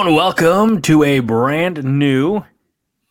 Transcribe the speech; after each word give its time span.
Hello 0.00 0.08
and 0.08 0.16
welcome 0.16 0.80
to 0.80 1.04
a 1.04 1.20
brand 1.20 1.84
new 1.84 2.42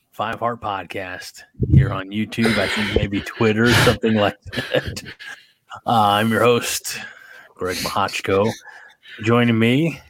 Five 0.10 0.40
Heart 0.40 0.60
podcast 0.60 1.44
here 1.70 1.92
on 1.92 2.10
YouTube. 2.10 2.58
I 2.58 2.68
think 2.68 2.96
maybe 2.96 3.22
Twitter, 3.22 3.72
something 3.72 4.16
like 4.16 4.42
that. 4.54 5.04
Uh, 5.86 5.92
I'm 5.92 6.32
your 6.32 6.42
host, 6.42 6.98
Greg 7.54 7.78
Mahochko. 7.78 8.52
Joining 9.22 9.60
me, 9.60 10.02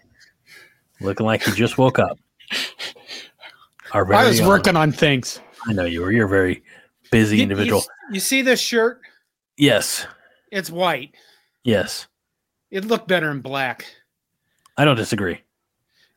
looking 1.02 1.26
like 1.26 1.44
he 1.44 1.52
just 1.52 1.78
woke 1.78 2.00
up. 2.00 2.18
I 3.92 4.02
was 4.02 4.40
own, 4.40 4.48
working 4.48 4.78
on 4.78 4.94
things. 4.94 5.42
I 5.68 5.74
know 5.74 5.84
you 5.84 6.00
were. 6.00 6.14
You're 6.14 6.28
a 6.28 6.30
very 6.30 6.64
busy 7.12 7.36
you, 7.36 7.44
individual. 7.44 7.82
You, 7.82 8.14
you 8.14 8.20
see 8.22 8.42
this 8.42 8.62
shirt? 8.62 9.02
Yes. 9.58 10.08
It's 10.50 10.72
white. 10.72 11.14
Yes. 11.66 12.08
It 12.72 12.86
looked 12.86 13.10
better 13.10 13.32
in 13.32 13.42
black. 13.42 13.86
I 14.78 14.86
don't 14.86 14.96
disagree. 14.96 15.42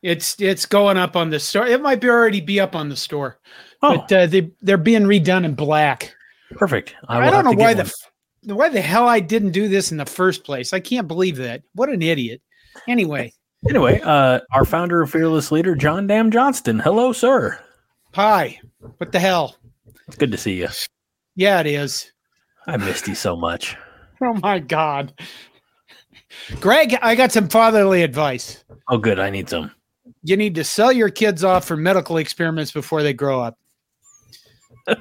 It's 0.03 0.41
it's 0.41 0.67
going 0.67 0.97
up 0.97 1.17
on 1.17 1.31
the 1.31 1.39
store. 1.39 1.67
It 1.67 1.81
might 1.81 2.01
be 2.01 2.09
already 2.09 2.41
be 2.41 2.59
up 2.59 2.75
on 2.75 2.89
the 2.89 2.97
store, 2.97 3.39
oh. 3.83 3.99
but 3.99 4.13
uh, 4.13 4.27
they 4.27 4.51
they're 4.61 4.77
being 4.77 5.05
redone 5.05 5.45
in 5.45 5.55
black. 5.55 6.15
Perfect. 6.57 6.95
I, 7.09 7.29
I 7.29 7.31
don't 7.31 7.45
know 7.45 7.53
why 7.53 7.75
the 7.75 7.93
why 8.45 8.69
the 8.69 8.81
hell 8.81 9.07
I 9.07 9.21
didn't 9.21 9.53
do 9.53 9.69
this 9.69 9.93
in 9.93 9.99
the 9.99 10.07
first 10.07 10.45
place. 10.45 10.73
I 10.73 10.81
can't 10.81 11.07
believe 11.07 11.37
that. 11.37 11.63
What 11.75 11.89
an 11.89 12.03
idiot. 12.03 12.43
Anyway. 12.89 13.33
Anyway, 13.69 14.01
uh, 14.03 14.41
our 14.53 14.65
founder 14.65 15.03
and 15.03 15.11
fearless 15.11 15.53
leader, 15.53 15.77
Jon 15.77 16.09
Dam 16.09 16.33
Johnston. 16.33 16.81
Hello, 16.81 17.13
sir. 17.13 17.61
Hi. 18.15 18.59
What 18.99 19.13
the 19.13 19.21
hell? 19.21 19.57
It's 20.09 20.17
good 20.17 20.33
to 20.33 20.39
see 20.39 20.55
you. 20.55 20.69
Yeah, 21.37 21.61
it 21.61 21.67
is. 21.67 22.11
I 22.67 22.77
missed 22.77 23.07
you 23.07 23.15
so 23.15 23.37
much. 23.37 23.77
Oh 24.25 24.35
my 24.35 24.61
god. 24.61 25.13
Greg, 26.61 26.97
I 27.03 27.17
got 27.17 27.33
some 27.33 27.49
fatherly 27.49 28.05
advice. 28.05 28.63
Oh, 28.89 28.97
good. 28.97 29.19
I 29.19 29.31
need 29.31 29.49
some 29.49 29.73
you 30.23 30.37
need 30.37 30.55
to 30.57 30.65
sell 30.65 30.93
your 30.93 31.11
kids 31.11 31.45
off 31.45 31.65
for 31.65 31.77
medical 31.77 32.17
experiments 32.17 32.73
before 32.73 33.03
they 33.03 33.13
grow 33.13 33.41
up. 33.41 33.59
I 34.87 34.97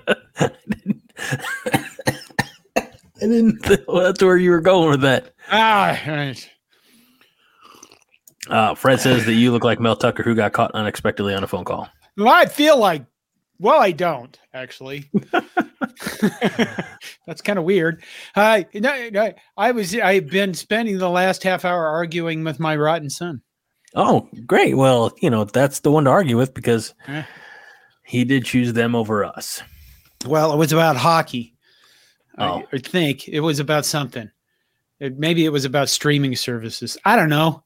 didn't. 3.19 3.67
Well, 3.87 4.03
that's 4.03 4.23
where 4.23 4.37
you 4.37 4.51
were 4.51 4.61
going 4.61 4.89
with 4.89 5.01
that. 5.01 5.33
Ah, 5.51 5.99
right. 6.07 6.49
Uh, 8.49 8.73
Fred 8.73 8.99
says 8.99 9.25
that 9.25 9.33
you 9.33 9.51
look 9.51 9.63
like 9.63 9.79
Mel 9.79 9.95
Tucker, 9.95 10.23
who 10.23 10.33
got 10.33 10.53
caught 10.53 10.71
unexpectedly 10.71 11.33
on 11.33 11.43
a 11.43 11.47
phone 11.47 11.63
call. 11.63 11.87
Well, 12.17 12.29
I 12.29 12.45
feel 12.45 12.77
like. 12.77 13.05
Well, 13.59 13.79
I 13.79 13.91
don't 13.91 14.37
actually. 14.53 15.09
That's 17.27 17.41
kind 17.43 17.59
of 17.59 17.65
weird. 17.65 18.03
I 18.35 18.65
no, 18.73 19.33
I 19.55 19.71
was 19.71 19.95
I've 19.95 20.29
been 20.29 20.55
spending 20.55 20.97
the 20.97 21.09
last 21.09 21.43
half 21.43 21.63
hour 21.63 21.85
arguing 21.85 22.43
with 22.43 22.59
my 22.59 22.75
rotten 22.75 23.09
son. 23.09 23.41
Oh, 23.95 24.27
great. 24.45 24.77
Well, 24.77 25.13
you 25.21 25.29
know, 25.29 25.43
that's 25.43 25.79
the 25.79 25.91
one 25.91 26.05
to 26.05 26.09
argue 26.09 26.37
with 26.37 26.53
because 26.53 26.93
eh. 27.07 27.23
he 28.03 28.23
did 28.23 28.45
choose 28.45 28.73
them 28.73 28.95
over 28.95 29.25
us. 29.25 29.61
Well, 30.25 30.53
it 30.53 30.57
was 30.57 30.71
about 30.71 30.95
hockey. 30.95 31.55
Oh. 32.37 32.63
I, 32.71 32.75
I 32.75 32.77
think 32.77 33.27
it 33.27 33.41
was 33.41 33.59
about 33.59 33.85
something. 33.85 34.29
It, 34.99 35.17
maybe 35.17 35.45
it 35.45 35.51
was 35.51 35.65
about 35.65 35.89
streaming 35.89 36.35
services. 36.35 36.97
I 37.03 37.15
don't 37.15 37.29
know. 37.29 37.63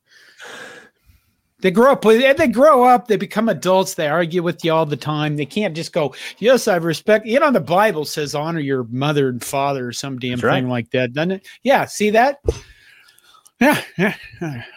They 1.59 1.71
grow 1.71 1.93
up 1.93 2.05
with 2.05 2.37
they 2.37 2.47
grow 2.47 2.83
up, 2.83 3.07
they 3.07 3.15
become 3.15 3.49
adults, 3.49 3.95
they 3.95 4.07
argue 4.07 4.43
with 4.43 4.63
you 4.63 4.71
all 4.71 4.85
the 4.85 4.97
time. 4.97 5.35
They 5.35 5.45
can't 5.45 5.75
just 5.75 5.93
go, 5.93 6.13
Yes, 6.37 6.67
I 6.67 6.75
respect 6.75 7.25
you 7.25 7.39
know, 7.39 7.49
the 7.49 7.59
Bible 7.59 8.05
says 8.05 8.35
honor 8.35 8.59
your 8.59 8.83
mother 8.85 9.29
and 9.29 9.43
father 9.43 9.87
or 9.87 9.93
some 9.93 10.19
damn 10.19 10.37
That's 10.37 10.41
thing 10.53 10.65
right. 10.65 10.71
like 10.71 10.91
that, 10.91 11.13
doesn't 11.13 11.31
it? 11.31 11.47
Yeah, 11.63 11.85
see 11.85 12.11
that? 12.11 12.39
Yeah, 13.59 13.81
yeah. 13.97 14.15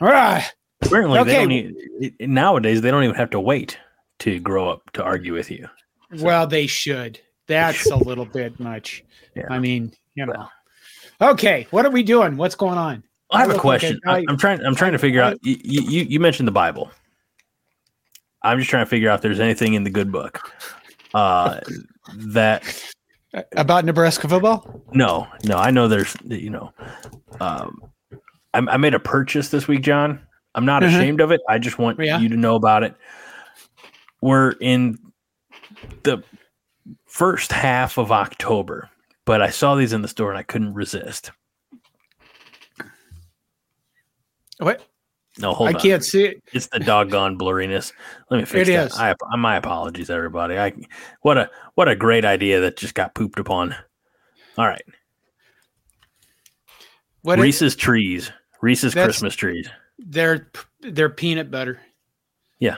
All 0.00 0.08
right. 0.08 0.48
Apparently, 0.82 1.18
okay. 1.18 1.30
they 1.30 1.36
don't 1.36 1.52
even, 1.52 2.32
nowadays 2.32 2.80
they 2.80 2.90
don't 2.90 3.04
even 3.04 3.16
have 3.16 3.30
to 3.30 3.40
wait 3.40 3.78
to 4.20 4.38
grow 4.40 4.70
up 4.70 4.90
to 4.92 5.02
argue 5.02 5.32
with 5.32 5.50
you. 5.50 5.68
So. 6.16 6.24
Well, 6.24 6.46
they 6.46 6.66
should. 6.66 7.20
That's 7.46 7.90
a 7.90 7.96
little 7.96 8.24
bit 8.24 8.58
much. 8.60 9.04
Yeah. 9.34 9.46
I 9.50 9.58
mean, 9.58 9.92
you 10.14 10.26
know. 10.26 10.48
Okay, 11.20 11.66
what 11.70 11.84
are 11.84 11.90
we 11.90 12.02
doing? 12.02 12.36
What's 12.36 12.54
going 12.54 12.78
on? 12.78 13.02
I 13.30 13.40
have 13.40 13.50
a 13.50 13.58
question. 13.58 14.00
I, 14.06 14.24
am 14.28 14.36
trying. 14.36 14.64
I'm 14.64 14.74
trying 14.74 14.92
to 14.92 14.98
figure 14.98 15.20
out. 15.20 15.38
You, 15.42 15.56
you 15.62 16.02
you 16.02 16.20
mentioned 16.20 16.46
the 16.46 16.52
Bible. 16.52 16.90
I'm 18.42 18.58
just 18.58 18.70
trying 18.70 18.84
to 18.84 18.90
figure 18.90 19.10
out 19.10 19.16
if 19.16 19.22
there's 19.22 19.40
anything 19.40 19.74
in 19.74 19.82
the 19.82 19.90
good 19.90 20.12
book 20.12 20.52
uh, 21.12 21.60
that 22.14 22.62
about 23.56 23.84
Nebraska 23.84 24.28
football. 24.28 24.82
No, 24.92 25.26
no. 25.44 25.56
I 25.56 25.70
know 25.70 25.88
there's. 25.88 26.16
You 26.24 26.50
know, 26.50 26.72
um, 27.40 27.82
I, 28.54 28.58
I 28.58 28.76
made 28.76 28.94
a 28.94 29.00
purchase 29.00 29.48
this 29.48 29.68
week, 29.68 29.82
Jon, 29.82 30.20
I'm 30.54 30.64
not 30.64 30.82
mm-hmm. 30.82 30.96
ashamed 30.96 31.20
of 31.20 31.30
it. 31.30 31.40
I 31.48 31.58
just 31.58 31.78
want 31.78 31.98
yeah. 32.00 32.18
you 32.18 32.28
to 32.30 32.36
know 32.36 32.56
about 32.56 32.82
it. 32.82 32.94
We're 34.20 34.52
in 34.60 34.98
the 36.02 36.22
first 37.06 37.52
half 37.52 37.98
of 37.98 38.10
October, 38.10 38.90
but 39.24 39.40
I 39.42 39.50
saw 39.50 39.74
these 39.74 39.92
in 39.92 40.02
the 40.02 40.08
store 40.08 40.30
and 40.30 40.38
I 40.38 40.42
couldn't 40.42 40.74
resist. 40.74 41.30
What? 44.58 44.84
No, 45.38 45.54
hold 45.54 45.68
I 45.68 45.72
on. 45.72 45.76
I 45.76 45.80
can't 45.80 46.04
see 46.04 46.24
it. 46.24 46.42
It's 46.52 46.66
the 46.66 46.80
doggone 46.80 47.38
blurriness. 47.38 47.92
Let 48.30 48.38
me 48.38 48.44
fix 48.44 48.68
it 48.68 48.72
that. 48.72 48.86
Is. 48.88 48.98
I, 48.98 49.14
my 49.36 49.56
apologies, 49.56 50.10
everybody. 50.10 50.58
I 50.58 50.72
what 51.22 51.38
a 51.38 51.50
what 51.76 51.88
a 51.88 51.94
great 51.94 52.24
idea 52.24 52.60
that 52.60 52.76
just 52.76 52.94
got 52.94 53.14
pooped 53.14 53.38
upon. 53.38 53.76
All 54.56 54.66
right. 54.66 54.82
What 57.22 57.38
Reese's 57.38 57.74
is, 57.74 57.76
trees. 57.76 58.32
Reese's 58.60 58.94
Christmas 58.94 59.36
trees. 59.36 59.68
They're 59.98 60.50
they're 60.80 61.10
peanut 61.10 61.50
butter. 61.50 61.80
Yeah. 62.58 62.76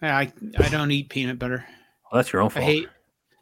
I 0.00 0.32
I 0.58 0.68
don't 0.68 0.90
eat 0.90 1.08
peanut 1.08 1.38
butter. 1.38 1.64
Well, 2.10 2.18
that's 2.18 2.32
your 2.32 2.42
own 2.42 2.50
fault. 2.50 2.62
I 2.62 2.66
hate 2.66 2.88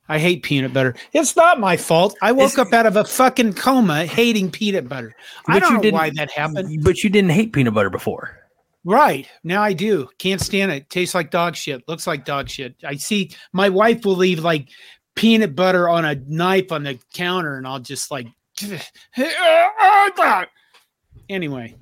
I 0.09 0.19
hate 0.19 0.43
peanut 0.43 0.73
butter. 0.73 0.97
It's 1.13 1.37
not 1.37 1.61
my 1.61 1.77
fault. 1.77 2.17
I 2.21 2.33
woke 2.33 2.51
it's, 2.51 2.59
up 2.59 2.73
out 2.73 2.85
of 2.85 2.97
a 2.97 3.05
fucking 3.05 3.53
coma 3.55 4.07
hating 4.07 4.51
peanut 4.51 4.89
butter. 4.89 5.15
I 5.47 5.61
don't 5.61 5.83
know 5.83 5.91
why 5.91 6.11
that 6.17 6.33
happened. 6.33 6.83
But 6.83 7.05
you 7.05 7.11
didn't 7.11 7.31
hate 7.31 7.53
peanut 7.53 7.75
butter 7.75 7.91
before. 7.91 8.37
Right. 8.85 9.29
Now 9.45 9.63
I 9.63 9.73
do. 9.73 10.09
Can't 10.19 10.41
stand 10.41 10.73
it. 10.73 10.91
Tastes 10.91 11.15
like 11.15 11.31
dog 11.31 11.55
shit. 11.55 11.87
Looks 11.87 12.09
like 12.09 12.25
dog 12.25 12.49
shit. 12.49 12.75
I 12.85 12.97
see 12.97 13.31
my 13.53 13.69
wife 13.69 14.05
will 14.05 14.17
leave 14.17 14.41
like 14.41 14.69
peanut 15.15 15.55
butter 15.55 15.89
on 15.89 16.05
a 16.05 16.17
knife 16.27 16.73
on 16.73 16.83
the 16.83 16.99
counter 17.15 17.57
and 17.57 17.67
I'll 17.67 17.79
just 17.79 18.11
like 18.11 18.27
anyway. 21.29 21.77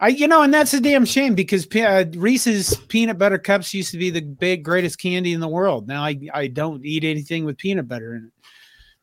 I, 0.00 0.08
you 0.08 0.26
know, 0.26 0.42
and 0.42 0.52
that's 0.52 0.72
a 0.72 0.80
damn 0.80 1.04
shame 1.04 1.34
because 1.34 1.66
uh, 1.76 2.06
Reese's 2.14 2.74
peanut 2.88 3.18
butter 3.18 3.38
cups 3.38 3.74
used 3.74 3.92
to 3.92 3.98
be 3.98 4.08
the 4.08 4.22
big 4.22 4.64
greatest 4.64 4.98
candy 4.98 5.34
in 5.34 5.40
the 5.40 5.48
world. 5.48 5.86
Now 5.86 6.02
I, 6.02 6.18
I 6.32 6.46
don't 6.46 6.84
eat 6.84 7.04
anything 7.04 7.44
with 7.44 7.58
peanut 7.58 7.86
butter 7.86 8.14
in 8.14 8.24
it. 8.24 8.32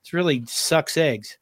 It's 0.01 0.11
really 0.11 0.43
sucks 0.47 0.97
eggs. 0.97 1.37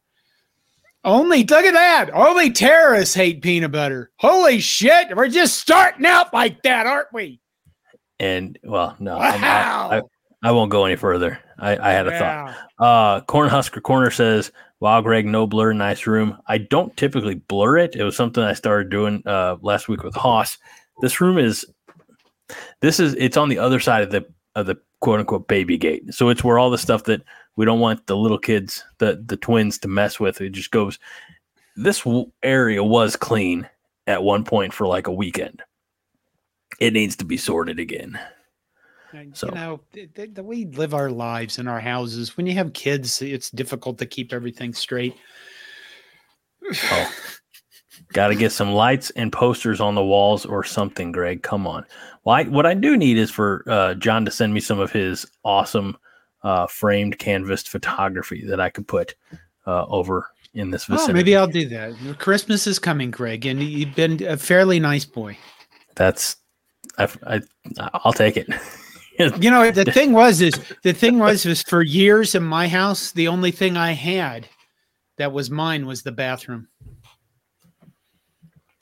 Only 1.05 1.43
look 1.43 1.63
at 1.65 1.73
that. 1.73 2.09
Only 2.13 2.51
terrorists 2.51 3.15
hate 3.15 3.41
peanut 3.41 3.71
butter. 3.71 4.11
Holy 4.17 4.59
shit. 4.59 5.15
We're 5.15 5.29
just 5.29 5.57
starting 5.57 6.05
out 6.05 6.33
like 6.33 6.63
that, 6.63 6.87
aren't 6.87 7.13
we? 7.13 7.39
And 8.19 8.57
well, 8.63 8.95
no, 8.99 9.17
wow. 9.17 9.89
I, 9.91 9.97
I, 9.97 10.01
I, 10.43 10.51
won't 10.51 10.71
go 10.71 10.85
any 10.85 10.95
further. 10.95 11.39
I, 11.59 11.77
I 11.77 11.91
had 11.91 12.07
a 12.07 12.17
thought. 12.17 12.55
Uh, 12.79 13.21
Cornhusker 13.21 13.83
Corner 13.83 14.09
says 14.09 14.51
Wow, 14.85 15.01
Greg, 15.01 15.25
no 15.25 15.47
blur, 15.47 15.73
nice 15.73 16.05
room. 16.05 16.37
I 16.45 16.59
don't 16.59 16.95
typically 16.95 17.33
blur 17.33 17.79
it. 17.79 17.95
It 17.95 18.03
was 18.03 18.15
something 18.15 18.43
I 18.43 18.53
started 18.53 18.91
doing 18.91 19.23
uh, 19.25 19.55
last 19.63 19.87
week 19.87 20.03
with 20.03 20.13
Haas. 20.13 20.59
This 21.01 21.19
room 21.19 21.39
is, 21.39 21.65
this 22.81 22.99
is, 22.99 23.15
it's 23.15 23.35
on 23.35 23.49
the 23.49 23.57
other 23.57 23.79
side 23.79 24.03
of 24.03 24.11
the 24.11 24.27
of 24.53 24.67
the 24.67 24.77
quote 24.99 25.21
unquote 25.21 25.47
baby 25.47 25.75
gate. 25.79 26.13
So 26.13 26.29
it's 26.29 26.43
where 26.43 26.59
all 26.59 26.69
the 26.69 26.77
stuff 26.77 27.05
that 27.05 27.23
we 27.55 27.65
don't 27.65 27.79
want 27.79 28.05
the 28.05 28.15
little 28.15 28.37
kids, 28.37 28.83
the 28.99 29.23
the 29.25 29.37
twins, 29.37 29.79
to 29.79 29.87
mess 29.87 30.19
with. 30.19 30.39
It 30.39 30.51
just 30.51 30.69
goes. 30.69 30.99
This 31.75 32.05
area 32.43 32.83
was 32.83 33.15
clean 33.15 33.67
at 34.05 34.21
one 34.21 34.43
point 34.43 34.71
for 34.71 34.85
like 34.85 35.07
a 35.07 35.11
weekend. 35.11 35.63
It 36.79 36.93
needs 36.93 37.15
to 37.15 37.25
be 37.25 37.37
sorted 37.37 37.79
again. 37.79 38.19
So. 39.33 39.47
You 39.47 39.55
know, 39.55 39.81
the, 39.91 40.27
the, 40.27 40.43
we 40.43 40.65
live 40.65 40.93
our 40.93 41.09
lives 41.09 41.59
in 41.59 41.67
our 41.67 41.79
houses. 41.79 42.37
When 42.37 42.45
you 42.45 42.53
have 42.53 42.73
kids, 42.73 43.21
it's 43.21 43.49
difficult 43.49 43.97
to 43.99 44.05
keep 44.05 44.33
everything 44.33 44.73
straight. 44.73 45.15
oh, 46.83 47.11
got 48.13 48.27
to 48.29 48.35
get 48.35 48.51
some 48.51 48.73
lights 48.73 49.11
and 49.11 49.31
posters 49.31 49.79
on 49.79 49.95
the 49.95 50.03
walls 50.03 50.45
or 50.45 50.63
something, 50.63 51.11
Greg. 51.11 51.43
Come 51.43 51.67
on. 51.67 51.85
Well, 52.23 52.35
I, 52.35 52.43
what 52.43 52.65
I 52.65 52.73
do 52.73 52.97
need 52.97 53.17
is 53.17 53.31
for 53.31 53.63
uh, 53.67 53.93
Jon 53.95 54.25
to 54.25 54.31
send 54.31 54.53
me 54.53 54.59
some 54.59 54.79
of 54.79 54.91
his 54.91 55.25
awesome 55.43 55.97
uh, 56.43 56.67
framed 56.67 57.17
canvas 57.19 57.63
photography 57.63 58.45
that 58.45 58.59
I 58.59 58.69
could 58.69 58.87
put 58.87 59.15
uh, 59.65 59.85
over 59.85 60.29
in 60.53 60.71
this 60.71 60.85
vicinity. 60.85 61.11
Oh, 61.11 61.13
maybe 61.13 61.35
I'll 61.35 61.47
do 61.47 61.67
that. 61.69 62.17
Christmas 62.19 62.67
is 62.67 62.79
coming, 62.79 63.11
Greg, 63.11 63.45
and 63.45 63.61
you've 63.61 63.95
been 63.95 64.23
a 64.23 64.37
fairly 64.37 64.79
nice 64.79 65.05
boy. 65.05 65.37
That's 65.95 66.37
I, 66.97 67.09
I 67.25 67.41
I'll 67.93 68.13
take 68.13 68.37
it. 68.37 68.47
you 69.39 69.51
know, 69.51 69.71
the 69.71 69.85
thing 69.85 70.13
was 70.13 70.41
is 70.41 70.53
the 70.83 70.93
thing 70.93 71.19
was 71.19 71.45
was 71.45 71.61
for 71.63 71.81
years 71.81 72.35
in 72.35 72.43
my 72.43 72.67
house, 72.67 73.11
the 73.11 73.27
only 73.27 73.51
thing 73.51 73.77
I 73.77 73.91
had 73.91 74.47
that 75.17 75.31
was 75.31 75.49
mine 75.49 75.85
was 75.85 76.03
the 76.03 76.11
bathroom. 76.11 76.67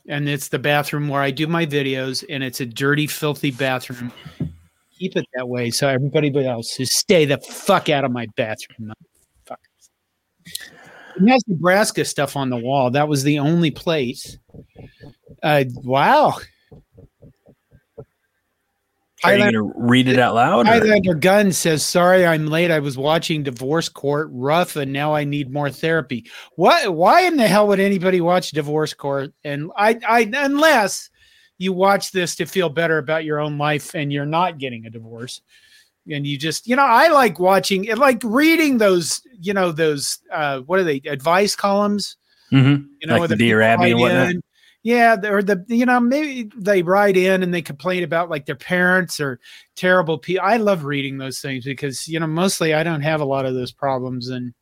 and 0.08 0.28
it's 0.28 0.50
the 0.50 0.60
bathroom 0.60 1.08
where 1.08 1.22
I 1.22 1.32
do 1.32 1.48
my 1.48 1.66
videos, 1.66 2.24
and 2.30 2.44
it's 2.44 2.60
a 2.60 2.66
dirty, 2.66 3.08
filthy 3.08 3.52
bathroom. 3.52 4.12
Keep 5.00 5.18
it 5.18 5.26
that 5.36 5.48
way, 5.48 5.72
so 5.72 5.88
everybody 5.88 6.46
else 6.46 6.80
is 6.80 6.96
stay 6.96 7.26
the 7.26 7.38
fuck 7.38 7.90
out 7.90 8.04
of 8.04 8.12
my 8.12 8.28
bathroom. 8.36 8.92
Fuckers. 9.46 9.90
It 11.16 11.30
has 11.30 11.44
Nebraska 11.48 12.06
stuff 12.06 12.36
on 12.36 12.50
the 12.50 12.58
wall. 12.58 12.92
That 12.92 13.08
was 13.08 13.24
the 13.24 13.40
only 13.40 13.72
place. 13.72 14.38
Uh, 15.42 15.66
wow. 15.76 16.38
Are 19.24 19.34
you 19.34 19.40
going 19.40 19.54
to 19.54 19.74
read 19.76 20.08
it 20.08 20.20
out 20.20 20.36
loud? 20.36 20.68
Highlander 20.68 21.14
Gun 21.14 21.52
says, 21.52 21.86
"Sorry, 21.86 22.26
I'm 22.26 22.48
late. 22.48 22.72
I 22.72 22.80
was 22.80 22.98
watching 22.98 23.44
Divorce 23.44 23.90
Court, 23.90 24.30
rough, 24.32 24.76
and 24.76 24.92
now 24.92 25.14
I 25.14 25.24
need 25.24 25.52
more 25.52 25.70
therapy." 25.70 26.26
What? 26.56 26.96
Why 26.96 27.22
in 27.22 27.38
the 27.38 27.48
hell 27.48 27.68
would 27.68 27.80
anybody 27.80 28.22
watch 28.22 28.52
Divorce 28.52 28.94
Court? 28.94 29.34
And 29.44 29.72
I, 29.78 30.00
I, 30.08 30.30
unless 30.34 31.10
you 31.58 31.74
watch 31.74 32.12
this 32.12 32.36
to 32.36 32.46
feel 32.46 32.70
better 32.70 32.98
about 32.98 33.24
your 33.24 33.40
own 33.40 33.58
life, 33.58 33.96
and 33.96 34.12
you're 34.12 34.26
not 34.26 34.58
getting 34.58 34.86
a 34.86 34.90
divorce, 34.90 35.42
and 36.12 36.26
you 36.28 36.38
just, 36.38 36.68
you 36.68 36.76
know, 36.76 36.84
I 36.84 37.08
like 37.10 37.40
watching, 37.40 37.86
like 37.96 38.22
reading 38.24 38.78
those, 38.78 39.22
you 39.40 39.54
know, 39.54 39.72
those, 39.72 40.20
uh, 40.32 40.60
what 40.62 40.80
are 40.80 40.84
they, 40.84 41.02
advice 41.06 41.56
columns? 41.56 42.18
Mm-hmm. 42.52 42.86
You 43.00 43.08
know, 43.08 43.20
like 43.20 43.30
the 43.30 43.36
Dear 43.36 43.62
Abby 43.62 43.92
and 43.92 44.00
whatnot. 44.00 44.32
In, 44.32 44.44
yeah, 44.84 45.16
or 45.24 45.42
the 45.42 45.64
you 45.70 45.86
know 45.86 46.00
maybe 46.02 46.52
they 46.58 46.84
write 46.84 47.16
in 47.16 47.42
and 47.42 47.54
they 47.54 47.62
complain 47.62 48.04
about 48.04 48.30
like 48.30 48.46
their 48.46 48.56
parents 48.56 49.22
or 49.22 49.40
terrible 49.78 50.18
people. 50.18 50.46
I 50.46 50.58
love 50.58 50.84
reading 50.84 51.18
those 51.18 51.40
things 51.40 51.64
because 51.64 52.06
you 52.08 52.20
know 52.20 52.28
mostly 52.28 52.74
I 52.74 52.84
don't 52.84 53.02
have 53.02 53.22
a 53.22 53.26
lot 53.26 53.46
of 53.46 53.54
those 53.54 53.72
problems 53.72 54.28
and 54.28 54.54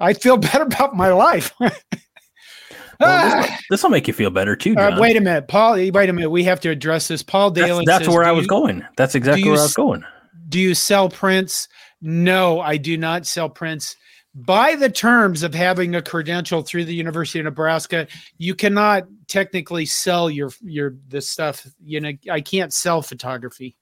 I 0.00 0.12
feel 0.12 0.36
better 0.38 0.64
about 0.64 0.96
my 0.96 1.12
life. 1.12 1.54
well, 3.00 3.48
this 3.70 3.84
will 3.84 3.90
make 3.90 4.08
you 4.08 4.14
feel 4.14 4.30
better 4.30 4.56
too. 4.56 4.74
Uh, 4.76 4.96
wait 4.98 5.16
a 5.16 5.20
minute, 5.20 5.46
Paul. 5.46 5.74
Wait 5.74 5.94
a 5.94 6.12
minute. 6.12 6.30
We 6.30 6.42
have 6.44 6.60
to 6.60 6.70
address 6.70 7.06
this. 7.06 7.22
Paul 7.22 7.52
Dalen. 7.52 7.84
That's, 7.84 7.98
that's 7.98 8.06
says, 8.06 8.14
where 8.14 8.24
I 8.24 8.32
was 8.32 8.44
you, 8.44 8.48
going. 8.48 8.84
That's 8.96 9.14
exactly 9.14 9.48
where 9.48 9.60
I 9.60 9.62
was 9.62 9.74
going. 9.74 10.02
Do 10.48 10.58
you 10.58 10.74
sell 10.74 11.08
prints? 11.08 11.68
No, 12.02 12.60
I 12.60 12.76
do 12.76 12.96
not 12.96 13.24
sell 13.24 13.48
prints 13.48 13.94
by 14.34 14.76
the 14.76 14.88
terms 14.88 15.42
of 15.42 15.54
having 15.54 15.94
a 15.94 16.02
credential 16.02 16.62
through 16.62 16.84
the 16.84 16.94
University 16.94 17.40
of 17.40 17.46
Nebraska, 17.46 18.06
you 18.38 18.54
cannot 18.54 19.04
technically 19.26 19.86
sell 19.86 20.30
your 20.30 20.50
your 20.62 20.94
this 21.08 21.28
stuff. 21.28 21.66
You 21.84 22.00
know, 22.00 22.12
I 22.30 22.40
can't 22.40 22.72
sell 22.72 23.02
photography 23.02 23.76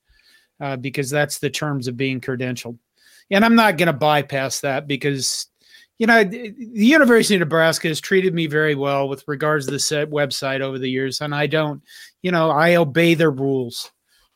uh, 0.60 0.76
because 0.76 1.10
that's 1.10 1.38
the 1.38 1.50
terms 1.50 1.86
of 1.86 1.96
being 1.96 2.20
credentialed, 2.20 2.78
and 3.30 3.44
I'm 3.44 3.56
not 3.56 3.76
going 3.76 3.88
to 3.88 3.92
bypass 3.92 4.60
that 4.60 4.86
because 4.86 5.46
you 5.98 6.06
know 6.06 6.24
the 6.24 6.54
University 6.56 7.34
of 7.34 7.40
Nebraska 7.40 7.88
has 7.88 8.00
treated 8.00 8.32
me 8.32 8.46
very 8.46 8.74
well 8.74 9.08
with 9.08 9.24
regards 9.28 9.66
to 9.66 9.72
the 9.72 9.78
set 9.78 10.08
website 10.10 10.62
over 10.62 10.78
the 10.78 10.90
years, 10.90 11.20
and 11.20 11.34
I 11.34 11.46
don't, 11.46 11.82
you 12.22 12.32
know, 12.32 12.50
I 12.50 12.76
obey 12.76 13.12
their 13.12 13.30
rules, 13.30 13.90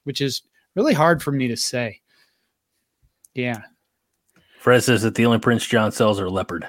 which 0.05 0.21
is 0.21 0.43
really 0.75 0.95
hard 0.95 1.23
for 1.23 1.33
me 1.33 1.49
to 1.49 1.57
say. 1.57 2.01
Yeah. 3.35 3.63
Fred 4.63 4.85
says 4.85 5.03
that 5.03 5.17
the 5.17 5.27
only 5.27 5.41
prints 5.41 5.67
Jon 5.67 5.91
sells 5.91 6.21
are 6.21 6.31
leopard. 6.31 6.69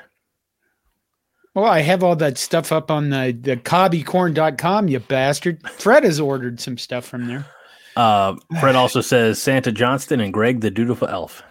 Well, 1.54 1.66
I 1.66 1.82
have 1.82 2.04
all 2.04 2.16
that 2.16 2.40
stuff 2.40 2.72
up 2.72 2.90
on 2.90 3.12
the, 3.12 3.38
the 3.40 3.56
cobbycorn.com, 3.56 4.88
you 4.88 5.00
bastard. 5.00 5.62
Fred 5.70 6.04
has 6.04 6.20
ordered 6.20 6.60
some 6.60 6.80
stuff 6.80 7.06
from 7.06 7.28
there. 7.28 7.46
Uh, 7.96 8.36
Fred 8.60 8.76
also 8.76 9.02
says 9.02 9.40
Santa 9.40 9.72
Johnston 9.72 10.20
and 10.22 10.34
Greg 10.34 10.62
the 10.62 10.72
Dutiful 10.72 11.08
Elf. 11.08 11.44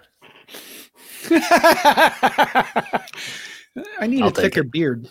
I 1.30 3.06
need 4.08 4.22
I'll 4.22 4.30
a 4.30 4.32
thicker 4.32 4.64
beard. 4.64 5.08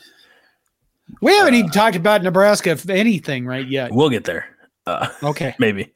We 1.22 1.34
haven't 1.34 1.54
uh, 1.54 1.58
even 1.60 1.72
talked 1.72 1.96
about 1.96 2.24
Nebraska, 2.24 2.72
if 2.72 2.90
anything, 2.90 3.46
right 3.46 3.66
yet. 3.66 3.94
We'll 3.94 4.10
get 4.10 4.26
there. 4.26 4.48
Uh, 4.86 5.08
okay. 5.24 5.56
Maybe. 5.60 5.94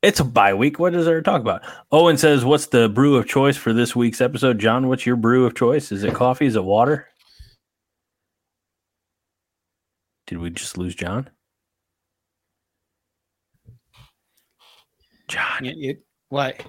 It's 0.00 0.20
a 0.20 0.24
bye 0.24 0.54
week. 0.54 0.78
What 0.78 0.94
is 0.94 1.06
there 1.06 1.16
to 1.16 1.22
talk 1.22 1.40
about? 1.40 1.62
Owen 1.90 2.16
says, 2.16 2.44
What's 2.44 2.66
the 2.66 2.88
brew 2.88 3.16
of 3.16 3.26
choice 3.26 3.56
for 3.56 3.72
this 3.72 3.96
week's 3.96 4.20
episode? 4.20 4.58
Jon, 4.58 4.88
what's 4.88 5.04
your 5.04 5.16
brew 5.16 5.44
of 5.44 5.56
choice? 5.56 5.90
Is 5.90 6.04
it 6.04 6.14
coffee? 6.14 6.46
Is 6.46 6.54
it 6.54 6.64
water? 6.64 7.08
Did 10.28 10.38
we 10.38 10.50
just 10.50 10.78
lose 10.78 10.94
Jon? 10.94 11.28
Jon. 15.26 15.64
It, 15.64 15.76
it, 15.78 16.02
what? 16.28 16.62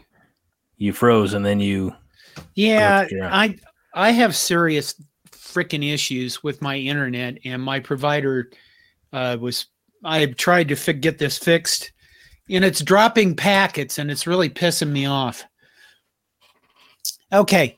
You 0.77 0.91
froze 0.91 1.33
and 1.33 1.45
then 1.45 1.59
you. 1.59 1.93
Yeah, 2.55 3.05
I 3.23 3.57
I 3.93 4.11
have 4.11 4.35
serious 4.35 4.95
freaking 5.31 5.93
issues 5.93 6.41
with 6.41 6.61
my 6.61 6.77
internet, 6.77 7.37
and 7.43 7.61
my 7.61 7.79
provider 7.79 8.49
uh, 9.13 9.37
was. 9.39 9.67
I 10.05 10.27
tried 10.27 10.69
to 10.69 10.75
fi- 10.75 10.93
get 10.93 11.19
this 11.19 11.37
fixed 11.37 11.91
and 12.49 12.65
it's 12.65 12.81
dropping 12.81 13.35
packets 13.35 13.97
and 13.97 14.09
it's 14.09 14.27
really 14.27 14.49
pissing 14.49 14.89
me 14.89 15.05
off. 15.05 15.45
Okay. 17.31 17.77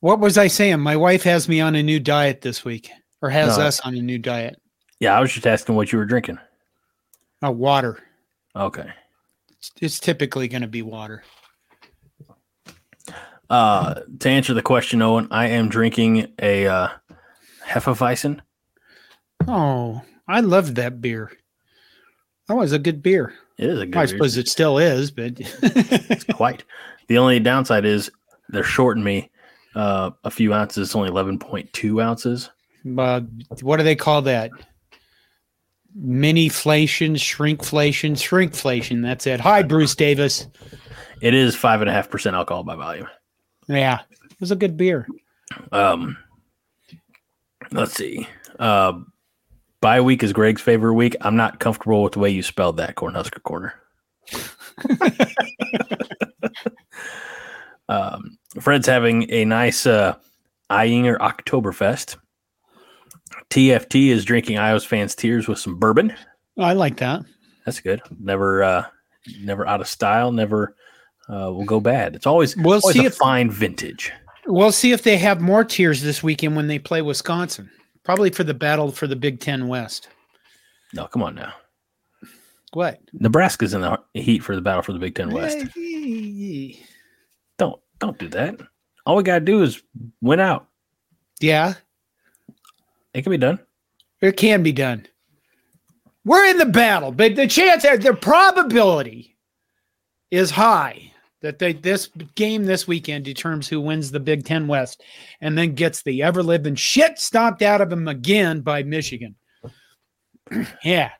What 0.00 0.20
was 0.20 0.38
I 0.38 0.46
saying? 0.46 0.80
My 0.80 0.96
wife 0.96 1.22
has 1.24 1.48
me 1.48 1.60
on 1.60 1.74
a 1.74 1.82
new 1.82 2.00
diet 2.00 2.40
this 2.40 2.64
week 2.64 2.90
or 3.20 3.30
has 3.30 3.58
no. 3.58 3.64
us 3.64 3.80
on 3.80 3.94
a 3.94 4.02
new 4.02 4.18
diet. 4.18 4.60
Yeah, 5.00 5.16
I 5.16 5.20
was 5.20 5.32
just 5.32 5.46
asking 5.46 5.74
what 5.74 5.92
you 5.92 5.98
were 5.98 6.06
drinking. 6.06 6.38
Uh, 7.44 7.52
water. 7.52 8.02
Okay. 8.54 8.88
It's, 9.50 9.72
it's 9.80 10.00
typically 10.00 10.48
going 10.48 10.62
to 10.62 10.68
be 10.68 10.82
water. 10.82 11.22
Uh, 13.48 14.00
to 14.18 14.28
answer 14.28 14.54
the 14.54 14.62
question, 14.62 15.02
Owen, 15.02 15.28
I 15.30 15.48
am 15.48 15.68
drinking 15.68 16.32
a 16.40 16.66
uh, 16.66 16.88
Hefeweizen. 17.64 18.40
Oh, 19.46 20.02
I 20.26 20.40
loved 20.40 20.76
that 20.76 21.00
beer. 21.00 21.30
That 22.48 22.56
was 22.56 22.72
a 22.72 22.78
good 22.78 23.02
beer. 23.02 23.34
It 23.58 23.68
is 23.70 23.80
a 23.80 23.86
good. 23.86 23.92
Beer. 23.92 24.02
I 24.02 24.06
suppose 24.06 24.36
it 24.36 24.48
still 24.48 24.78
is, 24.78 25.10
but 25.10 25.32
it's 25.38 26.24
quite. 26.24 26.64
The 27.08 27.18
only 27.18 27.40
downside 27.40 27.84
is 27.84 28.10
they're 28.48 28.62
shorting 28.62 29.04
me 29.04 29.30
uh, 29.74 30.10
a 30.24 30.30
few 30.30 30.52
ounces. 30.54 30.88
It's 30.88 30.96
only 30.96 31.08
eleven 31.08 31.38
point 31.38 31.72
two 31.72 32.00
ounces. 32.00 32.50
Uh, 32.98 33.20
what 33.62 33.78
do 33.78 33.82
they 33.82 33.96
call 33.96 34.22
that? 34.22 34.50
Miniflation, 35.98 37.14
shrinkflation, 37.14 38.12
shrinkflation. 38.12 39.02
That's 39.02 39.26
it. 39.26 39.40
Hi, 39.40 39.62
Bruce 39.62 39.94
Davis. 39.94 40.46
It 41.22 41.34
is 41.34 41.56
five 41.56 41.80
and 41.80 41.88
a 41.88 41.92
half 41.92 42.10
percent 42.10 42.36
alcohol 42.36 42.62
by 42.62 42.76
volume. 42.76 43.08
Yeah, 43.66 44.00
it 44.10 44.40
was 44.40 44.50
a 44.50 44.56
good 44.56 44.76
beer. 44.76 45.06
Um, 45.72 46.16
let's 47.72 47.94
see. 47.94 48.28
Uh, 48.58 49.00
Bye 49.86 50.00
week 50.00 50.24
is 50.24 50.32
Greg's 50.32 50.60
favorite 50.60 50.94
week. 50.94 51.14
I'm 51.20 51.36
not 51.36 51.60
comfortable 51.60 52.02
with 52.02 52.14
the 52.14 52.18
way 52.18 52.28
you 52.28 52.42
spelled 52.42 52.78
that 52.78 52.96
Cornhusker 52.96 53.40
Corner. 53.44 53.72
um, 57.88 58.36
Fred's 58.60 58.88
having 58.88 59.30
a 59.30 59.44
nice 59.44 59.86
uh, 59.86 60.16
Ayinger 60.70 61.18
Oktoberfest. 61.18 62.16
TFT 63.48 64.08
is 64.08 64.24
drinking 64.24 64.58
Iowa's 64.58 64.84
fans' 64.84 65.14
tears 65.14 65.46
with 65.46 65.60
some 65.60 65.78
bourbon. 65.78 66.12
I 66.58 66.72
like 66.72 66.96
that. 66.96 67.22
That's 67.64 67.78
good. 67.78 68.02
Never, 68.18 68.64
uh, 68.64 68.86
never 69.38 69.68
out 69.68 69.80
of 69.80 69.86
style. 69.86 70.32
Never 70.32 70.74
uh, 71.28 71.52
will 71.52 71.64
go 71.64 71.78
bad. 71.78 72.16
It's 72.16 72.26
always 72.26 72.56
we'll 72.56 72.80
always 72.82 72.96
see 72.96 73.04
a 73.04 73.06
if, 73.06 73.14
fine 73.14 73.52
vintage. 73.52 74.10
We'll 74.48 74.72
see 74.72 74.90
if 74.90 75.04
they 75.04 75.16
have 75.18 75.40
more 75.40 75.62
tears 75.62 76.02
this 76.02 76.24
weekend 76.24 76.56
when 76.56 76.66
they 76.66 76.80
play 76.80 77.02
Wisconsin. 77.02 77.70
Probably 78.06 78.30
for 78.30 78.44
the 78.44 78.54
battle 78.54 78.92
for 78.92 79.08
the 79.08 79.16
Big 79.16 79.40
Ten 79.40 79.66
West. 79.66 80.08
No, 80.94 81.08
come 81.08 81.24
on 81.24 81.34
now. 81.34 81.52
What? 82.72 83.00
Nebraska's 83.12 83.74
in 83.74 83.80
the 83.80 83.98
heat 84.14 84.44
for 84.44 84.54
the 84.54 84.62
battle 84.62 84.82
for 84.82 84.92
the 84.92 85.00
Big 85.00 85.16
Ten 85.16 85.30
West. 85.30 85.58
don't 87.58 87.80
don't 87.98 88.16
do 88.16 88.28
that. 88.28 88.60
All 89.04 89.16
we 89.16 89.24
gotta 89.24 89.44
do 89.44 89.60
is 89.64 89.82
win 90.20 90.38
out. 90.38 90.68
Yeah. 91.40 91.74
It 93.12 93.22
can 93.22 93.32
be 93.32 93.38
done. 93.38 93.58
It 94.20 94.36
can 94.36 94.62
be 94.62 94.72
done. 94.72 95.08
We're 96.24 96.46
in 96.46 96.58
the 96.58 96.66
battle, 96.66 97.10
but 97.10 97.34
the 97.34 97.48
chance, 97.48 97.82
the 97.82 98.16
probability 98.20 99.36
is 100.30 100.52
high 100.52 101.10
that 101.42 101.58
they 101.58 101.72
this 101.74 102.08
game 102.34 102.64
this 102.64 102.88
weekend 102.88 103.24
determines 103.24 103.68
who 103.68 103.80
wins 103.80 104.10
the 104.10 104.20
Big 104.20 104.44
Ten 104.44 104.66
West 104.66 105.02
and 105.40 105.56
then 105.56 105.74
gets 105.74 106.02
the 106.02 106.22
ever 106.22 106.42
living 106.42 106.74
shit 106.74 107.18
stomped 107.18 107.62
out 107.62 107.80
of 107.80 107.90
them 107.90 108.08
again 108.08 108.60
by 108.60 108.82
Michigan. 108.82 109.34
yeah. 110.84 111.10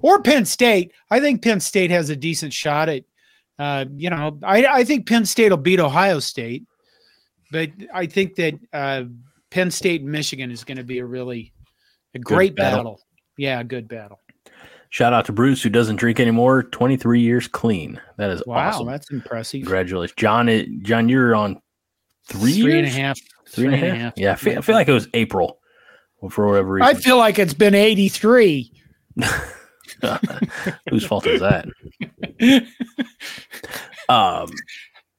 Or 0.00 0.22
Penn 0.22 0.44
State. 0.44 0.92
I 1.10 1.20
think 1.20 1.42
Penn 1.42 1.60
State 1.60 1.90
has 1.90 2.08
a 2.08 2.16
decent 2.16 2.52
shot 2.52 2.88
at 2.88 3.04
uh, 3.58 3.86
you 3.96 4.08
know, 4.08 4.38
I, 4.42 4.64
I 4.66 4.84
think 4.84 5.08
Penn 5.08 5.26
State 5.26 5.50
will 5.50 5.56
beat 5.56 5.80
Ohio 5.80 6.20
State, 6.20 6.64
but 7.50 7.70
I 7.92 8.06
think 8.06 8.36
that 8.36 8.54
uh, 8.72 9.04
Penn 9.50 9.70
State 9.70 10.02
and 10.02 10.10
Michigan 10.10 10.50
is 10.50 10.62
going 10.62 10.76
to 10.78 10.84
be 10.84 11.00
a 11.00 11.04
really 11.04 11.52
a 12.14 12.18
great 12.20 12.54
battle. 12.54 12.78
battle. 12.78 13.00
Yeah, 13.36 13.60
a 13.60 13.64
good 13.64 13.88
battle. 13.88 14.20
Shout 14.90 15.12
out 15.12 15.26
to 15.26 15.32
Bruce, 15.32 15.62
who 15.62 15.68
doesn't 15.68 15.96
drink 15.96 16.18
anymore. 16.18 16.62
Twenty 16.62 16.96
three 16.96 17.20
years 17.20 17.46
clean. 17.46 18.00
That 18.16 18.30
is 18.30 18.42
wow. 18.46 18.68
Awesome. 18.68 18.86
That's 18.86 19.10
impressive. 19.10 19.60
Congratulations, 19.60 20.16
Jon. 20.16 20.80
Jon, 20.82 21.08
you're 21.08 21.34
on 21.34 21.60
three, 22.26 22.60
three 22.60 22.78
and 22.78 22.86
a 22.86 22.90
half. 22.90 23.18
Three, 23.48 23.64
three 23.64 23.74
and, 23.74 23.74
and 23.74 23.84
a 23.84 23.88
half. 23.88 24.02
half. 24.02 24.12
Yeah, 24.16 24.32
I 24.32 24.36
feel, 24.36 24.58
I 24.58 24.60
feel, 24.60 24.74
like 24.74 24.88
it 24.88 24.92
was 24.92 25.08
April 25.14 25.58
for 26.30 26.46
whatever 26.46 26.72
reason. 26.72 26.88
I 26.88 26.98
feel 26.98 27.16
like 27.16 27.38
it's 27.38 27.54
been 27.54 27.74
83. 27.74 28.72
Whose 30.90 31.04
fault 31.04 31.26
is 31.26 31.40
that? 31.40 31.66
um, 34.08 34.50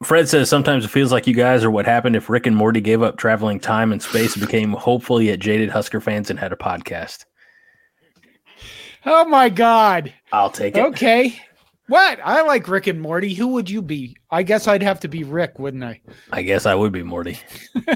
Fred 0.04 0.30
says 0.30 0.50
sometimes 0.50 0.86
it 0.86 0.90
feels 0.90 1.12
like 1.12 1.28
you 1.28 1.34
guys 1.34 1.64
are 1.64 1.72
what 1.72 1.86
happened 1.86 2.16
if 2.16 2.30
Rick 2.30 2.46
and 2.46 2.56
Morty 2.56 2.82
gave 2.82 3.02
up 3.02 3.18
traveling 3.18 3.60
time 3.60 3.92
and 3.92 4.02
space 4.02 4.36
and 4.36 4.46
became 4.46 4.72
hopefully 4.74 5.28
yet 5.28 5.40
jaded 5.40 5.70
Husker 5.70 6.00
fans 6.00 6.30
and 6.30 6.40
had 6.40 6.54
a 6.54 6.58
podcast. 6.58 7.26
Oh 9.06 9.26
my 9.26 9.50
God. 9.50 10.14
I'll 10.32 10.50
take 10.50 10.76
it. 10.76 10.86
Okay. 10.86 11.40
What? 11.88 12.20
I 12.24 12.42
like 12.44 12.68
Rick 12.68 12.88
and 12.88 13.02
Morty. 13.02 13.34
Who 13.34 13.48
would 13.50 13.70
you 13.70 13.82
be? 13.82 14.16
I 14.30 14.44
guess 14.44 14.68
I'd 14.68 14.84
have 14.84 15.00
to 15.02 15.08
be 15.08 15.24
Rick, 15.24 15.58
wouldn't 15.58 15.84
I? 15.84 16.02
I 16.32 16.44
guess 16.44 16.66
I 16.66 16.76
would 16.76 16.92
be 16.92 17.02
Morty. 17.02 17.40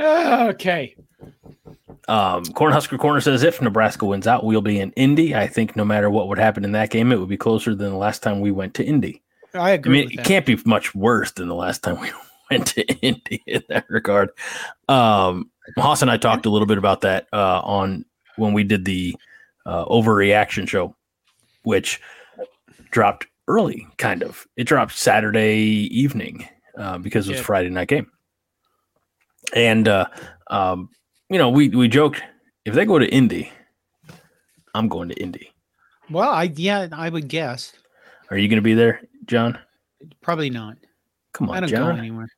okay. 0.00 0.96
Um, 2.06 2.44
Cornhusker 2.44 2.98
Corner 2.98 3.20
says 3.20 3.42
if 3.42 3.60
Nebraska 3.60 4.06
wins 4.06 4.26
out, 4.26 4.44
we'll 4.44 4.62
be 4.62 4.80
in 4.80 4.92
Indy. 4.92 5.34
I 5.34 5.46
think 5.46 5.76
no 5.76 5.84
matter 5.84 6.08
what 6.08 6.28
would 6.28 6.38
happen 6.38 6.64
in 6.64 6.72
that 6.72 6.90
game, 6.90 7.12
it 7.12 7.20
would 7.20 7.28
be 7.28 7.36
closer 7.36 7.74
than 7.74 7.90
the 7.90 7.98
last 7.98 8.22
time 8.22 8.40
we 8.40 8.50
went 8.50 8.74
to 8.74 8.84
Indy. 8.84 9.22
I 9.54 9.70
agree. 9.70 10.02
I 10.02 10.06
mean, 10.06 10.18
it 10.18 10.24
can't 10.24 10.46
be 10.46 10.58
much 10.64 10.94
worse 10.94 11.32
than 11.32 11.48
the 11.48 11.54
last 11.54 11.82
time 11.82 12.00
we 12.00 12.10
went 12.58 12.66
to 12.68 12.86
Indy 13.00 13.42
in 13.46 13.62
that 13.68 13.86
regard. 13.88 14.30
Um, 14.88 15.50
Haas 15.76 16.02
and 16.02 16.10
I 16.10 16.16
talked 16.16 16.46
a 16.46 16.50
little 16.50 16.66
bit 16.66 16.78
about 16.78 17.00
that 17.02 17.26
uh, 17.32 17.60
on 17.60 18.04
when 18.36 18.52
we 18.52 18.64
did 18.64 18.84
the 18.84 19.16
uh, 19.66 19.84
overreaction 19.86 20.68
show, 20.68 20.94
which 21.62 22.00
dropped 22.90 23.26
early, 23.48 23.86
kind 23.98 24.22
of. 24.22 24.46
It 24.56 24.64
dropped 24.64 24.96
Saturday 24.96 25.58
evening 25.90 26.48
uh, 26.78 26.98
because 26.98 27.28
it 27.28 27.32
was 27.32 27.40
yeah. 27.40 27.44
Friday 27.44 27.70
night 27.70 27.88
game. 27.88 28.10
And 29.54 29.88
uh, 29.88 30.06
um, 30.48 30.90
you 31.28 31.38
know, 31.38 31.50
we 31.50 31.68
we 31.68 31.88
joked 31.88 32.22
if 32.64 32.74
they 32.74 32.84
go 32.84 32.98
to 32.98 33.06
Indy, 33.06 33.50
I'm 34.74 34.88
going 34.88 35.08
to 35.10 35.14
Indy. 35.16 35.52
Well, 36.10 36.30
I 36.30 36.52
yeah, 36.54 36.88
I 36.92 37.08
would 37.08 37.28
guess. 37.28 37.72
Are 38.30 38.38
you 38.38 38.48
going 38.48 38.56
to 38.56 38.62
be 38.62 38.74
there, 38.74 39.02
Jon? 39.26 39.58
Probably 40.22 40.50
not. 40.50 40.76
Come 41.32 41.50
on, 41.50 41.56
I 41.56 41.60
don't 41.60 41.68
Jon. 41.68 41.94
go 41.94 41.98
anywhere. 41.98 42.28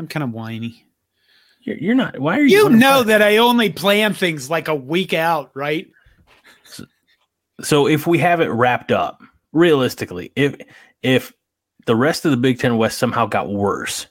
I'm 0.00 0.08
kind 0.08 0.24
of 0.24 0.32
whiny. 0.32 0.86
You're, 1.60 1.76
you're 1.76 1.94
not. 1.94 2.18
Why 2.18 2.38
are 2.38 2.42
you? 2.42 2.56
You 2.56 2.68
know 2.70 3.02
that 3.02 3.20
I 3.20 3.36
only 3.36 3.68
plan 3.68 4.14
things 4.14 4.48
like 4.48 4.66
a 4.66 4.74
week 4.74 5.12
out, 5.12 5.50
right? 5.54 5.88
So, 6.64 6.84
so 7.60 7.86
if 7.86 8.06
we 8.06 8.16
have 8.18 8.40
it 8.40 8.48
wrapped 8.48 8.90
up, 8.90 9.22
realistically, 9.52 10.32
if 10.36 10.56
if 11.02 11.34
the 11.84 11.94
rest 11.94 12.24
of 12.24 12.30
the 12.30 12.38
Big 12.38 12.58
Ten 12.58 12.78
West 12.78 12.96
somehow 12.96 13.26
got 13.26 13.50
worse, 13.50 14.06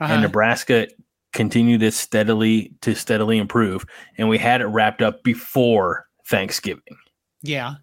uh-huh. 0.00 0.10
and 0.10 0.22
Nebraska 0.22 0.88
continued 1.34 1.80
to 1.80 1.92
steadily 1.92 2.72
to 2.80 2.94
steadily 2.94 3.36
improve, 3.36 3.84
and 4.16 4.30
we 4.30 4.38
had 4.38 4.62
it 4.62 4.66
wrapped 4.68 5.02
up 5.02 5.22
before 5.22 6.06
Thanksgiving. 6.28 6.96
Yeah, 7.42 7.74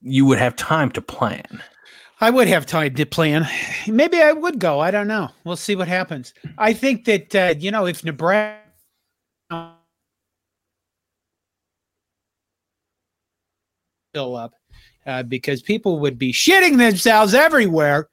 you 0.00 0.24
would 0.24 0.38
have 0.38 0.56
time 0.56 0.90
to 0.92 1.02
plan. 1.02 1.62
I 2.24 2.30
would 2.30 2.48
have 2.48 2.64
time 2.64 2.94
to 2.94 3.04
plan. 3.04 3.46
Maybe 3.86 4.18
I 4.22 4.32
would 4.32 4.58
go. 4.58 4.80
I 4.80 4.90
don't 4.90 5.08
know. 5.08 5.28
We'll 5.44 5.56
see 5.56 5.76
what 5.76 5.88
happens. 5.88 6.32
I 6.56 6.72
think 6.72 7.04
that 7.04 7.34
uh, 7.34 7.54
you 7.58 7.70
know 7.70 7.84
if 7.84 8.02
Nebraska 8.02 8.62
fill 14.14 14.36
up 14.36 14.54
uh, 15.04 15.22
because 15.24 15.60
people 15.60 15.98
would 15.98 16.18
be 16.18 16.32
shitting 16.32 16.78
themselves 16.78 17.34
everywhere 17.34 18.08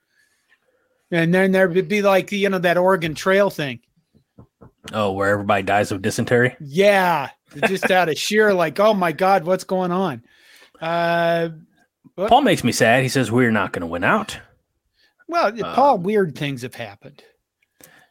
and 1.09 1.33
then 1.33 1.53
there 1.53 1.69
would 1.69 1.87
be 1.87 2.01
like 2.01 2.33
you 2.33 2.49
know 2.49 2.59
that 2.59 2.77
Oregon 2.77 3.15
Trail 3.15 3.49
thing. 3.49 3.79
Oh, 4.91 5.13
where 5.13 5.29
everybody 5.29 5.63
dies 5.63 5.89
of 5.89 6.01
dysentery. 6.01 6.53
Yeah, 6.59 7.29
just 7.65 7.89
out 7.89 8.09
of 8.09 8.17
sheer 8.17 8.53
like, 8.53 8.77
oh 8.77 8.93
my 8.93 9.13
god, 9.13 9.45
what's 9.45 9.63
going 9.63 9.93
on? 9.93 10.21
Uh, 10.81 11.47
but, 12.21 12.29
Paul 12.29 12.41
makes 12.41 12.63
me 12.63 12.71
sad. 12.71 13.03
He 13.03 13.09
says 13.09 13.31
we're 13.31 13.51
not 13.51 13.73
going 13.73 13.81
to 13.81 13.87
win 13.87 14.03
out. 14.03 14.39
Well, 15.27 15.51
Paul, 15.51 15.95
um, 15.95 16.03
weird 16.03 16.37
things 16.37 16.61
have 16.61 16.75
happened. 16.75 17.23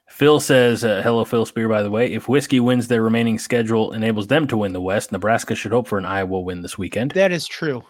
Phil 0.09 0.41
says, 0.41 0.85
uh, 0.85 1.01
"Hello, 1.03 1.25
Phil 1.25 1.47
Spear." 1.47 1.69
By 1.69 1.83
the 1.83 1.91
way, 1.91 2.13
if 2.13 2.29
Whiskey 2.29 2.61
wins 2.61 2.89
their 2.89 3.03
remaining 3.03 3.39
schedule, 3.39 3.93
enables 3.93 4.27
them 4.27 4.47
to 4.49 4.57
win 4.57 4.73
the 4.73 4.81
West. 4.81 5.13
Nebraska 5.13 5.55
should 5.55 5.71
hope 5.71 5.87
for 5.87 5.99
an 5.99 6.05
Iowa 6.05 6.41
win 6.41 6.63
this 6.63 6.77
weekend. 6.77 7.13
That 7.13 7.31
is 7.31 7.47
true. 7.47 7.85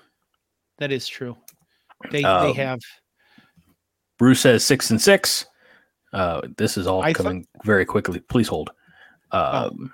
That 0.78 0.92
is 0.92 1.08
true. 1.08 1.36
They 2.10 2.22
um, 2.22 2.46
they 2.46 2.52
have 2.54 2.80
Bruce 4.18 4.40
says 4.40 4.64
six 4.64 4.90
and 4.90 5.00
six. 5.00 5.46
Uh, 6.12 6.42
this 6.58 6.76
is 6.76 6.86
all 6.86 7.02
I 7.02 7.12
coming 7.12 7.44
thought- 7.44 7.64
very 7.64 7.86
quickly. 7.86 8.20
Please 8.20 8.48
hold. 8.48 8.70
Um, 9.32 9.42
oh. 9.42 9.88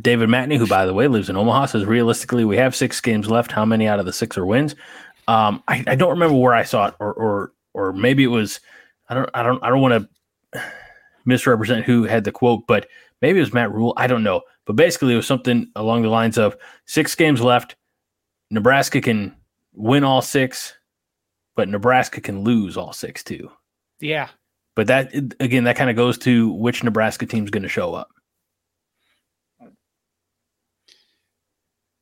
David 0.00 0.28
Matney, 0.28 0.56
who 0.56 0.66
by 0.66 0.86
the 0.86 0.94
way 0.94 1.08
lives 1.08 1.28
in 1.28 1.36
Omaha, 1.36 1.66
says 1.66 1.84
realistically 1.84 2.44
we 2.44 2.56
have 2.56 2.74
six 2.74 3.00
games 3.00 3.28
left. 3.28 3.52
How 3.52 3.64
many 3.64 3.88
out 3.88 3.98
of 3.98 4.06
the 4.06 4.12
six 4.12 4.38
are 4.38 4.46
wins? 4.46 4.76
Um, 5.28 5.62
I, 5.68 5.84
I, 5.86 5.94
don't 5.94 6.10
remember 6.10 6.36
where 6.36 6.54
I 6.54 6.64
saw 6.64 6.88
it, 6.88 6.94
or 6.98 7.12
or 7.12 7.52
or 7.74 7.92
maybe 7.92 8.24
it 8.24 8.28
was. 8.28 8.60
I 9.08 9.14
don't. 9.14 9.30
I 9.34 9.42
don't. 9.42 9.62
I 9.62 9.68
don't 9.68 9.80
want 9.80 10.08
to 10.52 10.62
misrepresent 11.24 11.84
who 11.84 12.04
had 12.04 12.24
the 12.24 12.32
quote, 12.32 12.66
but 12.66 12.88
maybe 13.22 13.38
it 13.38 13.42
was 13.42 13.52
Matt 13.52 13.72
Rhule. 13.72 13.94
I 13.96 14.06
don't 14.06 14.22
know. 14.22 14.40
But 14.64 14.76
basically, 14.76 15.12
it 15.12 15.16
was 15.16 15.26
something 15.26 15.70
along 15.76 16.02
the 16.02 16.08
lines 16.08 16.38
of 16.38 16.56
six 16.86 17.14
games 17.14 17.40
left. 17.40 17.76
Nebraska 18.50 19.00
can 19.00 19.36
win 19.74 20.02
all 20.02 20.22
six 20.22 20.74
but 21.58 21.68
Nebraska 21.68 22.20
can 22.20 22.44
lose 22.44 22.76
all 22.76 22.92
six 22.92 23.24
too. 23.24 23.50
Yeah. 23.98 24.28
But 24.76 24.86
that 24.86 25.12
again, 25.40 25.64
that 25.64 25.74
kind 25.74 25.90
of 25.90 25.96
goes 25.96 26.16
to 26.18 26.52
which 26.52 26.84
Nebraska 26.84 27.26
team's 27.26 27.50
going 27.50 27.64
to 27.64 27.68
show 27.68 27.94
up. 27.94 28.10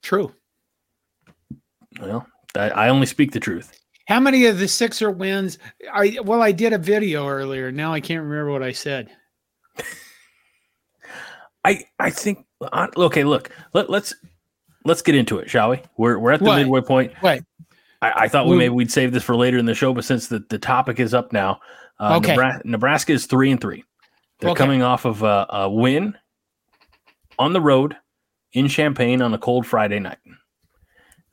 True. 0.03 0.35
Well, 1.99 2.27
I, 2.57 2.69
I 2.69 2.89
only 2.89 3.07
speak 3.07 3.33
the 3.33 3.41
truth. 3.41 3.79
How 4.09 4.21
many 4.21 4.47
of 4.47 4.59
the 4.59 4.69
Sixer 4.69 5.11
wins? 5.11 5.59
I 5.93 6.19
well, 6.23 6.43
I 6.43 6.53
did 6.53 6.73
a 6.73 6.79
video 6.79 7.29
earlier. 7.29 7.73
Now 7.73 7.93
I 7.93 8.01
can't 8.01 8.23
remember 8.23 8.53
what 8.53 8.63
I 8.63 8.73
said. 8.73 9.09
I 11.65 11.85
I 11.99 12.11
think 12.11 12.47
okay. 12.97 13.25
Look, 13.25 13.51
let, 13.75 13.91
let's 13.91 14.15
let's 14.85 15.03
get 15.03 15.17
into 15.17 15.39
it, 15.39 15.51
shall 15.51 15.71
we? 15.71 15.83
We're 15.97 16.19
we're 16.19 16.33
at 16.33 16.41
the 16.41 16.47
what? 16.47 16.59
midway 16.59 16.81
point. 16.83 17.13
Wait, 17.23 17.43
I, 18.01 18.13
I 18.17 18.29
thought 18.29 18.47
we, 18.47 18.57
maybe 18.57 18.75
we'd 18.75 18.93
save 18.93 19.13
this 19.13 19.25
for 19.25 19.35
later 19.35 19.59
in 19.59 19.67
the 19.67 19.75
show, 19.75 19.93
but 19.93 20.05
since 20.05 20.29
the, 20.29 20.45
the 20.49 20.59
topic 20.59 21.01
is 21.01 21.13
up 21.13 21.33
now, 21.33 21.61
uh, 21.99 22.17
okay. 22.17 22.33
Nebraska, 22.33 22.69
Nebraska 22.69 23.13
is 23.13 23.27
three 23.27 23.51
and 23.51 23.61
three. 23.61 23.85
They're 24.39 24.51
okay. 24.51 24.59
coming 24.59 24.83
off 24.83 25.05
of 25.05 25.23
a, 25.23 25.47
a 25.51 25.71
win 25.71 26.17
on 27.39 27.53
the 27.53 27.61
road 27.61 27.97
in 28.53 28.69
Champaign 28.69 29.23
on 29.23 29.35
a 29.35 29.39
cold 29.39 29.67
Friday 29.67 29.99
night. 29.99 30.19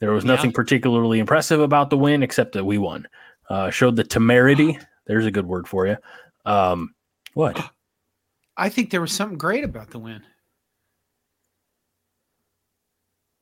There 0.04 0.12
was 0.12 0.26
nothing 0.26 0.50
yeah. 0.50 0.56
particularly 0.56 1.20
impressive 1.20 1.62
about 1.62 1.90
the 1.90 1.96
win 1.98 2.24
except 2.24 2.52
that 2.56 2.66
we 2.66 2.78
won. 2.78 3.08
Uh, 3.50 3.70
showed 3.70 3.96
the 3.96 4.04
temerity. 4.04 4.78
There's 5.08 5.26
a 5.26 5.32
good 5.32 5.48
word 5.48 5.66
for 5.66 5.88
you. 5.88 5.96
Um, 6.44 6.94
what? 7.36 7.72
I 8.58 8.68
think 8.68 8.90
there 8.90 9.00
was 9.00 9.14
something 9.14 9.38
great 9.38 9.64
about 9.64 9.92
the 9.92 10.00
win. 10.00 10.22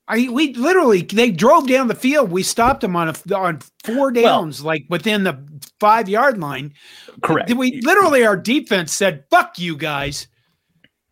I 0.07 0.29
we 0.29 0.53
literally 0.53 1.01
they 1.01 1.31
drove 1.31 1.67
down 1.67 1.87
the 1.87 1.95
field. 1.95 2.29
We 2.29 2.43
stopped 2.43 2.81
them 2.81 2.95
on 2.95 3.09
a, 3.09 3.35
on 3.35 3.61
four 3.83 4.11
downs, 4.11 4.61
well, 4.61 4.67
like 4.67 4.85
within 4.87 5.23
the 5.23 5.43
five 5.79 6.07
yard 6.07 6.37
line. 6.37 6.75
Correct. 7.23 7.51
We 7.55 7.81
literally 7.81 8.23
our 8.23 8.37
defense 8.37 8.93
said 8.93 9.23
"fuck 9.31 9.57
you 9.57 9.75
guys," 9.75 10.27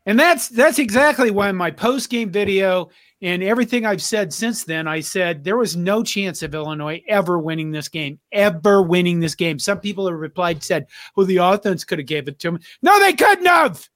and 0.06 0.20
that's 0.20 0.48
that's 0.48 0.78
exactly 0.78 1.32
why 1.32 1.52
my 1.54 1.72
post 1.72 2.12
game 2.12 2.30
video 2.30 2.92
and 3.22 3.44
everything 3.44 3.86
I've 3.86 4.02
said 4.02 4.34
since 4.34 4.64
then, 4.64 4.88
I 4.88 5.02
said 5.02 5.44
there 5.44 5.58
was 5.58 5.76
no 5.76 6.04
chance 6.04 6.42
of 6.42 6.56
Illinois 6.56 7.02
ever 7.08 7.38
winning 7.38 7.72
this 7.72 7.90
game, 7.90 8.20
ever 8.32 8.82
winning 8.82 9.20
this 9.20 9.36
game. 9.36 9.60
Some 9.60 9.80
people 9.80 10.08
have 10.08 10.18
replied 10.18 10.64
said, 10.64 10.88
"Well, 11.16 11.26
the 11.26 11.38
offense 11.38 11.84
could 11.84 12.00
have 12.00 12.08
gave 12.08 12.28
it 12.28 12.40
to 12.40 12.52
them." 12.52 12.60
No, 12.82 13.00
they 13.00 13.14
couldn't 13.14 13.46
have. 13.46 13.90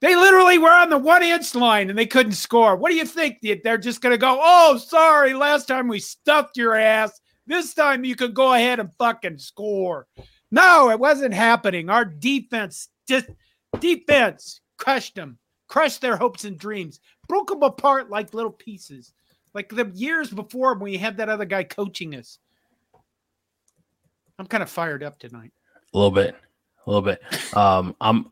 They 0.00 0.16
literally 0.16 0.56
were 0.56 0.70
on 0.70 0.88
the 0.88 0.98
one 0.98 1.22
inch 1.22 1.54
line 1.54 1.90
and 1.90 1.98
they 1.98 2.06
couldn't 2.06 2.32
score. 2.32 2.74
What 2.74 2.90
do 2.90 2.96
you 2.96 3.04
think? 3.04 3.38
They're 3.42 3.76
just 3.76 4.00
going 4.00 4.14
to 4.14 4.18
go, 4.18 4.38
oh, 4.42 4.78
sorry, 4.78 5.34
last 5.34 5.68
time 5.68 5.88
we 5.88 6.00
stuffed 6.00 6.56
your 6.56 6.74
ass. 6.74 7.20
This 7.46 7.74
time 7.74 8.02
you 8.04 8.16
can 8.16 8.32
go 8.32 8.54
ahead 8.54 8.80
and 8.80 8.94
fucking 8.96 9.36
score. 9.36 10.06
No, 10.50 10.88
it 10.88 10.98
wasn't 10.98 11.34
happening. 11.34 11.90
Our 11.90 12.06
defense 12.06 12.88
just 13.08 13.26
defense 13.78 14.60
crushed 14.78 15.16
them, 15.16 15.38
crushed 15.70 16.00
their 16.00 16.16
hopes 16.16 16.44
and 16.44 16.58
dreams, 16.58 17.00
broke 17.28 17.48
them 17.48 17.62
apart 17.62 18.10
like 18.10 18.34
little 18.34 18.50
pieces, 18.50 19.14
like 19.54 19.68
the 19.68 19.86
years 19.94 20.28
before 20.28 20.74
when 20.74 20.82
we 20.82 20.98
had 20.98 21.16
that 21.16 21.28
other 21.28 21.44
guy 21.44 21.62
coaching 21.62 22.16
us. 22.16 22.38
I'm 24.38 24.46
kind 24.46 24.64
of 24.64 24.68
fired 24.68 25.04
up 25.04 25.18
tonight. 25.18 25.52
A 25.94 25.96
little 25.96 26.10
bit, 26.10 26.34
a 26.86 26.90
little 26.90 27.02
bit. 27.02 27.22
Um, 27.56 27.94
I'm 28.00 28.26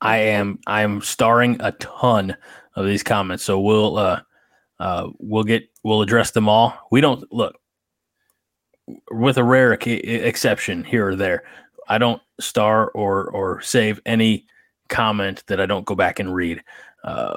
I 0.00 0.16
am 0.18 0.58
I 0.66 0.80
am 0.80 1.02
starring 1.02 1.60
a 1.60 1.72
ton 1.72 2.34
of 2.74 2.86
these 2.86 3.02
comments, 3.02 3.44
so 3.44 3.60
we'll 3.60 3.98
uh, 3.98 4.22
uh, 4.78 5.08
we'll 5.18 5.44
get 5.44 5.68
we'll 5.84 6.00
address 6.00 6.30
them 6.30 6.48
all. 6.48 6.88
We 6.90 7.02
don't 7.02 7.30
look 7.30 7.56
with 9.10 9.36
a 9.36 9.44
rare 9.44 9.72
exception 9.72 10.84
here 10.84 11.08
or 11.08 11.16
there. 11.16 11.44
I 11.88 11.98
don't 11.98 12.22
star 12.40 12.90
or 12.92 13.30
or 13.30 13.60
save 13.60 14.00
any 14.06 14.46
comment 14.90 15.42
that 15.46 15.60
I 15.60 15.66
don't 15.66 15.86
go 15.86 15.94
back 15.94 16.18
and 16.18 16.34
read. 16.34 16.62
Uh, 17.02 17.36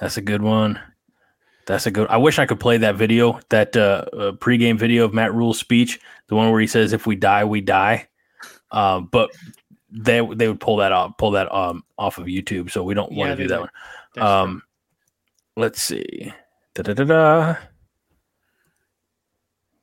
that's 0.00 0.16
a 0.16 0.22
good 0.22 0.42
one. 0.42 0.80
That's 1.66 1.86
a 1.86 1.92
good. 1.92 2.08
I 2.08 2.16
wish 2.16 2.40
I 2.40 2.46
could 2.46 2.58
play 2.58 2.76
that 2.78 2.96
video, 2.96 3.38
that 3.50 3.76
uh, 3.76 4.04
uh, 4.12 4.32
pregame 4.32 4.76
video 4.76 5.04
of 5.04 5.14
Matt 5.14 5.32
Rhule's 5.32 5.60
speech, 5.60 6.00
the 6.26 6.34
one 6.34 6.50
where 6.50 6.60
he 6.60 6.66
says, 6.66 6.92
"If 6.92 7.06
we 7.06 7.14
die, 7.14 7.44
we 7.44 7.60
die." 7.60 8.08
Uh, 8.72 9.00
but 9.00 9.30
they 9.92 10.26
they 10.34 10.48
would 10.48 10.58
pull 10.58 10.78
that 10.78 10.90
off, 10.90 11.16
pull 11.18 11.30
that 11.32 11.54
um 11.54 11.84
off 11.98 12.18
of 12.18 12.26
YouTube, 12.26 12.70
so 12.70 12.82
we 12.82 12.94
don't 12.94 13.12
want 13.12 13.30
to 13.30 13.36
do 13.36 13.48
that 13.48 13.60
would. 13.60 13.70
one. 14.14 14.26
um, 14.26 14.62
let's 15.56 15.80
see. 15.80 16.32
Da 16.74 16.82
da 16.82 16.94
da 16.94 17.04
da. 17.04 17.56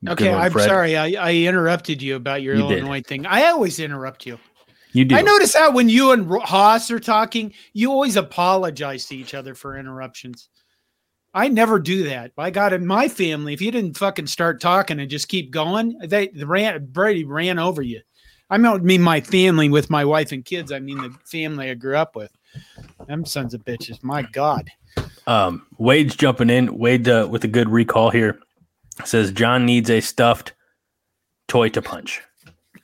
Okay, 0.08 0.32
one, 0.32 0.42
I'm 0.42 0.52
sorry. 0.54 0.96
I, 0.98 1.12
I 1.20 1.34
interrupted 1.34 2.02
you 2.02 2.16
about 2.16 2.42
your 2.42 2.56
you 2.56 2.62
Illinois 2.62 2.98
did. 3.00 3.08
thing. 3.08 3.26
I 3.26 3.48
always 3.48 3.80
interrupt 3.80 4.26
you. 4.26 4.40
You 4.92 5.06
do. 5.06 5.16
I 5.16 5.22
notice 5.22 5.54
that 5.54 5.74
when 5.74 5.90
you 5.90 6.12
and 6.12 6.30
Haas 6.44 6.90
are 6.90 7.00
talking, 7.00 7.54
you 7.74 7.92
always 7.92 8.16
apologize 8.16 9.06
to 9.08 9.16
each 9.16 9.34
other 9.34 9.54
for 9.54 9.78
interruptions. 9.78 10.50
I 11.34 11.48
never 11.48 11.78
do 11.78 12.04
that. 12.04 12.32
I 12.38 12.50
got 12.50 12.74
in 12.74 12.88
my 12.88 13.08
family. 13.08 13.54
If 13.54 13.62
you 13.62 13.72
didn't 13.72 13.98
fucking 13.98 14.28
start 14.28 14.60
talking 14.60 15.00
and 15.00 15.10
just 15.10 15.28
keep 15.28 15.52
going, 15.52 15.98
they 16.00 16.30
the 16.30 16.48
ran 16.48 16.88
Brady 16.92 17.24
ran 17.24 17.60
over 17.60 17.84
you. 17.84 18.02
I 18.50 18.58
don't 18.58 18.84
mean 18.84 19.04
my 19.04 19.22
family 19.22 19.70
with 19.70 19.92
my 19.92 20.04
wife 20.04 20.32
and 20.32 20.44
kids. 20.44 20.72
I 20.72 20.80
mean 20.80 20.98
the 20.98 21.14
family 21.26 21.70
I 21.70 21.76
grew 21.76 21.96
up 21.96 22.16
with. 22.16 22.32
Them 23.08 23.26
sons 23.26 23.54
of 23.54 23.64
bitches. 23.64 24.04
My 24.04 24.24
God. 24.24 24.72
Um, 25.28 25.68
Wade's 25.78 26.16
jumping 26.16 26.50
in. 26.50 26.76
Wade 26.80 27.08
uh, 27.08 27.28
with 27.30 27.44
a 27.44 27.48
good 27.48 27.70
recall 27.70 28.10
here 28.10 28.40
says 29.06 29.32
Jon 29.32 29.66
needs 29.66 29.92
a 29.92 30.02
stuffed 30.02 30.54
toy 31.48 31.70
to 31.70 31.82
punch. 31.82 32.22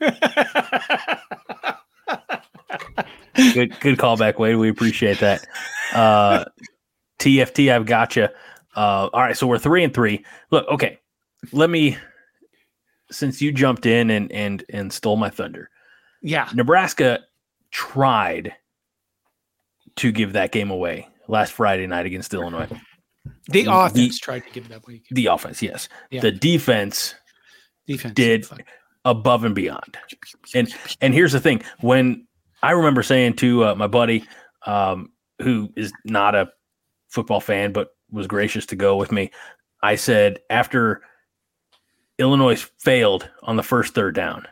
good 3.54 3.78
good 3.80 3.98
callback, 3.98 4.38
Wade. 4.38 4.56
We 4.56 4.68
appreciate 4.68 5.18
that. 5.20 5.46
Uh, 5.92 6.44
TFT, 7.18 7.72
I've 7.72 7.86
got 7.86 8.16
you. 8.16 8.28
Uh, 8.74 9.08
all 9.12 9.20
right, 9.20 9.36
so 9.36 9.46
we're 9.46 9.58
three 9.58 9.84
and 9.84 9.94
three. 9.94 10.24
Look, 10.50 10.66
okay, 10.68 10.98
let 11.52 11.70
me. 11.70 11.96
Since 13.10 13.40
you 13.40 13.52
jumped 13.52 13.86
in 13.86 14.10
and 14.10 14.30
and 14.32 14.64
and 14.70 14.92
stole 14.92 15.16
my 15.16 15.30
thunder, 15.30 15.70
yeah, 16.22 16.48
Nebraska 16.54 17.20
tried 17.70 18.54
to 19.96 20.12
give 20.12 20.32
that 20.32 20.52
game 20.52 20.70
away 20.70 21.08
last 21.28 21.52
Friday 21.52 21.86
night 21.86 22.06
against 22.06 22.34
Illinois. 22.34 22.68
The, 23.48 23.64
the 23.64 23.72
offense 23.72 24.18
tried 24.18 24.44
to 24.44 24.50
give 24.50 24.70
it 24.70 24.82
away. 24.84 25.02
The 25.10 25.26
offense, 25.26 25.62
yes. 25.62 25.88
Yeah. 26.10 26.20
The 26.20 26.32
defense, 26.32 27.14
defense 27.86 28.14
did 28.14 28.46
above 29.06 29.44
and 29.44 29.54
beyond. 29.54 29.96
And 30.54 30.68
and 31.00 31.14
here's 31.14 31.32
the 31.32 31.40
thing: 31.40 31.62
when 31.80 32.26
I 32.62 32.72
remember 32.72 33.02
saying 33.02 33.34
to 33.36 33.64
uh, 33.64 33.74
my 33.74 33.86
buddy, 33.86 34.24
um, 34.66 35.10
who 35.40 35.72
is 35.76 35.92
not 36.04 36.34
a 36.34 36.50
football 37.08 37.40
fan 37.40 37.72
but 37.72 37.88
was 38.10 38.26
gracious 38.26 38.66
to 38.66 38.76
go 38.76 38.96
with 38.96 39.10
me, 39.10 39.30
I 39.82 39.96
said 39.96 40.40
after 40.50 41.02
Illinois 42.18 42.68
failed 42.78 43.30
on 43.44 43.56
the 43.56 43.62
first 43.62 43.94
third 43.94 44.14
down, 44.14 44.46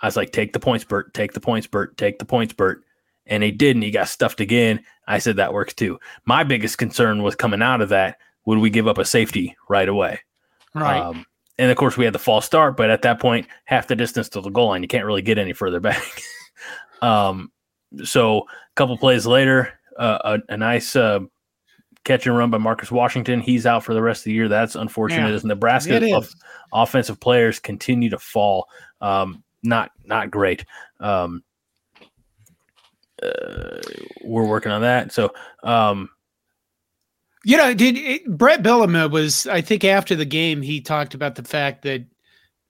I 0.00 0.06
was 0.06 0.16
like, 0.16 0.32
"Take 0.32 0.52
the 0.52 0.60
points, 0.60 0.84
Bert. 0.84 1.14
Take 1.14 1.32
the 1.32 1.40
points, 1.40 1.68
Bert. 1.68 1.96
Take 1.96 2.18
the 2.18 2.24
points, 2.24 2.52
Bert." 2.52 2.82
And 3.26 3.42
he 3.42 3.50
didn't. 3.50 3.82
He 3.82 3.90
got 3.90 4.08
stuffed 4.08 4.40
again. 4.40 4.82
I 5.06 5.18
said 5.18 5.36
that 5.36 5.52
works 5.52 5.74
too. 5.74 6.00
My 6.24 6.44
biggest 6.44 6.78
concern 6.78 7.22
was 7.22 7.36
coming 7.36 7.60
out 7.60 7.82
of 7.82 7.90
that 7.90 8.16
would 8.48 8.60
we 8.60 8.70
give 8.70 8.88
up 8.88 8.96
a 8.96 9.04
safety 9.04 9.54
right 9.68 9.90
away? 9.90 10.20
Right. 10.74 10.98
Um, 10.98 11.26
and 11.58 11.70
of 11.70 11.76
course, 11.76 11.96
we 11.96 12.04
had 12.04 12.14
the 12.14 12.18
false 12.18 12.46
start, 12.46 12.76
but 12.76 12.90
at 12.90 13.02
that 13.02 13.20
point, 13.20 13.46
half 13.64 13.88
the 13.88 13.96
distance 13.96 14.28
to 14.30 14.40
the 14.40 14.50
goal 14.50 14.68
line, 14.68 14.82
you 14.82 14.88
can't 14.88 15.04
really 15.04 15.22
get 15.22 15.38
any 15.38 15.52
further 15.52 15.80
back. 15.88 16.22
um, 17.02 17.50
so 18.04 18.40
a 18.40 18.74
couple 18.76 18.96
plays 18.96 19.26
later, 19.26 19.72
uh, 19.98 20.38
a, 20.48 20.52
a, 20.52 20.56
nice 20.56 20.94
uh, 20.94 21.20
catch 22.04 22.26
and 22.26 22.36
run 22.36 22.50
by 22.50 22.58
Marcus 22.58 22.92
Washington. 22.92 23.40
He's 23.40 23.66
out 23.66 23.84
for 23.84 23.94
the 23.94 24.02
rest 24.02 24.20
of 24.20 24.24
the 24.24 24.32
year. 24.32 24.48
That's 24.48 24.76
unfortunate. 24.76 25.28
Yeah, 25.28 25.34
as 25.34 25.44
Nebraska 25.44 26.00
off, 26.12 26.32
offensive 26.72 27.18
players 27.18 27.58
continue 27.58 28.10
to 28.10 28.18
fall, 28.18 28.68
um, 29.00 29.42
not 29.62 29.90
not 30.04 30.30
great. 30.30 30.64
Um, 31.00 31.42
uh, 33.20 33.80
we're 34.22 34.46
working 34.46 34.70
on 34.70 34.82
that. 34.82 35.12
So 35.12 35.32
um, 35.64 36.10
you 37.48 37.56
know, 37.56 37.72
did 37.72 37.96
it, 37.96 38.26
Bret 38.36 38.62
Bielema 38.62 39.10
was? 39.10 39.46
I 39.46 39.62
think 39.62 39.82
after 39.82 40.14
the 40.14 40.26
game, 40.26 40.60
he 40.60 40.82
talked 40.82 41.14
about 41.14 41.34
the 41.34 41.42
fact 41.42 41.82
that. 41.82 42.04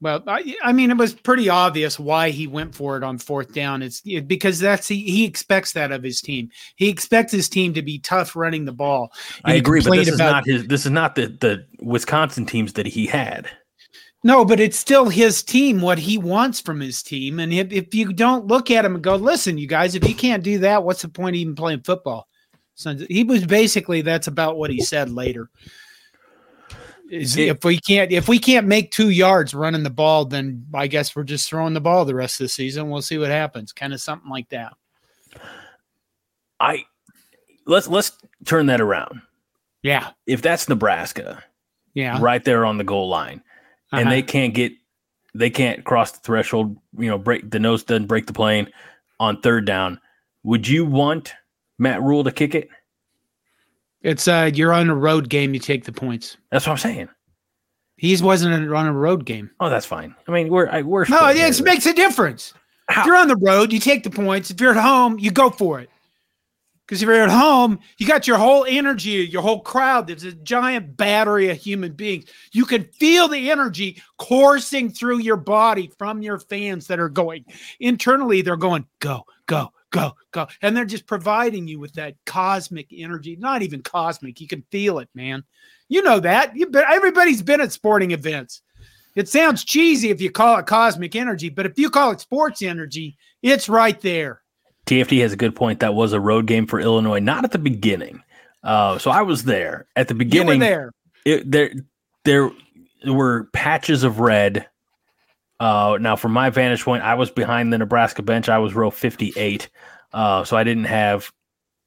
Well, 0.01 0.23
I, 0.29 0.55
I 0.63 0.73
mean, 0.73 0.93
it 0.93 0.97
was 0.97 1.13
pretty 1.13 1.49
obvious 1.49 1.99
why 1.99 2.31
he 2.31 2.47
went 2.47 2.73
for 2.73 2.97
it 2.97 3.03
on 3.03 3.19
fourth 3.19 3.53
down. 3.53 3.83
It's 3.83 4.01
it, 4.05 4.29
because 4.29 4.61
that's 4.61 4.87
he, 4.87 5.03
he 5.03 5.25
expects 5.25 5.73
that 5.73 5.91
of 5.91 6.05
his 6.05 6.21
team. 6.21 6.51
He 6.77 6.89
expects 6.89 7.33
his 7.33 7.49
team 7.49 7.75
to 7.75 7.83
be 7.83 7.99
tough 7.99 8.37
running 8.37 8.65
the 8.65 8.73
ball. 8.73 9.13
And 9.45 9.55
I 9.55 9.57
agree, 9.57 9.83
but 9.83 9.97
this 9.97 10.15
about, 10.15 10.15
is 10.15 10.19
not 10.21 10.47
his. 10.47 10.67
This 10.69 10.87
is 10.87 10.93
not 10.93 11.17
the 11.17 11.27
the 11.27 11.67
Wisconsin 11.81 12.47
teams 12.47 12.75
that 12.75 12.87
he 12.87 13.07
had. 13.07 13.51
No, 14.23 14.45
but 14.45 14.61
it's 14.61 14.79
still 14.79 15.09
his 15.09 15.43
team, 15.43 15.81
what 15.81 15.99
he 15.99 16.19
wants 16.19 16.61
from 16.61 16.79
his 16.79 17.03
team. 17.03 17.41
And 17.41 17.53
if, 17.53 17.73
if 17.73 17.93
you 17.93 18.13
don't 18.13 18.47
look 18.47 18.71
at 18.71 18.85
him 18.85 18.95
and 18.95 19.03
go, 19.03 19.17
listen, 19.17 19.59
you 19.59 19.67
guys, 19.67 19.97
if 19.97 20.09
you 20.09 20.15
can't 20.15 20.45
do 20.45 20.59
that, 20.59 20.85
what's 20.85 21.03
the 21.03 21.09
point 21.09 21.35
of 21.35 21.41
even 21.41 21.57
playing 21.57 21.83
football? 21.83 22.28
He 23.09 23.25
was 23.25 23.45
basically 23.47 24.03
that's 24.03 24.27
about 24.27 24.57
what 24.57 24.71
he 24.71 24.81
said 24.81 25.11
later. 25.11 25.51
Is 27.11 27.37
it, 27.37 27.49
if 27.49 27.65
we 27.65 27.81
can't 27.81 28.13
if 28.13 28.29
we 28.29 28.39
can't 28.39 28.67
make 28.67 28.91
two 28.91 29.09
yards 29.09 29.55
running 29.55 29.83
the 29.83 29.91
ball, 29.91 30.27
then 30.27 30.67
I 30.75 30.87
guess 30.87 31.17
we're 31.17 31.25
just 31.25 31.49
throwing 31.49 31.73
the 31.73 31.81
ball 31.81 32.05
the 32.05 32.15
rest 32.15 32.41
of 32.41 32.45
the 32.45 32.49
season. 32.49 32.91
We'll 32.91 33.03
see 33.03 33.19
what 33.19 33.31
happens. 33.31 33.73
Kind 33.73 33.95
of 33.95 34.01
something 34.01 34.31
like 34.31 34.49
that. 34.51 34.75
I 36.61 36.85
let's 37.67 37.89
let's 37.89 38.13
turn 38.45 38.67
that 38.67 38.81
around. 38.81 39.23
Yeah. 39.83 40.11
If 40.27 40.43
that's 40.43 40.69
Nebraska, 40.69 41.43
yeah, 41.95 42.19
right 42.21 42.45
there 42.45 42.67
on 42.67 42.79
the 42.79 42.85
goal 42.85 43.09
line, 43.09 43.43
uh-huh. 43.91 44.03
and 44.03 44.13
they 44.13 44.23
can't 44.23 44.53
get 44.53 44.73
they 45.35 45.51
can't 45.51 45.85
cross 45.85 46.13
the 46.13 46.21
threshold, 46.21 46.77
you 46.99 47.09
know, 47.09 47.19
break 47.19 47.51
the 47.51 47.59
nose 47.59 47.85
doesn't 47.85 48.07
break 48.07 48.27
the 48.27 48.33
plane 48.33 48.71
on 49.19 49.41
third 49.41 49.65
down. 49.65 50.01
Would 50.43 50.69
you 50.69 50.85
want 50.85 51.33
Matt 51.79 52.03
Rhule 52.03 52.25
to 52.25 52.33
kick 52.33 52.55
it? 52.55 52.69
It's 54.03 54.29
uh 54.29 54.51
you're 54.53 54.73
on 54.73 54.91
a 54.91 54.95
road 54.95 55.29
game, 55.29 55.55
you 55.55 55.61
take 55.61 55.85
the 55.85 55.93
points. 55.93 56.37
That's 56.51 56.67
what 56.67 56.73
I'm 56.73 56.79
saying. 56.79 57.09
He's 57.97 58.23
wasn't 58.23 58.55
on 58.73 58.87
a 58.87 58.93
road 58.93 59.25
game. 59.25 59.51
Oh, 59.59 59.69
that's 59.69 59.87
fine. 59.87 60.15
I 60.27 60.31
mean, 60.31 60.49
we're 60.49 60.69
I, 60.69 60.83
we're 60.83 61.07
no, 61.07 61.29
it 61.29 61.63
makes 61.63 61.87
a 61.87 61.93
difference. 61.93 62.55
How? 62.89 63.03
If 63.03 63.07
you're 63.07 63.17
on 63.17 63.29
the 63.29 63.37
road, 63.37 63.73
you 63.73 63.81
take 63.81 64.05
the 64.05 64.11
points. 64.11 64.51
If 64.51 64.61
you're 64.61 64.71
at 64.71 64.83
home, 64.83 65.19
you 65.19 65.31
go 65.31 65.51
for 65.51 65.81
it. 65.81 65.91
Because 66.87 67.03
if 67.03 67.07
you're 67.07 67.23
at 67.23 67.29
home, 67.29 67.81
you 67.99 68.07
got 68.07 68.27
your 68.27 68.39
whole 68.39 68.65
energy, 68.67 69.11
your 69.11 69.43
whole 69.43 69.61
crowd. 69.61 70.07
There's 70.07 70.25
a 70.25 70.33
giant 70.33 70.97
battery 70.97 71.51
of 71.51 71.59
human 71.59 71.93
beings. 71.93 72.31
You 72.53 72.65
can 72.65 72.85
feel 72.85 73.29
the 73.29 73.51
energy 73.51 74.01
coursing 74.17 74.91
through 74.91 75.19
your 75.19 75.37
body 75.37 75.93
from 75.99 76.23
your 76.23 76.39
fans 76.39 76.87
that 76.87 76.99
are 76.99 77.11
going 77.11 77.45
internally. 77.79 78.41
They're 78.41 78.57
going, 78.57 78.87
go, 79.01 79.27
go, 79.45 79.71
go, 79.91 80.13
go. 80.33 80.47
And 80.63 80.77
they're 80.77 80.85
just 80.85 81.07
providing 81.07 81.69
you 81.69 81.79
with 81.79 81.95
that 81.95 82.15
cosmic 82.27 82.89
energy. 82.93 83.37
Not 83.37 83.63
even 83.63 83.83
cosmic. 83.83 84.41
You 84.41 84.49
can 84.49 84.63
feel 84.71 84.99
it, 84.99 85.09
man. 85.15 85.45
You 85.89 86.03
know 86.03 86.21
that. 86.21 86.57
You've 86.57 86.73
been 86.73 86.85
everybody's 86.89 87.43
been 87.43 87.61
at 87.61 87.73
sporting 87.73 88.11
events. 88.11 88.63
It 89.15 89.29
sounds 89.29 89.65
cheesy 89.65 90.11
if 90.11 90.21
you 90.21 90.31
call 90.31 90.59
it 90.59 90.67
cosmic 90.67 91.17
energy, 91.17 91.49
but 91.49 91.67
if 91.67 91.79
you 91.79 91.91
call 91.91 92.13
it 92.13 92.21
sports 92.21 92.63
energy, 92.63 93.17
it's 93.43 93.69
right 93.69 94.01
there. 94.01 94.43
TFT 94.87 95.21
has 95.23 95.33
a 95.33 95.37
good 95.37 95.57
point. 95.57 95.81
That 95.81 95.95
was 95.95 96.13
a 96.13 96.21
road 96.21 96.47
game 96.47 96.67
for 96.67 96.81
Illinois, 96.81 97.19
not 97.19 97.45
at 97.45 97.51
the 97.51 97.59
beginning. 97.59 98.23
Uh, 98.63 98.99
so 98.99 99.11
I 99.11 99.23
was 99.23 99.45
there 99.45 99.87
at 99.97 100.09
the 100.09 100.15
beginning. 100.15 100.61
there. 100.61 100.93
It, 101.25 101.51
there, 101.51 101.73
there 102.25 102.51
were 103.07 103.49
patches 103.53 104.05
of 104.05 104.21
red 104.21 104.67
uh, 105.61 105.99
now, 106.01 106.15
from 106.17 106.33
my 106.33 106.51
vantage 106.51 106.85
point, 106.85 107.03
I 107.03 107.15
was 107.15 107.31
behind 107.31 107.73
the 107.73 107.79
Nebraska 107.79 108.23
bench. 108.23 108.49
I 108.49 108.59
was 108.59 108.75
row 108.75 108.91
58, 108.91 109.69
uh, 110.13 110.45
so 110.45 110.57
I 110.57 110.65
didn't 110.65 110.85
have 110.85 111.33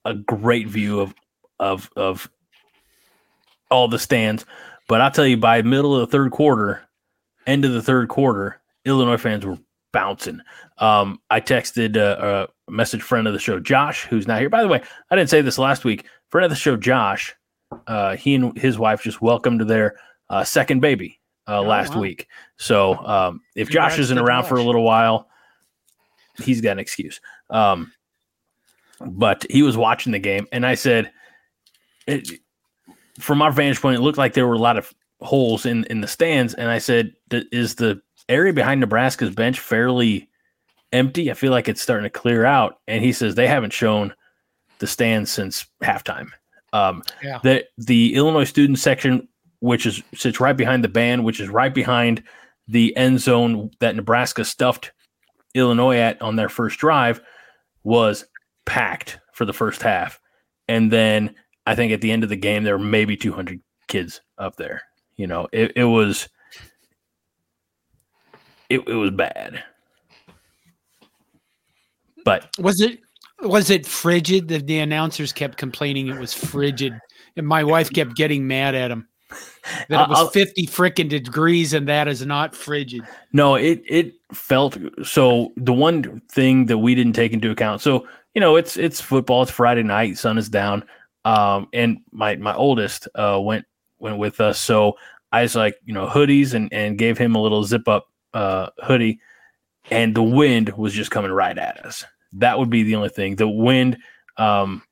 a 0.03 0.13
great 0.13 0.67
view 0.67 0.99
of 0.99 1.13
of 1.59 1.89
of 1.95 2.29
all 3.69 3.87
the 3.87 3.99
stands. 3.99 4.45
But 4.89 4.99
I'll 4.99 5.11
tell 5.11 5.25
you, 5.25 5.37
by 5.37 5.61
middle 5.61 5.95
of 5.95 6.01
the 6.01 6.11
third 6.11 6.31
quarter, 6.31 6.81
end 7.47 7.63
of 7.63 7.71
the 7.71 7.81
third 7.81 8.09
quarter, 8.09 8.59
Illinois 8.83 9.17
fans 9.17 9.45
were 9.45 9.57
bouncing. 9.93 10.41
Um, 10.79 11.19
I 11.29 11.39
texted 11.39 11.95
uh, 11.95 12.47
a 12.67 12.71
message 12.71 13.01
friend 13.01 13.25
of 13.25 13.33
the 13.33 13.39
show, 13.39 13.59
Josh, 13.59 14.05
who's 14.05 14.27
not 14.27 14.39
here. 14.39 14.49
By 14.49 14.63
the 14.63 14.67
way, 14.67 14.81
I 15.09 15.15
didn't 15.15 15.29
say 15.29 15.41
this 15.41 15.57
last 15.57 15.85
week. 15.85 16.05
Friend 16.29 16.43
of 16.43 16.49
the 16.49 16.57
show, 16.57 16.75
Josh, 16.75 17.33
uh, 17.87 18.17
he 18.17 18.35
and 18.35 18.57
his 18.57 18.77
wife 18.77 19.01
just 19.03 19.21
welcomed 19.21 19.61
their 19.61 19.95
uh, 20.29 20.43
second 20.43 20.81
baby 20.81 21.20
uh, 21.51 21.59
oh, 21.59 21.63
last 21.63 21.95
wow. 21.95 22.01
week. 22.01 22.27
So 22.57 22.95
um, 23.05 23.41
if 23.55 23.69
Josh 23.69 23.99
isn't 23.99 24.17
around 24.17 24.43
Josh. 24.43 24.49
for 24.49 24.55
a 24.55 24.63
little 24.63 24.83
while, 24.83 25.27
he's 26.41 26.61
got 26.61 26.73
an 26.73 26.79
excuse. 26.79 27.19
Um, 27.49 27.91
but 28.99 29.45
he 29.49 29.63
was 29.63 29.75
watching 29.75 30.11
the 30.11 30.19
game, 30.19 30.47
and 30.51 30.65
I 30.65 30.75
said, 30.75 31.11
it, 32.07 32.29
from 33.19 33.41
our 33.41 33.51
vantage 33.51 33.81
point, 33.81 33.97
it 33.97 34.01
looked 34.01 34.17
like 34.17 34.33
there 34.33 34.47
were 34.47 34.53
a 34.53 34.59
lot 34.59 34.77
of 34.77 34.93
holes 35.21 35.65
in 35.65 35.85
in 35.85 36.01
the 36.01 36.07
stands, 36.07 36.53
and 36.53 36.69
I 36.69 36.77
said, 36.77 37.13
is 37.31 37.75
the 37.75 38.01
area 38.29 38.53
behind 38.53 38.79
Nebraska's 38.79 39.33
bench 39.33 39.59
fairly 39.59 40.29
empty. 40.93 41.31
I 41.31 41.33
feel 41.33 41.51
like 41.51 41.69
it's 41.69 41.81
starting 41.81 42.03
to 42.03 42.09
clear 42.09 42.45
out. 42.45 42.79
And 42.87 43.03
he 43.03 43.13
says 43.13 43.35
they 43.35 43.47
haven't 43.47 43.73
shown 43.73 44.13
the 44.79 44.87
stands 44.87 45.31
since 45.31 45.65
halftime. 45.83 46.29
Um, 46.73 47.03
yeah. 47.21 47.39
The 47.43 47.65
the 47.77 48.15
Illinois 48.15 48.45
student 48.45 48.79
section, 48.79 49.27
which 49.61 49.85
is 49.85 50.03
sits 50.13 50.39
right 50.39 50.57
behind 50.57 50.83
the 50.83 50.89
band, 50.89 51.23
which 51.23 51.39
is 51.39 51.47
right 51.47 51.73
behind 51.73 52.21
the 52.67 52.95
end 52.97 53.21
zone 53.21 53.71
that 53.79 53.95
Nebraska 53.95 54.43
stuffed 54.43 54.91
Illinois 55.53 55.97
at 55.97 56.21
on 56.21 56.35
their 56.35 56.49
first 56.49 56.79
drive, 56.79 57.21
was 57.83 58.25
packed 58.65 59.19
for 59.33 59.45
the 59.45 59.53
first 59.53 59.81
half, 59.81 60.19
and 60.67 60.91
then 60.91 61.35
I 61.65 61.75
think 61.75 61.93
at 61.93 62.01
the 62.01 62.11
end 62.11 62.23
of 62.23 62.29
the 62.29 62.35
game 62.35 62.63
there 62.63 62.77
were 62.77 62.83
maybe 62.83 63.15
200 63.15 63.61
kids 63.87 64.21
up 64.37 64.55
there. 64.55 64.81
You 65.15 65.27
know, 65.27 65.47
it, 65.51 65.73
it 65.75 65.85
was 65.85 66.27
it, 68.69 68.79
it 68.87 68.95
was 68.95 69.11
bad. 69.11 69.63
But 72.25 72.49
was 72.57 72.81
it 72.81 72.99
was 73.41 73.69
it 73.69 73.85
frigid? 73.85 74.47
The, 74.47 74.57
the 74.57 74.79
announcers 74.79 75.31
kept 75.33 75.57
complaining 75.57 76.07
it 76.07 76.19
was 76.19 76.33
frigid, 76.33 76.93
and 77.37 77.47
my 77.47 77.63
wife 77.63 77.91
kept 77.91 78.15
getting 78.15 78.47
mad 78.47 78.73
at 78.73 78.89
him 78.89 79.07
that 79.89 80.05
it 80.05 80.09
was 80.09 80.19
I'll, 80.19 80.29
50 80.29 80.67
freaking 80.67 81.09
degrees 81.09 81.73
and 81.73 81.87
that 81.87 82.07
is 82.07 82.25
not 82.25 82.55
frigid. 82.55 83.03
No, 83.33 83.55
it 83.55 83.81
it 83.87 84.13
felt 84.33 84.77
so 85.03 85.51
the 85.57 85.73
one 85.73 86.21
thing 86.31 86.65
that 86.67 86.77
we 86.77 86.95
didn't 86.95 87.13
take 87.13 87.33
into 87.33 87.51
account. 87.51 87.81
So, 87.81 88.07
you 88.33 88.41
know, 88.41 88.55
it's 88.55 88.77
it's 88.77 89.01
football, 89.01 89.43
it's 89.43 89.51
Friday 89.51 89.83
night, 89.83 90.17
sun 90.17 90.37
is 90.37 90.49
down. 90.49 90.83
Um 91.25 91.67
and 91.73 91.99
my 92.11 92.35
my 92.37 92.55
oldest 92.55 93.07
uh 93.15 93.39
went 93.41 93.65
went 93.99 94.17
with 94.17 94.41
us. 94.41 94.59
So 94.59 94.97
I 95.31 95.43
was 95.43 95.55
like, 95.55 95.75
you 95.85 95.93
know, 95.93 96.07
hoodies 96.07 96.53
and 96.53 96.71
and 96.73 96.97
gave 96.97 97.17
him 97.17 97.35
a 97.35 97.41
little 97.41 97.63
zip 97.63 97.87
up 97.87 98.07
uh 98.33 98.69
hoodie 98.83 99.19
and 99.89 100.15
the 100.15 100.23
wind 100.23 100.69
was 100.69 100.93
just 100.93 101.11
coming 101.11 101.31
right 101.31 101.57
at 101.57 101.83
us. 101.85 102.03
That 102.33 102.59
would 102.59 102.69
be 102.69 102.83
the 102.83 102.95
only 102.95 103.09
thing. 103.09 103.35
The 103.35 103.47
wind 103.47 103.97
um, 104.37 104.83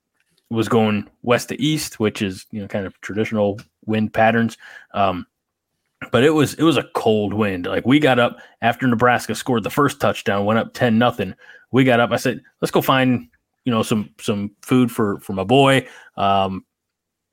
was 0.50 0.68
going 0.68 1.08
west 1.22 1.50
to 1.50 1.62
east, 1.62 2.00
which 2.00 2.22
is 2.22 2.46
you 2.52 2.62
know 2.62 2.68
kind 2.68 2.86
of 2.86 3.00
traditional 3.02 3.60
wind 3.90 4.14
patterns. 4.14 4.58
Um, 4.94 5.26
but 6.12 6.24
it 6.24 6.30
was 6.30 6.54
it 6.54 6.64
was 6.64 6.78
a 6.78 6.90
cold 6.96 7.34
wind. 7.34 7.66
Like 7.66 7.86
we 7.86 8.00
got 8.00 8.20
up 8.20 8.38
after 8.62 8.88
Nebraska 8.88 9.36
scored 9.36 9.64
the 9.64 9.70
first 9.70 10.00
touchdown, 10.00 10.46
went 10.46 10.60
up 10.60 10.74
ten 10.74 10.98
nothing. 10.98 11.36
We 11.72 11.84
got 11.84 12.00
up. 12.00 12.12
I 12.12 12.16
said, 12.16 12.42
let's 12.62 12.72
go 12.72 12.82
find 12.82 13.28
you 13.66 13.72
know 13.72 13.84
some 13.84 14.10
some 14.20 14.52
food 14.62 14.92
for 14.92 15.20
for 15.20 15.34
my 15.34 15.44
boy. 15.44 15.88
Um, 16.16 16.66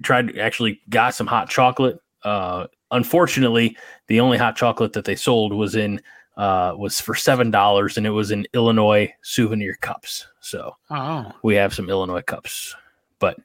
tried 0.02 0.36
actually 0.38 0.80
got 0.88 1.14
some 1.14 1.26
hot 1.26 1.48
chocolate. 1.48 1.98
Uh, 2.24 2.66
unfortunately, 2.90 3.76
the 4.08 4.20
only 4.20 4.36
hot 4.36 4.56
chocolate 4.56 4.92
that 4.94 5.04
they 5.04 5.16
sold 5.16 5.52
was 5.52 5.76
in 5.76 6.00
uh, 6.36 6.74
was 6.76 7.00
for 7.00 7.14
seven 7.14 7.50
dollars, 7.50 7.96
and 7.96 8.06
it 8.06 8.10
was 8.10 8.30
in 8.30 8.46
Illinois 8.52 9.12
souvenir 9.22 9.76
cups. 9.80 10.26
So 10.40 10.76
oh. 10.90 11.32
we 11.42 11.54
have 11.54 11.72
some 11.72 11.88
Illinois 11.88 12.22
cups. 12.22 12.74
But 13.18 13.38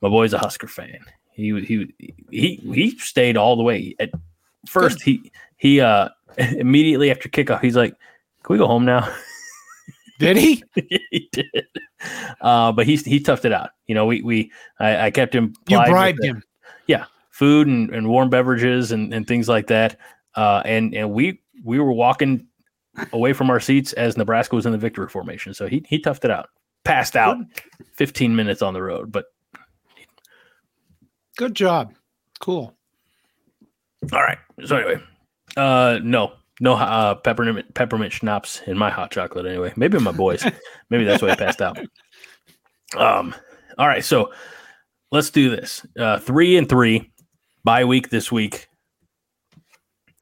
my 0.00 0.08
boy's 0.08 0.32
a 0.32 0.38
Husker 0.38 0.68
fan. 0.68 1.00
He 1.38 1.60
he 1.60 1.94
he 2.30 2.56
he 2.74 2.98
stayed 2.98 3.36
all 3.36 3.56
the 3.56 3.62
way. 3.62 3.94
At 4.00 4.10
first, 4.66 5.00
he 5.00 5.30
he 5.56 5.80
uh 5.80 6.08
immediately 6.36 7.12
after 7.12 7.28
kickoff, 7.28 7.62
he's 7.62 7.76
like, 7.76 7.94
"Can 8.42 8.54
we 8.54 8.58
go 8.58 8.66
home 8.66 8.84
now?" 8.84 9.08
Did 10.18 10.36
he? 10.36 10.64
he 11.12 11.28
did. 11.30 11.66
Uh, 12.40 12.72
but 12.72 12.86
he 12.86 12.96
he 12.96 13.20
toughed 13.20 13.44
it 13.44 13.52
out. 13.52 13.70
You 13.86 13.94
know, 13.94 14.04
we 14.04 14.20
we 14.20 14.50
I, 14.80 15.06
I 15.06 15.10
kept 15.12 15.32
him. 15.32 15.54
You 15.68 15.78
bribed 15.86 16.24
him. 16.24 16.42
Yeah, 16.88 17.04
food 17.30 17.68
and, 17.68 17.88
and 17.90 18.08
warm 18.08 18.28
beverages 18.28 18.90
and, 18.90 19.14
and 19.14 19.28
things 19.28 19.48
like 19.48 19.68
that. 19.68 19.96
Uh, 20.34 20.62
and 20.64 20.92
and 20.92 21.12
we 21.12 21.40
we 21.62 21.78
were 21.78 21.92
walking 21.92 22.48
away 23.12 23.32
from 23.32 23.48
our 23.48 23.60
seats 23.60 23.92
as 23.92 24.16
Nebraska 24.16 24.56
was 24.56 24.66
in 24.66 24.72
the 24.72 24.78
victory 24.78 25.08
formation. 25.08 25.54
So 25.54 25.68
he 25.68 25.84
he 25.88 26.02
toughed 26.02 26.24
it 26.24 26.32
out. 26.32 26.48
Passed 26.82 27.14
out 27.14 27.36
15 27.94 28.34
minutes 28.34 28.60
on 28.60 28.74
the 28.74 28.82
road, 28.82 29.12
but 29.12 29.26
good 31.38 31.54
job. 31.54 31.94
Cool. 32.40 32.74
All 34.12 34.20
right. 34.20 34.38
So 34.66 34.76
anyway, 34.76 35.02
uh 35.56 36.00
no. 36.02 36.32
No 36.60 36.74
uh, 36.74 37.14
peppermint 37.14 37.72
peppermint 37.74 38.12
schnapps 38.12 38.62
in 38.66 38.76
my 38.76 38.90
hot 38.90 39.12
chocolate 39.12 39.46
anyway. 39.46 39.72
Maybe 39.76 39.98
my 40.00 40.10
boys. 40.10 40.44
Maybe 40.90 41.04
that's 41.04 41.22
why 41.22 41.30
I 41.30 41.36
passed 41.36 41.62
out. 41.62 41.78
Um 42.96 43.34
all 43.78 43.86
right, 43.86 44.04
so 44.04 44.32
let's 45.12 45.30
do 45.30 45.54
this. 45.54 45.86
Uh 45.98 46.18
three 46.18 46.58
and 46.58 46.68
three 46.68 47.10
bye 47.64 47.84
week 47.84 48.10
this 48.10 48.30
week. 48.30 48.68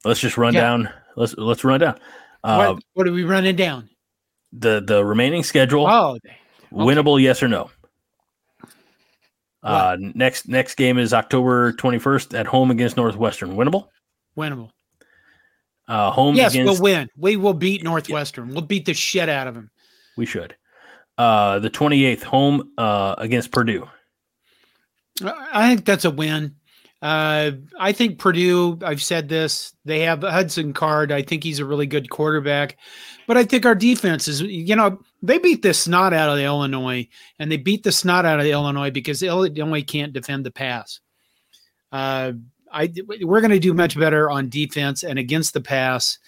Let's 0.04 0.20
just 0.20 0.36
run 0.36 0.54
yeah. 0.54 0.60
down. 0.60 0.90
Let's 1.16 1.34
let's 1.38 1.64
run 1.64 1.80
down. 1.80 1.98
Uh, 2.44 2.74
what, 2.74 2.82
what 2.92 3.08
are 3.08 3.12
we 3.12 3.24
running 3.24 3.56
down? 3.56 3.88
The 4.52 4.82
the 4.86 5.04
remaining 5.04 5.42
schedule. 5.42 5.86
Oh, 5.86 6.16
okay. 6.16 6.36
winnable, 6.70 7.20
yes 7.20 7.42
or 7.42 7.48
no? 7.48 7.70
Uh, 9.66 9.96
next 10.14 10.48
next 10.48 10.76
game 10.76 10.98
is 10.98 11.12
October 11.12 11.72
21st 11.72 12.38
at 12.38 12.46
home 12.46 12.70
against 12.70 12.96
Northwestern. 12.96 13.56
Winnable? 13.56 13.88
Winnable. 14.36 14.70
Uh, 15.88 16.10
home 16.10 16.34
yes, 16.34 16.54
against, 16.54 16.80
we'll 16.80 16.82
win. 16.82 17.08
We 17.16 17.36
will 17.36 17.54
beat 17.54 17.82
Northwestern. 17.82 18.48
We'll 18.48 18.62
beat 18.62 18.86
the 18.86 18.94
shit 18.94 19.28
out 19.28 19.46
of 19.46 19.54
them. 19.54 19.70
We 20.16 20.26
should. 20.26 20.56
Uh, 21.18 21.58
the 21.60 21.70
28th 21.70 22.22
home 22.22 22.72
uh, 22.76 23.14
against 23.18 23.52
Purdue. 23.52 23.88
I 25.24 25.68
think 25.68 25.84
that's 25.86 26.04
a 26.04 26.10
win. 26.10 26.56
Uh, 27.02 27.52
I 27.78 27.92
think 27.92 28.18
Purdue, 28.18 28.78
I've 28.82 29.02
said 29.02 29.28
this, 29.28 29.74
they 29.84 30.00
have 30.00 30.22
Hudson 30.22 30.72
Card. 30.72 31.12
I 31.12 31.22
think 31.22 31.44
he's 31.44 31.58
a 31.58 31.64
really 31.64 31.86
good 31.86 32.10
quarterback. 32.10 32.78
But 33.26 33.36
I 33.36 33.44
think 33.44 33.66
our 33.66 33.74
defense 33.74 34.28
is, 34.28 34.40
you 34.40 34.76
know, 34.76 35.00
they 35.22 35.38
beat 35.38 35.62
the 35.62 35.74
snot 35.74 36.12
out 36.12 36.30
of 36.30 36.38
Illinois, 36.38 37.08
and 37.38 37.50
they 37.50 37.56
beat 37.56 37.82
the 37.82 37.92
snot 37.92 38.24
out 38.24 38.40
of 38.40 38.46
Illinois 38.46 38.90
because 38.90 39.22
Illinois 39.22 39.82
can't 39.82 40.12
defend 40.12 40.46
the 40.46 40.50
pass. 40.50 41.00
Uh, 41.92 42.32
I 42.72 42.92
we're 43.22 43.40
going 43.40 43.50
to 43.50 43.58
do 43.58 43.74
much 43.74 43.98
better 43.98 44.30
on 44.30 44.48
defense 44.48 45.02
and 45.02 45.18
against 45.18 45.54
the 45.54 45.60
pass, 45.60 46.18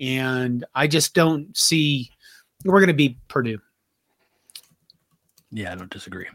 and 0.00 0.64
I 0.74 0.86
just 0.86 1.14
don't 1.14 1.56
see 1.56 2.10
we're 2.64 2.80
going 2.80 2.88
to 2.88 2.94
beat 2.94 3.16
Purdue. 3.28 3.60
Yeah, 5.50 5.72
I 5.72 5.74
don't 5.76 5.90
disagree. 5.90 6.26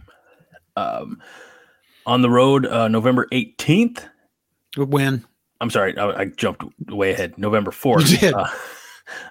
Um, 0.76 1.22
on 2.06 2.22
the 2.22 2.30
road 2.30 2.66
uh, 2.66 2.88
November 2.88 3.28
18th. 3.32 4.04
When? 4.78 5.26
I'm 5.62 5.70
sorry, 5.70 5.98
I, 5.98 6.22
I, 6.22 6.26
jumped 6.26 6.64
way 6.90 7.12
ahead. 7.12 7.38
November 7.38 7.72
4th 7.72 8.34
uh, 8.34 8.48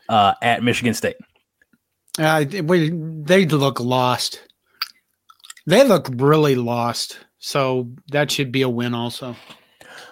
uh, 0.08 0.34
at 0.42 0.62
Michigan 0.62 0.94
State. 0.94 1.16
Uh, 2.18 2.44
they 2.44 3.46
look 3.46 3.80
lost. 3.80 4.42
They 5.66 5.84
look 5.84 6.08
really 6.12 6.54
lost. 6.54 7.18
So 7.38 7.88
that 8.12 8.30
should 8.30 8.52
be 8.52 8.62
a 8.62 8.68
win 8.68 8.94
also. 8.94 9.36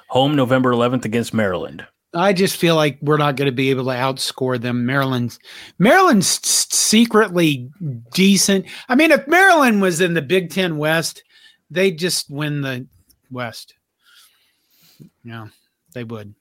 Home 0.08 0.34
November 0.34 0.72
11th 0.72 1.04
against 1.04 1.32
Maryland. 1.32 1.86
I 2.12 2.32
just 2.32 2.56
feel 2.56 2.74
like 2.74 2.98
we're 3.02 3.18
not 3.18 3.36
going 3.36 3.46
to 3.46 3.52
be 3.52 3.70
able 3.70 3.84
to 3.84 3.90
outscore 3.90 4.60
them. 4.60 4.84
Maryland's 4.84 5.38
Maryland's 5.78 6.26
secretly 6.26 7.70
decent. 8.12 8.66
I 8.88 8.96
mean, 8.96 9.12
if 9.12 9.26
Maryland 9.28 9.80
was 9.80 10.00
in 10.00 10.14
the 10.14 10.22
Big 10.22 10.50
Ten 10.50 10.76
West, 10.76 11.22
they 11.70 11.90
just 11.90 12.30
win 12.30 12.60
the 12.60 12.86
West. 13.30 13.74
Yeah, 15.24 15.48
they 15.94 16.04
would. 16.04 16.34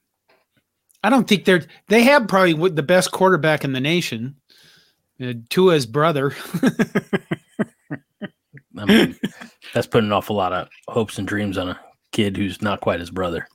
I 1.04 1.10
don't 1.10 1.28
think 1.28 1.46
they're. 1.46 1.66
They 1.88 2.04
have 2.04 2.28
probably 2.28 2.70
the 2.70 2.84
best 2.84 3.12
quarterback 3.12 3.64
in 3.64 3.72
the 3.74 3.80
nation. 3.80 4.36
Uh, 5.22 5.34
Tua's 5.50 5.86
brother. 5.86 6.36
I 8.78 8.86
mean, 8.86 9.16
that's 9.74 9.88
putting 9.88 10.08
an 10.08 10.14
awful 10.14 10.36
lot 10.36 10.54
of 10.54 10.70
hopes 10.88 11.18
and 11.18 11.28
dreams 11.28 11.58
on 11.58 11.70
a 11.70 11.80
kid 12.12 12.38
who's 12.38 12.62
not 12.62 12.82
quite 12.82 13.00
his 13.00 13.12
brother. 13.12 13.48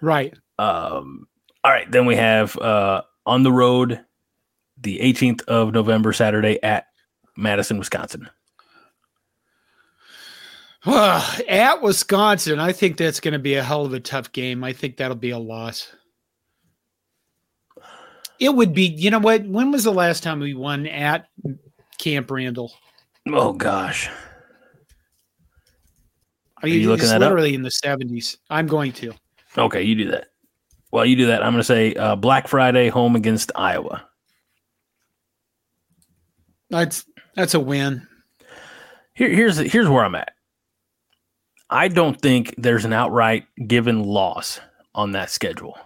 Right. 0.00 0.34
Um. 0.58 1.26
All 1.62 1.72
right. 1.72 1.90
Then 1.90 2.06
we 2.06 2.16
have 2.16 2.56
uh, 2.58 3.02
on 3.24 3.42
the 3.42 3.52
road, 3.52 4.00
the 4.80 4.98
18th 4.98 5.42
of 5.44 5.72
November, 5.72 6.12
Saturday 6.12 6.62
at 6.62 6.86
Madison, 7.36 7.78
Wisconsin. 7.78 8.28
At 11.48 11.80
Wisconsin, 11.82 12.58
I 12.58 12.72
think 12.72 12.96
that's 12.96 13.20
going 13.20 13.32
to 13.32 13.38
be 13.38 13.54
a 13.54 13.62
hell 13.62 13.86
of 13.86 13.94
a 13.94 14.00
tough 14.00 14.32
game. 14.32 14.62
I 14.62 14.72
think 14.72 14.96
that'll 14.96 15.16
be 15.16 15.30
a 15.30 15.38
loss. 15.38 15.90
It 18.38 18.54
would 18.54 18.74
be, 18.74 18.86
you 18.86 19.10
know 19.10 19.18
what? 19.18 19.44
When 19.46 19.70
was 19.70 19.84
the 19.84 19.92
last 19.92 20.22
time 20.22 20.40
we 20.40 20.54
won 20.54 20.86
at 20.86 21.28
Camp 21.98 22.30
Randall? 22.30 22.72
Oh 23.28 23.52
gosh. 23.52 24.10
Are 26.62 26.68
you, 26.68 26.74
Are 26.74 26.78
you 26.82 26.88
looking 26.88 27.08
at 27.08 27.20
literally 27.20 27.50
up? 27.50 27.54
in 27.54 27.62
the 27.62 27.70
70s. 27.70 28.36
I'm 28.50 28.66
going 28.66 28.92
to. 28.92 29.14
Okay, 29.56 29.82
you 29.82 29.94
do 29.94 30.10
that. 30.10 30.28
Well, 30.90 31.06
you 31.06 31.16
do 31.16 31.26
that. 31.26 31.42
I'm 31.42 31.52
going 31.52 31.60
to 31.60 31.64
say 31.64 31.94
uh, 31.94 32.16
Black 32.16 32.48
Friday 32.48 32.88
home 32.88 33.16
against 33.16 33.50
Iowa. 33.54 34.06
That's 36.70 37.04
that's 37.34 37.54
a 37.54 37.60
win. 37.60 38.06
Here, 39.14 39.28
here's 39.28 39.56
here's 39.58 39.88
where 39.88 40.04
I'm 40.04 40.14
at. 40.14 40.33
I 41.74 41.88
don't 41.88 42.20
think 42.20 42.54
there's 42.56 42.84
an 42.84 42.92
outright 42.92 43.46
given 43.66 44.04
loss 44.04 44.60
on 44.94 45.10
that 45.12 45.28
schedule. 45.28 45.76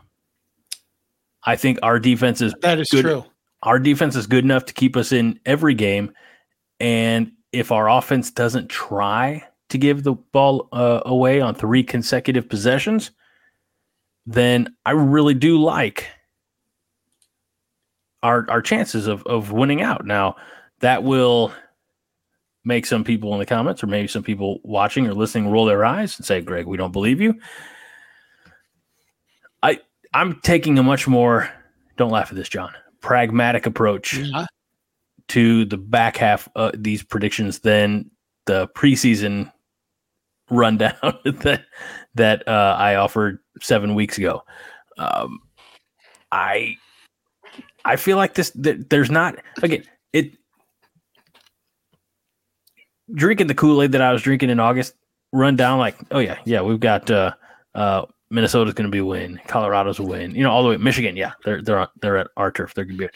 I 1.44 1.56
think 1.56 1.78
our 1.82 1.98
defense 1.98 2.42
is 2.42 2.54
that 2.60 2.78
is 2.78 2.90
good. 2.90 3.02
true. 3.02 3.24
our 3.62 3.78
defense 3.78 4.14
is 4.14 4.26
good 4.26 4.44
enough 4.44 4.66
to 4.66 4.74
keep 4.74 4.98
us 4.98 5.12
in 5.12 5.40
every 5.46 5.74
game. 5.74 6.12
And 6.78 7.32
if 7.52 7.72
our 7.72 7.88
offense 7.88 8.30
doesn't 8.30 8.68
try 8.68 9.42
to 9.70 9.78
give 9.78 10.02
the 10.02 10.12
ball 10.12 10.68
uh, 10.72 11.00
away 11.06 11.40
on 11.40 11.54
three 11.54 11.82
consecutive 11.82 12.50
possessions, 12.50 13.10
then 14.26 14.76
I 14.84 14.90
really 14.90 15.32
do 15.32 15.58
like 15.58 16.06
our 18.22 18.44
our 18.50 18.60
chances 18.60 19.06
of 19.06 19.22
of 19.22 19.52
winning 19.52 19.80
out. 19.80 20.04
Now, 20.04 20.36
that 20.80 21.02
will 21.02 21.50
make 22.64 22.86
some 22.86 23.04
people 23.04 23.32
in 23.32 23.38
the 23.38 23.46
comments 23.46 23.82
or 23.82 23.86
maybe 23.86 24.08
some 24.08 24.22
people 24.22 24.60
watching 24.62 25.06
or 25.06 25.14
listening 25.14 25.50
roll 25.50 25.64
their 25.64 25.84
eyes 25.84 26.16
and 26.18 26.26
say, 26.26 26.40
"Greg, 26.40 26.66
we 26.66 26.76
don't 26.76 26.92
believe 26.92 27.20
you." 27.20 27.34
I 29.62 29.80
I'm 30.14 30.40
taking 30.40 30.78
a 30.78 30.82
much 30.82 31.08
more 31.08 31.50
don't 31.98 32.10
laugh 32.10 32.30
at 32.30 32.36
this, 32.36 32.48
Jon. 32.48 32.72
Pragmatic 33.00 33.66
approach 33.66 34.16
yeah. 34.16 34.46
to 35.28 35.64
the 35.66 35.76
back 35.76 36.16
half 36.16 36.48
of 36.54 36.82
these 36.82 37.02
predictions 37.02 37.58
than 37.58 38.10
the 38.46 38.68
preseason 38.68 39.52
rundown 40.50 40.94
that 41.24 41.64
that 42.14 42.48
uh, 42.48 42.76
I 42.78 42.94
offered 42.94 43.40
seven 43.60 43.94
weeks 43.94 44.16
ago. 44.16 44.42
Um, 44.96 45.40
I 46.32 46.76
I 47.84 47.96
feel 47.96 48.16
like 48.16 48.34
this. 48.34 48.50
That 48.50 48.90
there's 48.90 49.10
not 49.10 49.36
again 49.62 49.84
it 50.12 50.37
drinking 53.12 53.46
the 53.46 53.54
Kool 53.54 53.82
Aid 53.82 53.92
that 53.92 54.02
I 54.02 54.12
was 54.12 54.22
drinking 54.22 54.50
in 54.50 54.60
August. 54.60 54.94
Run 55.32 55.56
down 55.56 55.78
like, 55.78 55.96
oh 56.10 56.20
yeah, 56.20 56.38
yeah, 56.44 56.62
we've 56.62 56.80
got 56.80 57.10
uh, 57.10 57.32
uh, 57.74 58.06
Minnesota's 58.30 58.74
going 58.74 58.86
to 58.86 58.90
be 58.90 58.98
a 58.98 59.04
win, 59.04 59.40
Colorado's 59.46 59.98
a 59.98 60.02
win. 60.02 60.34
You 60.34 60.42
know, 60.42 60.50
all 60.50 60.62
the 60.62 60.70
way 60.70 60.76
Michigan, 60.78 61.16
yeah, 61.16 61.32
they're 61.44 61.62
they're 61.62 61.88
they're 62.00 62.18
at 62.18 62.28
our 62.36 62.50
turf. 62.50 62.74
They're 62.74 62.84
going 62.84 62.98
to 62.98 63.08
be. 63.08 63.12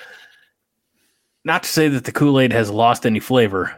Not 1.45 1.63
to 1.65 1.69
say 1.69 1.89
that 1.89 2.05
the 2.05 2.13
Kool 2.13 2.39
Aid 2.39 2.53
has 2.53 2.71
lost 2.71 3.07
any 3.07 3.19
flavor. 3.19 3.75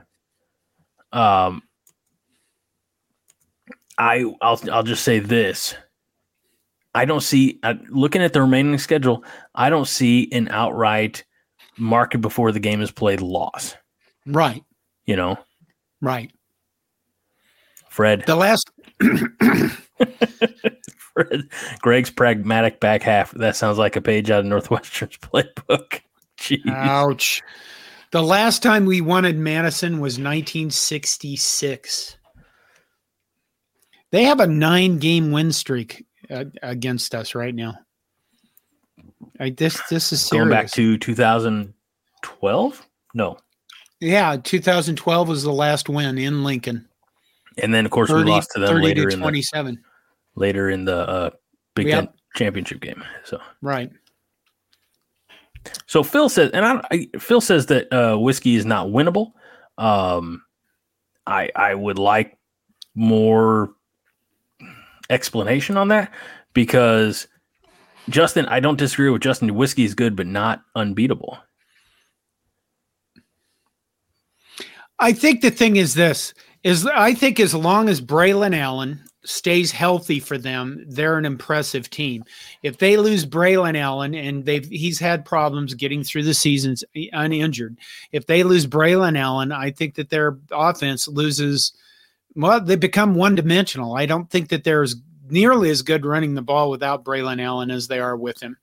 Um, 1.12 1.62
I 3.96 4.24
I'll 4.40 4.60
I'll 4.70 4.82
just 4.82 5.04
say 5.04 5.20
this. 5.20 5.74
I 6.94 7.04
don't 7.04 7.22
see 7.22 7.58
uh, 7.62 7.74
looking 7.88 8.22
at 8.22 8.32
the 8.32 8.40
remaining 8.40 8.78
schedule. 8.78 9.24
I 9.54 9.70
don't 9.70 9.88
see 9.88 10.28
an 10.32 10.48
outright 10.48 11.24
market 11.76 12.18
before 12.18 12.52
the 12.52 12.60
game 12.60 12.80
is 12.80 12.90
played 12.90 13.20
loss. 13.20 13.74
Right. 14.26 14.64
You 15.06 15.16
know. 15.16 15.38
Right. 16.04 16.30
Fred. 17.88 18.24
The 18.26 18.36
last. 18.36 18.70
Fred, 21.14 21.48
Greg's 21.80 22.10
pragmatic 22.10 22.80
back 22.80 23.02
half. 23.02 23.30
That 23.32 23.56
sounds 23.56 23.78
like 23.78 23.96
a 23.96 24.02
page 24.02 24.30
out 24.30 24.40
of 24.40 24.46
Northwestern's 24.46 25.16
playbook. 25.22 26.00
Jeez. 26.38 26.68
Ouch. 26.68 27.42
The 28.10 28.22
last 28.22 28.62
time 28.62 28.84
we 28.84 29.00
wanted 29.00 29.38
Madison 29.38 29.94
was 29.94 30.18
1966. 30.18 32.16
They 34.12 34.24
have 34.24 34.40
a 34.40 34.46
nine 34.46 34.98
game 34.98 35.32
win 35.32 35.52
streak 35.52 36.04
uh, 36.30 36.44
against 36.62 37.14
us 37.14 37.34
right 37.34 37.54
now. 37.54 37.74
I, 39.40 39.50
this 39.50 39.80
this 39.88 40.12
is 40.12 40.20
serious. 40.20 40.30
going 40.30 40.50
back 40.50 40.70
to 40.72 40.98
2012. 40.98 42.88
No. 43.14 43.38
Yeah, 44.04 44.36
2012 44.36 45.28
was 45.28 45.42
the 45.42 45.52
last 45.52 45.88
win 45.88 46.18
in 46.18 46.44
Lincoln. 46.44 46.86
And 47.58 47.72
then 47.72 47.84
of 47.84 47.90
course 47.90 48.10
30, 48.10 48.24
we 48.24 48.30
lost 48.30 48.50
to 48.54 48.60
them 48.60 48.82
later 48.82 49.08
to 49.08 49.14
in 49.14 49.20
27. 49.20 49.74
The, 49.74 50.40
later 50.40 50.70
in 50.70 50.84
the 50.84 51.08
uh, 51.08 51.30
Big. 51.74 51.88
Ten 51.88 52.08
championship 52.36 52.80
game. 52.80 53.02
So 53.24 53.40
right. 53.62 53.90
So 55.86 56.02
Phil 56.02 56.28
says, 56.28 56.50
and 56.52 56.64
I, 56.64 56.80
I 56.90 57.18
Phil 57.18 57.40
says 57.40 57.66
that 57.66 57.92
uh, 57.92 58.16
whiskey 58.16 58.56
is 58.56 58.66
not 58.66 58.88
winnable. 58.88 59.32
Um, 59.78 60.42
I 61.26 61.50
I 61.56 61.74
would 61.74 61.98
like 61.98 62.36
more 62.94 63.72
explanation 65.10 65.76
on 65.76 65.88
that 65.88 66.12
because 66.52 67.26
Justin, 68.08 68.46
I 68.46 68.60
don't 68.60 68.78
disagree 68.78 69.10
with 69.10 69.22
Justin. 69.22 69.54
Whiskey 69.54 69.84
is 69.84 69.94
good, 69.94 70.14
but 70.14 70.26
not 70.26 70.62
unbeatable. 70.76 71.38
I 74.98 75.12
think 75.12 75.40
the 75.40 75.50
thing 75.50 75.76
is 75.76 75.94
this 75.94 76.34
is 76.62 76.86
I 76.86 77.14
think 77.14 77.40
as 77.40 77.54
long 77.54 77.88
as 77.88 78.00
Braylon 78.00 78.56
Allen 78.56 79.00
stays 79.24 79.70
healthy 79.70 80.20
for 80.20 80.38
them, 80.38 80.84
they're 80.86 81.18
an 81.18 81.24
impressive 81.24 81.90
team. 81.90 82.24
If 82.62 82.78
they 82.78 82.96
lose 82.96 83.26
Braylon 83.26 83.76
Allen 83.76 84.14
and 84.14 84.44
they've 84.44 84.66
he's 84.66 84.98
had 84.98 85.24
problems 85.24 85.74
getting 85.74 86.04
through 86.04 86.24
the 86.24 86.34
seasons 86.34 86.84
uninjured. 87.12 87.78
If 88.12 88.26
they 88.26 88.42
lose 88.42 88.66
Braylon 88.66 89.18
Allen, 89.18 89.52
I 89.52 89.70
think 89.70 89.94
that 89.96 90.10
their 90.10 90.38
offense 90.50 91.08
loses 91.08 91.72
well, 92.36 92.60
they 92.60 92.76
become 92.76 93.14
one 93.14 93.34
dimensional. 93.34 93.96
I 93.96 94.06
don't 94.06 94.28
think 94.28 94.48
that 94.48 94.64
they're 94.64 94.82
as 94.82 94.96
nearly 95.28 95.70
as 95.70 95.82
good 95.82 96.04
running 96.04 96.34
the 96.34 96.42
ball 96.42 96.70
without 96.70 97.04
Braylon 97.04 97.40
Allen 97.40 97.70
as 97.70 97.88
they 97.88 98.00
are 98.00 98.16
with 98.16 98.40
him. 98.42 98.56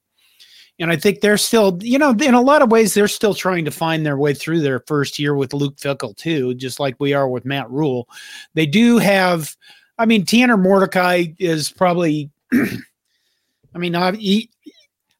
And 0.81 0.91
I 0.91 0.95
think 0.95 1.21
they're 1.21 1.37
still, 1.37 1.77
you 1.81 1.99
know, 1.99 2.09
in 2.09 2.33
a 2.33 2.41
lot 2.41 2.63
of 2.63 2.71
ways, 2.71 2.95
they're 2.95 3.07
still 3.07 3.35
trying 3.35 3.65
to 3.65 3.71
find 3.71 4.03
their 4.03 4.17
way 4.17 4.33
through 4.33 4.61
their 4.61 4.79
first 4.87 5.19
year 5.19 5.35
with 5.35 5.53
Luke 5.53 5.77
Fickell, 5.77 6.17
too, 6.17 6.55
just 6.55 6.79
like 6.79 6.95
we 6.97 7.13
are 7.13 7.29
with 7.29 7.45
Matt 7.45 7.69
Rhule. 7.69 8.09
They 8.55 8.65
do 8.65 8.97
have, 8.97 9.55
I 9.99 10.07
mean, 10.07 10.25
Tanner 10.25 10.57
Mordecai 10.57 11.27
is 11.37 11.71
probably, 11.71 12.31
I 12.53 13.77
mean, 13.77 13.93
he, 14.15 14.49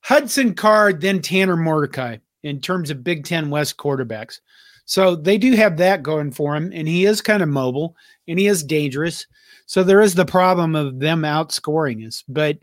Hudson 0.01 0.55
Card, 0.55 0.99
then 0.99 1.21
Tanner 1.21 1.55
Mordecai 1.55 2.17
in 2.41 2.59
terms 2.59 2.89
of 2.89 3.03
Big 3.03 3.23
Ten 3.23 3.51
West 3.51 3.77
quarterbacks. 3.77 4.39
So 4.85 5.15
they 5.15 5.37
do 5.37 5.55
have 5.55 5.77
that 5.77 6.01
going 6.01 6.31
for 6.31 6.55
him, 6.55 6.71
and 6.73 6.87
he 6.87 7.05
is 7.05 7.21
kind 7.21 7.43
of 7.43 7.49
mobile 7.49 7.95
and 8.27 8.39
he 8.39 8.47
is 8.47 8.63
dangerous. 8.63 9.27
So 9.67 9.83
there 9.83 10.01
is 10.01 10.15
the 10.15 10.25
problem 10.25 10.75
of 10.75 10.99
them 10.99 11.21
outscoring 11.21 12.05
us, 12.05 12.23
but 12.27 12.57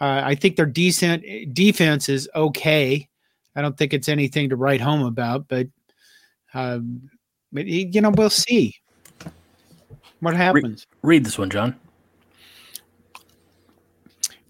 uh, 0.00 0.22
I 0.24 0.34
think 0.34 0.56
their 0.56 0.66
decent 0.66 1.24
defense 1.54 2.08
is 2.08 2.28
okay. 2.34 3.08
I 3.56 3.62
don't 3.62 3.76
think 3.76 3.92
it's 3.92 4.08
anything 4.08 4.48
to 4.48 4.56
write 4.56 4.80
home 4.80 5.02
about, 5.02 5.46
but, 5.48 5.68
um, 6.54 7.08
but 7.52 7.66
you 7.66 8.00
know 8.00 8.10
we'll 8.10 8.30
see 8.30 8.74
what 10.20 10.34
happens. 10.34 10.86
Read, 11.02 11.08
read 11.08 11.24
this 11.24 11.38
one, 11.38 11.50
Jon. 11.50 11.76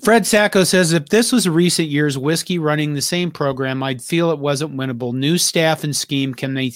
Fred 0.03 0.27
Sacco 0.27 0.65
says 0.65 0.93
if 0.93 1.07
this 1.07 1.33
was 1.33 1.49
recent 1.49 1.89
years 1.89 2.19
whiskey 2.19 2.59
running 2.59 2.93
the 2.93 3.01
same 3.01 3.31
program, 3.31 3.83
I'd 3.83 4.03
feel 4.03 4.31
it 4.31 4.39
wasn't 4.39 4.77
winnable. 4.77 5.15
New 5.15 5.39
staff 5.39 5.83
and 5.83 5.97
scheme 5.97 6.35
can 6.35 6.53
they 6.53 6.73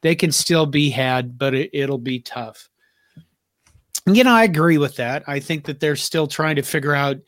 they 0.00 0.16
can 0.16 0.32
still 0.32 0.66
be 0.66 0.90
had, 0.90 1.38
but 1.38 1.54
it, 1.54 1.70
it'll 1.72 1.98
be 1.98 2.18
tough. 2.18 2.68
You 4.06 4.24
know, 4.24 4.32
I 4.32 4.42
agree 4.42 4.78
with 4.78 4.96
that. 4.96 5.22
I 5.28 5.38
think 5.38 5.64
that 5.66 5.78
they're 5.78 5.94
still 5.94 6.26
trying 6.26 6.56
to 6.56 6.62
figure 6.62 6.92
out, 6.94 7.18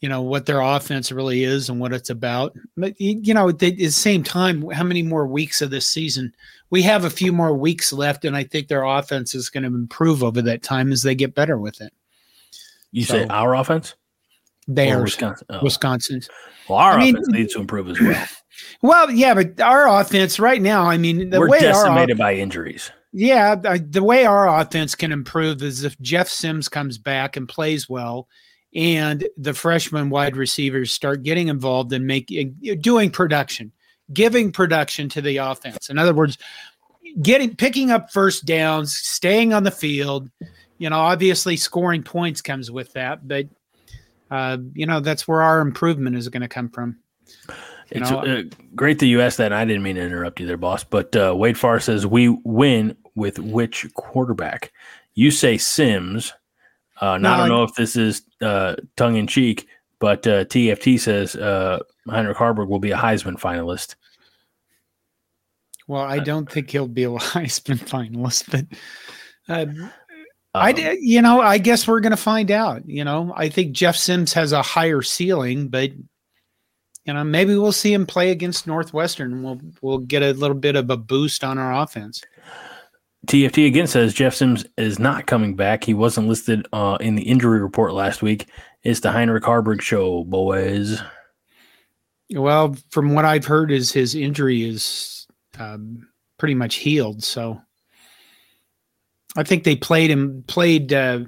you 0.00 0.08
know, 0.08 0.20
what 0.20 0.46
their 0.46 0.60
offense 0.60 1.10
really 1.10 1.44
is 1.44 1.68
and 1.68 1.80
what 1.80 1.92
it's 1.92 2.10
about. 2.10 2.54
But 2.76 3.00
you 3.00 3.32
know, 3.32 3.48
at 3.48 3.58
the 3.58 3.88
same 3.88 4.22
time, 4.22 4.68
how 4.70 4.84
many 4.84 5.02
more 5.02 5.26
weeks 5.26 5.62
of 5.62 5.70
this 5.70 5.86
season? 5.86 6.34
We 6.70 6.82
have 6.82 7.04
a 7.04 7.10
few 7.10 7.32
more 7.32 7.54
weeks 7.54 7.92
left, 7.92 8.24
and 8.24 8.36
I 8.36 8.44
think 8.44 8.68
their 8.68 8.84
offense 8.84 9.34
is 9.34 9.48
going 9.48 9.62
to 9.62 9.68
improve 9.68 10.22
over 10.22 10.42
that 10.42 10.62
time 10.62 10.92
as 10.92 11.02
they 11.02 11.14
get 11.14 11.34
better 11.34 11.58
with 11.58 11.80
it. 11.80 11.92
You 12.92 13.04
so, 13.04 13.14
say 13.14 13.26
our 13.28 13.54
offense? 13.54 13.94
Theirs, 14.68 15.02
Wisconsin. 15.02 15.46
Oh. 15.50 15.60
Wisconsin's. 15.62 16.28
Well, 16.68 16.78
our 16.78 16.98
I 16.98 17.04
offense 17.04 17.28
mean, 17.28 17.40
needs 17.40 17.54
to 17.54 17.60
improve 17.60 17.88
as 17.88 18.00
well. 18.00 18.26
Well, 18.80 19.10
yeah, 19.10 19.34
but 19.34 19.60
our 19.60 19.86
offense 20.00 20.40
right 20.40 20.62
now, 20.62 20.84
I 20.84 20.96
mean, 20.96 21.28
the 21.28 21.38
we're 21.38 21.50
way 21.50 21.60
decimated 21.60 22.18
our, 22.18 22.26
by 22.26 22.34
injuries. 22.36 22.90
Yeah, 23.12 23.54
the 23.54 24.02
way 24.02 24.24
our 24.24 24.48
offense 24.48 24.94
can 24.94 25.12
improve 25.12 25.62
is 25.62 25.84
if 25.84 26.00
Jeff 26.00 26.26
Sims 26.26 26.66
comes 26.66 26.96
back 26.96 27.36
and 27.36 27.46
plays 27.46 27.86
well, 27.86 28.28
and 28.76 29.26
the 29.38 29.54
freshman 29.54 30.10
wide 30.10 30.36
receivers 30.36 30.92
start 30.92 31.22
getting 31.22 31.48
involved 31.48 31.92
and 31.94 32.06
making 32.06 32.54
doing 32.80 33.10
production, 33.10 33.72
giving 34.12 34.52
production 34.52 35.08
to 35.08 35.22
the 35.22 35.38
offense. 35.38 35.88
In 35.88 35.98
other 35.98 36.12
words, 36.12 36.36
getting 37.22 37.56
picking 37.56 37.90
up 37.90 38.12
first 38.12 38.44
downs, 38.44 38.94
staying 38.94 39.54
on 39.54 39.64
the 39.64 39.70
field. 39.70 40.30
You 40.76 40.90
know, 40.90 40.98
obviously 40.98 41.56
scoring 41.56 42.02
points 42.02 42.42
comes 42.42 42.70
with 42.70 42.92
that, 42.92 43.26
but 43.26 43.46
uh, 44.30 44.58
you 44.74 44.84
know 44.84 45.00
that's 45.00 45.26
where 45.26 45.40
our 45.40 45.60
improvement 45.60 46.14
is 46.16 46.28
going 46.28 46.42
to 46.42 46.48
come 46.48 46.68
from. 46.68 46.98
It's 47.90 48.10
know, 48.10 48.18
uh, 48.18 48.42
great 48.74 48.98
that 48.98 49.06
you 49.06 49.22
asked 49.22 49.38
that. 49.38 49.54
I 49.54 49.64
didn't 49.64 49.84
mean 49.84 49.96
to 49.96 50.02
interrupt 50.02 50.38
you 50.38 50.46
there, 50.46 50.58
boss. 50.58 50.84
But 50.84 51.16
uh, 51.16 51.34
Wade 51.34 51.56
Farr 51.56 51.80
says 51.80 52.06
we 52.06 52.28
win 52.28 52.94
with 53.14 53.38
which 53.38 53.86
quarterback? 53.94 54.70
You 55.14 55.30
say 55.30 55.56
Sims. 55.56 56.34
Uh, 57.00 57.18
now, 57.18 57.34
I 57.34 57.36
don't 57.38 57.48
know 57.48 57.62
if 57.62 57.74
this 57.74 57.96
is 57.96 58.22
uh, 58.40 58.76
tongue 58.96 59.16
in 59.16 59.26
cheek, 59.26 59.66
but 59.98 60.22
TFT 60.22 60.94
uh, 60.94 60.98
says 60.98 61.36
uh, 61.36 61.80
Heinrich 62.08 62.36
Haarberg 62.36 62.68
will 62.68 62.78
be 62.78 62.90
a 62.90 62.96
Heisman 62.96 63.38
finalist. 63.38 63.96
Well, 65.88 66.02
I 66.02 66.18
don't 66.18 66.50
think 66.50 66.70
he'll 66.70 66.88
be 66.88 67.04
a 67.04 67.08
Heisman 67.10 67.78
finalist, 67.78 68.50
but 68.50 68.66
um, 69.48 69.90
I, 70.54 70.96
you 71.00 71.22
know, 71.22 71.40
I 71.40 71.58
guess 71.58 71.86
we're 71.86 72.00
going 72.00 72.10
to 72.10 72.16
find 72.16 72.50
out. 72.50 72.88
You 72.88 73.04
know, 73.04 73.32
I 73.36 73.48
think 73.48 73.72
Jeff 73.72 73.96
Sims 73.96 74.32
has 74.32 74.52
a 74.52 74.62
higher 74.62 75.02
ceiling, 75.02 75.68
but 75.68 75.90
you 77.04 77.14
know, 77.14 77.22
maybe 77.22 77.56
we'll 77.56 77.72
see 77.72 77.92
him 77.92 78.06
play 78.06 78.30
against 78.30 78.66
Northwestern. 78.66 79.42
We'll 79.42 79.60
we'll 79.80 79.98
get 79.98 80.22
a 80.22 80.32
little 80.32 80.56
bit 80.56 80.76
of 80.76 80.90
a 80.90 80.96
boost 80.96 81.44
on 81.44 81.58
our 81.58 81.82
offense. 81.82 82.22
TFT 83.26 83.66
again 83.66 83.86
says 83.86 84.14
Jeff 84.14 84.34
Sims 84.34 84.64
is 84.76 84.98
not 84.98 85.26
coming 85.26 85.56
back. 85.56 85.84
He 85.84 85.94
wasn't 85.94 86.28
listed 86.28 86.66
uh, 86.72 86.96
in 87.00 87.14
the 87.14 87.22
injury 87.22 87.60
report 87.60 87.92
last 87.92 88.22
week. 88.22 88.46
It's 88.82 89.00
the 89.00 89.10
Heinrich 89.12 89.44
Haarberg 89.44 89.80
show, 89.82 90.24
boys. 90.24 91.02
Well, 92.30 92.76
from 92.90 93.14
what 93.14 93.24
I've 93.24 93.44
heard, 93.44 93.70
is 93.70 93.92
his 93.92 94.14
injury 94.14 94.68
is 94.68 95.26
um, 95.58 96.08
pretty 96.38 96.54
much 96.54 96.76
healed. 96.76 97.22
So 97.22 97.60
I 99.36 99.42
think 99.42 99.64
they 99.64 99.76
played 99.76 100.10
him 100.10 100.44
played. 100.46 100.92
Uh, 100.92 101.20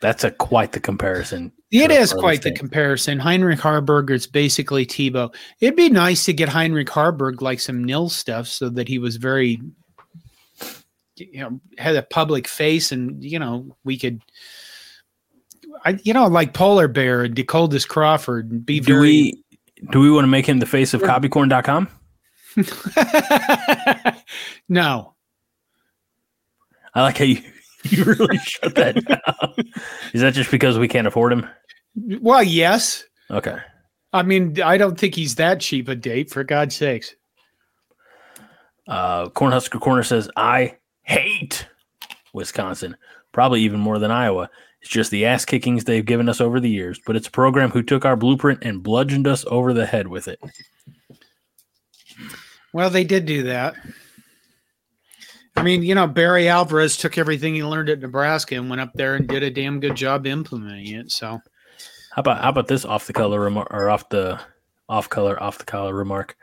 That's 0.00 0.24
a 0.24 0.30
quite 0.30 0.72
the 0.72 0.80
comparison. 0.80 1.52
It 1.70 1.90
is 1.90 2.12
quite 2.12 2.42
the 2.42 2.52
comparison. 2.52 3.18
Heinrich 3.18 3.58
Haarberg 3.58 4.10
is 4.10 4.26
basically 4.26 4.84
Tebow. 4.84 5.34
It'd 5.60 5.74
be 5.74 5.88
nice 5.88 6.26
to 6.26 6.34
get 6.34 6.50
Heinrich 6.50 6.88
Haarberg 6.88 7.40
like 7.40 7.60
some 7.60 7.82
nil 7.82 8.10
stuff 8.10 8.46
so 8.46 8.68
that 8.68 8.88
he 8.88 8.98
was 8.98 9.16
very, 9.16 9.58
you 11.32 11.40
know, 11.40 11.60
had 11.78 11.96
a 11.96 12.02
public 12.02 12.48
face 12.48 12.92
and, 12.92 13.22
you 13.22 13.38
know, 13.38 13.76
we 13.84 13.98
could, 13.98 14.20
I, 15.84 15.98
you 16.02 16.12
know, 16.12 16.26
like 16.26 16.54
Polar 16.54 16.88
Bear 16.88 17.22
and 17.22 17.34
Decoldest 17.34 17.88
Crawford 17.88 18.50
and 18.50 18.64
be 18.64 18.80
do 18.80 18.94
very. 18.94 19.00
We, 19.00 19.44
do 19.90 20.00
we 20.00 20.10
want 20.10 20.24
to 20.24 20.28
make 20.28 20.46
him 20.46 20.58
the 20.58 20.66
face 20.66 20.94
of 20.94 21.02
copycorn.com? 21.02 21.88
no. 24.68 25.14
I 26.94 27.02
like 27.02 27.18
how 27.18 27.24
you 27.24 27.42
you 27.84 28.04
really 28.04 28.38
shut 28.38 28.74
that 28.76 29.04
down. 29.04 29.54
Is 30.12 30.20
that 30.20 30.34
just 30.34 30.50
because 30.50 30.78
we 30.78 30.88
can't 30.88 31.06
afford 31.06 31.32
him? 31.32 31.48
Well, 31.96 32.42
yes. 32.42 33.04
Okay. 33.30 33.56
I 34.12 34.22
mean, 34.22 34.60
I 34.60 34.76
don't 34.76 34.98
think 34.98 35.14
he's 35.14 35.36
that 35.36 35.60
cheap 35.60 35.88
a 35.88 35.96
date, 35.96 36.30
for 36.30 36.44
God's 36.44 36.76
sakes. 36.76 37.14
Uh, 38.86 39.28
Cornhusker 39.30 39.80
Corner 39.80 40.02
says, 40.02 40.28
I 40.36 40.76
hate 41.02 41.66
Wisconsin, 42.32 42.96
probably 43.32 43.62
even 43.62 43.80
more 43.80 43.98
than 43.98 44.10
Iowa. 44.10 44.50
It's 44.80 44.90
just 44.90 45.10
the 45.10 45.26
ass 45.26 45.44
kickings 45.44 45.84
they've 45.84 46.04
given 46.04 46.28
us 46.28 46.40
over 46.40 46.58
the 46.58 46.70
years, 46.70 47.00
but 47.06 47.14
it's 47.14 47.28
a 47.28 47.32
program 47.32 47.70
who 47.70 47.82
took 47.82 48.04
our 48.04 48.16
blueprint 48.16 48.60
and 48.62 48.82
bludgeoned 48.82 49.26
us 49.28 49.44
over 49.48 49.72
the 49.72 49.86
head 49.86 50.08
with 50.08 50.26
it. 50.26 50.40
Well, 52.72 52.90
they 52.90 53.04
did 53.04 53.26
do 53.26 53.44
that. 53.44 53.74
I 55.54 55.62
mean, 55.62 55.82
you 55.82 55.94
know, 55.94 56.06
Barry 56.06 56.48
Alvarez 56.48 56.96
took 56.96 57.18
everything 57.18 57.54
he 57.54 57.62
learned 57.62 57.90
at 57.90 58.00
Nebraska 58.00 58.56
and 58.56 58.70
went 58.70 58.80
up 58.80 58.92
there 58.94 59.14
and 59.14 59.28
did 59.28 59.42
a 59.42 59.50
damn 59.50 59.80
good 59.80 59.94
job 59.94 60.26
implementing 60.26 60.94
it. 60.94 61.10
So, 61.10 61.40
how 62.12 62.20
about 62.20 62.40
how 62.40 62.48
about 62.48 62.68
this 62.68 62.84
off 62.84 63.06
the 63.06 63.12
color 63.12 63.38
remark 63.38 63.68
or 63.70 63.90
off 63.90 64.08
the 64.08 64.40
off 64.88 65.08
color 65.08 65.40
off 65.42 65.58
the 65.58 65.64
collar 65.64 65.94
remark 65.94 66.36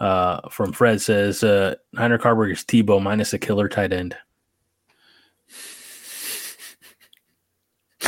uh, 0.00 0.48
from 0.48 0.72
Fred 0.72 1.00
says 1.00 1.44
uh, 1.44 1.76
Heinrich 1.96 2.22
Haarberg 2.22 2.52
is 2.52 2.64
Tebow 2.64 3.00
minus 3.02 3.32
a 3.34 3.38
killer 3.38 3.68
tight 3.68 3.92
end. 3.92 4.16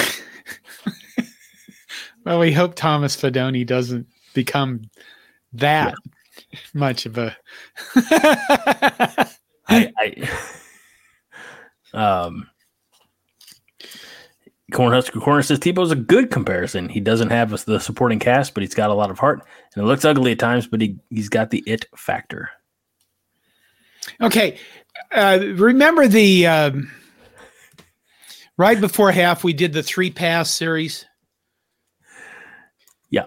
well, 2.24 2.40
we 2.40 2.52
hope 2.52 2.74
Thomas 2.74 3.14
Fidone 3.14 3.66
doesn't 3.66 4.06
become 4.32 4.90
that 5.52 5.94
yeah. 6.50 6.60
much 6.74 7.04
of 7.04 7.18
a. 7.18 7.36
I, 9.68 9.92
I 9.98 10.28
um 11.94 12.48
Cornhusker 14.72 15.20
Corner 15.20 15.42
says 15.42 15.58
Tebow's 15.58 15.90
a 15.90 15.96
good 15.96 16.30
comparison. 16.30 16.88
He 16.88 17.00
doesn't 17.00 17.30
have 17.30 17.64
the 17.64 17.78
supporting 17.78 18.18
cast, 18.18 18.54
but 18.54 18.62
he's 18.62 18.74
got 18.74 18.90
a 18.90 18.94
lot 18.94 19.10
of 19.10 19.18
heart, 19.18 19.42
and 19.74 19.84
it 19.84 19.86
looks 19.86 20.04
ugly 20.04 20.32
at 20.32 20.38
times, 20.38 20.66
but 20.66 20.80
he 20.80 20.98
he's 21.10 21.28
got 21.28 21.50
the 21.50 21.62
it 21.66 21.86
factor. 21.96 22.50
Okay, 24.20 24.58
uh, 25.12 25.38
remember 25.54 26.08
the 26.08 26.46
um, 26.46 26.90
right 28.56 28.80
before 28.80 29.12
half 29.12 29.44
we 29.44 29.52
did 29.52 29.72
the 29.72 29.82
three 29.82 30.10
pass 30.10 30.50
series. 30.50 31.06
Yeah, 33.10 33.26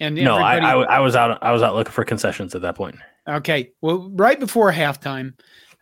and 0.00 0.16
no, 0.16 0.36
I, 0.36 0.56
I, 0.56 0.82
I 0.96 0.98
was 1.00 1.14
out 1.14 1.42
I 1.42 1.52
was 1.52 1.62
out 1.62 1.74
looking 1.74 1.92
for 1.92 2.04
concessions 2.04 2.54
at 2.54 2.62
that 2.62 2.74
point. 2.74 2.96
Okay. 3.26 3.72
Well, 3.80 4.10
right 4.14 4.38
before 4.38 4.70
halftime, 4.72 5.34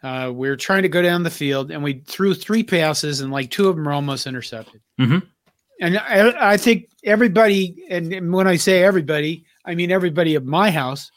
uh, 0.03 0.33
we 0.35 0.49
were 0.49 0.57
trying 0.57 0.83
to 0.83 0.88
go 0.88 1.03
down 1.03 1.23
the 1.23 1.31
field 1.31 1.71
and 1.71 1.83
we 1.83 2.03
threw 2.07 2.35
three 2.35 2.62
passes 2.62 3.21
and 3.21 3.31
like 3.31 3.51
two 3.51 3.69
of 3.69 3.77
them 3.77 3.85
were 3.85 3.93
almost 3.93 4.27
intercepted. 4.27 4.81
Mm-hmm. 5.01 5.19
And 5.81 5.99
I, 5.99 6.53
I, 6.53 6.57
think 6.57 6.91
everybody, 7.05 7.85
and 7.88 8.33
when 8.33 8.47
I 8.47 8.57
say 8.57 8.83
everybody, 8.83 9.45
I 9.65 9.75
mean 9.75 9.91
everybody 9.91 10.35
at 10.35 10.45
my 10.45 10.71
house 10.71 11.11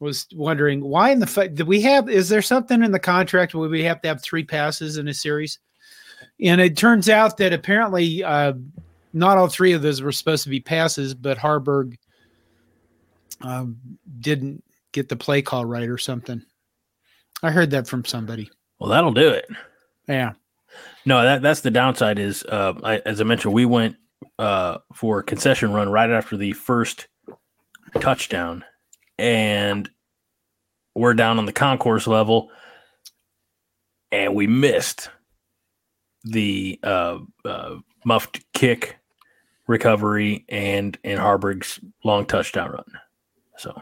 was 0.00 0.26
wondering 0.34 0.84
why 0.84 1.10
in 1.10 1.18
the 1.18 1.26
fact 1.26 1.56
did 1.56 1.66
we 1.66 1.80
have, 1.82 2.08
is 2.08 2.28
there 2.28 2.42
something 2.42 2.82
in 2.82 2.92
the 2.92 2.98
contract 2.98 3.54
where 3.54 3.68
we 3.68 3.82
have 3.84 4.00
to 4.02 4.08
have 4.08 4.22
three 4.22 4.44
passes 4.44 4.96
in 4.96 5.08
a 5.08 5.14
series? 5.14 5.58
And 6.40 6.60
it 6.60 6.76
turns 6.76 7.08
out 7.08 7.36
that 7.38 7.52
apparently 7.52 8.22
uh, 8.22 8.54
not 9.12 9.38
all 9.38 9.48
three 9.48 9.72
of 9.72 9.82
those 9.82 10.00
were 10.00 10.12
supposed 10.12 10.44
to 10.44 10.50
be 10.50 10.60
passes, 10.60 11.14
but 11.14 11.38
Haarberg 11.38 11.96
um, 13.40 13.78
didn't 14.20 14.62
get 14.92 15.08
the 15.08 15.16
play 15.16 15.42
call 15.42 15.64
right 15.64 15.88
or 15.88 15.98
something. 15.98 16.42
I 17.42 17.50
heard 17.50 17.70
that 17.70 17.86
from 17.86 18.04
somebody. 18.04 18.50
Well, 18.78 18.90
that'll 18.90 19.12
do 19.12 19.28
it. 19.30 19.46
Yeah. 20.08 20.32
No, 21.04 21.22
that 21.22 21.42
that's 21.42 21.60
the 21.60 21.70
downside. 21.70 22.18
Is 22.18 22.44
uh, 22.44 22.74
I, 22.82 22.98
as 22.98 23.20
I 23.20 23.24
mentioned, 23.24 23.54
we 23.54 23.64
went 23.64 23.96
uh, 24.38 24.78
for 24.94 25.20
a 25.20 25.24
concession 25.24 25.72
run 25.72 25.88
right 25.88 26.10
after 26.10 26.36
the 26.36 26.52
first 26.52 27.08
touchdown, 28.00 28.64
and 29.18 29.88
we're 30.94 31.14
down 31.14 31.38
on 31.38 31.46
the 31.46 31.52
concourse 31.52 32.06
level, 32.06 32.50
and 34.12 34.34
we 34.34 34.46
missed 34.46 35.10
the 36.24 36.78
uh, 36.82 37.18
uh, 37.44 37.76
muffed 38.04 38.40
kick 38.52 38.98
recovery 39.66 40.44
and 40.48 40.98
and 41.04 41.18
Haarberg's 41.18 41.80
long 42.04 42.26
touchdown 42.26 42.70
run. 42.70 42.84
So 43.56 43.80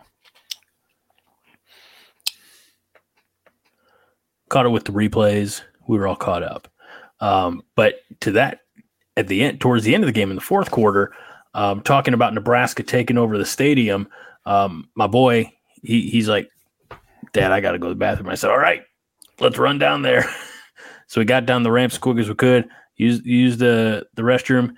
caught 4.49 4.67
it 4.67 4.71
with 4.71 4.85
the 4.85 4.93
replays. 4.93 5.63
We 5.89 5.99
were 5.99 6.07
all 6.07 6.17
caught 6.17 6.43
up. 6.43 6.69
Um, 7.21 7.63
but 7.75 8.01
to 8.21 8.33
that, 8.33 8.61
at 9.17 9.29
the 9.29 9.43
end, 9.43 9.61
towards 9.61 9.85
the 9.85 9.95
end 9.95 10.05
of 10.05 10.09
the 10.09 10.13
game 10.13 10.31
in 10.31 10.37
the 10.37 10.43
fourth 10.43 10.71
quarter, 10.71 11.13
um, 11.55 11.81
talking 11.83 12.15
about 12.15 12.35
Nebraska 12.35 12.83
taking 12.83 13.17
over 13.17 13.39
the 13.39 13.47
stadium, 13.47 14.09
um, 14.45 14.89
my 14.95 15.07
boy, 15.07 15.53
he, 15.83 16.09
he's 16.11 16.29
like, 16.29 16.51
Dad, 17.33 17.53
I 17.53 17.61
got 17.61 17.73
to 17.73 17.79
go 17.79 17.89
to 17.89 17.95
the 17.95 17.99
bathroom. 17.99 18.29
I 18.29 18.35
said, 18.35 18.51
All 18.51 18.59
right, 18.59 18.83
let's 19.41 19.59
run 19.59 19.79
down 19.79 20.03
there. 20.03 20.25
so 21.07 21.21
we 21.21 21.25
got 21.25 21.47
down 21.47 21.63
the 21.63 21.73
ramps 21.73 21.97
as 21.97 21.99
quick 21.99 22.19
as 22.19 22.29
we 22.29 22.35
could, 22.35 22.69
used, 22.97 23.25
used 23.25 23.59
the, 23.59 24.07
the 24.15 24.23
restroom. 24.23 24.75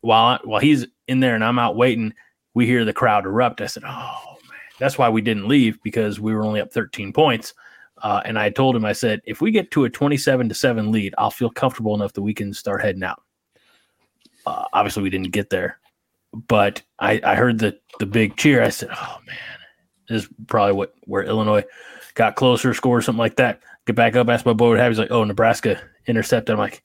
While, 0.00 0.40
while 0.44 0.60
he's 0.60 0.86
in 1.08 1.20
there 1.20 1.34
and 1.34 1.44
I'm 1.44 1.58
out 1.58 1.76
waiting, 1.76 2.14
we 2.54 2.66
hear 2.66 2.84
the 2.84 2.92
crowd 2.92 3.26
erupt. 3.26 3.60
I 3.60 3.66
said, 3.66 3.84
Oh, 3.86 4.38
man. 4.48 4.58
That's 4.78 4.98
why 4.98 5.08
we 5.08 5.20
didn't 5.20 5.48
leave 5.48 5.82
because 5.82 6.18
we 6.18 6.34
were 6.34 6.44
only 6.44 6.60
up 6.60 6.72
13 6.72 7.12
points. 7.12 7.54
Uh, 8.02 8.22
and 8.24 8.38
I 8.38 8.50
told 8.50 8.76
him, 8.76 8.84
I 8.84 8.92
said, 8.92 9.20
if 9.26 9.40
we 9.40 9.50
get 9.50 9.70
to 9.72 9.84
a 9.84 9.90
27 9.90 10.48
to 10.48 10.54
7 10.54 10.90
lead, 10.90 11.14
I'll 11.18 11.30
feel 11.30 11.50
comfortable 11.50 11.94
enough 11.94 12.12
that 12.14 12.22
we 12.22 12.34
can 12.34 12.54
start 12.54 12.82
heading 12.82 13.02
out. 13.02 13.22
Uh, 14.46 14.64
obviously, 14.72 15.02
we 15.02 15.10
didn't 15.10 15.32
get 15.32 15.50
there, 15.50 15.78
but 16.32 16.82
I, 16.98 17.20
I 17.22 17.34
heard 17.34 17.58
the, 17.58 17.78
the 17.98 18.06
big 18.06 18.36
cheer. 18.36 18.62
I 18.62 18.70
said, 18.70 18.88
oh, 18.90 19.18
man, 19.26 19.36
this 20.08 20.24
is 20.24 20.28
probably 20.46 20.72
what 20.72 20.94
where 21.04 21.22
Illinois 21.22 21.64
got 22.14 22.36
closer, 22.36 22.72
scored 22.72 23.04
something 23.04 23.18
like 23.18 23.36
that. 23.36 23.60
Get 23.86 23.96
back 23.96 24.16
up, 24.16 24.28
ask 24.28 24.46
my 24.46 24.54
boy 24.54 24.70
what 24.70 24.78
happened. 24.78 24.94
He's 24.94 24.98
like, 24.98 25.10
oh, 25.10 25.24
Nebraska 25.24 25.80
intercepted. 26.06 26.54
I'm 26.54 26.58
like, 26.58 26.82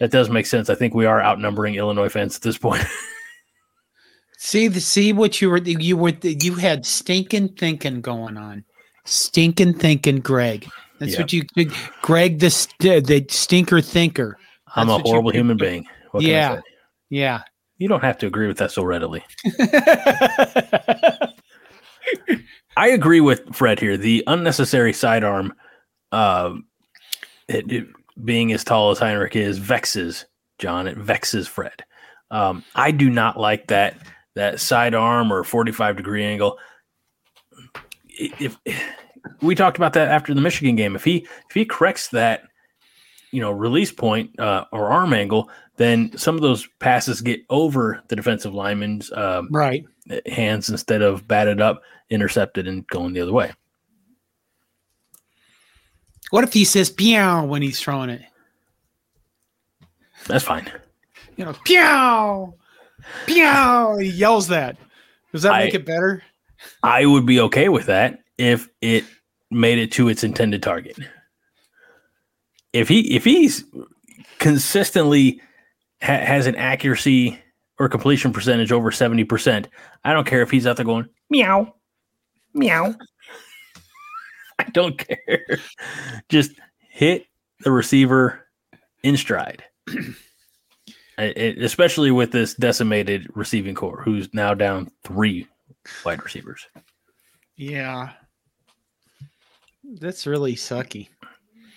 that 0.00 0.10
does 0.10 0.30
make 0.30 0.46
sense. 0.46 0.70
I 0.70 0.74
think 0.74 0.94
we 0.94 1.06
are 1.06 1.20
outnumbering 1.20 1.74
Illinois 1.74 2.08
fans 2.08 2.36
at 2.36 2.42
this 2.42 2.58
point. 2.58 2.84
see 4.38 4.68
the 4.68 4.80
see 4.80 5.12
what 5.12 5.40
you 5.40 5.48
were 5.48 5.58
you 5.58 5.96
were 5.96 6.12
you 6.22 6.54
had 6.54 6.84
stinking 6.84 7.48
thinking 7.48 8.02
going 8.02 8.36
on 8.36 8.64
stinking 9.06 9.74
thinking 9.74 10.20
Greg. 10.20 10.68
That's 10.98 11.12
yep. 11.12 11.20
what 11.20 11.32
you, 11.32 11.44
Greg, 12.02 12.38
the 12.38 12.48
the 12.78 13.26
stinker 13.28 13.80
thinker. 13.80 14.38
That's 14.66 14.76
I'm 14.76 14.88
a 14.88 14.98
horrible 14.98 15.32
human 15.32 15.56
being. 15.56 15.86
What 16.10 16.22
yeah, 16.22 16.60
yeah. 17.10 17.42
You 17.78 17.88
don't 17.88 18.02
have 18.02 18.18
to 18.18 18.26
agree 18.26 18.46
with 18.46 18.58
that 18.58 18.70
so 18.70 18.82
readily. 18.82 19.22
I 22.76 22.88
agree 22.88 23.20
with 23.20 23.54
Fred 23.54 23.80
here. 23.80 23.96
The 23.96 24.24
unnecessary 24.26 24.92
sidearm, 24.92 25.54
uh, 26.12 26.54
it, 27.48 27.70
it, 27.70 27.86
being 28.24 28.52
as 28.52 28.64
tall 28.64 28.90
as 28.90 28.98
Heinrich 28.98 29.36
is, 29.36 29.58
vexes 29.58 30.24
Jon. 30.58 30.86
It 30.86 30.96
vexes 30.96 31.46
Fred. 31.46 31.84
Um, 32.30 32.64
I 32.74 32.90
do 32.90 33.10
not 33.10 33.38
like 33.38 33.66
that 33.68 33.98
that 34.34 34.60
sidearm 34.60 35.32
or 35.32 35.44
45 35.44 35.96
degree 35.96 36.24
angle 36.24 36.58
if 38.16 38.58
we 39.42 39.54
talked 39.54 39.76
about 39.76 39.92
that 39.94 40.08
after 40.08 40.34
the 40.34 40.40
Michigan 40.40 40.76
game, 40.76 40.94
if 40.94 41.04
he 41.04 41.26
if 41.48 41.54
he 41.54 41.64
corrects 41.64 42.08
that 42.08 42.42
you 43.30 43.40
know 43.40 43.50
release 43.50 43.92
point 43.92 44.38
uh, 44.40 44.64
or 44.72 44.88
arm 44.88 45.12
angle, 45.12 45.50
then 45.76 46.16
some 46.16 46.34
of 46.34 46.42
those 46.42 46.66
passes 46.78 47.20
get 47.20 47.40
over 47.50 48.02
the 48.08 48.16
defensive 48.16 48.54
lineman's 48.54 49.12
um, 49.12 49.48
right 49.50 49.84
hands 50.26 50.68
instead 50.68 51.02
of 51.02 51.26
batted 51.26 51.60
up, 51.60 51.82
intercepted, 52.10 52.66
and 52.66 52.86
going 52.88 53.12
the 53.12 53.20
other 53.20 53.32
way. 53.32 53.52
What 56.30 56.44
if 56.44 56.52
he 56.52 56.64
says 56.64 56.90
"pew" 56.90 57.42
when 57.42 57.62
he's 57.62 57.80
throwing 57.80 58.10
it? 58.10 58.22
That's 60.26 60.44
fine. 60.44 60.70
You 61.36 61.44
know, 61.44 61.54
"pew, 61.64 62.54
pew." 63.26 63.96
He 63.98 64.08
yells 64.08 64.48
that. 64.48 64.76
Does 65.32 65.42
that 65.42 65.58
make 65.62 65.74
I, 65.74 65.78
it 65.78 65.86
better? 65.86 66.22
I 66.82 67.06
would 67.06 67.26
be 67.26 67.40
okay 67.40 67.68
with 67.68 67.86
that 67.86 68.20
if 68.38 68.68
it 68.80 69.04
made 69.50 69.78
it 69.78 69.92
to 69.92 70.08
its 70.08 70.24
intended 70.24 70.62
target. 70.62 70.98
If 72.72 72.88
he 72.88 73.14
if 73.14 73.24
he's 73.24 73.64
consistently 74.38 75.40
ha- 76.02 76.24
has 76.24 76.46
an 76.46 76.56
accuracy 76.56 77.38
or 77.78 77.88
completion 77.88 78.32
percentage 78.32 78.72
over 78.72 78.90
70%, 78.90 79.66
I 80.04 80.12
don't 80.12 80.26
care 80.26 80.42
if 80.42 80.50
he's 80.50 80.66
out 80.66 80.76
there 80.76 80.84
going 80.84 81.08
meow 81.30 81.74
meow. 82.54 82.94
I 84.58 84.64
don't 84.72 84.96
care. 84.96 85.58
Just 86.28 86.52
hit 86.88 87.26
the 87.60 87.70
receiver 87.70 88.46
in 89.02 89.16
stride. 89.16 89.64
especially 91.18 92.10
with 92.10 92.32
this 92.32 92.54
decimated 92.54 93.26
receiving 93.34 93.74
corps, 93.74 94.02
who's 94.02 94.32
now 94.34 94.54
down 94.54 94.90
three 95.04 95.46
wide 96.04 96.22
receivers. 96.22 96.66
Yeah. 97.56 98.10
That's 100.00 100.26
really 100.26 100.54
sucky. 100.54 101.08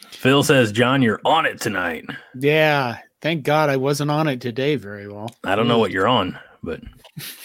Phil 0.09 0.43
says, 0.43 0.71
Jon, 0.71 1.01
you're 1.01 1.21
on 1.23 1.45
it 1.45 1.61
tonight. 1.61 2.05
Yeah. 2.35 2.99
Thank 3.21 3.43
God 3.43 3.69
I 3.69 3.77
wasn't 3.77 4.11
on 4.11 4.27
it 4.27 4.41
today 4.41 4.75
very 4.75 5.07
well. 5.07 5.29
I 5.43 5.55
don't 5.55 5.67
know 5.67 5.79
what 5.79 5.91
you're 5.91 6.07
on, 6.07 6.37
but 6.63 6.81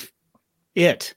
it. 0.75 1.15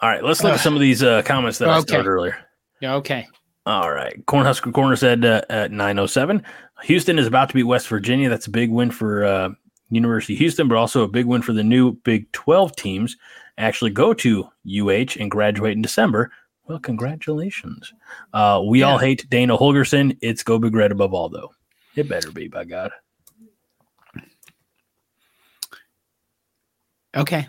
All 0.00 0.08
right, 0.08 0.24
let's 0.24 0.42
look 0.42 0.52
uh, 0.52 0.54
at 0.54 0.60
some 0.60 0.74
of 0.74 0.80
these 0.80 1.02
uh, 1.02 1.22
comments 1.22 1.58
that 1.58 1.68
okay. 1.68 1.76
I 1.76 1.80
started 1.80 2.08
earlier. 2.08 2.36
Yeah, 2.80 2.94
okay. 2.96 3.28
All 3.66 3.92
right. 3.92 4.24
Cornhusker 4.26 4.72
Corner 4.72 4.96
said 4.96 5.24
uh, 5.24 5.42
at 5.48 5.70
907 5.70 6.42
Houston 6.82 7.18
is 7.18 7.26
about 7.26 7.48
to 7.48 7.54
beat 7.54 7.62
West 7.62 7.88
Virginia. 7.88 8.28
That's 8.28 8.46
a 8.46 8.50
big 8.50 8.70
win 8.70 8.90
for 8.90 9.24
uh, 9.24 9.50
University 9.92 10.32
of 10.34 10.38
Houston, 10.38 10.68
but 10.68 10.76
also 10.76 11.02
a 11.02 11.08
big 11.08 11.26
win 11.26 11.42
for 11.42 11.52
the 11.52 11.62
new 11.62 11.92
Big 11.92 12.30
12 12.32 12.74
teams. 12.76 13.16
Actually, 13.58 13.90
go 13.90 14.14
to 14.14 14.48
UH 14.66 15.18
and 15.20 15.30
graduate 15.30 15.72
in 15.72 15.82
December. 15.82 16.32
Well, 16.66 16.78
congratulations. 16.78 17.92
Uh, 18.32 18.62
we 18.64 18.80
yeah. 18.80 18.86
all 18.86 18.98
hate 18.98 19.28
Dana 19.28 19.56
Holgorsen. 19.56 20.16
It's 20.22 20.42
go 20.42 20.58
big 20.58 20.74
red 20.74 20.92
above 20.92 21.12
all, 21.12 21.28
though. 21.28 21.52
It 21.96 22.08
better 22.08 22.30
be, 22.30 22.48
by 22.48 22.64
God. 22.64 22.90
Okay. 27.14 27.46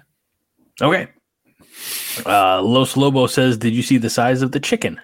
Okay. 0.81 1.07
Uh, 2.25 2.61
Los 2.61 2.97
Lobo 2.97 3.27
says, 3.27 3.57
Did 3.57 3.73
you 3.73 3.81
see 3.81 3.97
the 3.97 4.09
size 4.09 4.41
of 4.41 4.51
the 4.51 4.59
chicken? 4.59 4.99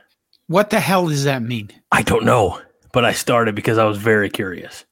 What 0.47 0.69
the 0.69 0.79
hell 0.79 1.07
does 1.07 1.23
that 1.23 1.41
mean? 1.41 1.69
I 1.91 2.01
don't 2.01 2.25
know, 2.25 2.59
but 2.91 3.05
I 3.05 3.13
started 3.13 3.55
because 3.55 3.77
I 3.77 3.85
was 3.85 3.97
very 3.97 4.29
curious. 4.29 4.83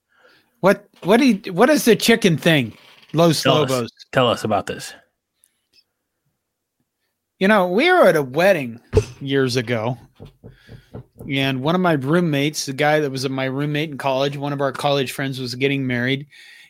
What 0.61 0.87
what 1.03 1.17
do 1.17 1.25
you, 1.27 1.53
what 1.53 1.69
is 1.69 1.85
the 1.85 1.95
chicken 1.95 2.37
thing? 2.37 2.75
Los 3.13 3.43
tell 3.43 3.55
Lobos. 3.55 3.83
Us, 3.83 4.05
tell 4.11 4.27
us 4.27 4.43
about 4.43 4.65
this. 4.65 4.93
You 7.39 7.47
know, 7.47 7.67
we 7.67 7.91
were 7.91 8.07
at 8.07 8.15
a 8.15 8.23
wedding 8.23 8.79
years 9.21 9.55
ago, 9.55 9.97
and 11.29 11.61
one 11.61 11.75
of 11.75 11.81
my 11.81 11.93
roommates, 11.93 12.65
the 12.65 12.73
guy 12.73 12.99
that 12.99 13.11
was 13.11 13.27
my 13.29 13.45
roommate 13.45 13.91
in 13.91 13.97
college, 13.97 14.37
one 14.37 14.53
of 14.53 14.61
our 14.61 14.71
college 14.71 15.11
friends 15.11 15.39
was 15.39 15.53
getting 15.53 15.85
married. 15.85 16.25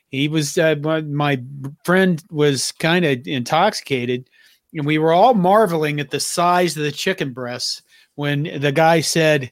He 0.10 0.28
was 0.28 0.58
uh, 0.58 0.76
my 0.76 1.42
friend 1.86 2.22
was 2.30 2.74
kind 2.74 3.06
of 3.06 3.26
intoxicated, 3.26 4.30
and 4.74 4.86
we 4.86 4.98
were 4.98 5.14
all 5.14 5.34
marveling 5.34 6.02
at 6.02 6.12
the 6.12 6.20
size 6.20 6.76
of 6.76 6.84
the 6.84 6.92
chicken 6.92 7.32
breasts 7.32 7.82
when 8.16 8.44
the 8.60 8.74
guy 8.74 9.00
said, 9.00 9.52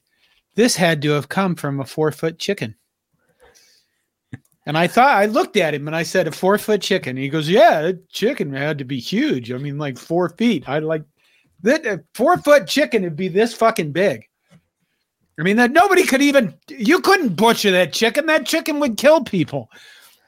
"This 0.54 0.76
had 0.76 1.00
to 1.02 1.10
have 1.12 1.30
come 1.30 1.54
from 1.54 1.80
a 1.80 1.86
four 1.86 2.12
foot 2.12 2.38
chicken." 2.38 2.74
And 4.66 4.76
I 4.76 4.88
thought 4.88 5.16
I 5.16 5.26
looked 5.26 5.56
at 5.56 5.74
him 5.74 5.86
and 5.86 5.94
I 5.94 6.02
said, 6.02 6.26
a 6.26 6.32
four 6.32 6.58
foot 6.58 6.82
chicken. 6.82 7.16
he 7.16 7.28
goes, 7.28 7.48
Yeah, 7.48 7.92
chicken 8.10 8.52
had 8.52 8.78
to 8.78 8.84
be 8.84 8.98
huge. 8.98 9.52
I 9.52 9.58
mean, 9.58 9.78
like 9.78 9.96
four 9.96 10.30
feet. 10.30 10.68
I 10.68 10.80
like 10.80 11.04
that 11.62 11.86
a 11.86 12.02
four 12.14 12.36
foot 12.38 12.66
chicken 12.66 13.02
would 13.04 13.16
be 13.16 13.28
this 13.28 13.54
fucking 13.54 13.92
big. 13.92 14.26
I 15.38 15.42
mean, 15.42 15.56
that 15.56 15.70
nobody 15.70 16.04
could 16.04 16.22
even 16.22 16.54
you 16.68 17.00
couldn't 17.00 17.36
butcher 17.36 17.70
that 17.70 17.92
chicken. 17.92 18.26
That 18.26 18.46
chicken 18.46 18.80
would 18.80 18.96
kill 18.96 19.22
people. 19.22 19.70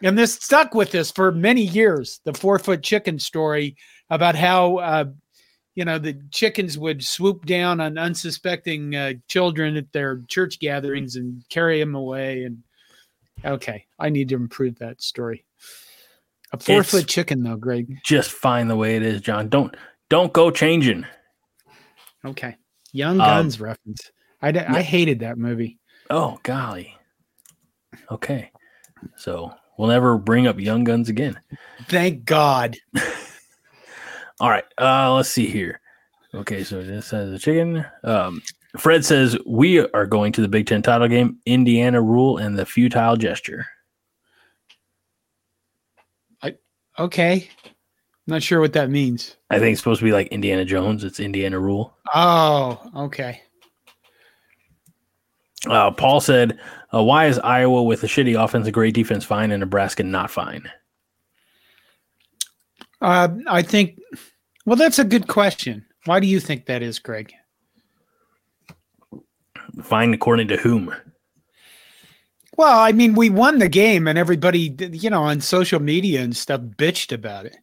And 0.02 0.16
this 0.16 0.34
stuck 0.34 0.74
with 0.74 0.94
us 0.94 1.10
for 1.10 1.32
many 1.32 1.62
years, 1.62 2.20
the 2.24 2.32
four 2.32 2.60
foot 2.60 2.84
chicken 2.84 3.18
story 3.18 3.76
about 4.10 4.36
how 4.36 4.76
uh, 4.76 5.04
you 5.74 5.84
know 5.84 5.98
the 5.98 6.20
chickens 6.30 6.78
would 6.78 7.04
swoop 7.04 7.44
down 7.44 7.80
on 7.80 7.98
unsuspecting 7.98 8.94
uh, 8.94 9.14
children 9.26 9.76
at 9.76 9.92
their 9.92 10.22
church 10.28 10.60
gatherings 10.60 11.16
and 11.16 11.42
carry 11.48 11.80
them 11.80 11.96
away 11.96 12.44
and 12.44 12.62
Okay, 13.44 13.86
I 13.98 14.08
need 14.08 14.28
to 14.30 14.34
improve 14.34 14.78
that 14.78 15.02
story. 15.02 15.44
A 16.52 16.58
four 16.58 16.80
it's 16.80 16.90
foot 16.90 17.06
chicken, 17.06 17.42
though, 17.42 17.56
Greg. 17.56 17.98
Just 18.04 18.30
fine 18.30 18.68
the 18.68 18.76
way 18.76 18.96
it 18.96 19.02
is, 19.02 19.20
Jon. 19.20 19.48
Don't 19.48 19.76
don't 20.08 20.32
go 20.32 20.50
changing. 20.50 21.04
Okay, 22.24 22.56
Young 22.92 23.20
um, 23.20 23.26
Guns 23.26 23.60
um, 23.60 23.66
reference. 23.66 24.10
I 24.42 24.50
yeah. 24.50 24.72
I 24.72 24.82
hated 24.82 25.20
that 25.20 25.38
movie. 25.38 25.78
Oh 26.10 26.38
golly. 26.42 26.94
Okay, 28.10 28.50
so 29.16 29.52
we'll 29.76 29.88
never 29.88 30.16
bring 30.16 30.46
up 30.46 30.58
Young 30.58 30.84
Guns 30.84 31.08
again. 31.08 31.38
Thank 31.88 32.24
God. 32.24 32.76
All 34.40 34.50
right, 34.50 34.64
uh, 34.78 35.12
let's 35.14 35.28
see 35.28 35.46
here. 35.46 35.80
Okay, 36.34 36.62
so 36.62 36.82
this 36.82 37.10
has 37.10 37.32
a 37.32 37.38
chicken. 37.38 37.84
Um, 38.04 38.42
Fred 38.76 39.04
says 39.04 39.36
we 39.46 39.80
are 39.80 40.06
going 40.06 40.32
to 40.32 40.40
the 40.40 40.48
Big 40.48 40.66
Ten 40.66 40.82
title 40.82 41.08
game. 41.08 41.38
Indiana 41.46 42.02
rule 42.02 42.36
and 42.36 42.58
the 42.58 42.66
futile 42.66 43.16
gesture. 43.16 43.66
I 46.42 46.54
okay. 46.98 47.48
I'm 47.64 47.72
not 48.26 48.42
sure 48.42 48.60
what 48.60 48.74
that 48.74 48.90
means. 48.90 49.36
I 49.50 49.58
think 49.58 49.72
it's 49.72 49.80
supposed 49.80 50.00
to 50.00 50.04
be 50.04 50.12
like 50.12 50.28
Indiana 50.28 50.64
Jones. 50.64 51.02
It's 51.02 51.18
Indiana 51.18 51.58
rule. 51.58 51.96
Oh, 52.14 52.78
okay. 52.94 53.40
Uh, 55.66 55.90
Paul 55.90 56.20
said, 56.20 56.58
uh, 56.92 57.02
"Why 57.02 57.26
is 57.26 57.38
Iowa 57.38 57.82
with 57.82 58.04
a 58.04 58.06
shitty 58.06 58.40
offense, 58.42 58.66
a 58.66 58.72
great 58.72 58.94
defense, 58.94 59.24
fine, 59.24 59.50
and 59.50 59.60
Nebraska 59.60 60.02
not 60.02 60.30
fine?" 60.30 60.70
Uh, 63.00 63.28
I 63.48 63.62
think. 63.62 63.98
Well, 64.66 64.76
that's 64.76 64.98
a 64.98 65.04
good 65.04 65.26
question. 65.26 65.86
Why 66.04 66.20
do 66.20 66.26
you 66.26 66.38
think 66.38 66.66
that 66.66 66.82
is, 66.82 66.98
Greg? 66.98 67.32
Fine 69.82 70.14
according 70.14 70.48
to 70.48 70.56
whom? 70.56 70.94
Well, 72.56 72.78
I 72.78 72.92
mean, 72.92 73.14
we 73.14 73.30
won 73.30 73.60
the 73.60 73.68
game, 73.68 74.08
and 74.08 74.18
everybody, 74.18 74.74
you 74.92 75.10
know, 75.10 75.22
on 75.22 75.40
social 75.40 75.80
media 75.80 76.22
and 76.22 76.36
stuff 76.36 76.60
bitched 76.60 77.12
about 77.12 77.46
it. 77.46 77.56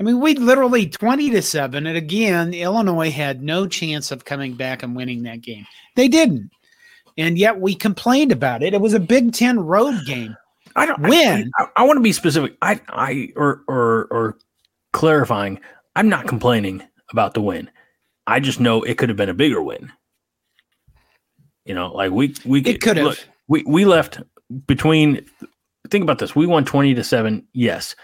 I 0.00 0.02
mean, 0.02 0.20
we 0.20 0.34
literally 0.34 0.88
20 0.88 1.30
to 1.30 1.42
7. 1.42 1.86
And 1.86 1.96
again, 1.96 2.52
Illinois 2.52 3.10
had 3.10 3.42
no 3.42 3.66
chance 3.66 4.10
of 4.10 4.24
coming 4.24 4.54
back 4.54 4.82
and 4.82 4.96
winning 4.96 5.22
that 5.22 5.40
game. 5.40 5.66
They 5.94 6.08
didn't. 6.08 6.50
And 7.16 7.38
yet 7.38 7.60
we 7.60 7.74
complained 7.74 8.32
about 8.32 8.62
it. 8.62 8.74
It 8.74 8.80
was 8.80 8.94
a 8.94 9.00
Big 9.00 9.32
Ten 9.32 9.60
road 9.60 10.04
game. 10.04 10.36
I 10.74 10.86
don't 10.86 11.02
win. 11.02 11.50
I, 11.58 11.62
I, 11.62 11.68
I 11.76 11.82
want 11.84 11.98
to 11.98 12.02
be 12.02 12.12
specific. 12.12 12.56
I, 12.60 12.80
I, 12.88 13.28
or, 13.36 13.62
or, 13.68 14.06
or 14.10 14.38
clarifying, 14.92 15.60
I'm 15.94 16.08
not 16.08 16.26
complaining 16.26 16.82
about 17.10 17.34
the 17.34 17.40
win. 17.40 17.70
I 18.26 18.40
just 18.40 18.58
know 18.58 18.82
it 18.82 18.98
could 18.98 19.10
have 19.10 19.18
been 19.18 19.28
a 19.28 19.34
bigger 19.34 19.62
win. 19.62 19.92
You 21.64 21.74
know, 21.74 21.92
like 21.92 22.10
we 22.10 22.34
we 22.44 22.60
it 22.60 22.80
could 22.80 22.96
have. 22.96 23.18
We 23.48 23.62
we 23.66 23.84
left 23.84 24.20
between. 24.66 25.24
Think 25.90 26.02
about 26.02 26.18
this. 26.18 26.34
We 26.34 26.46
won 26.46 26.64
twenty 26.64 26.94
to 26.94 27.04
seven. 27.04 27.46
Yes, 27.52 27.94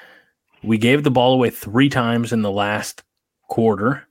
we 0.63 0.79
gave 0.79 1.03
the 1.03 1.11
ball 1.11 1.35
away 1.35 1.51
three 1.51 1.89
times 1.89 2.33
in 2.33 2.43
the 2.43 2.51
last 2.51 3.03
quarter. 3.49 4.07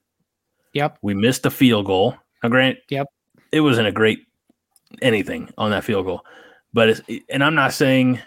Yep. 0.73 0.97
We 1.01 1.13
missed 1.13 1.45
a 1.45 1.51
field 1.51 1.85
goal. 1.85 2.15
Now, 2.43 2.49
Grant. 2.49 2.77
Yep. 2.89 3.07
It 3.51 3.61
wasn't 3.61 3.87
a 3.87 3.91
great 3.91 4.19
anything 5.01 5.51
on 5.57 5.71
that 5.71 5.83
field 5.83 6.05
goal, 6.05 6.23
but 6.73 6.89
it's, 6.89 7.01
and 7.29 7.43
I'm 7.43 7.55
not 7.55 7.73
saying, 7.73 8.19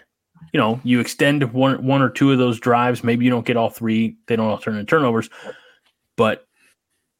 you 0.53 0.59
know, 0.59 0.79
you 0.83 0.99
extend 0.99 1.53
one 1.53 1.85
one 1.85 2.01
or 2.01 2.09
two 2.09 2.31
of 2.31 2.37
those 2.37 2.59
drives. 2.59 3.03
Maybe 3.03 3.23
you 3.25 3.31
don't 3.31 3.45
get 3.45 3.57
all 3.57 3.69
three. 3.69 4.17
They 4.27 4.35
don't 4.35 4.47
all 4.47 4.57
turn 4.57 4.75
into 4.75 4.89
turnovers, 4.89 5.29
but 6.17 6.45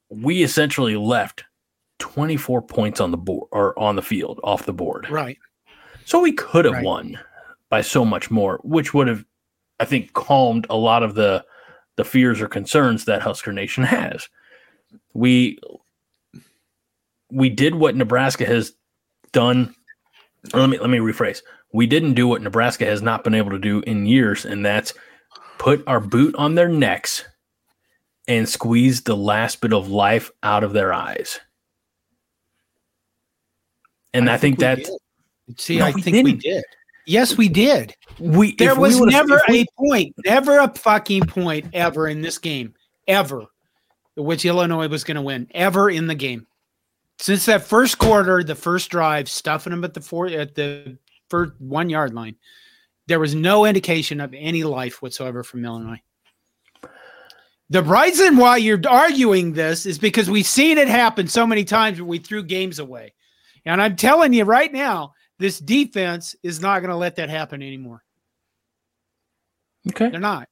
we 0.09 0.43
essentially 0.43 0.95
left 0.95 1.45
24 2.03 2.61
points 2.63 2.99
on 2.99 3.11
the 3.11 3.17
board 3.17 3.47
or 3.51 3.79
on 3.79 3.95
the 3.95 4.01
field 4.01 4.37
off 4.43 4.65
the 4.65 4.73
board. 4.73 5.09
Right. 5.09 5.37
So 6.03 6.19
we 6.19 6.33
could 6.33 6.65
have 6.65 6.73
right. 6.73 6.83
won 6.83 7.17
by 7.69 7.79
so 7.79 8.03
much 8.03 8.29
more, 8.29 8.59
which 8.61 8.93
would 8.93 9.07
have, 9.07 9.23
I 9.79 9.85
think, 9.85 10.11
calmed 10.11 10.67
a 10.69 10.75
lot 10.75 11.01
of 11.01 11.15
the 11.15 11.45
the 11.95 12.03
fears 12.03 12.41
or 12.41 12.49
concerns 12.49 13.05
that 13.05 13.21
Husker 13.21 13.53
Nation 13.53 13.85
has. 13.85 14.27
We 15.13 15.57
we 17.31 17.47
did 17.49 17.75
what 17.75 17.95
Nebraska 17.95 18.45
has 18.45 18.73
done. 19.31 19.73
Let 20.53 20.69
me 20.69 20.77
let 20.79 20.89
me 20.89 20.97
rephrase. 20.97 21.41
We 21.71 21.87
didn't 21.87 22.15
do 22.15 22.27
what 22.27 22.41
Nebraska 22.41 22.85
has 22.85 23.01
not 23.01 23.23
been 23.23 23.33
able 23.33 23.51
to 23.51 23.59
do 23.59 23.79
in 23.87 24.05
years, 24.05 24.43
and 24.43 24.65
that's 24.65 24.93
put 25.57 25.81
our 25.87 26.01
boot 26.01 26.35
on 26.35 26.55
their 26.55 26.67
necks 26.67 27.23
and 28.27 28.47
squeeze 28.47 29.03
the 29.03 29.15
last 29.15 29.61
bit 29.61 29.71
of 29.71 29.87
life 29.87 30.31
out 30.43 30.65
of 30.65 30.73
their 30.73 30.91
eyes. 30.91 31.39
And 34.13 34.29
I, 34.29 34.33
I 34.33 34.37
think, 34.37 34.59
think 34.59 34.85
that. 34.85 34.99
See, 35.57 35.77
no, 35.77 35.85
I 35.85 35.91
think 35.91 36.05
didn't. 36.05 36.25
we 36.25 36.33
did. 36.33 36.63
Yes, 37.05 37.37
we 37.37 37.49
did. 37.49 37.95
We 38.19 38.55
there 38.55 38.75
was 38.75 38.99
we 38.99 39.07
never 39.07 39.41
we, 39.49 39.61
a 39.61 39.65
point, 39.77 40.15
never 40.25 40.59
a 40.59 40.73
fucking 40.73 41.25
point 41.25 41.67
ever 41.73 42.07
in 42.07 42.21
this 42.21 42.37
game, 42.37 42.73
ever, 43.07 43.45
which 44.15 44.45
Illinois 44.45 44.87
was 44.87 45.03
going 45.03 45.15
to 45.15 45.21
win, 45.21 45.47
ever 45.53 45.89
in 45.89 46.07
the 46.07 46.15
game. 46.15 46.47
Since 47.19 47.45
that 47.45 47.63
first 47.63 47.97
quarter, 47.97 48.43
the 48.43 48.55
first 48.55 48.89
drive, 48.89 49.29
stuffing 49.29 49.71
them 49.71 49.83
at 49.83 49.93
the 49.93 50.01
four 50.01 50.27
at 50.27 50.55
the 50.55 50.97
first 51.29 51.53
one 51.59 51.89
yard 51.89 52.13
line, 52.13 52.35
there 53.07 53.19
was 53.19 53.35
no 53.35 53.65
indication 53.65 54.21
of 54.21 54.33
any 54.33 54.63
life 54.63 55.01
whatsoever 55.01 55.43
from 55.43 55.65
Illinois. 55.65 56.01
The 57.69 57.83
reason 57.83 58.37
why 58.37 58.57
you're 58.57 58.81
arguing 58.87 59.53
this 59.53 59.85
is 59.85 59.97
because 59.97 60.29
we've 60.29 60.45
seen 60.45 60.77
it 60.77 60.87
happen 60.87 61.27
so 61.27 61.47
many 61.47 61.63
times 61.63 61.99
when 61.99 62.07
we 62.07 62.19
threw 62.19 62.43
games 62.43 62.79
away. 62.79 63.13
And 63.65 63.81
I'm 63.81 63.95
telling 63.95 64.33
you 64.33 64.43
right 64.43 64.71
now, 64.71 65.13
this 65.39 65.59
defense 65.59 66.35
is 66.43 66.61
not 66.61 66.79
going 66.79 66.89
to 66.89 66.95
let 66.95 67.15
that 67.17 67.29
happen 67.29 67.61
anymore. 67.61 68.03
Okay. 69.89 70.09
They're 70.09 70.19
not. 70.19 70.47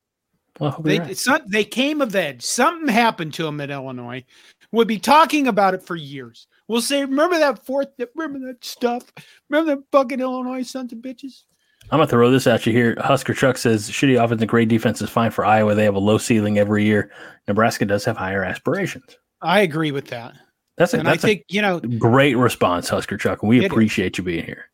Well, 0.59 0.79
they, 0.83 0.99
right. 0.99 1.19
not, 1.25 1.49
they 1.49 1.63
came 1.63 2.01
of 2.01 2.15
age. 2.15 2.43
Something 2.43 2.87
happened 2.87 3.33
to 3.35 3.43
them 3.43 3.61
at 3.61 3.71
Illinois. 3.71 4.23
We'll 4.71 4.85
be 4.85 4.99
talking 4.99 5.47
about 5.47 5.73
it 5.73 5.83
for 5.83 5.95
years. 5.95 6.47
We'll 6.67 6.81
say, 6.81 7.01
remember 7.01 7.37
that 7.39 7.65
fourth, 7.65 7.87
remember 8.15 8.47
that 8.47 8.63
stuff? 8.63 9.03
Remember 9.49 9.75
that 9.75 9.83
fucking 9.91 10.19
Illinois 10.19 10.63
sons 10.63 10.93
of 10.93 10.99
bitches? 10.99 11.43
I'm 11.89 11.97
gonna 11.97 12.07
throw 12.07 12.31
this 12.31 12.47
at 12.47 12.65
you 12.65 12.71
here. 12.71 12.95
Husker 12.99 13.33
Chuck 13.33 13.57
says 13.57 13.89
shitty 13.89 14.23
offense 14.23 14.41
and 14.41 14.49
great 14.49 14.69
defense 14.69 15.01
is 15.01 15.09
fine 15.09 15.31
for 15.31 15.43
Iowa. 15.43 15.75
They 15.75 15.83
have 15.83 15.95
a 15.95 15.99
low 15.99 16.17
ceiling 16.17 16.57
every 16.57 16.85
year. 16.85 17.11
Nebraska 17.47 17.85
does 17.85 18.05
have 18.05 18.15
higher 18.15 18.43
aspirations. 18.43 19.17
I 19.41 19.61
agree 19.61 19.91
with 19.91 20.07
that. 20.07 20.33
That's 20.77 20.93
a, 20.93 20.99
and 20.99 21.07
that's 21.07 21.23
I 21.23 21.27
think 21.27 21.45
you 21.49 21.61
know 21.61 21.79
great 21.79 22.37
response, 22.37 22.89
Husker 22.89 23.17
Chuck. 23.17 23.43
We 23.43 23.65
appreciate 23.65 24.13
is. 24.13 24.17
you 24.19 24.23
being 24.23 24.45
here. 24.45 24.65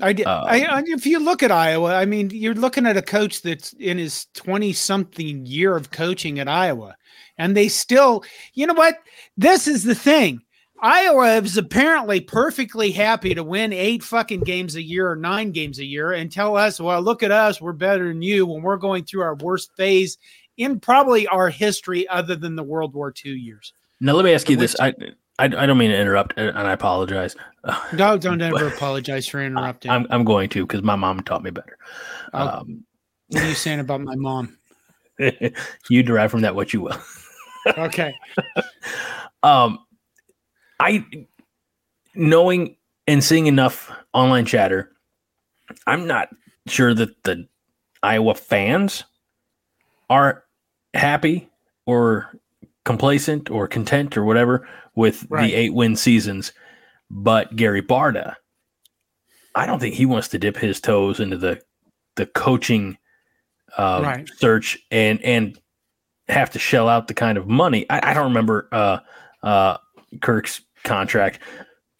I, 0.00 0.12
did. 0.12 0.26
Um, 0.26 0.44
I, 0.46 0.82
if 0.86 1.06
you 1.06 1.18
look 1.18 1.42
at 1.42 1.50
Iowa, 1.50 1.94
I 1.94 2.04
mean, 2.04 2.30
you're 2.30 2.54
looking 2.54 2.86
at 2.86 2.96
a 2.96 3.02
coach 3.02 3.42
that's 3.42 3.72
in 3.74 3.98
his 3.98 4.26
20 4.34 4.72
something 4.72 5.44
year 5.44 5.74
of 5.74 5.90
coaching 5.90 6.38
at 6.38 6.48
Iowa, 6.48 6.96
and 7.36 7.56
they 7.56 7.68
still, 7.68 8.24
you 8.54 8.66
know 8.66 8.74
what? 8.74 8.98
This 9.36 9.66
is 9.66 9.82
the 9.82 9.96
thing. 9.96 10.42
Iowa 10.80 11.34
is 11.38 11.56
apparently 11.56 12.20
perfectly 12.20 12.92
happy 12.92 13.34
to 13.34 13.42
win 13.42 13.72
eight 13.72 14.04
fucking 14.04 14.42
games 14.42 14.76
a 14.76 14.82
year 14.82 15.10
or 15.10 15.16
nine 15.16 15.50
games 15.50 15.80
a 15.80 15.84
year 15.84 16.12
and 16.12 16.30
tell 16.30 16.56
us, 16.56 16.78
well, 16.78 17.02
look 17.02 17.24
at 17.24 17.32
us, 17.32 17.60
we're 17.60 17.72
better 17.72 18.06
than 18.06 18.22
you 18.22 18.46
when 18.46 18.62
we're 18.62 18.76
going 18.76 19.04
through 19.04 19.22
our 19.22 19.34
worst 19.34 19.72
phase 19.76 20.18
in 20.56 20.78
probably 20.78 21.26
our 21.26 21.48
history 21.48 22.06
other 22.06 22.36
than 22.36 22.54
the 22.54 22.62
World 22.62 22.94
War 22.94 23.12
II 23.24 23.32
years. 23.32 23.72
Now, 24.00 24.14
let 24.14 24.24
me 24.24 24.32
ask 24.32 24.48
you 24.48 24.56
this. 24.56 24.76
I, 24.78 24.94
I, 25.38 25.44
I 25.44 25.66
don't 25.66 25.78
mean 25.78 25.90
to 25.90 25.98
interrupt, 25.98 26.34
and 26.36 26.56
I 26.56 26.72
apologize. 26.72 27.34
No, 27.92 28.16
don't 28.16 28.40
ever 28.40 28.68
apologize 28.68 29.28
for 29.28 29.42
interrupting. 29.42 29.90
I'm, 29.90 30.06
I'm 30.08 30.24
going 30.24 30.48
to 30.50 30.64
because 30.64 30.82
my 30.82 30.96
mom 30.96 31.20
taught 31.20 31.42
me 31.42 31.50
better. 31.50 31.76
Um, 32.32 32.84
what 33.28 33.42
are 33.42 33.48
you 33.48 33.54
saying 33.54 33.80
about 33.80 34.00
my 34.00 34.14
mom? 34.14 34.56
you 35.90 36.02
derive 36.02 36.30
from 36.30 36.42
that 36.42 36.54
what 36.54 36.72
you 36.72 36.80
will. 36.80 36.96
okay. 37.78 38.14
Um, 39.42 39.80
I 40.80 41.04
knowing 42.14 42.76
and 43.06 43.22
seeing 43.22 43.48
enough 43.48 43.90
online 44.14 44.46
chatter, 44.46 44.92
I'm 45.86 46.06
not 46.06 46.28
sure 46.66 46.94
that 46.94 47.22
the 47.24 47.46
Iowa 48.02 48.34
fans 48.34 49.04
are 50.08 50.44
happy 50.94 51.50
or 51.86 52.32
complacent 52.88 53.50
or 53.50 53.68
content 53.68 54.16
or 54.16 54.24
whatever 54.24 54.66
with 54.94 55.26
right. 55.28 55.42
the 55.42 55.54
eight 55.54 55.74
win 55.74 55.94
seasons. 55.94 56.54
But 57.10 57.54
Gary 57.54 57.82
Barta, 57.82 58.34
I 59.54 59.66
don't 59.66 59.78
think 59.78 59.94
he 59.94 60.06
wants 60.06 60.28
to 60.28 60.38
dip 60.38 60.56
his 60.56 60.80
toes 60.80 61.20
into 61.20 61.36
the 61.36 61.60
the 62.16 62.24
coaching 62.24 62.96
uh, 63.76 64.00
right. 64.02 64.30
search 64.38 64.78
and 64.90 65.22
and 65.22 65.60
have 66.30 66.48
to 66.52 66.58
shell 66.58 66.88
out 66.88 67.08
the 67.08 67.14
kind 67.14 67.36
of 67.36 67.46
money. 67.46 67.84
I, 67.90 68.10
I 68.10 68.14
don't 68.14 68.24
remember 68.24 68.70
uh, 68.72 69.00
uh, 69.42 69.76
Kirk's 70.22 70.62
contract, 70.82 71.40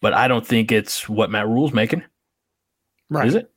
but 0.01 0.15
I 0.15 0.27
don't 0.27 0.45
think 0.45 0.71
it's 0.71 1.07
what 1.07 1.29
Matt 1.29 1.47
Rhule's 1.47 1.71
making. 1.71 2.03
Right? 3.11 3.27
Is 3.27 3.35
it? 3.35 3.51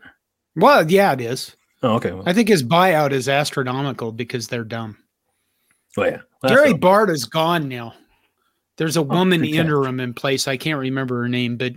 Well, 0.55 0.91
yeah, 0.91 1.15
it 1.15 1.23
is. 1.23 1.57
Oh, 1.83 1.95
okay. 1.95 2.13
Well. 2.13 2.25
I 2.27 2.35
think 2.35 2.49
his 2.49 2.63
buyout 2.63 3.13
is 3.13 3.27
astronomical 3.27 4.13
because 4.13 4.49
they're 4.49 4.65
dumb. 4.65 4.99
Oh 5.97 6.05
yeah. 6.05 6.21
Well, 6.43 6.55
Gary 6.55 6.75
Barta 6.75 7.11
is 7.11 7.25
gone 7.25 7.69
now. 7.69 7.95
There's 8.77 8.97
a 8.97 9.01
oh, 9.01 9.05
woman 9.05 9.45
interim 9.45 10.01
in 10.01 10.15
place. 10.15 10.49
I 10.49 10.57
can't 10.57 10.79
remember 10.79 11.23
her 11.23 11.29
name, 11.29 11.57
but 11.57 11.73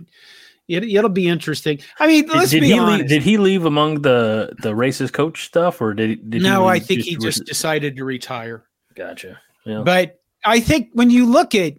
it, 0.68 0.82
it'll 0.84 1.10
be 1.10 1.28
interesting. 1.28 1.78
I 1.98 2.06
mean, 2.06 2.26
let's 2.26 2.50
did, 2.50 2.62
be 2.62 2.68
he 2.68 2.78
honest. 2.78 3.00
Leave, 3.02 3.08
did 3.08 3.22
he 3.22 3.38
leave 3.38 3.64
among 3.64 4.02
the 4.02 4.52
the 4.62 4.72
racist 4.72 5.12
coach 5.12 5.44
stuff, 5.44 5.80
or 5.80 5.94
did 5.94 6.30
did 6.30 6.42
no? 6.42 6.66
I 6.66 6.78
think 6.78 7.00
just 7.00 7.08
he 7.08 7.16
just 7.16 7.40
re- 7.40 7.44
decided 7.44 7.96
to 7.96 8.04
retire. 8.04 8.64
Gotcha. 8.94 9.38
Yeah. 9.64 9.82
But 9.84 10.20
I 10.44 10.60
think 10.60 10.88
when 10.94 11.10
you 11.10 11.26
look 11.26 11.54
at 11.54 11.74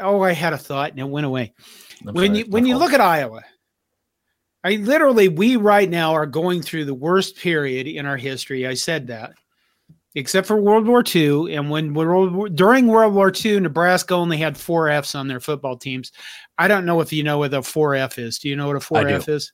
oh, 0.00 0.22
I 0.22 0.32
had 0.32 0.52
a 0.52 0.58
thought 0.58 0.90
and 0.90 1.00
it 1.00 1.08
went 1.08 1.26
away. 1.26 1.52
I'm 2.06 2.14
when 2.14 2.28
sorry, 2.28 2.38
you 2.38 2.44
when 2.46 2.66
you 2.66 2.78
look 2.78 2.92
at 2.92 3.00
Iowa, 3.00 3.42
I 4.64 4.76
literally 4.76 5.28
we 5.28 5.56
right 5.56 5.88
now 5.88 6.14
are 6.14 6.26
going 6.26 6.62
through 6.62 6.84
the 6.86 6.94
worst 6.94 7.36
period 7.36 7.86
in 7.86 8.06
our 8.06 8.16
history. 8.16 8.66
I 8.66 8.74
said 8.74 9.08
that 9.08 9.34
except 10.16 10.48
for 10.48 10.56
World 10.56 10.88
War 10.88 11.04
II. 11.14 11.54
And 11.54 11.70
when 11.70 11.94
World 11.94 12.56
during 12.56 12.88
World 12.88 13.14
War 13.14 13.30
II, 13.32 13.60
Nebraska 13.60 14.14
only 14.14 14.38
had 14.38 14.56
four 14.56 14.88
Fs 14.88 15.14
on 15.14 15.28
their 15.28 15.40
football 15.40 15.76
teams. 15.76 16.10
I 16.58 16.66
don't 16.66 16.86
know 16.86 17.00
if 17.00 17.12
you 17.12 17.22
know 17.22 17.38
what 17.38 17.54
a 17.54 17.62
four 17.62 17.94
F 17.94 18.18
is. 18.18 18.38
Do 18.38 18.48
you 18.48 18.56
know 18.56 18.66
what 18.66 18.76
a 18.76 18.80
four 18.80 19.06
F 19.06 19.28
is? 19.28 19.52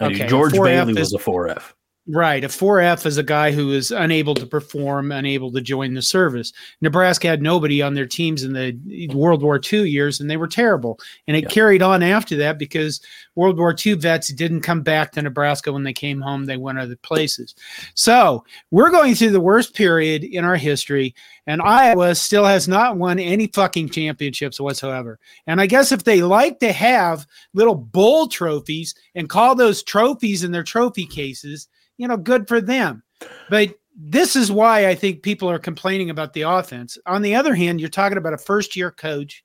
I 0.00 0.06
Okay, 0.06 0.26
George 0.26 0.52
Bailey 0.52 0.94
was 0.94 1.12
a 1.12 1.18
four 1.18 1.48
F. 1.48 1.74
Right. 2.06 2.44
A 2.44 2.48
4F 2.48 3.06
is 3.06 3.16
a 3.16 3.22
guy 3.22 3.50
who 3.50 3.72
is 3.72 3.90
unable 3.90 4.34
to 4.34 4.44
perform, 4.44 5.10
unable 5.10 5.50
to 5.52 5.62
join 5.62 5.94
the 5.94 6.02
service. 6.02 6.52
Nebraska 6.82 7.28
had 7.28 7.40
nobody 7.40 7.80
on 7.80 7.94
their 7.94 8.04
teams 8.04 8.42
in 8.42 8.52
the 8.52 9.08
World 9.14 9.42
War 9.42 9.58
II 9.58 9.88
years, 9.88 10.20
and 10.20 10.28
they 10.28 10.36
were 10.36 10.46
terrible. 10.46 10.98
And 11.26 11.34
it 11.34 11.44
yeah. 11.44 11.48
carried 11.48 11.80
on 11.80 12.02
after 12.02 12.36
that 12.36 12.58
because 12.58 13.00
World 13.36 13.56
War 13.56 13.74
II 13.74 13.94
vets 13.94 14.30
didn't 14.34 14.60
come 14.60 14.82
back 14.82 15.12
to 15.12 15.22
Nebraska 15.22 15.72
when 15.72 15.82
they 15.82 15.94
came 15.94 16.20
home. 16.20 16.44
They 16.44 16.58
went 16.58 16.78
other 16.78 16.96
places. 16.96 17.54
So 17.94 18.44
we're 18.70 18.90
going 18.90 19.14
through 19.14 19.30
the 19.30 19.40
worst 19.40 19.74
period 19.74 20.24
in 20.24 20.44
our 20.44 20.56
history, 20.56 21.14
and 21.46 21.62
Iowa 21.62 22.14
still 22.16 22.44
has 22.44 22.68
not 22.68 22.98
won 22.98 23.18
any 23.18 23.46
fucking 23.46 23.88
championships 23.88 24.60
whatsoever. 24.60 25.18
And 25.46 25.58
I 25.58 25.64
guess 25.64 25.90
if 25.90 26.04
they 26.04 26.20
like 26.20 26.58
to 26.58 26.70
have 26.70 27.26
little 27.54 27.74
bowl 27.74 28.28
trophies 28.28 28.94
and 29.14 29.30
call 29.30 29.54
those 29.54 29.82
trophies 29.82 30.44
in 30.44 30.52
their 30.52 30.62
trophy 30.62 31.06
cases, 31.06 31.66
you 31.96 32.08
know, 32.08 32.16
good 32.16 32.48
for 32.48 32.60
them. 32.60 33.02
But 33.50 33.74
this 33.96 34.36
is 34.36 34.50
why 34.50 34.88
I 34.88 34.94
think 34.94 35.22
people 35.22 35.48
are 35.50 35.58
complaining 35.58 36.10
about 36.10 36.32
the 36.32 36.42
offense. 36.42 36.98
On 37.06 37.22
the 37.22 37.34
other 37.34 37.54
hand, 37.54 37.80
you're 37.80 37.88
talking 37.88 38.18
about 38.18 38.34
a 38.34 38.38
first 38.38 38.74
year 38.76 38.90
coach 38.90 39.42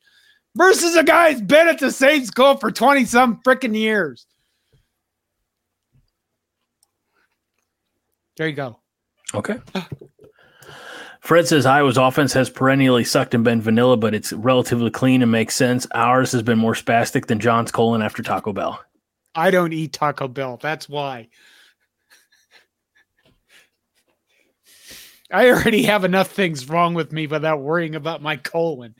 versus 0.55 0.95
a 0.95 1.03
guy 1.03 1.31
who's 1.31 1.41
been 1.41 1.67
at 1.67 1.79
the 1.79 1.91
same 1.91 2.25
school 2.25 2.57
for 2.57 2.71
20 2.71 3.05
some 3.05 3.41
freaking 3.45 3.75
years. 3.75 4.25
There 8.37 8.47
you 8.47 8.55
go. 8.55 8.79
Okay. 9.35 9.57
Fred 11.19 11.47
says 11.47 11.65
Iowa's 11.65 11.97
offense 11.97 12.33
has 12.33 12.49
perennially 12.49 13.03
sucked 13.03 13.33
and 13.35 13.43
been 13.43 13.61
vanilla, 13.61 13.97
but 13.97 14.15
it's 14.15 14.31
relatively 14.33 14.89
clean 14.89 15.21
and 15.21 15.31
makes 15.31 15.55
sense. 15.55 15.85
Ours 15.93 16.31
has 16.31 16.41
been 16.41 16.57
more 16.57 16.73
spastic 16.73 17.27
than 17.27 17.39
Jon's 17.39 17.71
colon 17.71 18.01
after 18.01 18.23
Taco 18.23 18.53
Bell. 18.53 18.81
I 19.35 19.51
don't 19.51 19.73
eat 19.73 19.93
Taco 19.93 20.27
Bell. 20.27 20.57
That's 20.61 20.87
why. 20.89 21.27
I 25.31 25.49
already 25.49 25.83
have 25.83 26.03
enough 26.03 26.31
things 26.31 26.67
wrong 26.69 26.93
with 26.93 27.11
me 27.11 27.27
without 27.27 27.61
worrying 27.61 27.95
about 27.95 28.21
my 28.21 28.37
colon. 28.37 28.95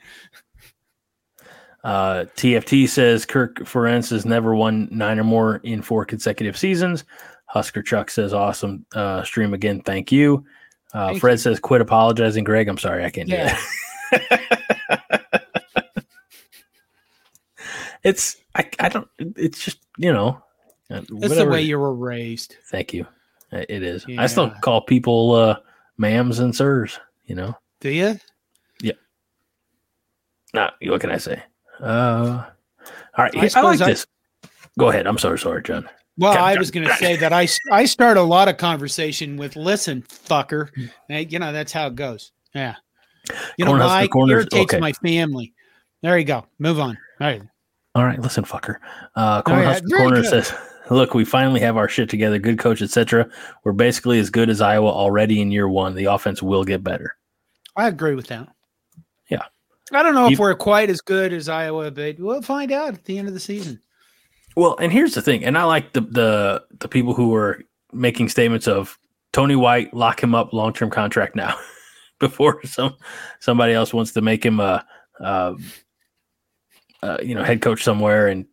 Uh, 1.82 2.26
TFT 2.36 2.88
says 2.88 3.24
Kirk 3.24 3.60
Ferentz 3.60 4.10
has 4.10 4.26
never 4.26 4.54
won 4.54 4.88
nine 4.90 5.18
or 5.18 5.24
more 5.24 5.56
in 5.56 5.82
four 5.82 6.04
consecutive 6.04 6.56
seasons. 6.56 7.04
Husker 7.46 7.82
Chuck 7.82 8.10
says 8.10 8.32
awesome 8.32 8.84
uh, 8.94 9.24
stream 9.24 9.54
again. 9.54 9.80
Thank 9.80 10.12
you. 10.12 10.44
Uh, 10.92 11.08
Thank 11.08 11.20
Fred 11.20 11.32
you. 11.32 11.38
says 11.38 11.58
quit 11.58 11.80
apologizing, 11.80 12.44
Greg. 12.44 12.68
I'm 12.68 12.78
sorry, 12.78 13.04
I 13.04 13.10
can't 13.10 13.28
yeah. 13.28 13.58
do 14.12 14.18
that. 14.28 15.22
it's 18.04 18.36
I, 18.54 18.68
I 18.78 18.88
don't. 18.88 19.08
It's 19.18 19.64
just 19.64 19.78
you 19.98 20.12
know. 20.12 20.40
Whatever. 20.88 21.24
It's 21.24 21.36
the 21.36 21.46
way 21.46 21.62
you 21.62 21.78
were 21.78 21.94
raised. 21.94 22.56
Thank 22.66 22.92
you. 22.92 23.06
It 23.52 23.82
is. 23.82 24.04
Yeah. 24.06 24.22
I 24.22 24.26
still 24.26 24.50
call 24.60 24.80
people 24.80 25.32
uh, 25.32 25.56
ma'ams 26.00 26.40
and 26.40 26.54
sirs, 26.54 26.98
you 27.26 27.34
know. 27.34 27.56
Do 27.80 27.90
you? 27.90 28.18
Yeah. 28.80 28.92
Nah, 30.54 30.70
what 30.82 31.00
can 31.00 31.10
I 31.10 31.18
say? 31.18 31.42
Uh, 31.80 32.44
all 33.16 33.24
right. 33.24 33.36
I, 33.36 33.60
I 33.60 33.62
like 33.62 33.80
I, 33.80 33.90
this. 33.90 34.06
Go 34.78 34.88
ahead. 34.88 35.06
I'm 35.06 35.18
sorry, 35.18 35.38
sorry, 35.38 35.62
Jon. 35.62 35.88
Well, 36.16 36.34
Jon, 36.34 36.42
I 36.42 36.56
was 36.56 36.70
going 36.70 36.86
to 36.86 36.94
say 36.96 37.16
that 37.16 37.32
I 37.32 37.48
I 37.70 37.84
start 37.84 38.16
a 38.16 38.22
lot 38.22 38.48
of 38.48 38.56
conversation 38.56 39.36
with 39.36 39.56
"Listen, 39.56 40.02
fucker." 40.02 40.70
Hmm. 40.74 40.86
And, 41.08 41.32
you 41.32 41.38
know 41.38 41.52
that's 41.52 41.72
how 41.72 41.86
it 41.86 41.94
goes. 41.94 42.32
Yeah. 42.54 42.76
You 43.58 43.64
know? 43.64 44.06
Corners- 44.08 44.30
irritates 44.30 44.74
okay. 44.74 44.80
my 44.80 44.92
family. 44.92 45.52
There 46.02 46.18
you 46.18 46.24
go. 46.24 46.46
Move 46.58 46.80
on. 46.80 46.98
All 47.20 47.26
right. 47.26 47.42
All 47.94 48.04
right, 48.04 48.20
listen, 48.20 48.44
fucker. 48.44 48.76
Uh, 49.16 49.42
Cornhusker 49.42 49.88
very 49.88 50.02
Corner 50.02 50.22
good. 50.22 50.30
says, 50.30 50.54
"Look, 50.90 51.14
we 51.14 51.24
finally 51.24 51.60
have 51.60 51.76
our 51.76 51.88
shit 51.88 52.08
together. 52.08 52.38
Good 52.38 52.58
coach, 52.58 52.82
etc. 52.82 53.28
We're 53.64 53.72
basically 53.72 54.18
as 54.18 54.30
good 54.30 54.50
as 54.50 54.60
Iowa 54.60 54.90
already 54.90 55.40
in 55.40 55.50
year 55.50 55.68
one. 55.68 55.94
The 55.94 56.06
offense 56.06 56.42
will 56.42 56.64
get 56.64 56.82
better. 56.84 57.16
I 57.76 57.88
agree 57.88 58.14
with 58.14 58.26
that. 58.26 58.48
Yeah. 59.30 59.44
I 59.92 60.02
don't 60.02 60.14
know 60.14 60.26
You- 60.26 60.32
if 60.34 60.38
we're 60.38 60.54
quite 60.54 60.90
as 60.90 61.00
good 61.00 61.32
as 61.32 61.48
Iowa, 61.48 61.90
but 61.90 62.18
we'll 62.18 62.42
find 62.42 62.72
out 62.72 62.94
at 62.94 63.04
the 63.04 63.18
end 63.18 63.28
of 63.28 63.34
the 63.34 63.40
season. 63.40 63.80
Well, 64.56 64.76
and 64.80 64.92
here's 64.92 65.14
the 65.14 65.22
thing, 65.22 65.44
and 65.44 65.56
I 65.56 65.62
like 65.64 65.92
the 65.92 66.00
the 66.00 66.64
the 66.80 66.88
people 66.88 67.14
who 67.14 67.34
are 67.34 67.62
making 67.92 68.28
statements 68.28 68.66
of 68.66 68.98
Tony 69.32 69.54
White, 69.54 69.94
lock 69.94 70.20
him 70.22 70.34
up, 70.34 70.52
long 70.52 70.72
term 70.72 70.90
contract 70.90 71.36
now, 71.36 71.56
before 72.18 72.60
some 72.66 72.96
somebody 73.38 73.72
else 73.72 73.94
wants 73.94 74.12
to 74.14 74.20
make 74.20 74.44
him 74.44 74.58
a, 74.58 74.84
uh, 75.20 75.54
uh, 77.02 77.18
you 77.22 77.34
know, 77.36 77.44
head 77.44 77.62
coach 77.62 77.84
somewhere, 77.84 78.26
and 78.26 78.46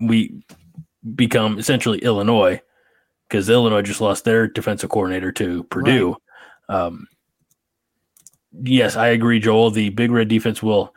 we 0.00 0.42
become 1.14 1.58
essentially 1.58 1.98
Illinois 1.98 2.60
because 3.28 3.48
Illinois 3.50 3.82
just 3.82 4.00
lost 4.00 4.24
their 4.24 4.46
defensive 4.48 4.90
coordinator 4.90 5.32
to 5.32 5.64
Purdue. 5.64 6.16
Um, 6.68 7.06
yes, 8.62 8.96
I 8.96 9.08
agree, 9.08 9.38
Joel. 9.40 9.70
The 9.70 9.90
Big 9.90 10.10
Red 10.10 10.28
defense 10.28 10.62
will. 10.62 10.94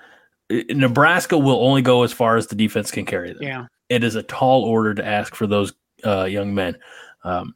Nebraska 0.50 1.38
will 1.38 1.64
only 1.64 1.82
go 1.84 2.02
as 2.04 2.12
far 2.12 2.36
as 2.36 2.48
the 2.48 2.56
defense 2.56 2.90
can 2.90 3.06
carry 3.06 3.34
them 3.34 3.44
Yeah. 3.44 3.66
it 3.90 4.04
is 4.04 4.16
a 4.16 4.24
tall 4.24 4.64
order 4.64 4.96
to 4.96 5.06
ask 5.06 5.36
for 5.36 5.46
those 5.46 5.74
uh, 6.04 6.24
young 6.24 6.56
men. 6.56 6.76
Um, 7.24 7.54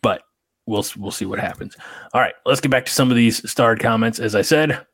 but 0.00 0.22
we'll 0.66 0.84
we'll 0.96 1.10
see 1.10 1.24
what 1.26 1.40
happens. 1.40 1.76
All 2.12 2.20
right, 2.20 2.34
let's 2.46 2.60
get 2.60 2.70
back 2.70 2.86
to 2.86 2.92
some 2.92 3.10
of 3.10 3.16
these 3.16 3.48
starred 3.50 3.80
comments. 3.80 4.20
As 4.20 4.36
I 4.36 4.42
said, 4.42 4.86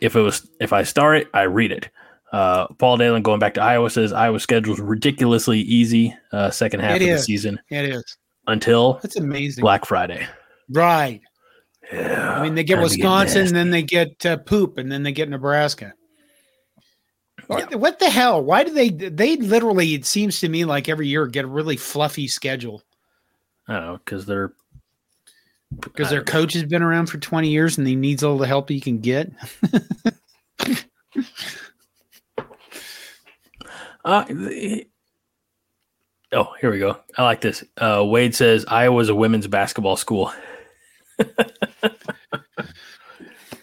if 0.00 0.16
it 0.16 0.20
was 0.20 0.48
if 0.60 0.72
I 0.72 0.82
star 0.82 1.14
it, 1.14 1.28
I 1.34 1.42
read 1.42 1.72
it. 1.72 1.90
Uh, 2.32 2.66
Paul 2.74 2.96
Dalen 2.96 3.22
going 3.22 3.38
back 3.38 3.54
to 3.54 3.62
Iowa 3.62 3.88
says 3.88 4.12
Iowa 4.12 4.40
schedule's 4.40 4.80
ridiculously 4.80 5.60
easy 5.60 6.14
uh, 6.32 6.50
second 6.50 6.80
half 6.80 6.96
It 6.96 7.02
of 7.02 7.08
the 7.08 7.18
season 7.18 7.60
It 7.70 7.84
is. 7.84 8.16
until 8.46 8.94
That's 9.02 9.16
amazing. 9.16 9.62
Black 9.62 9.84
Friday. 9.86 10.26
Right. 10.70 11.20
Yeah, 11.92 12.32
I 12.36 12.42
mean, 12.42 12.56
they 12.56 12.64
get 12.64 12.80
Wisconsin, 12.82 13.54
then 13.54 13.70
they 13.70 13.82
get 13.82 14.26
uh, 14.26 14.38
poop, 14.38 14.76
and 14.78 14.90
then 14.90 15.04
they 15.04 15.12
get 15.12 15.28
Nebraska. 15.28 15.94
What, 17.46 17.72
what 17.76 18.00
the 18.00 18.10
hell? 18.10 18.42
Why 18.42 18.64
do 18.64 18.72
they? 18.72 18.88
They 18.88 19.36
literally, 19.36 19.94
it 19.94 20.04
seems 20.04 20.40
to 20.40 20.48
me 20.48 20.64
like 20.64 20.88
every 20.88 21.06
year 21.06 21.28
get 21.28 21.44
a 21.44 21.48
really 21.48 21.76
fluffy 21.76 22.26
schedule 22.26 22.82
I 23.68 23.74
don't 23.74 23.84
know 23.86 23.98
because 24.04 24.26
they're 24.26 24.52
because 25.80 26.10
their 26.10 26.20
don't 26.20 26.34
know. 26.34 26.40
coach 26.40 26.52
has 26.54 26.64
been 26.64 26.82
around 26.82 27.06
for 27.06 27.18
20 27.18 27.48
years 27.48 27.78
and 27.78 27.86
he 27.86 27.96
needs 27.96 28.22
all 28.24 28.38
the 28.38 28.46
help 28.46 28.68
he 28.68 28.80
can 28.80 28.98
get. 28.98 29.30
Uh, 34.06 34.24
oh, 36.32 36.54
here 36.60 36.70
we 36.70 36.78
go. 36.78 36.98
I 37.18 37.24
like 37.24 37.42
this. 37.42 37.62
Uh, 37.76 38.02
Wade 38.06 38.34
says 38.34 38.64
Iowa's 38.66 39.10
a 39.10 39.14
women's 39.14 39.46
basketball 39.46 39.96
school. 39.96 40.32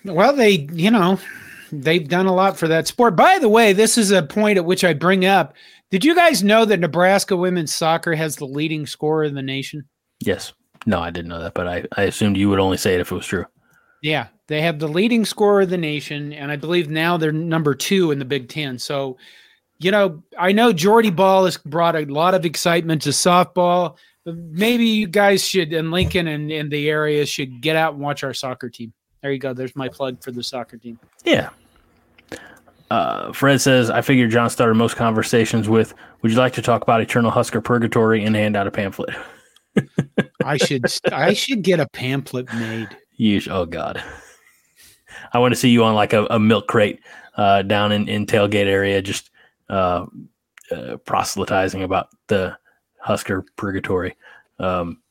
Well, 0.06 0.36
they, 0.36 0.68
you 0.74 0.92
know, 0.92 1.20
they've 1.72 2.08
done 2.08 2.26
a 2.26 2.34
lot 2.34 2.58
for 2.58 2.68
that 2.68 2.88
sport. 2.88 3.16
By 3.16 3.40
the 3.40 3.50
way, 3.50 3.74
this 3.74 3.98
is 3.98 4.12
a 4.12 4.24
point 4.24 4.58
at 4.58 4.66
which 4.66 4.84
I 4.84 4.94
bring 4.94 5.26
up. 5.26 5.54
Did 5.92 6.04
you 6.04 6.16
guys 6.16 6.44
know 6.44 6.66
that 6.66 6.80
Nebraska 6.80 7.38
women's 7.38 7.74
soccer 7.74 8.14
has 8.16 8.36
the 8.36 8.46
leading 8.46 8.86
scorer 8.86 9.24
in 9.24 9.36
the 9.36 9.42
nation? 9.42 9.86
Yes. 10.20 10.54
No, 10.86 11.00
I 11.00 11.12
didn't 11.12 11.30
know 11.30 11.42
that, 11.42 11.54
but 11.54 11.68
I, 11.68 11.86
I 11.96 12.04
assumed 12.04 12.36
you 12.36 12.50
would 12.50 12.60
only 12.60 12.78
say 12.78 12.96
it 12.96 13.00
if 13.00 13.12
it 13.12 13.16
was 13.16 13.26
true. 13.26 13.46
Yeah, 14.02 14.28
they 14.48 14.62
have 14.62 14.80
the 14.80 14.90
leading 14.90 15.24
scorer 15.24 15.62
of 15.62 15.70
the 15.70 15.78
nation, 15.78 16.34
and 16.34 16.52
I 16.52 16.58
believe 16.58 16.90
now 16.90 17.16
they're 17.16 17.32
number 17.32 17.74
two 17.74 18.12
in 18.12 18.20
the 18.20 18.26
Big 18.26 18.50
Ten. 18.50 18.78
So, 18.78 19.18
you 19.80 19.92
know, 19.92 20.24
I 20.38 20.52
know 20.52 20.74
Jordy 20.74 21.10
Bahl 21.10 21.46
has 21.46 21.58
brought 21.58 21.96
a 21.96 22.06
lot 22.06 22.34
of 22.34 22.46
excitement 22.46 23.04
to 23.04 23.10
softball. 23.10 23.98
But 24.26 24.38
maybe 24.38 24.86
you 24.86 25.08
guys 25.08 25.46
should, 25.46 25.74
and 25.74 25.92
Lincoln 25.92 26.28
and, 26.28 26.52
and 26.52 26.72
the 26.72 26.90
area 26.90 27.26
should 27.26 27.62
get 27.62 27.76
out 27.76 27.94
and 27.94 28.02
watch 28.02 28.24
our 28.24 28.34
soccer 28.34 28.70
team. 28.70 28.94
There 29.22 29.32
you 29.32 29.40
go. 29.40 29.54
There's 29.54 29.76
my 29.76 29.90
plug 29.90 30.24
for 30.24 30.32
the 30.32 30.44
soccer 30.44 30.78
team. 30.78 31.00
Yeah. 31.26 31.50
Uh, 32.90 33.34
Fred 33.34 33.60
says, 33.60 33.90
I 33.90 34.02
figure 34.02 34.28
Jon 34.28 34.50
started 34.50 34.76
most 34.76 34.96
conversations 34.96 35.68
with, 35.68 35.94
Would 36.22 36.32
you 36.32 36.38
like 36.38 36.54
to 36.54 36.62
talk 36.62 36.84
about 36.84 37.02
Eternal 37.02 37.32
Husker 37.32 37.60
Purgatory 37.60 38.24
and 38.24 38.36
hand 38.36 38.56
out 38.56 38.68
a 38.68 38.72
pamphlet? 38.72 39.16
I 40.46 40.58
should 40.58 40.86
I 41.12 41.34
should 41.34 41.64
get 41.64 41.80
a 41.80 41.88
pamphlet 41.90 42.54
made. 42.54 42.90
You, 43.16 43.40
sh- 43.40 43.48
oh 43.50 43.66
God. 43.66 44.04
I 45.34 45.40
want 45.40 45.54
to 45.54 45.56
see 45.56 45.70
you 45.70 45.84
on 45.84 45.96
like 45.96 46.14
a, 46.14 46.26
a 46.30 46.40
milk 46.40 46.68
crate 46.68 47.00
uh, 47.36 47.64
down 47.64 47.92
in, 47.92 48.08
in 48.08 48.26
tailgate 48.26 48.68
area, 48.68 49.02
just 49.02 49.32
uh, 49.70 50.06
uh, 50.72 50.98
proselytizing 51.06 51.84
about 51.84 52.10
the 52.28 52.58
Husker 53.00 53.46
Purgatory. 53.56 54.16
Um, 54.60 55.02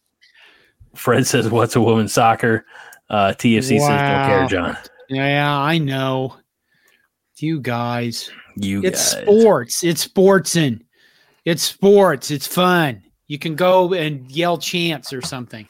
Fred 0.95 1.27
says, 1.27 1.49
What's 1.51 1.77
a 1.77 1.81
woman's 1.81 2.13
soccer? 2.13 2.67
Uh, 3.11 3.35
TFC 3.37 3.79
says, 3.79 3.89
Don't 3.89 3.89
care, 3.89 4.47
Jon. 4.47 4.77
Yeah, 5.09 5.59
I 5.59 5.79
know. 5.79 6.37
You 7.39 7.61
guys. 7.61 8.31
You 8.57 8.83
It's 8.85 9.15
guys. 9.15 9.23
sports. 9.25 9.83
It's 9.83 10.07
sportsin'. 10.07 10.83
It's 11.45 11.63
sports. 11.65 12.31
It's 12.31 12.47
fun. 12.47 13.03
You 13.27 13.39
can 13.39 13.57
go 13.57 13.93
and 13.95 14.31
yell 14.31 14.59
chants 14.59 15.13
or 15.13 15.23
something. 15.23 15.69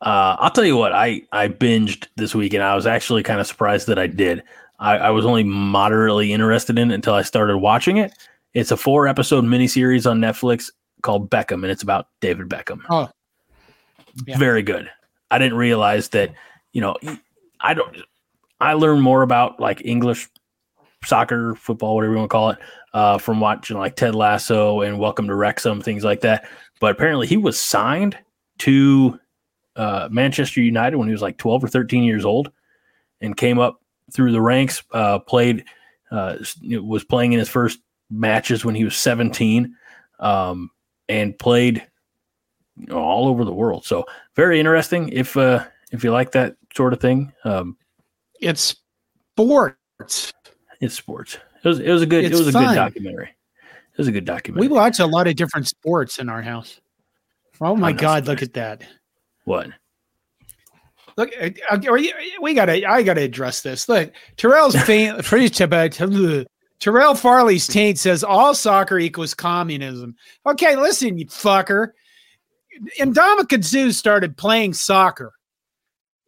Uh, 0.00 0.36
I'll 0.38 0.50
tell 0.50 0.64
you 0.64 0.76
what, 0.76 0.92
I, 0.92 1.22
I 1.32 1.48
binged 1.48 2.06
this 2.16 2.34
week 2.34 2.54
and 2.54 2.62
I 2.62 2.74
was 2.74 2.86
actually 2.86 3.22
kind 3.22 3.40
of 3.40 3.46
surprised 3.46 3.86
that 3.88 3.98
I 3.98 4.06
did. 4.06 4.44
I, 4.80 4.96
I 4.96 5.10
was 5.10 5.26
only 5.26 5.44
moderately 5.44 6.32
interested 6.32 6.78
in 6.78 6.90
it 6.90 6.94
until 6.94 7.14
I 7.14 7.22
started 7.22 7.58
watching 7.58 7.98
it. 7.98 8.12
It's 8.54 8.70
a 8.70 8.76
four 8.76 9.06
episode 9.06 9.44
miniseries 9.44 10.10
on 10.10 10.20
Netflix 10.20 10.70
called 11.02 11.30
Beckham, 11.30 11.62
and 11.62 11.66
it's 11.66 11.82
about 11.82 12.08
David 12.20 12.48
Beckham. 12.48 12.80
Oh. 12.88 13.08
Yeah. 14.26 14.38
Very 14.38 14.62
good. 14.62 14.90
I 15.30 15.38
didn't 15.38 15.58
realize 15.58 16.08
that, 16.08 16.34
you 16.72 16.80
know, 16.80 16.96
I 17.60 17.74
don't, 17.74 17.96
I 18.60 18.72
learned 18.72 19.02
more 19.02 19.22
about 19.22 19.60
like 19.60 19.84
English 19.84 20.28
soccer, 21.04 21.54
football, 21.54 21.94
whatever 21.94 22.14
you 22.14 22.18
want 22.18 22.30
to 22.30 22.32
call 22.32 22.50
it, 22.50 22.58
uh, 22.92 23.18
from 23.18 23.38
watching 23.38 23.78
like 23.78 23.94
Ted 23.96 24.14
Lasso 24.14 24.80
and 24.80 24.98
Welcome 24.98 25.28
to 25.28 25.34
Wrexham, 25.34 25.80
things 25.80 26.04
like 26.04 26.20
that. 26.22 26.48
But 26.80 26.92
apparently 26.92 27.26
he 27.26 27.36
was 27.36 27.60
signed 27.60 28.18
to 28.58 29.20
uh, 29.76 30.08
Manchester 30.10 30.60
United 30.60 30.96
when 30.96 31.06
he 31.06 31.12
was 31.12 31.22
like 31.22 31.38
12 31.38 31.64
or 31.64 31.68
13 31.68 32.02
years 32.02 32.24
old 32.24 32.50
and 33.20 33.36
came 33.36 33.58
up 33.58 33.80
through 34.12 34.32
the 34.32 34.40
ranks, 34.40 34.82
uh, 34.92 35.18
played, 35.20 35.64
uh, 36.10 36.36
was 36.82 37.04
playing 37.04 37.32
in 37.32 37.38
his 37.38 37.48
first 37.48 37.78
matches 38.10 38.64
when 38.64 38.74
he 38.74 38.84
was 38.84 38.96
17 38.96 39.74
um, 40.18 40.70
and 41.08 41.38
played 41.38 41.86
you 42.76 42.86
know, 42.86 42.98
all 42.98 43.28
over 43.28 43.44
the 43.44 43.52
world. 43.52 43.84
So 43.84 44.04
very 44.36 44.58
interesting 44.58 45.08
if, 45.10 45.36
uh, 45.36 45.64
if 45.92 46.02
you 46.04 46.12
like 46.12 46.32
that 46.32 46.56
sort 46.74 46.92
of 46.92 47.00
thing. 47.00 47.32
Um, 47.44 47.76
It's 48.40 48.76
sports. 49.36 50.32
it's 50.80 50.94
sports. 50.94 51.38
It 51.62 51.68
was, 51.68 51.78
it 51.78 51.90
was 51.90 52.02
a 52.02 52.06
good, 52.06 52.24
It's 52.24 52.34
it 52.34 52.44
was 52.44 52.54
a 52.54 52.58
good 52.58 52.74
documentary. 52.74 53.28
It 53.28 53.98
was 53.98 54.08
a 54.08 54.12
good 54.12 54.24
documentary. 54.24 54.68
We 54.68 54.74
watch 54.74 54.98
a 54.98 55.06
lot 55.06 55.26
of 55.26 55.36
different 55.36 55.68
sports 55.68 56.18
in 56.18 56.28
our 56.28 56.40
house. 56.42 56.80
Oh 57.60 57.76
my 57.76 57.92
God, 57.92 58.26
look 58.26 58.40
at 58.42 58.54
that. 58.54 58.82
what? 59.44 59.68
Look, 61.16 61.30
uh, 61.40 61.50
uh, 61.70 61.78
we 62.40 62.54
gotta, 62.54 62.88
I 62.88 63.02
gotta 63.02 63.22
address 63.22 63.62
this. 63.62 63.88
Look, 63.88 64.12
Terrell's 64.36 64.76
preached 65.22 65.60
Terrell 66.80 67.14
Farley's 67.14 67.66
taint 67.66 67.98
says 67.98 68.24
all 68.24 68.54
soccer 68.54 68.98
equals 68.98 69.34
communism. 69.34 70.16
Okay, 70.46 70.76
listen, 70.76 71.18
you 71.18 71.26
fucker. 71.26 71.88
Ndamukong 72.98 73.64
Suh 73.64 73.92
started 73.92 74.36
playing 74.36 74.72
soccer. 74.72 75.32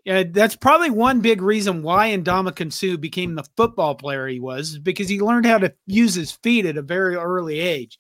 Yeah, 0.05 0.25
that's 0.29 0.57
probably 0.57 0.91
one 0.91 1.21
big 1.21 1.41
reason 1.41 1.83
why 1.83 2.11
Ndamukong 2.11 2.73
Suh 2.73 2.99
became 2.99 3.35
the 3.35 3.47
football 3.57 3.95
player 3.95 4.27
he 4.27 4.41
was, 4.41 4.79
because 4.79 5.09
he 5.09 5.21
learned 5.21 5.47
how 5.47 5.59
to 5.59 5.73
use 5.87 6.15
his 6.15 6.33
feet 6.33 6.67
at 6.67 6.77
a 6.77 6.83
very 6.83 7.15
early 7.15 7.59
age. 7.61 7.99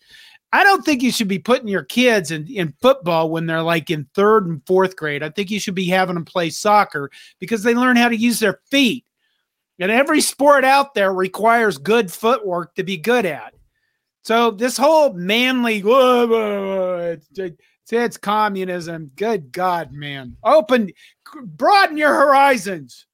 I 0.53 0.64
don't 0.64 0.84
think 0.84 1.03
you 1.03 1.11
should 1.11 1.28
be 1.28 1.38
putting 1.38 1.68
your 1.68 1.84
kids 1.84 2.30
in, 2.30 2.46
in 2.46 2.74
football 2.82 3.30
when 3.30 3.46
they're 3.46 3.62
like 3.62 3.90
in 3.90 4.07
third 4.14 4.46
and 4.46 4.61
fourth 4.66 4.96
grade. 4.96 5.22
I 5.22 5.30
think 5.30 5.50
you 5.50 5.59
should 5.59 5.74
be 5.74 5.86
having 5.86 6.14
them 6.14 6.26
play 6.26 6.50
soccer 6.50 7.11
because 7.38 7.62
they 7.62 7.74
learn 7.74 7.96
how 7.96 8.09
to 8.09 8.16
use 8.16 8.38
their 8.38 8.61
feet. 8.70 9.07
And 9.78 9.90
every 9.90 10.20
sport 10.20 10.64
out 10.64 10.94
there 10.94 11.12
requires 11.12 11.78
good 11.78 12.12
footwork 12.12 12.74
to 12.74 12.84
be 12.84 12.98
good 12.98 13.24
at. 13.24 13.55
So 14.22 14.50
this 14.50 14.76
whole 14.76 15.14
manly, 15.14 15.80
whoa, 15.80 16.26
whoa, 16.26 16.66
whoa, 16.66 16.98
it's, 16.98 17.28
it's, 17.38 17.57
it's 17.90 18.16
communism. 18.16 19.11
Good 19.16 19.53
God, 19.53 19.92
man. 19.92 20.36
Open, 20.44 20.92
broaden 21.44 21.96
your 21.96 22.14
horizons. 22.14 23.07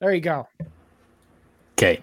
There 0.00 0.14
you 0.14 0.20
go. 0.20 0.48
Okay. 1.72 2.00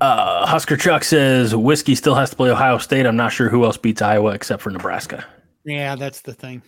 Uh, 0.00 0.46
Husker 0.46 0.76
Chuck 0.76 1.04
says 1.04 1.54
whiskey 1.54 1.94
still 1.94 2.14
has 2.14 2.30
to 2.30 2.36
play 2.36 2.50
Ohio 2.50 2.78
State. 2.78 3.06
I'm 3.06 3.16
not 3.16 3.32
sure 3.32 3.48
who 3.48 3.64
else 3.64 3.76
beats 3.76 4.02
Iowa 4.02 4.32
except 4.32 4.62
for 4.62 4.70
Nebraska. 4.70 5.24
Yeah, 5.64 5.94
that's 5.94 6.22
the 6.22 6.32
thing. 6.32 6.62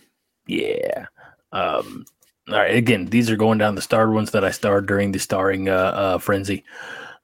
Yeah. 0.47 1.07
Um, 1.51 2.05
all 2.47 2.55
right. 2.55 2.75
Again, 2.75 3.05
these 3.07 3.29
are 3.29 3.35
going 3.35 3.57
down 3.57 3.75
the 3.75 3.81
starred 3.81 4.13
ones 4.13 4.31
that 4.31 4.45
I 4.45 4.51
starred 4.51 4.87
during 4.87 5.11
the 5.11 5.19
starring 5.19 5.67
uh, 5.67 5.73
uh, 5.73 6.17
frenzy. 6.17 6.63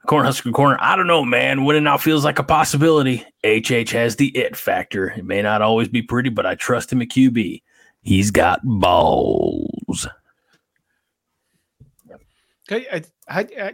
Cornhusker 0.07 0.51
Corner. 0.51 0.77
I 0.79 0.95
don't 0.95 1.07
know, 1.07 1.23
man. 1.23 1.63
Winning 1.63 1.83
now 1.83 1.97
feels 1.97 2.25
like 2.25 2.39
a 2.39 2.43
possibility. 2.43 3.23
HH 3.45 3.91
has 3.91 4.15
the 4.15 4.35
it 4.35 4.55
factor. 4.55 5.11
It 5.11 5.25
may 5.25 5.41
not 5.41 5.61
always 5.61 5.87
be 5.87 6.01
pretty, 6.01 6.29
but 6.29 6.45
I 6.45 6.55
trust 6.55 6.91
him 6.91 7.01
at 7.01 7.09
QB. 7.09 7.61
He's 8.01 8.31
got 8.31 8.61
balls. 8.63 10.07
Okay, 12.71 12.87
I, 12.91 13.03
I, 13.27 13.39
I, 13.61 13.73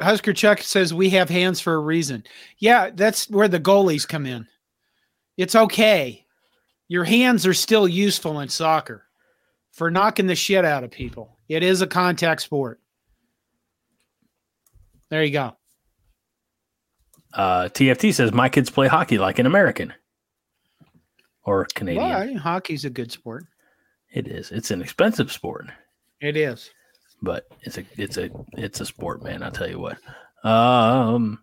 Husker 0.00 0.32
Chuck 0.32 0.60
says 0.60 0.92
we 0.92 1.10
have 1.10 1.28
hands 1.28 1.60
for 1.60 1.74
a 1.74 1.78
reason. 1.78 2.24
Yeah, 2.58 2.90
that's 2.92 3.30
where 3.30 3.48
the 3.48 3.60
goalies 3.60 4.06
come 4.06 4.26
in. 4.26 4.46
It's 5.36 5.54
okay. 5.54 6.24
Your 6.88 7.04
hands 7.04 7.46
are 7.46 7.54
still 7.54 7.88
useful 7.88 8.40
in 8.40 8.48
soccer 8.48 9.04
for 9.72 9.90
knocking 9.90 10.26
the 10.26 10.34
shit 10.34 10.64
out 10.64 10.84
of 10.84 10.90
people. 10.90 11.36
It 11.48 11.62
is 11.62 11.82
a 11.82 11.86
contact 11.86 12.42
sport. 12.42 12.80
There 15.10 15.22
you 15.22 15.32
go. 15.32 15.56
Uh, 17.32 17.68
TFT 17.68 18.14
says 18.14 18.32
my 18.32 18.48
kids 18.48 18.70
play 18.70 18.86
hockey 18.86 19.18
like 19.18 19.38
an 19.38 19.46
American 19.46 19.92
or 21.44 21.66
Canadian. 21.74 22.04
Well, 22.04 22.38
hockey's 22.38 22.84
a 22.84 22.90
good 22.90 23.10
sport. 23.10 23.44
It 24.12 24.28
is. 24.28 24.52
It's 24.52 24.70
an 24.70 24.80
expensive 24.80 25.32
sport. 25.32 25.66
It 26.20 26.36
is. 26.36 26.70
But 27.24 27.46
it's 27.62 27.78
a 27.78 27.84
it's 27.96 28.16
a 28.16 28.30
it's 28.52 28.80
a 28.80 28.86
sport, 28.86 29.22
man. 29.24 29.42
I'll 29.42 29.50
tell 29.50 29.68
you 29.68 29.80
what. 29.80 29.98
Um 30.48 31.40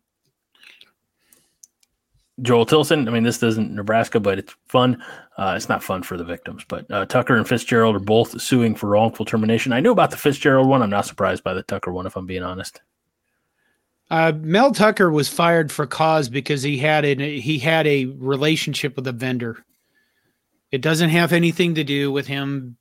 Joel 2.41 2.65
Tilson. 2.65 3.07
I 3.07 3.11
mean, 3.11 3.23
this 3.23 3.41
isn't 3.43 3.71
Nebraska, 3.71 4.19
but 4.19 4.39
it's 4.39 4.55
fun. 4.67 5.03
Uh, 5.38 5.53
it's 5.55 5.69
not 5.69 5.84
fun 5.84 6.03
for 6.03 6.17
the 6.17 6.23
victims, 6.23 6.63
but 6.67 6.89
uh, 6.91 7.05
Tucker 7.05 7.36
and 7.36 7.47
Fitzgerald 7.47 7.95
are 7.95 7.99
both 7.99 8.41
suing 8.41 8.75
for 8.75 8.89
wrongful 8.89 9.25
termination. 9.25 9.73
I 9.73 9.79
knew 9.79 9.91
about 9.91 10.11
the 10.11 10.17
Fitzgerald 10.17 10.67
one. 10.67 10.82
I'm 10.82 10.89
not 10.89 11.05
surprised 11.05 11.43
by 11.43 11.53
the 11.53 11.63
Tucker 11.63 11.91
one, 11.91 12.05
if 12.05 12.15
I'm 12.15 12.25
being 12.25 12.43
honest. 12.43 12.82
Uh, 14.09 14.34
Mel 14.36 14.71
Tucker 14.71 15.09
was 15.09 15.29
fired 15.29 15.71
for 15.71 15.88
cause 15.88 16.29
because 16.29 16.61
he 16.61 16.77
had 16.77 17.05
a 17.05 17.39
he 17.39 17.59
had 17.59 17.88
a 17.88 18.05
relationship 18.05 18.95
with 18.95 19.07
a 19.07 19.13
vendor. 19.13 19.63
It 20.71 20.82
doesn't 20.82 21.09
have 21.11 21.34
anything 21.34 21.75
to 21.75 21.84
do 21.84 22.11
with 22.11 22.27
him, 22.27 22.77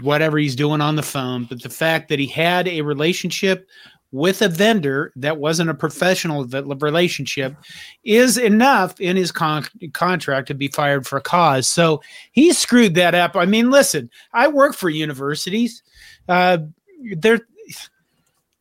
whatever 0.00 0.38
he's 0.38 0.56
doing 0.56 0.80
on 0.80 0.96
the 0.96 1.02
phone, 1.02 1.44
but 1.44 1.62
the 1.62 1.70
fact 1.70 2.08
that 2.08 2.18
he 2.18 2.26
had 2.26 2.66
a 2.68 2.82
relationship 2.82 3.68
with 4.14 4.42
a 4.42 4.48
vendor 4.48 5.12
that 5.16 5.38
wasn't 5.38 5.68
a 5.68 5.74
professional 5.74 6.44
relationship 6.44 7.56
is 8.04 8.38
enough 8.38 9.00
in 9.00 9.16
his 9.16 9.32
con- 9.32 9.66
contract 9.92 10.46
to 10.46 10.54
be 10.54 10.68
fired 10.68 11.04
for 11.04 11.18
cause. 11.20 11.66
So 11.66 12.00
he 12.30 12.52
screwed 12.52 12.94
that 12.94 13.16
up. 13.16 13.34
I 13.34 13.44
mean, 13.44 13.72
listen, 13.72 14.08
I 14.32 14.46
work 14.46 14.76
for 14.76 14.88
universities. 14.88 15.82
Uh, 16.28 16.58
there, 17.16 17.40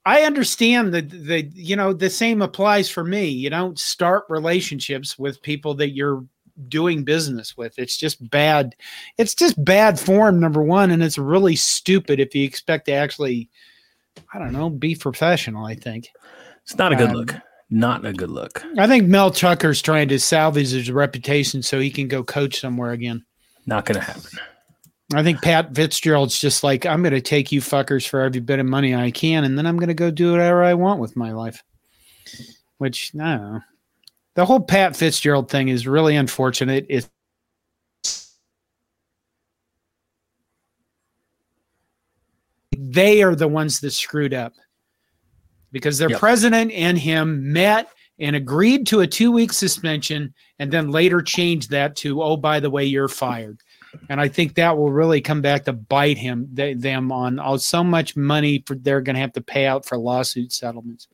I 0.05 0.23
understand 0.23 0.91
that 0.95 1.11
the 1.11 1.43
you 1.53 1.75
know 1.75 1.93
the 1.93 2.09
same 2.09 2.41
applies 2.41 2.89
for 2.89 3.03
me. 3.03 3.27
You 3.27 3.51
don't 3.51 3.77
start 3.77 4.25
relationships 4.29 5.19
with 5.19 5.41
people 5.43 5.75
that 5.75 5.91
you're 5.91 6.25
doing 6.67 7.03
business 7.03 7.57
with. 7.57 7.77
It's 7.77 7.97
just 7.97 8.29
bad. 8.29 8.75
It's 9.17 9.35
just 9.35 9.63
bad 9.63 9.99
form, 9.99 10.39
number 10.39 10.63
one, 10.63 10.91
and 10.91 11.03
it's 11.03 11.17
really 11.17 11.55
stupid 11.55 12.19
if 12.19 12.35
you 12.35 12.43
expect 12.43 12.85
to 12.85 12.93
actually 12.93 13.49
I 14.33 14.39
don't 14.39 14.53
know, 14.53 14.69
be 14.69 14.95
professional. 14.95 15.65
I 15.65 15.75
think 15.75 16.09
it's 16.63 16.77
not 16.77 16.93
a 16.93 16.95
good 16.95 17.09
um, 17.09 17.15
look. 17.15 17.35
Not 17.69 18.05
a 18.05 18.13
good 18.13 18.29
look. 18.29 18.63
I 18.77 18.87
think 18.87 19.07
Mel 19.07 19.31
Tucker's 19.31 19.81
trying 19.81 20.07
to 20.09 20.19
salvage 20.19 20.71
his 20.71 20.91
reputation 20.91 21.63
so 21.63 21.79
he 21.79 21.89
can 21.89 22.07
go 22.07 22.23
coach 22.23 22.59
somewhere 22.59 22.91
again. 22.91 23.25
Not 23.65 23.85
going 23.85 23.99
to 23.99 24.05
happen. 24.05 24.39
I 25.13 25.23
think 25.23 25.41
Pat 25.41 25.75
Fitzgerald's 25.75 26.39
just 26.39 26.63
like, 26.63 26.85
I'm 26.85 27.01
going 27.01 27.13
to 27.13 27.21
take 27.21 27.51
you 27.51 27.61
fuckers 27.61 28.07
for 28.07 28.21
every 28.21 28.41
bit 28.41 28.59
of 28.59 28.65
money 28.65 28.95
I 28.95 29.11
can, 29.11 29.43
and 29.43 29.57
then 29.57 29.65
I'm 29.65 29.77
going 29.77 29.89
to 29.89 29.93
go 29.93 30.11
do 30.11 30.31
whatever 30.31 30.63
I 30.63 30.73
want 30.73 30.99
with 30.99 31.15
my 31.15 31.31
life. 31.31 31.63
Which, 32.77 33.11
I 33.15 33.37
don't 33.37 33.53
know. 33.53 33.61
The 34.35 34.45
whole 34.45 34.59
Pat 34.59 34.95
Fitzgerald 34.95 35.49
thing 35.49 35.67
is 35.67 35.87
really 35.87 36.15
unfortunate. 36.15 36.85
It's 36.89 37.09
they 42.75 43.23
are 43.23 43.35
the 43.35 43.47
ones 43.47 43.79
that 43.79 43.91
screwed 43.91 44.33
up 44.33 44.53
because 45.71 45.97
their 45.97 46.09
yep. 46.09 46.19
president 46.19 46.71
and 46.71 46.97
him 46.97 47.51
met 47.51 47.89
and 48.19 48.35
agreed 48.35 48.85
to 48.87 49.01
a 49.01 49.07
two 49.07 49.31
week 49.31 49.51
suspension 49.51 50.33
and 50.59 50.71
then 50.71 50.91
later 50.91 51.21
changed 51.21 51.71
that 51.71 51.95
to, 51.97 52.21
oh, 52.21 52.37
by 52.37 52.59
the 52.59 52.69
way, 52.69 52.85
you're 52.85 53.07
fired. 53.07 53.59
And 54.09 54.19
I 54.19 54.27
think 54.27 54.55
that 54.55 54.77
will 54.77 54.91
really 54.91 55.21
come 55.21 55.41
back 55.41 55.65
to 55.65 55.73
bite 55.73 56.17
him 56.17 56.47
they, 56.51 56.73
them 56.73 57.11
on 57.11 57.39
oh, 57.39 57.57
so 57.57 57.83
much 57.83 58.15
money 58.15 58.63
for 58.65 58.75
they're 58.75 59.01
going 59.01 59.15
to 59.15 59.21
have 59.21 59.33
to 59.33 59.41
pay 59.41 59.65
out 59.65 59.85
for 59.85 59.97
lawsuit 59.97 60.51
settlements. 60.51 61.07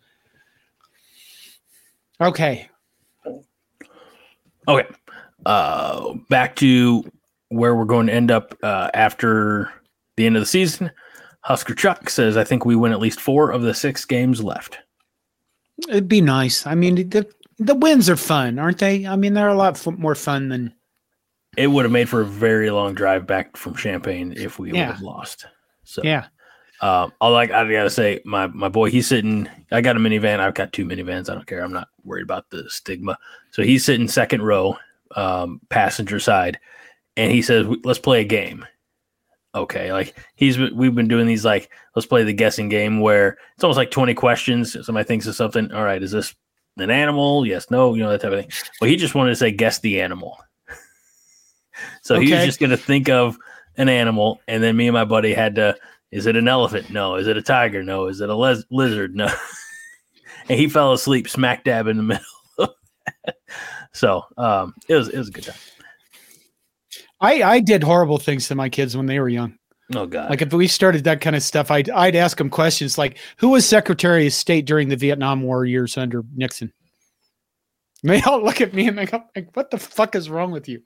Okay. 2.21 2.69
Okay. 4.69 4.87
Uh, 5.45 6.13
back 6.29 6.55
to 6.57 7.03
where 7.49 7.75
we're 7.75 7.85
going 7.85 8.07
to 8.07 8.13
end 8.13 8.31
up 8.31 8.57
uh, 8.61 8.89
after 8.93 9.73
the 10.15 10.25
end 10.25 10.35
of 10.35 10.41
the 10.41 10.45
season. 10.45 10.91
Husker 11.41 11.73
Chuck 11.73 12.09
says, 12.09 12.37
I 12.37 12.43
think 12.43 12.65
we 12.65 12.75
win 12.75 12.91
at 12.91 12.99
least 12.99 13.19
four 13.19 13.51
of 13.51 13.61
the 13.61 13.73
six 13.73 14.05
games 14.05 14.43
left. 14.43 14.79
It'd 15.87 16.09
be 16.09 16.21
nice. 16.21 16.67
I 16.67 16.75
mean, 16.75 17.09
the, 17.09 17.27
the 17.57 17.75
wins 17.75 18.09
are 18.09 18.17
fun, 18.17 18.59
aren't 18.59 18.79
they? 18.79 19.07
I 19.07 19.15
mean, 19.15 19.33
they're 19.33 19.47
a 19.47 19.55
lot 19.55 19.75
f- 19.75 19.97
more 19.97 20.15
fun 20.15 20.49
than. 20.49 20.73
It 21.57 21.67
would 21.67 21.85
have 21.85 21.91
made 21.91 22.09
for 22.09 22.21
a 22.21 22.25
very 22.25 22.69
long 22.69 22.93
drive 22.93 23.25
back 23.25 23.57
from 23.57 23.75
Champaign 23.75 24.33
if 24.35 24.59
we 24.59 24.71
yeah. 24.71 24.87
would 24.87 24.95
have 24.95 25.01
lost. 25.01 25.47
So, 25.83 26.01
yeah. 26.03 26.27
Um, 26.81 27.11
I. 27.21 27.27
I 27.27 27.47
gotta 27.47 27.89
say, 27.89 28.21
my 28.25 28.47
my 28.47 28.69
boy, 28.69 28.89
he's 28.89 29.07
sitting. 29.07 29.49
I 29.71 29.81
got 29.81 29.97
a 29.97 29.99
minivan. 29.99 30.39
I've 30.39 30.53
got 30.53 30.73
two 30.73 30.85
minivans. 30.85 31.29
I 31.29 31.35
don't 31.35 31.47
care. 31.47 31.63
I'm 31.63 31.73
not 31.73 31.89
worried 32.03 32.23
about 32.23 32.49
the 32.49 32.69
stigma. 32.69 33.17
So 33.51 33.63
he's 33.63 33.83
sitting 33.83 34.07
second 34.07 34.41
row, 34.43 34.77
um, 35.15 35.61
passenger 35.69 36.19
side, 36.19 36.59
and 37.17 37.31
he 37.31 37.41
says, 37.41 37.67
"Let's 37.83 37.99
play 37.99 38.21
a 38.21 38.25
game." 38.25 38.65
okay. 39.55 39.91
Like 39.91 40.15
he's 40.35 40.57
we've 40.57 40.95
been 40.95 41.07
doing 41.07 41.27
these 41.27 41.45
like 41.45 41.69
let's 41.95 42.05
play 42.05 42.23
the 42.23 42.33
guessing 42.33 42.69
game 42.69 42.99
where 43.01 43.37
it's 43.55 43.63
almost 43.63 43.77
like 43.77 43.91
20 43.91 44.13
questions. 44.13 44.75
Somebody 44.85 45.05
thinks 45.05 45.27
of 45.27 45.35
something. 45.35 45.71
All 45.71 45.83
right, 45.83 46.01
is 46.01 46.11
this 46.11 46.35
an 46.77 46.89
animal? 46.89 47.45
Yes, 47.45 47.69
no, 47.69 47.93
you 47.93 48.03
know, 48.03 48.09
that 48.09 48.21
type 48.21 48.31
of 48.31 48.39
thing. 48.39 48.51
Well, 48.79 48.89
he 48.89 48.95
just 48.95 49.15
wanted 49.15 49.31
to 49.31 49.35
say 49.35 49.51
guess 49.51 49.79
the 49.79 50.01
animal. 50.01 50.37
so 52.01 52.15
okay. 52.15 52.25
he 52.25 52.33
was 52.33 52.45
just 52.45 52.59
gonna 52.59 52.77
think 52.77 53.09
of 53.09 53.37
an 53.77 53.89
animal, 53.89 54.41
and 54.47 54.61
then 54.61 54.75
me 54.75 54.87
and 54.87 54.93
my 54.93 55.05
buddy 55.05 55.33
had 55.33 55.55
to 55.55 55.75
is 56.11 56.25
it 56.25 56.35
an 56.35 56.47
elephant? 56.47 56.89
No. 56.89 57.15
Is 57.15 57.27
it 57.27 57.37
a 57.37 57.41
tiger? 57.41 57.83
No. 57.83 58.07
Is 58.07 58.21
it 58.21 58.29
a 58.29 58.35
les- 58.35 58.65
lizard? 58.71 59.15
No. 59.15 59.27
and 60.49 60.59
he 60.59 60.67
fell 60.67 60.93
asleep 60.93 61.29
smack 61.29 61.63
dab 61.63 61.87
in 61.87 61.97
the 61.97 62.03
middle. 62.59 62.75
so 63.93 64.23
um, 64.37 64.73
it 64.87 64.95
was 64.95 65.09
it 65.09 65.17
was 65.17 65.29
a 65.29 65.31
good 65.31 65.45
time. 65.45 65.55
I 67.21 67.43
I 67.43 67.59
did 67.59 67.83
horrible 67.83 68.17
things 68.17 68.47
to 68.47 68.55
my 68.55 68.69
kids 68.69 68.95
when 68.95 69.05
they 69.05 69.19
were 69.19 69.29
young. 69.29 69.57
Oh 69.95 70.05
God! 70.05 70.29
Like 70.29 70.41
if 70.41 70.53
we 70.53 70.67
started 70.67 71.03
that 71.05 71.21
kind 71.21 71.35
of 71.35 71.43
stuff, 71.43 71.71
I'd 71.71 71.89
I'd 71.89 72.15
ask 72.15 72.37
them 72.37 72.49
questions 72.49 72.97
like, 72.97 73.17
"Who 73.37 73.49
was 73.49 73.65
Secretary 73.67 74.27
of 74.27 74.33
State 74.33 74.65
during 74.65 74.89
the 74.89 74.95
Vietnam 74.95 75.41
War 75.41 75.65
years 75.65 75.97
under 75.97 76.23
Nixon?" 76.35 76.71
And 78.03 78.11
they 78.13 78.21
all 78.21 78.43
look 78.43 78.61
at 78.61 78.73
me 78.73 78.87
and 78.87 78.97
they 78.97 79.05
go, 79.05 79.23
like, 79.35 79.49
"What 79.55 79.71
the 79.71 79.79
fuck 79.79 80.15
is 80.15 80.29
wrong 80.29 80.51
with 80.51 80.69
you?" 80.69 80.81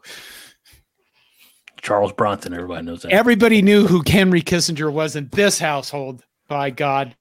Charles 1.84 2.13
Bronson, 2.13 2.53
everybody 2.53 2.86
knows 2.86 3.01
that. 3.01 3.11
Everybody 3.11 3.61
knew 3.61 3.86
who 3.86 4.01
Henry 4.07 4.41
Kissinger 4.41 4.91
was 4.91 5.17
in 5.17 5.27
this 5.27 5.59
household. 5.59 6.23
By 6.47 6.69
God. 6.69 7.15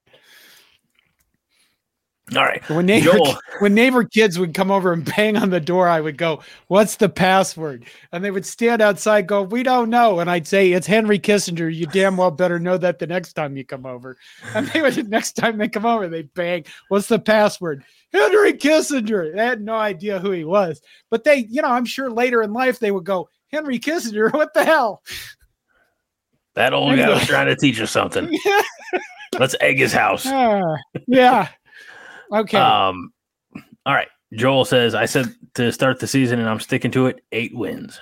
All 2.35 2.43
right. 2.43 2.67
When 2.69 2.85
neighbor 2.85 3.17
when 3.59 3.73
neighbor 3.73 4.05
kids 4.05 4.39
would 4.39 4.53
come 4.53 4.71
over 4.71 4.93
and 4.93 5.03
bang 5.03 5.35
on 5.35 5.49
the 5.49 5.59
door, 5.59 5.89
I 5.89 5.99
would 5.99 6.17
go, 6.17 6.41
"What's 6.67 6.95
the 6.95 7.09
password?" 7.09 7.85
And 8.11 8.23
they 8.23 8.31
would 8.31 8.45
stand 8.45 8.81
outside, 8.81 9.27
go, 9.27 9.41
"We 9.41 9.63
don't 9.63 9.89
know." 9.89 10.19
And 10.19 10.29
I'd 10.29 10.47
say, 10.47 10.71
"It's 10.71 10.87
Henry 10.87 11.19
Kissinger. 11.19 11.73
You 11.73 11.85
damn 11.87 12.15
well 12.15 12.31
better 12.31 12.59
know 12.59 12.77
that 12.77 12.99
the 12.99 13.07
next 13.07 13.33
time 13.33 13.57
you 13.57 13.65
come 13.65 13.85
over." 13.85 14.17
And 14.55 14.67
they 14.67 14.81
would 14.81 14.95
next 15.09 15.33
time 15.33 15.57
they 15.57 15.67
come 15.67 15.85
over, 15.85 16.07
they 16.07 16.23
bang, 16.23 16.65
"What's 16.87 17.07
the 17.07 17.19
password?" 17.19 17.83
Henry 18.13 18.53
Kissinger. 18.53 19.35
They 19.35 19.45
had 19.45 19.61
no 19.61 19.75
idea 19.75 20.19
who 20.19 20.31
he 20.31 20.45
was, 20.45 20.81
but 21.09 21.23
they, 21.25 21.47
you 21.49 21.61
know, 21.61 21.69
I'm 21.69 21.85
sure 21.85 22.09
later 22.09 22.41
in 22.41 22.53
life 22.53 22.79
they 22.79 22.91
would 22.91 23.05
go, 23.05 23.29
"Henry 23.53 23.79
Kissinger, 23.79 24.33
what 24.33 24.53
the 24.53 24.65
hell?" 24.65 25.01
That 26.55 26.73
old 26.73 26.95
guy 26.95 27.09
was 27.09 27.25
trying 27.25 27.47
to 27.47 27.55
teach 27.55 27.79
us 27.79 27.91
something. 27.91 28.29
Let's 29.39 29.55
egg 29.59 29.79
his 29.79 29.91
house. 29.91 30.25
Uh, 30.25 30.75
yeah. 31.07 31.47
Okay. 32.31 32.57
Um, 32.57 33.11
all 33.85 33.93
right. 33.93 34.07
Joel 34.33 34.65
says, 34.65 34.95
I 34.95 35.05
said 35.05 35.33
to 35.55 35.71
start 35.71 35.99
the 35.99 36.07
season 36.07 36.39
and 36.39 36.49
I'm 36.49 36.59
sticking 36.59 36.91
to 36.91 37.07
it, 37.07 37.23
eight 37.31 37.55
wins. 37.55 37.99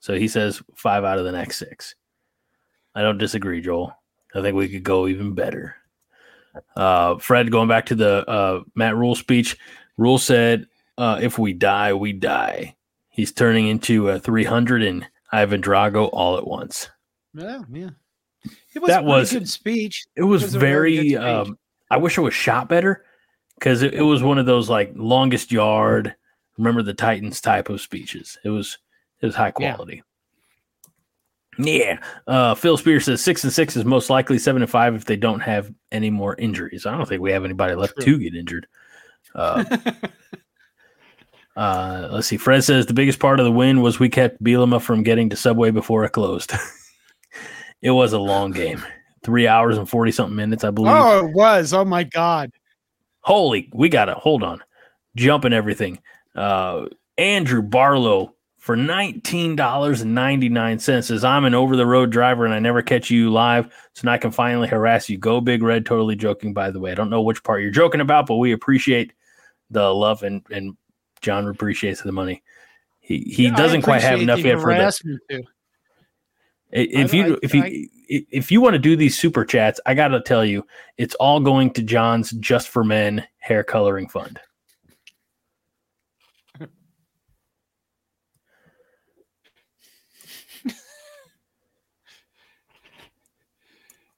So 0.00 0.14
he 0.14 0.28
says 0.28 0.62
five 0.74 1.04
out 1.04 1.18
of 1.18 1.24
the 1.24 1.32
next 1.32 1.58
six. 1.58 1.94
I 2.94 3.02
don't 3.02 3.18
disagree, 3.18 3.60
Joel. 3.60 3.96
I 4.34 4.42
think 4.42 4.56
we 4.56 4.68
could 4.68 4.82
go 4.82 5.06
even 5.06 5.34
better. 5.34 5.76
Uh, 6.76 7.18
Fred, 7.18 7.50
going 7.50 7.68
back 7.68 7.86
to 7.86 7.94
the 7.94 8.28
uh, 8.28 8.62
Matt 8.74 8.96
Rhule 8.96 9.14
speech, 9.14 9.56
Rhule 9.96 10.18
said, 10.18 10.66
uh, 10.98 11.18
"If 11.22 11.38
we 11.38 11.52
die, 11.54 11.94
we 11.94 12.12
die." 12.12 12.76
He's 13.12 13.32
turning 13.32 13.68
into 13.68 14.08
a 14.08 14.18
300 14.18 14.82
and 14.82 15.06
Ivan 15.32 15.62
Drago 15.62 16.08
all 16.12 16.36
at 16.36 16.46
once. 16.46 16.90
Yeah, 17.34 17.62
yeah. 17.70 17.90
It 18.74 18.80
was 18.80 18.88
that 18.88 19.04
was 19.04 19.32
good 19.32 19.48
speech. 19.48 20.04
It 20.16 20.22
was, 20.22 20.42
it 20.42 20.46
was 20.46 20.54
very. 20.56 21.16
Um, 21.16 21.58
I 21.90 21.98
wish 21.98 22.18
it 22.18 22.22
was 22.22 22.34
shot 22.34 22.68
better 22.68 23.04
because 23.58 23.82
it, 23.82 23.94
it 23.94 24.02
was 24.02 24.22
one 24.22 24.38
of 24.38 24.46
those 24.46 24.68
like 24.68 24.92
longest 24.96 25.52
yard. 25.52 26.14
Remember 26.58 26.82
the 26.82 26.94
Titans 26.94 27.40
type 27.40 27.68
of 27.68 27.80
speeches. 27.80 28.38
It 28.44 28.48
was 28.48 28.78
it 29.20 29.26
was 29.26 29.34
high 29.34 29.52
quality. 29.52 29.96
Yeah. 29.96 30.02
Yeah. 31.58 31.98
Uh, 32.26 32.54
Phil 32.54 32.76
Spear 32.78 32.98
says 33.00 33.22
six 33.22 33.44
and 33.44 33.52
six 33.52 33.76
is 33.76 33.84
most 33.84 34.08
likely 34.08 34.38
seven 34.38 34.62
and 34.62 34.70
five 34.70 34.94
if 34.94 35.04
they 35.04 35.16
don't 35.16 35.40
have 35.40 35.72
any 35.90 36.10
more 36.10 36.34
injuries. 36.36 36.86
I 36.86 36.96
don't 36.96 37.06
think 37.06 37.20
we 37.20 37.32
have 37.32 37.44
anybody 37.44 37.74
left 37.74 37.94
True. 38.00 38.16
to 38.16 38.18
get 38.18 38.34
injured. 38.34 38.66
Uh, 39.34 39.64
uh, 41.56 42.08
let's 42.10 42.26
see. 42.26 42.36
Fred 42.36 42.64
says 42.64 42.86
the 42.86 42.94
biggest 42.94 43.18
part 43.18 43.40
of 43.40 43.44
the 43.44 43.52
win 43.52 43.82
was 43.82 43.98
we 43.98 44.08
kept 44.08 44.42
Bielema 44.42 44.80
from 44.80 45.02
getting 45.02 45.30
to 45.30 45.36
Subway 45.36 45.70
before 45.70 46.04
it 46.04 46.10
closed. 46.10 46.52
it 47.82 47.90
was 47.90 48.12
a 48.12 48.18
long 48.18 48.52
game, 48.52 48.82
three 49.22 49.46
hours 49.46 49.78
and 49.78 49.88
forty 49.88 50.12
something 50.12 50.36
minutes, 50.36 50.64
I 50.64 50.70
believe. 50.70 50.94
Oh, 50.94 51.26
it 51.26 51.34
was. 51.34 51.72
Oh 51.72 51.84
my 51.84 52.04
god. 52.04 52.50
Holy, 53.20 53.70
we 53.72 53.88
gotta 53.88 54.14
hold 54.14 54.42
on, 54.42 54.62
jumping 55.16 55.52
everything. 55.52 56.00
Uh, 56.34 56.86
Andrew 57.18 57.62
Barlow 57.62 58.34
for 58.62 58.76
$19.99 58.76 61.02
says 61.02 61.24
I'm 61.24 61.44
an 61.44 61.52
over 61.52 61.74
the 61.74 61.84
road 61.84 62.12
driver 62.12 62.44
and 62.44 62.54
I 62.54 62.60
never 62.60 62.80
catch 62.80 63.10
you 63.10 63.32
live. 63.32 63.66
So 63.94 64.02
now 64.04 64.12
I 64.12 64.18
can 64.18 64.30
finally 64.30 64.68
harass 64.68 65.08
you. 65.08 65.18
Go 65.18 65.40
big 65.40 65.64
red. 65.64 65.84
Totally 65.84 66.14
joking, 66.14 66.54
by 66.54 66.70
the 66.70 66.78
way. 66.78 66.92
I 66.92 66.94
don't 66.94 67.10
know 67.10 67.22
which 67.22 67.42
part 67.42 67.60
you're 67.60 67.72
joking 67.72 68.00
about, 68.00 68.28
but 68.28 68.36
we 68.36 68.52
appreciate 68.52 69.14
the 69.70 69.92
love 69.92 70.22
and, 70.22 70.46
and 70.48 70.76
Jon 71.22 71.46
appreciates 71.48 72.02
the 72.02 72.12
money. 72.12 72.42
He 73.00 73.20
he 73.20 73.44
yeah, 73.44 73.56
doesn't 73.56 73.82
quite 73.82 74.02
have 74.02 74.20
enough 74.20 74.40
yet 74.40 74.60
for 74.60 74.74
that. 74.74 74.94
If 76.70 77.12
you 77.12 77.38
if 77.42 77.54
you 77.54 77.88
if 78.08 78.50
you 78.52 78.60
want 78.60 78.74
to 78.74 78.78
do 78.78 78.96
these 78.96 79.18
super 79.18 79.44
chats, 79.44 79.80
I 79.86 79.94
got 79.94 80.08
to 80.08 80.20
tell 80.20 80.44
you, 80.44 80.64
it's 80.98 81.14
all 81.16 81.40
going 81.40 81.72
to 81.74 81.82
Jon's 81.82 82.30
Just 82.32 82.68
for 82.68 82.84
Men 82.84 83.26
hair 83.38 83.64
coloring 83.64 84.08
fund. 84.08 84.40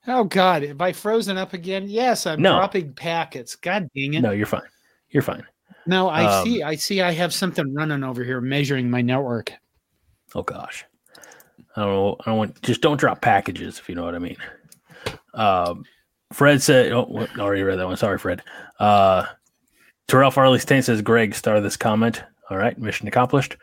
Oh 0.07 0.25
God, 0.25 0.63
have 0.65 0.83
I 0.83 0.93
frozen 0.93 1.39
up 1.39 1.55
again? 1.55 1.85
Yes, 1.89 2.27
I'm 2.27 2.43
no. 2.43 2.57
dropping 2.57 2.93
packets. 2.93 3.57
God 3.57 3.89
dang 3.97 4.13
it. 4.13 4.21
No, 4.21 4.33
you're 4.33 4.45
fine. 4.45 4.69
You're 5.09 5.23
fine. 5.23 5.47
No, 5.87 6.09
I 6.09 6.25
um, 6.25 6.45
see. 6.45 6.63
I 6.63 6.75
see. 6.77 7.01
I 7.03 7.13
have 7.13 7.33
something 7.33 7.73
running 7.75 8.03
over 8.03 8.25
here 8.25 8.41
measuring 8.41 8.91
my 8.91 9.03
network. 9.03 9.53
Oh 10.35 10.43
gosh, 10.43 10.85
I 11.77 11.83
don't 11.83 11.93
know. 11.93 12.17
I 12.21 12.31
don't 12.31 12.39
want. 12.39 12.63
Just 12.63 12.81
don't 12.81 12.99
drop 12.99 13.21
packages 13.21 13.79
if 13.79 13.89
you 13.89 13.95
know 13.95 14.05
what 14.05 14.15
I 14.15 14.19
mean. 14.19 14.37
Um, 15.35 15.85
Fred 16.33 16.63
said. 16.63 16.93
Oh, 16.93 17.27
already 17.39 17.63
read 17.63 17.79
that 17.79 17.87
one. 17.87 17.97
Sorry, 17.97 18.19
Fred. 18.19 18.43
Uh, 18.79 19.27
Terrell 20.09 20.31
Farley 20.31 20.59
Stain 20.59 20.83
says, 20.83 21.03
"Greg, 21.03 21.35
start 21.35 21.63
this 21.63 21.77
comment." 21.77 22.23
All 22.51 22.57
right, 22.57 22.79
mission 22.79 23.09
accomplished. 23.09 23.57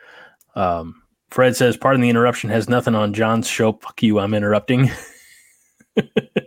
Um, 0.54 1.02
Fred 1.30 1.56
says, 1.56 1.76
"Pardon 1.76 2.00
the 2.00 2.10
interruption. 2.10 2.50
Has 2.50 2.68
nothing 2.68 2.94
on 2.94 3.14
Jon's 3.14 3.48
show. 3.48 3.72
Fuck 3.72 4.02
you. 4.02 4.18
I'm 4.18 4.34
interrupting." 4.34 4.90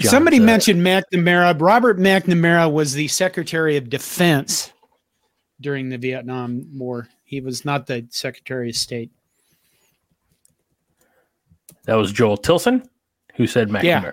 Somebody 0.00 0.38
mentioned 0.38 0.80
McNamara. 0.80 1.60
Robert 1.60 1.98
McNamara 1.98 2.70
was 2.72 2.92
the 2.92 3.08
Secretary 3.08 3.76
of 3.76 3.90
Defense 3.90 4.72
during 5.60 5.88
the 5.88 5.98
Vietnam 5.98 6.66
War. 6.78 7.08
He 7.24 7.40
was 7.40 7.64
not 7.64 7.86
the 7.86 8.06
Secretary 8.10 8.70
of 8.70 8.76
State. 8.76 9.10
That 11.84 11.94
was 11.94 12.12
Joel 12.12 12.36
Tilson 12.36 12.88
who 13.34 13.46
said 13.46 13.68
McNamara. 13.68 13.82
Yeah. 13.82 14.12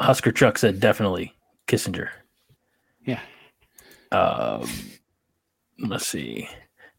Husker 0.00 0.32
Chuck 0.32 0.58
said 0.58 0.80
definitely 0.80 1.34
Kissinger. 1.66 2.08
Yeah. 3.04 3.20
Um, 4.12 4.68
let's 5.80 6.06
see. 6.06 6.48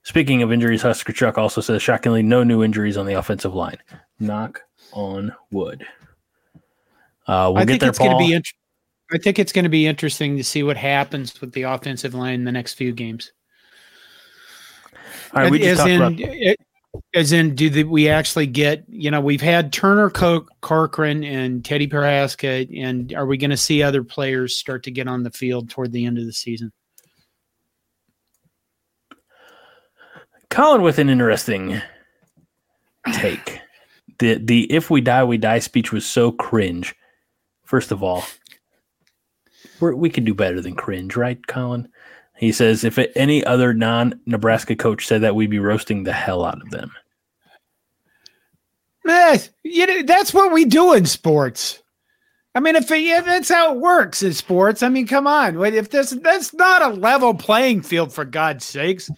Speaking 0.04 0.42
of 0.42 0.52
injuries, 0.52 0.82
Husker 0.82 1.14
Chuck 1.14 1.38
also 1.38 1.62
says 1.62 1.82
shockingly 1.82 2.24
no 2.24 2.44
new 2.44 2.64
injuries 2.64 2.98
on 2.98 3.06
the 3.06 3.14
offensive 3.14 3.54
line. 3.54 3.78
Knock 4.20 4.62
on 4.92 5.34
wood. 5.52 5.86
Uh, 7.30 7.52
we'll 7.52 7.62
I 7.62 7.66
get 7.66 7.80
there, 7.80 7.90
it's 7.90 8.00
going 8.00 8.10
to 8.10 8.18
be. 8.18 8.34
Int- 8.34 8.54
I 9.12 9.20
think 9.20 9.38
it's 9.38 9.52
going 9.52 9.64
to 9.64 9.70
be 9.70 9.86
interesting 9.86 10.36
to 10.38 10.44
see 10.44 10.64
what 10.64 10.78
happens 10.78 11.40
with 11.40 11.52
the 11.54 11.64
offensive 11.64 12.16
line 12.16 12.34
in 12.34 12.44
the 12.44 12.52
next 12.52 12.74
few 12.74 12.92
games. 12.92 13.32
All 15.34 15.44
right, 15.44 15.52
we 15.52 15.60
just 15.60 15.82
as 15.82 15.88
in, 15.88 16.02
about- 16.02 16.20
it, 16.20 16.60
as 17.14 17.32
in, 17.32 17.54
do 17.54 17.70
the, 17.70 17.84
we 17.84 18.10
actually 18.10 18.48
get? 18.48 18.84
You 18.88 19.12
know, 19.12 19.22
we've 19.22 19.42
had 19.42 19.72
Turner 19.72 20.10
Corcoran 20.10 21.24
and 21.24 21.64
Teddy 21.64 21.88
Prochazka, 21.88 22.68
and 22.84 23.14
are 23.14 23.28
we 23.28 23.38
going 23.38 23.52
to 23.52 23.58
see 23.58 23.84
other 23.84 24.04
players 24.04 24.58
start 24.58 24.82
to 24.86 24.92
get 24.92 25.08
on 25.08 25.22
the 25.22 25.32
field 25.32 25.70
toward 25.70 25.92
the 25.92 26.08
end 26.08 26.18
of 26.18 26.26
the 26.26 26.34
season? 26.34 26.72
Colin 30.50 30.82
with 30.82 30.98
an 30.98 31.10
interesting 31.10 31.80
take. 33.14 33.60
The 34.18 34.40
the 34.44 34.72
if 34.74 34.90
we 34.90 35.00
die 35.00 35.24
we 35.24 35.38
die 35.38 35.60
speech 35.60 35.92
was 35.92 36.08
so 36.08 36.32
cringe. 36.32 36.96
First 37.70 37.92
of 37.92 38.02
all, 38.02 38.26
we 39.80 39.94
we 39.94 40.10
could 40.10 40.26
do 40.26 40.34
better 40.34 40.60
than 40.60 40.74
cringe, 40.74 41.16
right, 41.16 41.46
Colin? 41.46 41.88
He 42.36 42.52
says 42.52 42.84
if 42.84 42.98
any 43.16 43.46
other 43.46 43.76
non 43.76 44.20
Nebraska 44.26 44.76
coach 44.76 45.06
said 45.06 45.22
that, 45.22 45.36
we'd 45.36 45.52
be 45.52 45.60
roasting 45.60 46.02
the 46.02 46.12
hell 46.12 46.44
out 46.44 46.60
of 46.64 46.72
them. 46.72 46.92
Eh, 49.08 49.38
you 49.62 49.86
know, 49.86 50.02
that's 50.02 50.34
what 50.34 50.52
we 50.52 50.66
do 50.66 50.94
in 50.94 51.06
sports. 51.06 51.84
I 52.56 52.60
mean, 52.60 52.76
if 52.76 52.90
yeah, 52.90 53.22
that's 53.22 53.50
how 53.50 53.76
it 53.76 53.80
works 53.80 54.24
in 54.24 54.34
sports. 54.34 54.82
I 54.82 54.90
mean, 54.90 55.06
come 55.06 55.28
on. 55.28 55.64
If 55.64 55.92
this 55.92 56.10
that's 56.10 56.56
not 56.56 56.82
a 56.82 56.88
level 56.88 57.36
playing 57.36 57.84
field, 57.84 58.12
for 58.12 58.26
God's 58.26 58.66
sakes. 58.66 59.12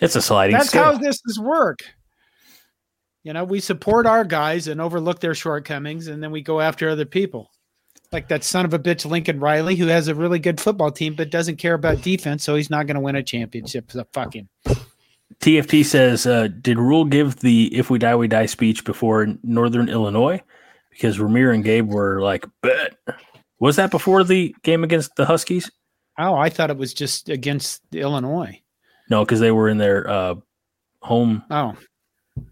It's 0.00 0.16
a 0.16 0.22
sliding. 0.22 0.56
Scale. 0.56 0.58
That's 0.58 0.70
scale. 0.70 0.84
how 0.84 0.98
this 0.98 1.22
is 1.26 1.38
work. 1.38 1.78
You 3.30 3.34
know, 3.34 3.44
we 3.44 3.60
support 3.60 4.06
our 4.06 4.24
guys 4.24 4.66
and 4.66 4.80
overlook 4.80 5.20
their 5.20 5.36
shortcomings, 5.36 6.08
and 6.08 6.20
then 6.20 6.32
we 6.32 6.42
go 6.42 6.60
after 6.60 6.88
other 6.88 7.04
people. 7.04 7.52
Like 8.10 8.26
that 8.26 8.42
son 8.42 8.64
of 8.64 8.74
a 8.74 8.78
bitch, 8.80 9.08
Lincoln 9.08 9.38
Riley, 9.38 9.76
who 9.76 9.86
has 9.86 10.08
a 10.08 10.16
really 10.16 10.40
good 10.40 10.60
football 10.60 10.90
team 10.90 11.14
but 11.14 11.30
doesn't 11.30 11.58
care 11.58 11.74
about 11.74 12.02
defense, 12.02 12.42
so 12.42 12.56
he's 12.56 12.70
not 12.70 12.88
going 12.88 12.96
to 12.96 13.00
win 13.00 13.14
a 13.14 13.22
championship. 13.22 13.92
So 13.92 14.04
fuck 14.12 14.34
him. 14.34 14.48
TFT 15.38 15.84
says, 15.84 16.26
uh, 16.26 16.48
did 16.60 16.76
Rhule 16.76 17.04
give 17.04 17.36
the 17.36 17.72
"If 17.72 17.88
we 17.88 18.00
die, 18.00 18.16
we 18.16 18.26
die" 18.26 18.46
speech 18.46 18.84
before 18.84 19.28
Northern 19.44 19.88
Illinois? 19.88 20.42
Because 20.90 21.18
Rahmir 21.18 21.54
and 21.54 21.62
Gabe 21.62 21.88
were 21.88 22.20
like, 22.20 22.44
"Bet." 22.62 22.96
Was 23.60 23.76
that 23.76 23.92
before 23.92 24.24
the 24.24 24.56
game 24.64 24.82
against 24.82 25.14
the 25.14 25.26
Huskies? 25.26 25.70
Oh, 26.18 26.34
I 26.34 26.48
thought 26.48 26.70
it 26.70 26.78
was 26.78 26.92
just 26.92 27.28
against 27.28 27.80
Illinois. 27.94 28.60
No, 29.08 29.24
because 29.24 29.38
they 29.38 29.52
were 29.52 29.68
in 29.68 29.78
their 29.78 30.10
uh, 30.10 30.34
home 31.00 31.44
oh 31.48 31.76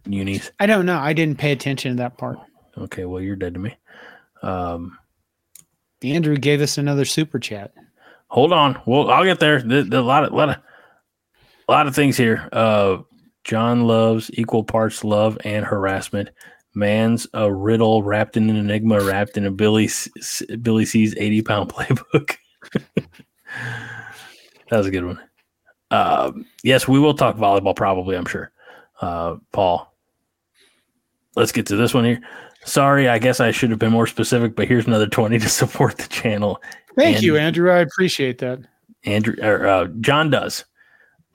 unis. 0.07 0.51
I 0.61 0.67
don't 0.67 0.87
know. 0.87 0.99
I 0.99 1.13
didn't 1.13 1.39
pay 1.39 1.53
attention 1.53 1.93
to 1.93 2.03
that 2.03 2.19
part. 2.19 2.39
Okay, 2.77 3.05
well 3.05 3.21
you're 3.21 3.37
dead 3.37 3.55
to 3.55 3.61
me. 3.61 3.77
Um, 4.43 4.99
Andrew 6.03 6.37
gave 6.37 6.61
us 6.61 6.79
another 6.79 7.05
super 7.05 7.39
chat. 7.39 7.73
Hold 8.29 8.53
on. 8.53 8.81
Well, 8.87 9.11
I'll 9.11 9.25
get 9.25 9.41
there. 9.41 9.63
There's 9.63 9.89
a 9.89 10.03
lot 10.03 10.25
of 10.25 10.33
lot 10.33 10.51
of 10.51 10.57
a 11.69 11.73
lot 11.73 11.87
of 11.87 11.95
things 11.95 12.17
here. 12.17 12.49
Uh, 12.53 12.99
Jon 13.45 13.87
loves 13.87 14.31
equal 14.35 14.65
parts 14.65 15.05
love 15.05 15.39
and 15.45 15.65
harassment. 15.65 16.31
Man's 16.75 17.27
a 17.35 17.53
riddle 17.53 18.03
wrapped 18.03 18.37
in 18.37 18.51
an 18.51 18.57
enigma, 18.57 19.03
wrapped 19.03 19.37
in 19.37 19.47
a 19.47 19.51
Billy 19.51 19.89
Billy 20.61 20.85
C's 20.85 21.15
eighty 21.17 21.43
pound 21.43 21.71
playbook. 21.73 22.37
that 22.75 23.07
was 24.71 24.87
a 24.87 24.91
good 24.91 25.05
one. 25.05 25.21
Um, 25.91 26.45
yes, 26.63 26.87
we 26.87 26.99
will 26.99 27.15
talk 27.15 27.37
volleyball 27.37 27.75
probably, 27.75 28.17
I'm 28.17 28.27
sure. 28.27 28.53
Uh, 29.01 29.37
Paul, 29.53 29.93
let's 31.37 31.53
get 31.53 31.67
to 31.67 31.77
this 31.77 31.95
one 31.95 32.05
here. 32.05 32.21
Sorry, 32.65 33.09
I 33.09 33.19
guess 33.19 33.41
I 33.41 33.51
should 33.51 33.71
have 33.71 33.79
been 33.79 33.93
more 33.93 34.07
specific, 34.07 34.57
but 34.57 34.69
here's 34.69 34.87
another 34.87 35.07
20 35.07 35.39
to 35.39 35.49
support 35.49 35.99
the 35.99 36.09
channel. 36.09 36.61
Thank 36.97 37.17
and, 37.17 37.25
you, 37.25 37.37
Andrew. 37.37 37.71
I 37.71 37.79
appreciate 37.79 38.39
that. 38.39 38.61
Andrew 39.05 39.37
or 39.43 39.67
uh, 39.67 39.87
Jon 40.01 40.31
does. 40.31 40.65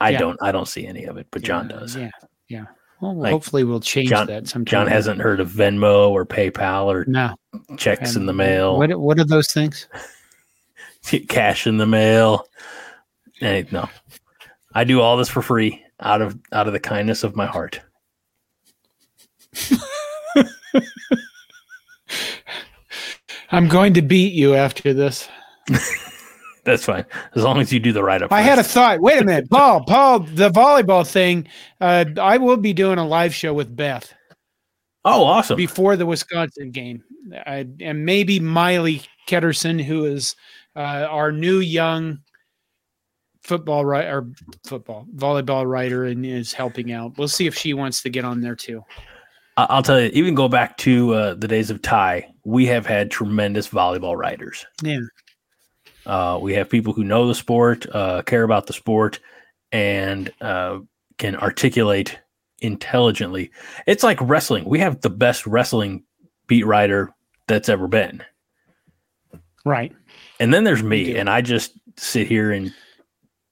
I 0.01 0.09
yeah. 0.09 0.19
don't 0.19 0.37
I 0.41 0.51
don't 0.51 0.67
see 0.67 0.85
any 0.85 1.05
of 1.05 1.17
it, 1.17 1.27
but 1.31 1.43
Jon 1.43 1.69
does. 1.69 1.95
Yeah. 1.95 2.11
Yeah. 2.49 2.65
Well, 2.99 3.15
like, 3.15 3.31
hopefully 3.31 3.63
we'll 3.63 3.79
change 3.79 4.09
Jon, 4.09 4.27
that 4.27 4.47
sometime. 4.47 4.65
Jon 4.65 4.87
hasn't 4.87 5.21
heard 5.21 5.39
of 5.39 5.49
Venmo 5.49 6.09
or 6.09 6.25
PayPal 6.25 6.85
or 6.85 7.05
no 7.05 7.35
checks 7.77 8.15
and 8.15 8.23
in 8.23 8.25
the 8.25 8.33
mail. 8.33 8.77
What 8.77 8.99
what 8.99 9.19
are 9.19 9.25
those 9.25 9.51
things? 9.51 9.87
Cash 11.29 11.67
in 11.67 11.77
the 11.77 11.87
mail. 11.87 12.47
Hey, 13.35 13.65
no. 13.71 13.89
I 14.73 14.83
do 14.83 15.01
all 15.01 15.17
this 15.17 15.29
for 15.29 15.41
free 15.41 15.82
out 15.99 16.21
of 16.21 16.39
out 16.51 16.67
of 16.67 16.73
the 16.73 16.79
kindness 16.79 17.23
of 17.23 17.35
my 17.35 17.45
heart. 17.45 17.81
I'm 23.51 23.67
going 23.67 23.93
to 23.93 24.01
beat 24.01 24.33
you 24.33 24.55
after 24.55 24.93
this. 24.93 25.29
That's 26.63 26.85
fine. 26.85 27.05
As 27.35 27.43
long 27.43 27.59
as 27.59 27.71
you 27.73 27.79
do 27.79 27.91
the 27.91 28.03
right 28.03 28.21
up. 28.21 28.31
I 28.31 28.41
had 28.41 28.57
a 28.57 28.63
thought. 28.63 28.99
Wait 29.01 29.21
a 29.21 29.25
minute, 29.25 29.49
Paul. 29.49 29.83
Paul, 29.85 30.21
the 30.21 30.49
volleyball 30.49 31.07
thing. 31.07 31.47
Uh, 31.79 32.05
I 32.19 32.37
will 32.37 32.57
be 32.57 32.73
doing 32.73 32.97
a 32.97 33.05
live 33.05 33.35
show 33.35 33.53
with 33.53 33.75
Beth. 33.75 34.13
Oh, 35.05 35.25
awesome! 35.25 35.57
Before 35.57 35.97
the 35.97 36.05
Wisconsin 36.05 36.71
game, 36.71 37.03
uh, 37.45 37.65
and 37.81 38.05
maybe 38.05 38.39
Miley 38.39 39.01
Ketterson, 39.27 39.83
who 39.83 40.05
is 40.05 40.37
uh, 40.77 41.07
our 41.09 41.29
new 41.31 41.59
young 41.59 42.19
football 43.43 43.85
writer, 43.85 44.17
or 44.17 44.27
football 44.65 45.05
volleyball 45.15 45.69
writer, 45.69 46.05
and 46.05 46.25
is 46.25 46.53
helping 46.53 46.91
out. 46.91 47.17
We'll 47.17 47.27
see 47.27 47.47
if 47.47 47.55
she 47.55 47.73
wants 47.73 48.01
to 48.03 48.09
get 48.09 48.25
on 48.25 48.41
there 48.41 48.55
too. 48.55 48.83
I'll 49.55 49.83
tell 49.83 50.01
you, 50.01 50.09
even 50.13 50.33
go 50.33 50.47
back 50.47 50.77
to 50.77 51.13
uh, 51.13 51.33
the 51.35 51.47
days 51.47 51.69
of 51.69 51.81
Ty, 51.81 52.27
we 52.43 52.65
have 52.65 52.87
had 52.87 53.11
tremendous 53.11 53.67
volleyball 53.67 54.17
writers. 54.17 54.65
Yeah. 54.81 55.01
Uh, 56.05 56.39
we 56.41 56.53
have 56.55 56.69
people 56.69 56.91
who 56.91 57.03
know 57.03 57.27
the 57.27 57.35
sport, 57.35 57.85
uh, 57.93 58.23
care 58.23 58.43
about 58.43 58.65
the 58.65 58.73
sport, 58.73 59.19
and 59.71 60.33
uh, 60.41 60.79
can 61.17 61.35
articulate 61.35 62.19
intelligently. 62.59 63.51
It's 63.85 64.03
like 64.03 64.17
wrestling. 64.21 64.65
We 64.65 64.79
have 64.79 65.01
the 65.01 65.09
best 65.09 65.45
wrestling 65.45 66.03
beat 66.47 66.65
writer 66.65 67.13
that's 67.47 67.69
ever 67.69 67.87
been. 67.87 68.23
Right. 69.65 69.93
And 70.39 70.53
then 70.53 70.63
there's 70.63 70.83
me, 70.83 71.15
and 71.15 71.29
I 71.29 71.41
just 71.41 71.73
sit 71.95 72.27
here 72.27 72.51
and 72.51 72.73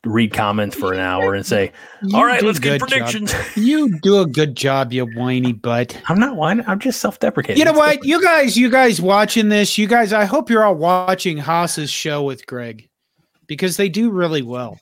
read 0.04 0.34
comments 0.34 0.76
for 0.76 0.94
an 0.94 1.00
hour 1.00 1.36
and 1.36 1.46
say, 1.46 1.72
you 2.04 2.18
"All 2.18 2.26
right, 2.26 2.42
let's 2.42 2.60
get 2.60 2.80
predictions." 2.80 3.34
you 3.56 4.00
do 4.00 4.20
a 4.20 4.26
good 4.26 4.56
job, 4.56 4.92
you 4.94 5.06
whiny 5.06 5.54
butt. 5.54 6.00
I'm 6.08 6.20
not 6.20 6.36
whining. 6.36 6.66
I'm 6.68 6.80
just 6.80 7.02
self-deprecating. 7.02 7.60
You 7.60 7.66
know 7.66 7.74
what? 7.74 8.04
You 8.04 8.22
guys, 8.22 8.58
you 8.58 8.70
guys 8.70 9.02
watching 9.02 9.50
this, 9.50 9.78
you 9.78 9.88
guys. 9.88 10.14
I 10.14 10.26
hope 10.26 10.50
you're 10.50 10.64
all 10.64 10.76
watching 10.76 11.38
Haas's 11.38 11.90
show 11.90 12.24
with 12.24 12.46
Greg 12.46 12.90
because 13.48 13.78
they 13.78 13.90
do 13.90 14.10
really 14.10 14.42
well. 14.42 14.80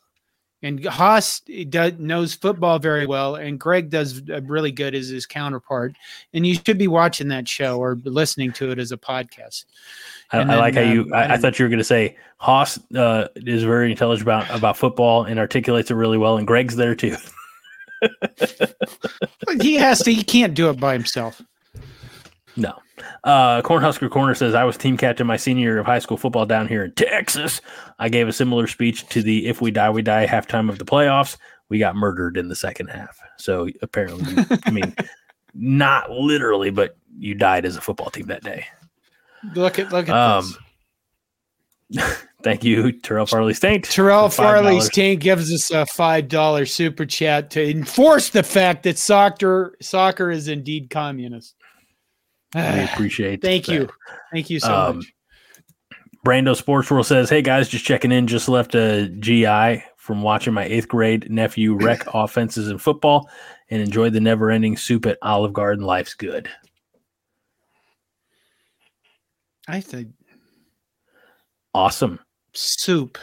And 0.62 0.86
Haas 0.86 1.42
does, 1.70 1.94
knows 2.00 2.34
football 2.34 2.80
very 2.80 3.06
well, 3.06 3.36
and 3.36 3.58
Greg 3.58 3.90
does 3.90 4.22
really 4.44 4.72
good 4.72 4.94
as 4.94 5.08
his 5.08 5.26
counterpart. 5.26 5.96
And 6.34 6.46
you 6.46 6.56
should 6.56 6.78
be 6.78 6.88
watching 6.88 7.30
that 7.30 7.48
show 7.48 7.80
or 7.80 7.98
listening 8.04 8.52
to 8.54 8.72
it 8.72 8.80
as 8.80 8.92
a 8.92 8.98
podcast. 8.98 9.66
I, 10.32 10.40
then, 10.40 10.50
I 10.50 10.58
like 10.58 10.76
how 10.76 10.82
you. 10.82 11.04
Um, 11.04 11.14
I, 11.14 11.34
I, 11.34 11.38
thought 11.38 11.58
you 11.58 11.66
were 11.66 11.70
going 11.70 11.80
to 11.80 11.84
say 11.86 12.18
Haas 12.38 12.78
uh, 12.96 13.30
is 13.36 13.64
very 13.64 13.90
intelligent 13.90 14.24
about 14.24 14.50
about 14.56 14.78
football 14.78 15.24
and 15.24 15.40
articulates 15.40 15.92
it 15.92 15.96
really 15.96 16.18
well, 16.18 16.38
and 16.38 16.46
Greg's 16.46 16.76
there 16.76 16.94
too. 16.94 17.16
he 19.62 19.76
has 19.76 20.04
to. 20.04 20.14
He 20.14 20.24
can't 20.24 20.54
do 20.54 20.70
it 20.70 20.80
by 20.80 20.94
himself. 20.94 21.42
No. 22.60 22.78
Uh, 23.24 23.62
Cornhusker 23.62 24.10
Corner 24.10 24.36
says, 24.36 24.54
I 24.54 24.66
was 24.66 24.78
team 24.78 24.98
captain 24.98 25.26
my 25.26 25.38
senior 25.38 25.64
year 25.64 25.80
of 25.80 25.86
high 25.86 26.00
school 26.00 26.18
football 26.18 26.46
down 26.46 26.68
here 26.68 26.84
in 26.84 26.92
Texas. 26.92 27.62
I 27.98 28.10
gave 28.10 28.28
a 28.28 28.34
similar 28.34 28.68
speech 28.68 29.08
to 29.10 29.22
the 29.22 29.48
If 29.48 29.62
We 29.62 29.72
Die, 29.72 29.90
We 29.90 30.02
Die 30.02 30.28
halftime 30.28 30.70
of 30.70 30.78
the 30.78 30.86
playoffs. 30.86 31.38
We 31.70 31.80
got 31.80 31.96
murdered 31.96 32.36
in 32.36 32.50
the 32.50 32.56
second 32.56 32.88
half. 32.88 33.18
So 33.38 33.70
apparently, 33.82 34.44
I 34.66 34.72
mean, 34.72 34.94
not 35.54 36.12
literally, 36.12 36.72
but 36.72 36.98
you 37.18 37.36
died 37.36 37.66
as 37.66 37.78
a 37.78 37.82
football 37.82 38.10
team 38.10 38.28
that 38.28 38.44
day. 38.44 38.66
Look 39.56 39.80
at 39.80 39.92
look 39.92 40.10
at 40.10 40.16
um, 40.16 40.44
this. 40.44 40.58
thank 42.44 42.64
you, 42.64 42.92
Terrell 42.92 43.26
Farley 43.26 43.54
Taint. 43.54 43.86
Terrell 43.86 44.30
Farley 44.30 44.80
Taint 44.90 45.22
gives 45.22 45.52
us 45.54 45.72
a 45.72 45.86
five 45.86 46.28
dollar 46.28 46.66
super 46.66 47.06
chat 47.06 47.50
to 47.52 47.70
enforce 47.70 48.30
the 48.30 48.44
fact 48.44 48.84
that 48.84 48.98
soccer 48.98 49.76
soccer 49.82 50.30
is 50.30 50.48
indeed 50.48 50.90
communist. 50.90 51.56
We 52.56 52.62
appreciate. 52.94 53.36
It. 53.36 53.42
Thank 53.42 53.66
that. 53.66 53.74
you, 53.74 53.90
thank 54.32 54.50
you 54.50 54.60
so 54.60 54.74
um, 54.74 54.98
much. 54.98 55.14
Brando 56.26 56.56
Sports 56.56 56.92
World 56.92 57.06
says, 57.06 57.30
"Hey 57.30 57.42
guys, 57.42 57.70
just 57.70 57.86
checking 57.86 58.12
in. 58.12 58.28
Just 58.28 58.50
left 58.50 58.76
a 58.76 59.08
GI 59.08 59.84
from 59.98 60.22
watching 60.22 60.54
my 60.54 60.66
eighth 60.66 60.88
grade 60.88 61.30
nephew 61.32 61.76
wreck 61.82 62.04
offenses 62.14 62.70
in 62.70 62.78
football, 62.78 63.30
and 63.70 63.82
enjoyed 63.82 64.14
the 64.14 64.20
never-ending 64.20 64.78
soup 64.78 65.06
at 65.06 65.18
Olive 65.22 65.54
Garden. 65.54 65.86
Life's 65.86 66.14
good." 66.14 66.50
I 69.68 69.82
said, 69.82 70.12
awesome 71.76 72.20
soup. 72.54 73.20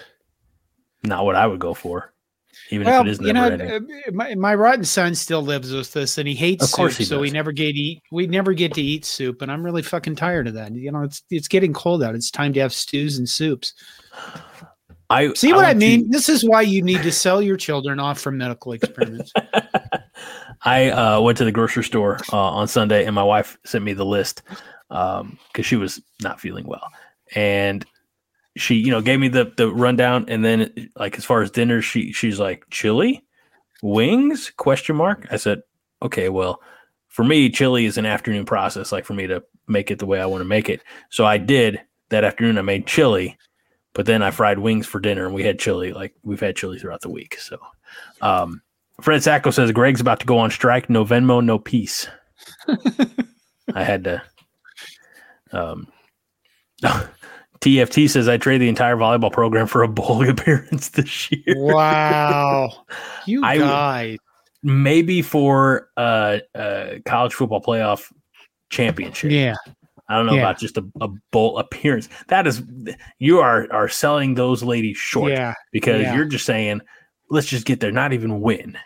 Not 1.02 1.24
what 1.24 1.34
I 1.34 1.46
would 1.46 1.58
go 1.58 1.74
for, 1.74 2.12
even 2.70 2.86
well, 2.86 3.02
if 3.02 3.06
it 3.06 3.10
is 3.10 3.20
you 3.20 3.32
know, 3.32 3.44
ending. 3.44 3.70
Uh, 3.70 4.10
my, 4.12 4.34
my 4.34 4.54
rotten 4.54 4.84
son 4.84 5.14
still 5.14 5.42
lives 5.42 5.72
with 5.72 5.96
us, 5.96 6.18
and 6.18 6.26
he 6.26 6.34
hates 6.34 6.64
of 6.64 6.70
soup, 6.70 6.92
he 6.92 7.04
so 7.04 7.20
we 7.20 7.30
never 7.30 7.52
get 7.52 7.74
eat. 7.76 8.02
We 8.10 8.26
never 8.26 8.52
get 8.52 8.74
to 8.74 8.82
eat 8.82 9.04
soup, 9.04 9.42
and 9.42 9.50
I'm 9.50 9.64
really 9.64 9.82
fucking 9.82 10.16
tired 10.16 10.48
of 10.48 10.54
that. 10.54 10.74
You 10.74 10.90
know, 10.90 11.02
it's 11.02 11.22
it's 11.30 11.48
getting 11.48 11.72
cold 11.72 12.02
out. 12.02 12.14
It's 12.14 12.30
time 12.30 12.52
to 12.54 12.60
have 12.60 12.72
stews 12.72 13.18
and 13.18 13.28
soups. 13.28 13.74
I 15.08 15.32
see 15.34 15.52
what 15.52 15.64
I, 15.64 15.70
I 15.70 15.74
mean. 15.74 16.04
To... 16.04 16.08
This 16.08 16.28
is 16.28 16.44
why 16.44 16.62
you 16.62 16.82
need 16.82 17.02
to 17.02 17.12
sell 17.12 17.40
your 17.40 17.56
children 17.56 18.00
off 18.00 18.20
from 18.20 18.38
medical 18.38 18.72
experiments. 18.72 19.32
I 20.62 20.90
uh, 20.90 21.20
went 21.20 21.38
to 21.38 21.44
the 21.44 21.52
grocery 21.52 21.84
store 21.84 22.18
uh, 22.32 22.36
on 22.36 22.66
Sunday, 22.66 23.04
and 23.04 23.14
my 23.14 23.22
wife 23.22 23.58
sent 23.64 23.84
me 23.84 23.92
the 23.92 24.06
list 24.06 24.42
because 24.88 25.20
um, 25.20 25.38
she 25.62 25.76
was 25.76 26.00
not 26.22 26.40
feeling 26.40 26.66
well, 26.66 26.88
and 27.34 27.86
she 28.56 28.74
you 28.76 28.90
know 28.90 29.00
gave 29.00 29.20
me 29.20 29.28
the 29.28 29.52
the 29.56 29.70
rundown, 29.70 30.24
and 30.28 30.44
then 30.44 30.90
like 30.96 31.16
as 31.18 31.24
far 31.24 31.42
as 31.42 31.50
dinner, 31.50 31.82
she 31.82 32.12
she's 32.12 32.38
like 32.38 32.64
chili, 32.70 33.24
wings 33.82 34.50
question 34.56 34.96
mark. 34.96 35.26
I 35.30 35.36
said 35.36 35.62
okay, 36.02 36.28
well 36.28 36.60
for 37.08 37.24
me 37.24 37.48
chili 37.50 37.86
is 37.86 37.98
an 37.98 38.06
afternoon 38.06 38.44
process, 38.44 38.92
like 38.92 39.04
for 39.04 39.14
me 39.14 39.26
to 39.26 39.42
make 39.68 39.90
it 39.90 39.98
the 39.98 40.06
way 40.06 40.20
I 40.20 40.26
want 40.26 40.40
to 40.42 40.46
make 40.46 40.68
it. 40.68 40.82
So 41.10 41.24
I 41.24 41.38
did 41.38 41.80
that 42.10 42.24
afternoon. 42.24 42.58
I 42.58 42.62
made 42.62 42.86
chili, 42.86 43.38
but 43.94 44.06
then 44.06 44.22
I 44.22 44.30
fried 44.30 44.58
wings 44.58 44.86
for 44.86 45.00
dinner, 45.00 45.24
and 45.24 45.34
we 45.34 45.42
had 45.42 45.58
chili. 45.58 45.92
Like 45.92 46.14
we've 46.22 46.40
had 46.40 46.56
chili 46.56 46.78
throughout 46.78 47.00
the 47.00 47.10
week. 47.10 47.38
So, 47.40 47.58
um, 48.20 48.62
Fred 49.00 49.22
Sacco 49.22 49.50
says 49.50 49.72
Greg's 49.72 50.00
about 50.00 50.20
to 50.20 50.26
go 50.26 50.38
on 50.38 50.50
strike. 50.50 50.88
No 50.88 51.04
Venmo, 51.04 51.44
no 51.44 51.58
peace. 51.58 52.08
I 53.74 53.82
had 53.82 54.04
to 54.04 54.22
um, 55.52 55.88
TFT 57.66 58.08
says 58.08 58.28
I 58.28 58.36
trade 58.36 58.58
the 58.58 58.68
entire 58.68 58.94
volleyball 58.94 59.32
program 59.32 59.66
for 59.66 59.82
a 59.82 59.88
bowl 59.88 60.24
appearance 60.28 60.90
this 60.90 61.32
year. 61.32 61.56
Wow, 61.56 62.70
you 63.26 63.42
I, 63.44 63.58
guys. 63.58 64.18
Maybe 64.62 65.20
for 65.20 65.88
a 65.96 66.40
uh, 66.54 66.90
college 67.04 67.34
football 67.34 67.60
playoff 67.60 68.12
championship. 68.70 69.32
Yeah. 69.32 69.56
I 70.08 70.16
don't 70.16 70.26
know 70.26 70.34
yeah. 70.34 70.42
about 70.42 70.58
just 70.60 70.76
a, 70.76 70.88
a 71.00 71.08
bowl 71.32 71.58
appearance. 71.58 72.08
That 72.28 72.46
is, 72.46 72.62
you 73.18 73.40
are 73.40 73.66
are 73.72 73.88
selling 73.88 74.34
those 74.34 74.62
ladies 74.62 74.96
short. 74.96 75.32
Yeah. 75.32 75.52
Because 75.72 76.02
yeah. 76.02 76.14
you're 76.14 76.24
just 76.24 76.46
saying, 76.46 76.80
let's 77.30 77.48
just 77.48 77.66
get 77.66 77.80
there, 77.80 77.90
not 77.90 78.12
even 78.12 78.40
win. 78.40 78.78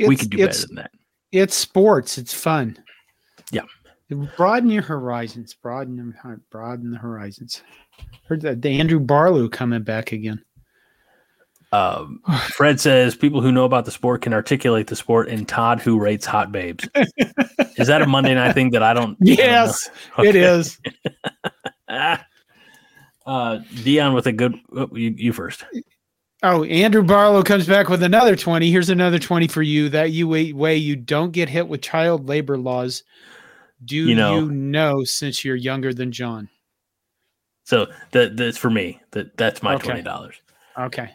It's, 0.00 0.08
we 0.08 0.16
could 0.16 0.30
do 0.30 0.38
better 0.38 0.66
than 0.66 0.74
that. 0.76 0.90
It's 1.30 1.54
sports. 1.54 2.18
It's 2.18 2.34
fun. 2.34 2.76
Yeah. 3.52 3.62
Broaden 4.36 4.70
your 4.70 4.82
horizons. 4.82 5.54
Broaden 5.54 5.96
them. 5.96 6.40
Broaden 6.50 6.90
the 6.90 6.98
horizons. 6.98 7.62
Heard 8.28 8.42
that 8.42 8.62
the 8.62 8.78
Andrew 8.80 9.00
Barlow 9.00 9.48
coming 9.48 9.82
back 9.82 10.12
again. 10.12 10.42
Um, 11.72 12.20
Fred 12.48 12.80
says 12.80 13.16
people 13.16 13.40
who 13.40 13.50
know 13.50 13.64
about 13.64 13.86
the 13.86 13.90
sport 13.90 14.22
can 14.22 14.34
articulate 14.34 14.88
the 14.88 14.96
sport, 14.96 15.28
and 15.28 15.48
Todd 15.48 15.80
who 15.80 15.98
rates 15.98 16.26
hot 16.26 16.52
babes. 16.52 16.86
is 17.76 17.86
that 17.88 18.02
a 18.02 18.06
Monday 18.06 18.34
night 18.34 18.52
thing 18.52 18.70
that 18.70 18.82
I 18.82 18.92
don't? 18.92 19.16
Yes, 19.20 19.88
I 20.16 20.24
don't 20.24 20.28
okay. 20.28 20.28
it 20.28 20.36
is. 20.36 20.78
uh, 23.26 23.58
Dion 23.82 24.12
with 24.12 24.26
a 24.26 24.32
good. 24.32 24.54
Oh, 24.76 24.90
you, 24.92 25.14
you 25.16 25.32
first. 25.32 25.64
Oh, 26.42 26.64
Andrew 26.64 27.02
Barlow 27.02 27.42
comes 27.42 27.66
back 27.66 27.88
with 27.88 28.02
another 28.02 28.36
20. 28.36 28.70
Here's 28.70 28.90
another 28.90 29.18
20 29.18 29.48
for 29.48 29.62
you. 29.62 29.88
That 29.88 30.10
you 30.10 30.28
way 30.28 30.76
you 30.76 30.96
don't 30.96 31.30
get 31.30 31.48
hit 31.48 31.68
with 31.68 31.80
child 31.80 32.28
labor 32.28 32.58
laws 32.58 33.02
do 33.84 33.96
you 33.96 34.14
know, 34.14 34.38
you 34.38 34.50
know 34.50 35.04
since 35.04 35.44
you're 35.44 35.56
younger 35.56 35.92
than 35.92 36.12
Jon? 36.12 36.48
So 37.64 37.86
that 38.10 38.36
that's 38.36 38.58
for 38.58 38.70
me. 38.70 39.00
That 39.12 39.36
that's 39.36 39.62
my 39.62 39.74
okay. 39.74 39.84
twenty 39.84 40.02
dollars. 40.02 40.36
Okay. 40.78 41.10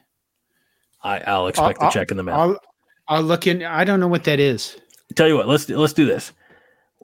I 1.03 1.19
I'll 1.19 1.47
expect 1.47 1.81
I'll, 1.81 1.89
the 1.89 1.93
check 1.93 2.11
in 2.11 2.17
the 2.17 2.23
mail. 2.23 2.35
I'll, 2.35 2.59
I'll 3.07 3.23
look 3.23 3.47
in. 3.47 3.63
I 3.63 3.83
don't 3.83 3.99
know 3.99 4.07
what 4.07 4.23
that 4.25 4.39
is. 4.39 4.77
Tell 5.15 5.27
you 5.27 5.35
what, 5.35 5.47
let's 5.47 5.69
let's 5.69 5.93
do 5.93 6.05
this. 6.05 6.33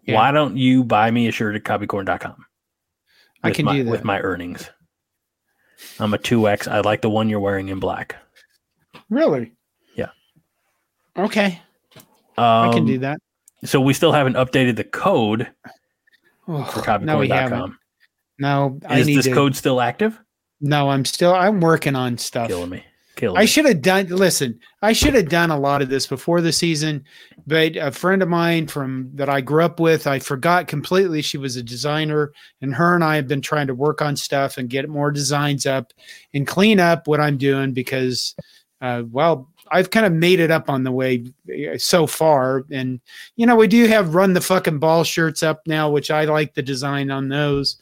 Yeah. 0.05 0.15
Why 0.15 0.31
don't 0.31 0.57
you 0.57 0.83
buy 0.83 1.11
me 1.11 1.27
a 1.27 1.31
shirt 1.31 1.55
at 1.55 1.63
copycorn.com? 1.63 2.45
I 3.43 3.51
can 3.51 3.65
my, 3.65 3.77
do 3.77 3.83
that 3.83 3.91
with 3.91 4.03
my 4.03 4.19
earnings. 4.19 4.69
I'm 5.99 6.13
a 6.13 6.17
two 6.17 6.47
X. 6.47 6.67
I 6.67 6.79
like 6.79 7.01
the 7.01 7.09
one 7.09 7.29
you're 7.29 7.39
wearing 7.39 7.69
in 7.69 7.79
black. 7.79 8.15
Really? 9.09 9.53
Yeah. 9.95 10.09
Okay. 11.17 11.61
Um, 12.37 12.69
I 12.69 12.73
can 12.73 12.85
do 12.85 12.95
um, 12.95 13.01
that. 13.01 13.19
So 13.65 13.79
we 13.79 13.93
still 13.93 14.11
haven't 14.11 14.35
updated 14.35 14.75
the 14.75 14.83
code 14.83 15.49
oh, 16.47 16.63
for 16.65 16.81
copycorn.com. 16.81 17.77
No, 18.39 18.79
is 18.91 19.05
this 19.05 19.25
to, 19.25 19.33
code 19.33 19.55
still 19.55 19.79
active? 19.79 20.19
No, 20.59 20.89
I'm 20.89 21.05
still 21.05 21.33
I'm 21.33 21.61
working 21.61 21.95
on 21.95 22.17
stuff. 22.17 22.47
Killing 22.47 22.69
me. 22.69 22.83
killed. 23.15 23.37
I 23.37 23.45
should 23.45 23.65
have 23.65 23.81
done. 23.81 24.07
Listen, 24.07 24.59
I 24.81 24.93
should 24.93 25.13
have 25.13 25.29
done 25.29 25.51
a 25.51 25.59
lot 25.59 25.81
of 25.81 25.89
this 25.89 26.07
before 26.07 26.41
the 26.41 26.51
season, 26.51 27.05
but 27.45 27.75
a 27.75 27.91
friend 27.91 28.21
of 28.21 28.29
mine 28.29 28.67
from 28.67 29.09
that 29.13 29.29
I 29.29 29.41
grew 29.41 29.63
up 29.63 29.79
with, 29.79 30.07
I 30.07 30.19
forgot 30.19 30.67
completely. 30.67 31.21
She 31.21 31.37
was 31.37 31.55
a 31.55 31.63
designer, 31.63 32.33
and 32.61 32.73
her 32.73 32.95
and 32.95 33.03
I 33.03 33.15
have 33.15 33.27
been 33.27 33.41
trying 33.41 33.67
to 33.67 33.75
work 33.75 34.01
on 34.01 34.15
stuff 34.15 34.57
and 34.57 34.69
get 34.69 34.89
more 34.89 35.11
designs 35.11 35.65
up 35.65 35.93
and 36.33 36.47
clean 36.47 36.79
up 36.79 37.07
what 37.07 37.19
I'm 37.19 37.37
doing 37.37 37.73
because, 37.73 38.35
uh, 38.81 39.03
well, 39.09 39.49
I've 39.73 39.89
kind 39.89 40.05
of 40.05 40.13
made 40.13 40.39
it 40.39 40.51
up 40.51 40.69
on 40.69 40.83
the 40.83 40.91
way 40.91 41.25
uh, 41.49 41.77
so 41.77 42.05
far. 42.05 42.63
And, 42.71 43.01
you 43.35 43.47
know, 43.47 43.55
we 43.55 43.67
do 43.67 43.87
have 43.87 44.13
run 44.13 44.33
the 44.33 44.41
fucking 44.41 44.77
ball 44.77 45.03
shirts 45.03 45.41
up 45.41 45.63
now, 45.65 45.89
which 45.89 46.11
I 46.11 46.25
like 46.25 46.53
the 46.53 46.61
design 46.61 47.09
on 47.09 47.27
those. 47.27 47.77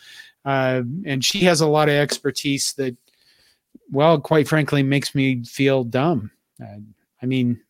Uh, 0.45 0.83
and 1.05 1.23
she 1.23 1.41
has 1.41 1.59
a 1.59 1.67
lot 1.67 1.89
of 1.89 1.95
expertise 1.95 2.73
that, 2.73 2.95
well, 3.91 4.19
quite 4.19 4.47
frankly, 4.47 4.83
makes 4.83 5.13
me 5.13 5.43
feel 5.43 5.83
dumb. 5.83 6.31
Uh, 6.61 6.77
I 7.21 7.25
mean, 7.25 7.61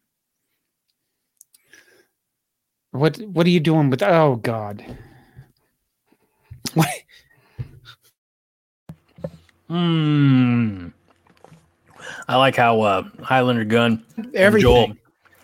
what 2.92 3.18
what 3.18 3.48
are 3.48 3.50
you 3.50 3.60
doing 3.60 3.90
with? 3.90 4.04
Oh 4.04 4.36
God, 4.38 4.86
what? 6.74 6.88
Hmm. 9.68 10.90
I 12.28 12.38
like 12.38 12.56
how 12.56 12.82
uh, 12.82 13.04
Highlander 13.22 13.66
Gun 13.66 14.04
everything. 14.34 14.98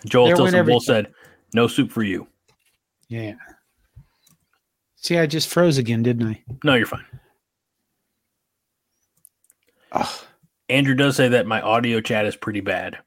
Joel 0.05 0.27
Joel 0.27 0.35
Tilson 0.35 0.65
Bull 0.65 0.79
said, 0.79 1.13
"No 1.53 1.67
soup 1.67 1.91
for 1.91 2.03
you." 2.03 2.27
Yeah. 3.09 3.33
See, 4.95 5.17
I 5.17 5.25
just 5.25 5.47
froze 5.47 5.77
again, 5.77 6.03
didn't 6.03 6.27
I? 6.27 6.43
No, 6.63 6.75
you're 6.75 6.85
fine. 6.85 7.05
Oh. 9.91 10.23
Andrew 10.69 10.95
does 10.95 11.15
say 11.15 11.29
that 11.29 11.47
my 11.47 11.61
audio 11.61 12.01
chat 12.01 12.25
is 12.25 12.35
pretty 12.35 12.59
bad. 12.59 12.97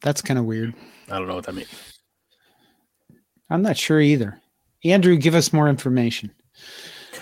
That's 0.00 0.22
kind 0.22 0.38
of 0.38 0.46
weird. 0.46 0.74
I 1.10 1.18
don't 1.18 1.28
know 1.28 1.34
what 1.34 1.44
that 1.44 1.54
means. 1.54 1.68
I'm 3.50 3.62
not 3.62 3.76
sure 3.76 4.00
either. 4.00 4.40
Andrew, 4.84 5.16
give 5.16 5.34
us 5.34 5.52
more 5.52 5.68
information. 5.68 6.30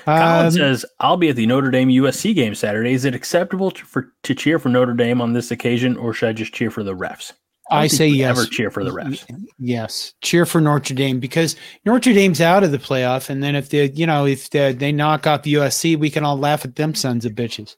Colin 0.05 0.47
um, 0.47 0.51
says, 0.51 0.85
"I'll 1.01 1.17
be 1.17 1.29
at 1.29 1.37
the 1.37 1.47
Notre 1.47 1.71
Dame 1.71 1.89
USC 1.89 2.35
game 2.35 2.55
Saturday. 2.55 2.93
Is 2.93 3.05
it 3.05 3.15
acceptable 3.15 3.71
to, 3.71 3.85
for 3.85 4.13
to 4.23 4.35
cheer 4.35 4.59
for 4.59 4.69
Notre 4.69 4.95
Dame 4.95 5.21
on 5.21 5.33
this 5.33 5.51
occasion, 5.51 5.97
or 5.97 6.13
should 6.13 6.29
I 6.29 6.33
just 6.33 6.53
cheer 6.53 6.71
for 6.71 6.83
the 6.83 6.95
refs?" 6.95 7.33
I, 7.71 7.83
I 7.83 7.87
say 7.89 8.07
yes. 8.07 8.39
Ever 8.39 8.47
cheer 8.47 8.71
for 8.71 8.85
the 8.85 8.93
refs? 8.93 9.27
Yes, 9.59 10.15
cheer 10.21 10.47
for 10.47 10.61
Notre 10.61 10.95
Dame 10.95 11.19
because 11.19 11.57
Notre 11.85 12.13
Dame's 12.13 12.41
out 12.41 12.63
of 12.63 12.71
the 12.71 12.79
playoff, 12.79 13.29
and 13.29 13.43
then 13.43 13.57
if 13.57 13.71
they, 13.71 13.91
you 13.91 14.07
know, 14.07 14.25
if 14.25 14.51
they, 14.51 14.73
they 14.73 14.93
knock 14.93 15.27
off 15.27 15.43
USC, 15.43 15.99
we 15.99 16.11
can 16.11 16.25
all 16.25 16.39
laugh 16.39 16.65
at 16.65 16.77
them 16.77 16.95
sons 16.95 17.25
of 17.25 17.33
bitches. 17.33 17.77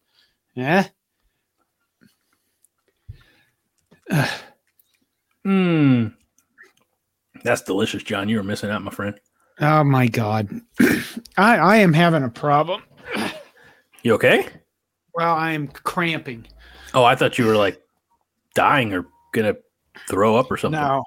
Yeah. 0.54 0.88
Mmm. 5.46 6.14
That's 7.44 7.62
delicious, 7.62 8.02
Jon. 8.02 8.28
You 8.28 8.38
were 8.38 8.42
missing 8.42 8.70
out, 8.70 8.82
my 8.82 8.90
friend. 8.90 9.18
Oh 9.60 9.84
my 9.84 10.06
god, 10.06 10.48
I 11.36 11.56
I 11.56 11.76
am 11.76 11.92
having 11.92 12.22
a 12.22 12.30
problem. 12.30 12.82
You 14.02 14.14
okay? 14.14 14.46
Well, 15.14 15.34
I 15.34 15.52
am 15.52 15.68
cramping. 15.68 16.46
Oh, 16.94 17.04
I 17.04 17.16
thought 17.16 17.38
you 17.38 17.46
were 17.46 17.56
like 17.56 17.82
dying 18.54 18.92
or 18.94 19.06
gonna 19.32 19.56
throw 20.08 20.36
up 20.36 20.50
or 20.50 20.56
something. 20.56 20.80
No, 20.80 21.02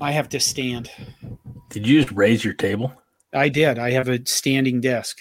I 0.00 0.12
have 0.12 0.28
to 0.30 0.40
stand. 0.40 0.90
Did 1.70 1.86
you 1.86 2.00
just 2.00 2.12
raise 2.12 2.44
your 2.44 2.54
table? 2.54 2.92
I 3.32 3.48
did. 3.48 3.78
I 3.78 3.90
have 3.90 4.08
a 4.08 4.24
standing 4.26 4.80
desk. 4.80 5.18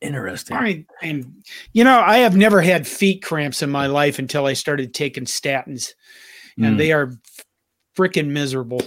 Interesting. 0.00 0.56
I 0.56 0.84
mean, 1.02 1.42
you 1.72 1.84
know, 1.84 2.00
I 2.00 2.18
have 2.18 2.36
never 2.36 2.62
had 2.62 2.86
feet 2.86 3.22
cramps 3.22 3.62
in 3.62 3.70
my 3.70 3.86
life 3.86 4.18
until 4.18 4.46
I 4.46 4.54
started 4.54 4.94
taking 4.94 5.26
statins, 5.26 5.92
and 6.56 6.74
mm. 6.74 6.78
they 6.78 6.92
are 6.92 7.12
freaking 7.96 8.28
miserable. 8.28 8.82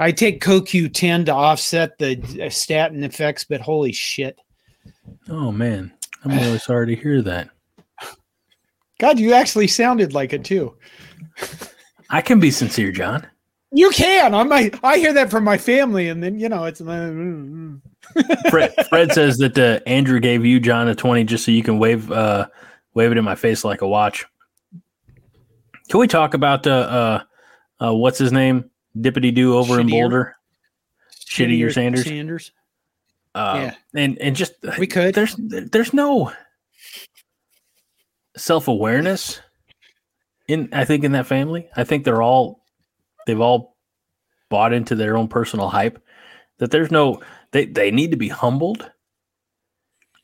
I 0.00 0.12
take 0.12 0.42
CoQ10 0.42 1.26
to 1.26 1.34
offset 1.34 1.98
the 1.98 2.42
uh, 2.42 2.48
statin 2.48 3.04
effects, 3.04 3.44
but 3.44 3.60
holy 3.60 3.92
shit. 3.92 4.38
Oh, 5.28 5.52
man. 5.52 5.92
I'm 6.24 6.30
really 6.30 6.58
sorry 6.58 6.86
to 6.86 7.00
hear 7.00 7.20
that. 7.20 7.50
God, 8.98 9.18
you 9.18 9.34
actually 9.34 9.66
sounded 9.66 10.14
like 10.14 10.32
it 10.32 10.42
too. 10.42 10.74
I 12.08 12.22
can 12.22 12.40
be 12.40 12.50
sincere, 12.50 12.92
Jon. 12.92 13.26
You 13.72 13.90
can. 13.90 14.34
I 14.34 14.42
might. 14.42 14.82
I 14.82 14.96
hear 14.96 15.12
that 15.12 15.30
from 15.30 15.44
my 15.44 15.56
family, 15.56 16.08
and 16.08 16.22
then 16.22 16.38
you 16.38 16.48
know 16.48 16.64
it's. 16.64 16.80
Uh, 16.80 17.76
Fred, 18.50 18.74
Fred 18.88 19.12
says 19.12 19.38
that 19.38 19.56
uh, 19.56 19.78
Andrew 19.86 20.18
gave 20.18 20.44
you 20.44 20.58
Jon 20.58 20.88
a 20.88 20.94
twenty 20.94 21.22
just 21.22 21.44
so 21.44 21.52
you 21.52 21.62
can 21.62 21.78
wave 21.78 22.10
uh, 22.10 22.48
wave 22.94 23.12
it 23.12 23.16
in 23.16 23.24
my 23.24 23.36
face 23.36 23.64
like 23.64 23.80
a 23.80 23.86
watch. 23.86 24.26
Can 25.88 26.00
we 26.00 26.08
talk 26.08 26.34
about 26.34 26.66
uh, 26.66 27.22
uh, 27.80 27.86
uh 27.86 27.94
what's 27.94 28.18
his 28.18 28.32
name? 28.32 28.69
Dippity 28.98 29.34
Doo 29.34 29.56
over 29.56 29.74
Shittier. 29.74 29.80
in 29.80 29.88
Boulder. 29.88 30.36
Shittier 31.28 31.72
Sanders. 31.72 32.04
Sanders. 32.04 32.52
Uh, 33.34 33.54
yeah, 33.56 34.00
and 34.00 34.18
and 34.18 34.34
just 34.34 34.54
we 34.78 34.86
could. 34.86 35.14
There's 35.14 35.36
there's 35.38 35.94
no 35.94 36.32
self 38.36 38.68
awareness 38.68 39.40
in 40.48 40.68
I 40.72 40.84
think 40.84 41.04
in 41.04 41.12
that 41.12 41.26
family. 41.26 41.68
I 41.76 41.84
think 41.84 42.04
they're 42.04 42.22
all 42.22 42.64
they've 43.26 43.40
all 43.40 43.76
bought 44.48 44.72
into 44.72 44.96
their 44.96 45.16
own 45.16 45.28
personal 45.28 45.68
hype. 45.68 46.02
That 46.58 46.72
there's 46.72 46.90
no 46.90 47.22
they 47.52 47.66
they 47.66 47.90
need 47.90 48.10
to 48.10 48.16
be 48.16 48.28
humbled. 48.28 48.90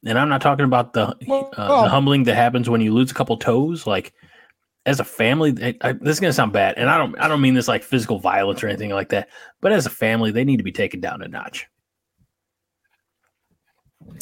And 0.04 0.18
I'm 0.18 0.28
not 0.28 0.40
talking 0.40 0.64
about 0.64 0.92
the 0.92 1.16
well, 1.26 1.50
uh, 1.56 1.82
the 1.82 1.88
humbling 1.88 2.24
that 2.24 2.34
happens 2.34 2.68
when 2.68 2.80
you 2.80 2.92
lose 2.92 3.10
a 3.10 3.14
couple 3.14 3.36
toes. 3.36 3.86
Like 3.86 4.12
as 4.86 5.00
a 5.00 5.04
family, 5.04 5.52
I, 5.60 5.88
I, 5.88 5.92
this 5.92 6.16
is 6.16 6.20
gonna 6.20 6.32
sound 6.32 6.52
bad, 6.52 6.78
and 6.78 6.88
I 6.88 6.96
don't 6.96 7.18
I 7.18 7.26
don't 7.26 7.40
mean 7.40 7.54
this 7.54 7.68
like 7.68 7.82
physical 7.82 8.20
violence 8.20 8.62
or 8.62 8.68
anything 8.68 8.90
like 8.90 9.08
that. 9.10 9.28
But 9.60 9.72
as 9.72 9.84
a 9.84 9.90
family, 9.90 10.30
they 10.30 10.44
need 10.44 10.58
to 10.58 10.62
be 10.62 10.72
taken 10.72 11.00
down 11.00 11.22
a 11.22 11.28
notch. 11.28 11.66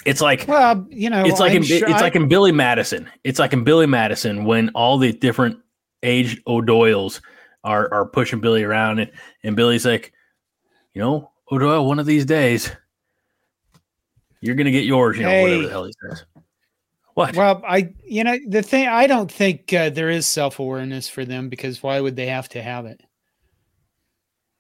It's 0.07 0.23
like 0.23 0.47
well, 0.49 0.87
you 0.89 1.11
know, 1.11 1.25
it's 1.25 1.39
like 1.39 1.53
in, 1.53 1.63
sure 1.63 1.87
it's 1.87 1.99
I, 1.99 2.01
like 2.01 2.17
in 2.17 2.29
Billy 2.29 2.51
Madison. 2.51 3.09
It's 3.23 3.39
like 3.39 3.53
in 3.53 3.63
Billy 3.63 3.87
Madison 3.87 4.45
when 4.45 4.71
all 4.71 4.97
the 4.97 5.13
different 5.13 5.59
aged 6.03 6.43
O'Doyles 6.47 7.21
are 7.63 7.93
are 7.93 8.07
pushing 8.07 8.41
Billy 8.41 8.65
around, 8.65 9.01
and 9.01 9.11
and 9.45 9.55
Billy's 9.55 9.85
like, 9.85 10.15
you 10.95 11.03
know, 11.03 11.31
O'Doyle, 11.53 11.87
one 11.87 11.99
of 11.99 12.07
these 12.07 12.25
days, 12.25 12.73
you're 14.41 14.55
gonna 14.55 14.71
get 14.71 14.85
yours. 14.85 15.19
You 15.19 15.25
know, 15.25 15.29
hey, 15.29 15.43
whatever 15.43 15.63
the 15.63 15.71
hell 15.71 15.85
he 15.85 15.93
says. 16.09 16.25
What? 17.15 17.37
Well, 17.37 17.63
I 17.67 17.95
you 18.05 18.25
know 18.25 18.37
the 18.47 18.63
thing 18.63 18.89
I 18.89 19.07
don't 19.07 19.31
think 19.31 19.73
uh, 19.73 19.91
there 19.91 20.11
is 20.11 20.27
self 20.27 20.59
awareness 20.59 21.09
for 21.09 21.25
them 21.25 21.49
because 21.49 21.83
why 21.83 22.01
would 22.01 22.17
they 22.17 22.27
have 22.27 22.49
to 22.51 22.63
have 22.63 22.87
it? 22.87 23.01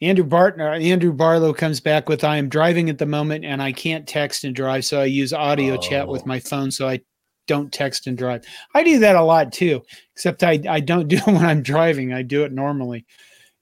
Andrew 0.01 0.24
Bartner, 0.24 0.82
Andrew 0.82 1.12
Barlow 1.12 1.52
comes 1.52 1.81
back 1.81 2.09
with 2.09 2.24
I 2.24 2.36
am 2.36 2.48
driving 2.48 2.90
at 2.90 2.98
the 2.98 3.06
moment 3.06 3.44
and 3.44 3.62
I 3.62 3.72
can't 3.72 4.06
text 4.06 4.44
and 4.44 4.55
drive, 4.55 4.85
so 4.85 5.01
I 5.01 5.05
use 5.05 5.32
audio 5.32 5.74
oh. 5.74 5.78
chat 5.78 6.09
with 6.09 6.22
oh. 6.22 6.26
my 6.26 6.40
phone 6.40 6.70
so 6.70 6.89
I 6.89 7.01
don't 7.47 7.72
text 7.72 8.06
and 8.06 8.16
drive. 8.16 8.44
I 8.74 8.85
do 8.85 8.98
that 9.01 9.16
a 9.16 9.22
lot 9.22 9.52
too, 9.52 9.82
except 10.14 10.43
I, 10.43 10.60
I 10.68 10.81
don't 10.81 11.09
do 11.09 11.16
it 11.16 11.26
when 11.26 11.44
I'm 11.44 11.62
driving. 11.62 12.12
I 12.12 12.22
do 12.22 12.44
it 12.44 12.52
normally. 12.52 13.06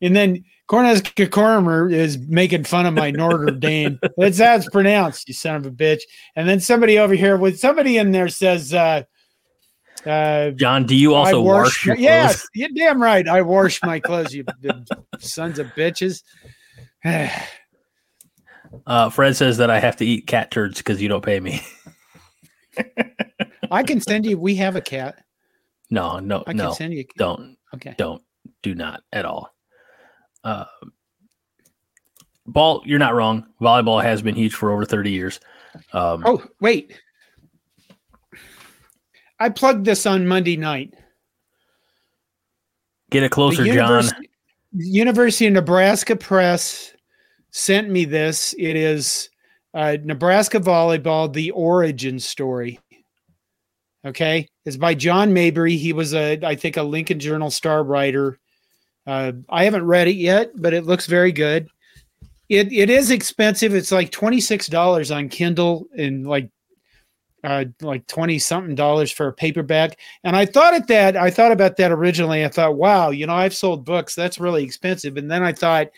And 0.01 0.15
then 0.15 0.45
Cornhusker 0.73 1.31
Corner 1.31 1.91
is 1.91 2.17
making 2.17 2.65
fun 2.65 2.87
of 2.87 2.95
my 2.95 3.11
Notre 3.11 3.51
Dame. 3.51 4.01
That's 4.17 4.39
how 4.39 4.55
it's 4.55 4.71
pronounced, 4.71 5.29
you 5.29 5.35
son 5.35 5.57
of 5.57 5.67
a 5.67 5.71
bitch. 5.71 6.01
And 6.35 6.49
then 6.49 6.61
somebody 6.61 6.99
over 6.99 7.13
here 7.13 7.37
with 7.37 7.61
somebody 7.61 7.99
in 7.99 8.13
there 8.13 8.31
says, 8.31 8.73
uh, 8.73 9.03
uh, 10.07 10.53
Jon, 10.53 10.87
do 10.87 10.97
you 10.97 11.15
also 11.15 11.43
wash, 11.43 11.65
wash 11.65 11.87
your 11.87 11.97
clothes? 11.97 12.05
Yes, 12.05 12.49
you're 12.55 12.71
damn 12.75 13.03
right. 13.03 13.29
I 13.29 13.43
wash 13.43 13.83
my 13.83 14.01
clothes, 14.01 14.33
you 14.33 14.47
sons 15.19 15.59
of 15.59 15.67
bitches. 15.77 16.23
uh, 17.05 17.29
Fred 19.11 19.37
says 19.37 19.59
that 19.59 19.69
I 19.69 19.79
have 19.79 19.97
to 19.97 20.07
eat 20.07 20.27
cat 20.27 20.51
turds 20.51 20.79
because 20.79 21.03
you 21.03 21.09
don't 21.09 21.25
pay 21.25 21.39
me. 21.39 21.61
I 23.71 23.83
can 23.83 24.01
send 24.01 24.25
you. 24.25 24.39
We 24.39 24.55
have 24.55 24.75
a 24.75 24.81
cat. 24.81 25.23
No, 25.91 26.19
no, 26.19 26.45
I 26.47 26.55
no. 26.55 26.69
Can 26.69 26.77
send 26.77 26.95
you. 26.95 27.05
Don't. 27.19 27.59
Okay. 27.75 27.95
Don't. 27.99 28.23
Do 28.63 28.75
not 28.75 29.03
at 29.13 29.27
all. 29.27 29.53
Uh, 30.45 30.65
ball, 32.47 32.83
you're 32.85 32.99
not 32.99 33.15
wrong. 33.15 33.47
Volleyball 33.61 34.03
has 34.03 34.23
been 34.23 34.35
huge 34.35 34.55
for 34.55 34.71
over 34.71 34.85
30 34.85 35.11
years. 35.11 35.41
Um, 35.93 36.23
oh, 36.27 36.43
wait. 36.61 37.01
I 39.39 39.49
plugged 39.49 39.85
this 39.85 40.07
on 40.07 40.27
Monday 40.27 40.57
night. 40.57 40.95
Get 43.11 43.23
it 43.23 43.31
closer, 43.31 43.65
Jon. 43.65 44.05
University 44.73 45.47
of 45.47 45.53
Nebraska 45.53 46.17
Press 46.17 46.95
sent 47.51 47.91
me 47.91 48.05
this. 48.05 48.55
It 48.59 48.77
is 48.77 49.29
uh, 49.75 49.99
Nebraska 50.03 50.59
volleyball, 50.59 51.33
the 51.33 51.51
origin 51.51 52.19
story. 52.19 52.81
Okay, 54.05 54.49
it's 54.65 54.77
by 54.77 54.95
John 54.95 55.33
Mabry. 55.33 55.77
He 55.77 55.93
was 55.93 56.15
a, 56.15 56.39
I 56.43 56.57
think, 56.57 56.77
a 56.77 56.83
Lincoln 56.83 57.21
Journal 57.21 57.51
star 57.51 57.85
writer. 57.85 58.39
Uh, 59.07 59.33
I 59.49 59.65
haven't 59.65 59.87
read 59.87 60.09
it 60.09 60.17
yet, 60.17 60.53
but 60.55 60.75
it 60.75 60.85
looks 60.85 61.07
very 61.07 61.33
good. 61.33 61.69
It 62.49 62.73
it 62.73 62.91
is 62.91 63.11
expensive. 63.11 63.75
It's 63.75 63.93
like 63.93 64.11
twenty 64.11 64.41
six 64.41 64.67
dollars 64.67 65.11
on 65.11 65.29
Kindle 65.29 65.87
and 65.97 66.27
like 66.27 66.51
uh, 67.45 67.65
like 67.81 68.07
20 68.07 68.39
something 68.39 68.75
dollars 68.75 69.11
for 69.11 69.29
a 69.29 69.33
paperback. 69.33 69.99
And 70.25 70.37
I 70.37 70.47
thought 70.47 70.75
at 70.75 70.87
that, 70.89 71.17
I 71.17 71.31
thought 71.31 71.53
about 71.53 71.77
that 71.77 71.91
originally. 71.91 72.45
I 72.45 72.49
thought, 72.49 72.77
wow, 72.77 73.11
you 73.11 73.27
know, 73.27 73.35
I've 73.35 73.55
sold 73.55 73.85
books. 73.85 74.15
That's 74.15 74.39
really 74.39 74.63
expensive. 74.63 75.17
And 75.17 75.31
then 75.31 75.43
I 75.43 75.53
thought, 75.53 75.89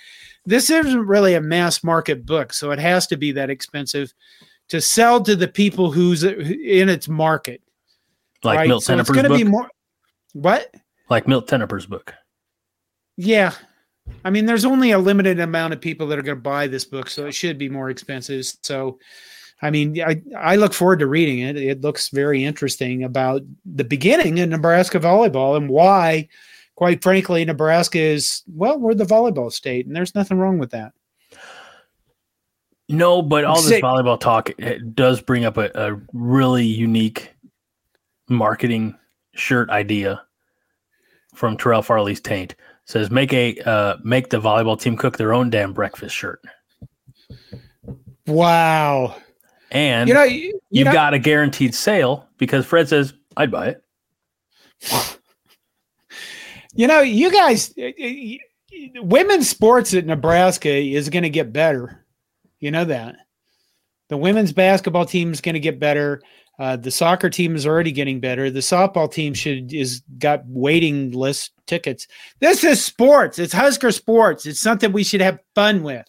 this 0.46 0.70
isn't 0.70 1.06
really 1.06 1.34
a 1.34 1.40
mass 1.40 1.84
market 1.84 2.24
book. 2.26 2.52
So 2.52 2.70
it 2.70 2.78
has 2.78 3.06
to 3.08 3.16
be 3.16 3.32
that 3.32 3.50
expensive 3.50 4.12
to 4.68 4.80
sell 4.80 5.22
to 5.22 5.36
the 5.36 5.48
people 5.48 5.90
who's 5.90 6.24
in 6.24 6.88
its 6.88 7.08
market. 7.08 7.62
Like 8.42 8.58
right? 8.58 8.68
Milt 8.68 8.84
so 8.84 8.94
Tenopir's 8.94 9.28
book? 9.28 9.38
Be 9.38 9.44
more, 9.44 9.70
what? 10.32 10.74
Like 11.08 11.28
Milt 11.28 11.48
Tenopir's 11.48 11.86
book. 11.86 12.14
Yeah. 13.16 13.52
I 14.24 14.30
mean, 14.30 14.46
there's 14.46 14.64
only 14.64 14.90
a 14.90 14.98
limited 14.98 15.40
amount 15.40 15.72
of 15.72 15.80
people 15.80 16.06
that 16.08 16.18
are 16.18 16.22
going 16.22 16.36
to 16.36 16.42
buy 16.42 16.66
this 16.66 16.84
book, 16.84 17.08
so 17.08 17.26
it 17.26 17.32
should 17.32 17.58
be 17.58 17.68
more 17.68 17.90
expensive. 17.90 18.44
So, 18.62 18.98
I 19.62 19.70
mean, 19.70 20.00
I, 20.02 20.20
I 20.36 20.56
look 20.56 20.74
forward 20.74 20.98
to 20.98 21.06
reading 21.06 21.38
it. 21.38 21.56
It 21.56 21.80
looks 21.80 22.10
very 22.10 22.44
interesting 22.44 23.04
about 23.04 23.42
the 23.64 23.84
beginning 23.84 24.38
in 24.38 24.50
Nebraska 24.50 25.00
volleyball 25.00 25.56
and 25.56 25.70
why, 25.70 26.28
quite 26.74 27.02
frankly, 27.02 27.44
Nebraska 27.44 27.98
is, 27.98 28.42
well, 28.46 28.78
we're 28.78 28.94
the 28.94 29.04
volleyball 29.04 29.50
state, 29.50 29.86
and 29.86 29.96
there's 29.96 30.14
nothing 30.14 30.38
wrong 30.38 30.58
with 30.58 30.70
that. 30.72 30.92
No, 32.90 33.22
but 33.22 33.44
all 33.44 33.62
this 33.62 33.80
volleyball 33.80 34.20
talk 34.20 34.50
does 34.92 35.22
bring 35.22 35.46
up 35.46 35.56
a, 35.56 35.70
a 35.74 35.98
really 36.12 36.66
unique 36.66 37.34
marketing 38.28 38.94
shirt 39.34 39.70
idea 39.70 40.22
from 41.34 41.56
Terrell 41.56 41.80
Farley's 41.80 42.20
Taint. 42.20 42.54
Says 42.84 43.10
make 43.10 43.32
a 43.32 43.58
uh, 43.60 43.96
make 44.02 44.30
the 44.30 44.40
volleyball 44.40 44.78
team 44.78 44.96
cook 44.96 45.16
their 45.16 45.32
own 45.32 45.50
damn 45.50 45.72
breakfast 45.72 46.14
shirt. 46.14 46.40
Wow. 48.26 49.16
And 49.70 50.08
you 50.08 50.14
know, 50.14 50.22
you, 50.22 50.60
you've 50.70 50.86
know, 50.86 50.92
got 50.92 51.14
a 51.14 51.18
guaranteed 51.18 51.74
sale 51.74 52.28
because 52.38 52.64
Fred 52.64 52.88
says, 52.88 53.12
I'd 53.36 53.50
buy 53.50 53.68
it. 53.68 55.18
You 56.76 56.86
know, 56.86 57.00
you 57.00 57.30
guys, 57.30 57.72
women's 58.96 59.48
sports 59.48 59.94
at 59.94 60.06
Nebraska 60.06 60.70
is 60.70 61.08
going 61.08 61.22
to 61.22 61.30
get 61.30 61.52
better. 61.52 62.04
You 62.60 62.70
know 62.70 62.84
that. 62.84 63.16
The 64.08 64.16
women's 64.16 64.52
basketball 64.52 65.06
team 65.06 65.32
is 65.32 65.40
going 65.40 65.54
to 65.54 65.60
get 65.60 65.78
better. 65.78 66.20
Uh, 66.58 66.76
the 66.76 66.90
soccer 66.90 67.30
team 67.30 67.56
is 67.56 67.66
already 67.66 67.92
getting 67.92 68.20
better. 68.20 68.50
The 68.50 68.60
softball 68.60 69.10
team 69.10 69.34
should 69.34 69.72
is 69.72 70.02
got 70.18 70.42
waiting 70.46 71.10
list 71.12 71.52
tickets. 71.66 72.06
This 72.40 72.64
is 72.64 72.84
sports. 72.84 73.38
It's 73.38 73.52
Husker 73.52 73.92
sports. 73.92 74.46
It's 74.46 74.60
something 74.60 74.92
we 74.92 75.04
should 75.04 75.20
have 75.20 75.38
fun 75.54 75.82
with. 75.82 76.06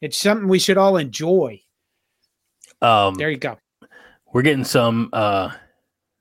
It's 0.00 0.18
something 0.18 0.48
we 0.48 0.58
should 0.58 0.78
all 0.78 0.96
enjoy. 0.96 1.60
Um, 2.80 3.14
there 3.14 3.30
you 3.30 3.38
go. 3.38 3.58
We're 4.32 4.42
getting 4.42 4.64
some 4.64 5.10
uh, 5.12 5.50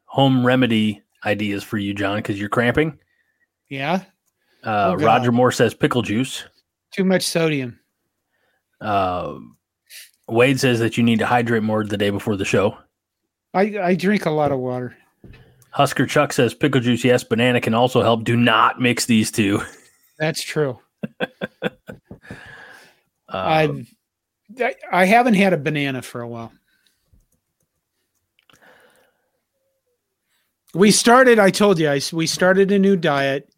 home 0.05 0.45
remedy 0.45 1.03
ideas 1.25 1.63
for 1.63 1.77
you, 1.77 1.93
Jon, 1.93 2.17
because 2.17 2.39
you're 2.39 2.49
cramping. 2.49 2.97
Yeah. 3.69 4.03
Uh, 4.63 4.95
oh, 4.97 5.03
Roger 5.03 5.31
Moore 5.31 5.51
says 5.51 5.73
pickle 5.73 6.01
juice. 6.01 6.45
Too 6.91 7.03
much 7.03 7.23
sodium. 7.23 7.79
Uh, 8.81 9.35
Wade 10.27 10.59
says 10.59 10.79
that 10.79 10.97
you 10.97 11.03
need 11.03 11.19
to 11.19 11.25
hydrate 11.25 11.63
more 11.63 11.83
the 11.83 11.97
day 11.97 12.09
before 12.09 12.35
the 12.35 12.45
show. 12.45 12.77
I, 13.53 13.79
I 13.81 13.95
drink 13.95 14.25
a 14.25 14.31
lot 14.31 14.51
of 14.51 14.59
water. 14.59 14.95
Husker 15.71 16.05
Chuck 16.05 16.33
says 16.33 16.53
pickle 16.53 16.81
juice, 16.81 17.03
yes. 17.03 17.23
Banana 17.23 17.61
can 17.61 17.73
also 17.73 18.01
help. 18.01 18.23
Do 18.23 18.35
not 18.35 18.79
mix 18.81 19.05
these 19.05 19.31
two. 19.31 19.61
That's 20.17 20.41
true. 20.43 20.79
um, 21.61 21.71
I 23.29 23.85
I 24.91 25.05
haven't 25.05 25.35
had 25.35 25.53
a 25.53 25.57
banana 25.57 26.01
for 26.01 26.21
a 26.21 26.27
while. 26.27 26.51
We 30.73 30.91
started. 30.91 31.39
I 31.39 31.51
told 31.51 31.79
you. 31.79 31.89
I 31.89 32.01
we 32.11 32.27
started 32.27 32.71
a 32.71 32.79
new 32.79 32.95
diet. 32.95 33.49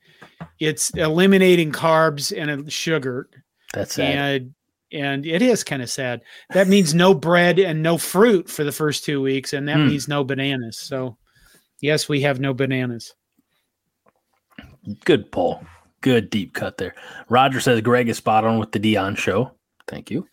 It's 0.59 0.89
eliminating 0.91 1.71
carbs 1.71 2.35
and 2.37 2.71
sugar. 2.71 3.29
That's 3.73 3.97
it. 3.97 4.03
And 4.03 4.53
and 4.91 5.25
it 5.25 5.41
is 5.41 5.63
kind 5.63 5.81
of 5.81 5.89
sad. 5.89 6.21
That 6.53 6.67
means 6.67 6.93
no 6.93 7.13
bread 7.13 7.59
and 7.59 7.83
no 7.83 7.97
fruit 7.97 8.49
for 8.49 8.63
the 8.63 8.71
first 8.71 9.03
two 9.03 9.21
weeks, 9.21 9.53
and 9.53 9.67
that 9.67 9.77
mm. 9.77 9.89
means 9.89 10.07
no 10.07 10.23
bananas. 10.23 10.77
So, 10.77 11.17
yes, 11.81 12.09
we 12.09 12.21
have 12.21 12.39
no 12.39 12.53
bananas. 12.53 13.13
Good 15.05 15.31
pull. 15.31 15.63
Good 16.01 16.29
deep 16.29 16.53
cut 16.53 16.77
there. 16.77 16.95
Roger 17.27 17.59
says 17.59 17.81
Greg 17.81 18.09
is 18.09 18.17
spot 18.17 18.45
on 18.45 18.57
with 18.57 18.71
the 18.71 18.79
Dion 18.79 19.15
show. 19.15 19.51
Thank 19.87 20.09
you. 20.09 20.27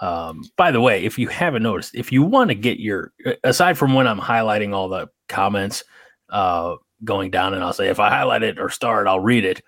Um, 0.00 0.42
by 0.56 0.70
the 0.70 0.80
way, 0.80 1.04
if 1.04 1.18
you 1.18 1.28
haven't 1.28 1.62
noticed, 1.62 1.94
if 1.94 2.10
you 2.10 2.22
want 2.22 2.48
to 2.48 2.54
get 2.54 2.80
your 2.80 3.12
aside 3.44 3.76
from 3.76 3.92
when 3.92 4.06
I'm 4.06 4.20
highlighting 4.20 4.72
all 4.74 4.88
the 4.88 5.08
comments 5.28 5.84
uh, 6.30 6.76
going 7.04 7.30
down, 7.30 7.52
and 7.52 7.62
I'll 7.62 7.74
say 7.74 7.88
if 7.88 8.00
I 8.00 8.08
highlight 8.08 8.42
it 8.42 8.58
or 8.58 8.70
star 8.70 9.04
it, 9.04 9.08
I'll 9.08 9.20
read 9.20 9.44
it. 9.44 9.62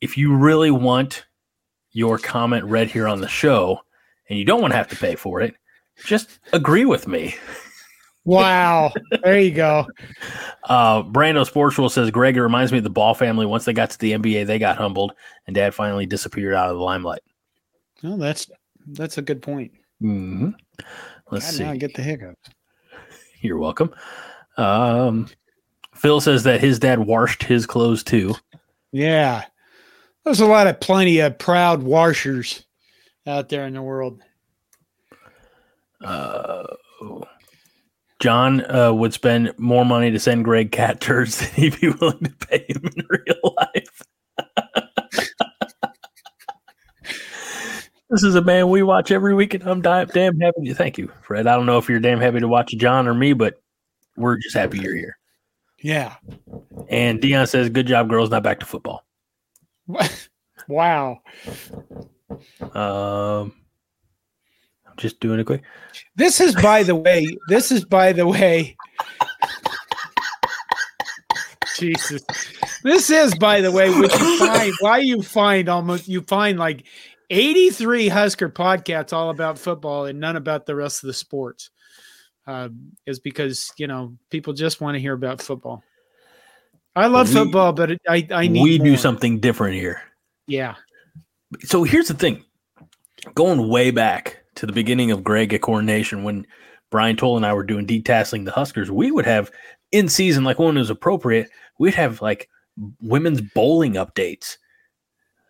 If 0.00 0.16
you 0.16 0.36
really 0.36 0.70
want 0.70 1.26
your 1.92 2.16
comment 2.16 2.64
read 2.64 2.88
here 2.88 3.08
on 3.08 3.20
the 3.20 3.28
show, 3.28 3.80
and 4.28 4.38
you 4.38 4.44
don't 4.44 4.60
want 4.60 4.72
to 4.72 4.76
have 4.76 4.88
to 4.88 4.96
pay 4.96 5.16
for 5.16 5.40
it, 5.40 5.56
just 6.04 6.38
agree 6.52 6.84
with 6.84 7.08
me. 7.08 7.34
Wow. 8.30 8.92
there 9.22 9.40
you 9.40 9.50
go. 9.50 9.86
Uh, 10.64 11.02
Brando 11.02 11.44
Sports 11.44 11.76
World 11.76 11.92
says, 11.92 12.10
Greg, 12.10 12.36
it 12.36 12.42
reminds 12.42 12.70
me 12.70 12.78
of 12.78 12.84
the 12.84 12.90
Ball 12.90 13.14
family. 13.14 13.44
Once 13.44 13.64
they 13.64 13.72
got 13.72 13.90
to 13.90 13.98
the 13.98 14.12
NBA, 14.12 14.46
they 14.46 14.58
got 14.58 14.76
humbled, 14.76 15.12
and 15.46 15.54
dad 15.54 15.74
finally 15.74 16.06
disappeared 16.06 16.54
out 16.54 16.70
of 16.70 16.76
the 16.76 16.82
limelight. 16.82 17.22
Well, 18.02 18.16
that's 18.16 18.48
that's 18.86 19.18
a 19.18 19.22
good 19.22 19.42
point. 19.42 19.72
Mm-hmm. 20.02 20.50
Let's 21.30 21.46
God, 21.46 21.54
see. 21.54 21.64
Now 21.64 21.70
I 21.72 21.76
get 21.76 21.94
the 21.94 22.02
hiccups. 22.02 22.50
You're 23.40 23.58
welcome. 23.58 23.92
Um, 24.56 25.28
Phil 25.94 26.20
says 26.20 26.44
that 26.44 26.60
his 26.60 26.78
dad 26.78 27.00
washed 27.00 27.42
his 27.42 27.66
clothes 27.66 28.02
too. 28.04 28.34
Yeah. 28.92 29.44
There's 30.24 30.40
a 30.40 30.46
lot 30.46 30.66
of 30.66 30.80
plenty 30.80 31.18
of 31.18 31.38
proud 31.38 31.82
washers 31.82 32.64
out 33.26 33.48
there 33.48 33.66
in 33.66 33.74
the 33.74 33.82
world. 33.82 34.22
Uh, 36.02 36.64
Jon 38.20 38.70
uh, 38.70 38.92
would 38.92 39.12
spend 39.14 39.52
more 39.58 39.84
money 39.84 40.10
to 40.10 40.18
send 40.18 40.44
Greg 40.44 40.70
cat 40.70 41.00
turds 41.02 41.40
than 41.40 41.50
he'd 41.50 41.80
be 41.80 41.88
willing 41.88 42.24
to 42.24 42.46
pay 42.46 42.64
him 42.68 42.82
in 42.84 43.06
real 43.08 43.54
life. 43.56 44.02
this 48.10 48.22
is 48.22 48.34
a 48.34 48.42
man 48.42 48.68
we 48.68 48.82
watch 48.82 49.10
every 49.10 49.34
week, 49.34 49.54
and 49.54 49.64
I'm 49.64 49.80
damn 49.80 50.38
happy 50.38 50.66
to 50.66 50.74
thank 50.74 50.98
you, 50.98 51.10
Fred. 51.22 51.46
I 51.46 51.56
don't 51.56 51.66
know 51.66 51.78
if 51.78 51.88
you're 51.88 52.00
damn 52.00 52.20
happy 52.20 52.40
to 52.40 52.48
watch 52.48 52.72
Jon 52.76 53.08
or 53.08 53.14
me, 53.14 53.32
but 53.32 53.60
we're 54.16 54.36
just 54.36 54.54
happy 54.54 54.78
you're 54.78 54.94
here. 54.94 55.16
Yeah. 55.82 56.16
And 56.88 57.20
Dion 57.22 57.46
says, 57.46 57.70
"Good 57.70 57.86
job, 57.86 58.08
girls. 58.10 58.30
Not 58.30 58.42
back 58.42 58.60
to 58.60 58.66
football." 58.66 59.04
wow. 60.68 61.20
Um, 62.72 63.54
just 65.00 65.18
doing 65.20 65.40
it 65.40 65.44
quick. 65.44 65.62
This 66.14 66.40
is, 66.40 66.54
by 66.54 66.82
the 66.82 66.94
way, 66.94 67.26
this 67.48 67.72
is, 67.72 67.84
by 67.84 68.12
the 68.12 68.26
way, 68.26 68.76
Jesus. 71.78 72.22
This 72.84 73.10
is, 73.10 73.34
by 73.36 73.60
the 73.60 73.72
way, 73.72 73.90
what 73.90 74.12
you 74.18 74.38
find, 74.38 74.72
why 74.80 74.98
you 74.98 75.22
find 75.22 75.68
almost, 75.68 76.06
you 76.06 76.20
find 76.22 76.58
like 76.58 76.84
83 77.30 78.08
Husker 78.08 78.48
podcasts 78.48 79.12
all 79.12 79.30
about 79.30 79.58
football 79.58 80.04
and 80.06 80.20
none 80.20 80.36
about 80.36 80.66
the 80.66 80.76
rest 80.76 81.02
of 81.02 81.08
the 81.08 81.14
sports. 81.14 81.70
Uh, 82.46 82.68
is 83.06 83.20
because, 83.20 83.72
you 83.76 83.86
know, 83.86 84.16
people 84.30 84.52
just 84.52 84.80
want 84.80 84.94
to 84.96 85.00
hear 85.00 85.12
about 85.12 85.40
football. 85.40 85.84
I 86.96 87.06
love 87.06 87.28
we, 87.28 87.34
football, 87.34 87.72
but 87.72 87.92
I 88.08 88.26
I 88.32 88.48
need 88.48 88.62
we 88.62 88.78
more. 88.78 88.86
do 88.86 88.96
something 88.96 89.38
different 89.38 89.76
here. 89.76 90.02
Yeah. 90.48 90.74
So 91.60 91.84
here's 91.84 92.08
the 92.08 92.14
thing, 92.14 92.44
going 93.34 93.68
way 93.68 93.92
back 93.92 94.39
to 94.60 94.66
the 94.66 94.72
beginning 94.74 95.10
of 95.10 95.24
Greg 95.24 95.54
at 95.54 95.62
Corn 95.62 95.86
Nation 95.86 96.22
when 96.22 96.46
Brian 96.90 97.16
Toll 97.16 97.38
and 97.38 97.46
I 97.46 97.54
were 97.54 97.62
doing 97.62 97.86
detasseling 97.86 98.44
the 98.44 98.50
Huskers, 98.50 98.90
we 98.90 99.10
would 99.10 99.24
have 99.24 99.50
in 99.90 100.06
season 100.06 100.44
like 100.44 100.58
when 100.58 100.76
it 100.76 100.80
was 100.80 100.90
appropriate, 100.90 101.48
we'd 101.78 101.94
have 101.94 102.20
like 102.20 102.46
women's 103.00 103.40
bowling 103.40 103.94
updates. 103.94 104.58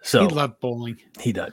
So 0.03 0.28
he 0.28 0.32
loved 0.32 0.61
bowling. 0.61 0.97
He 1.19 1.32
did. 1.32 1.53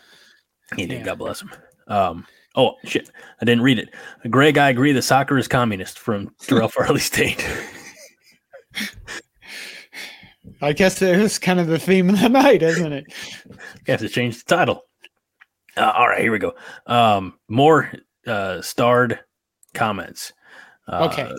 He 0.76 0.86
did. 0.86 1.00
Yeah. 1.00 1.06
God 1.06 1.18
bless 1.18 1.42
him. 1.42 1.50
Um, 1.88 2.28
oh 2.56 2.76
shit, 2.86 3.10
I 3.42 3.46
didn't 3.46 3.64
read 3.64 3.80
it. 3.80 3.90
Greg, 4.30 4.60
I 4.60 4.70
agree. 4.70 4.92
The 4.92 5.02
soccer 5.02 5.40
is 5.40 5.48
communist 5.48 5.98
from 5.98 6.30
Terrell 6.42 6.70
Farley 6.70 7.00
State. 7.00 7.44
I 10.62 10.74
guess 10.74 11.02
it 11.02 11.18
is 11.20 11.40
kind 11.40 11.60
of 11.60 11.66
the 11.66 11.80
theme 11.80 12.12
of 12.12 12.22
the 12.22 12.30
night, 12.30 12.62
isn't 12.62 12.94
it? 12.94 13.06
you 13.48 13.58
have 13.88 14.02
to 14.02 14.10
change 14.10 14.44
the 14.44 14.56
title. 14.56 14.87
Uh, 15.78 15.94
all 15.96 16.08
right, 16.08 16.22
here 16.22 16.32
we 16.32 16.40
go. 16.40 16.54
Um, 16.86 17.38
more 17.48 17.92
uh, 18.26 18.62
starred 18.62 19.20
comments. 19.74 20.34
Uh, 20.88 21.10
okay. 21.12 21.32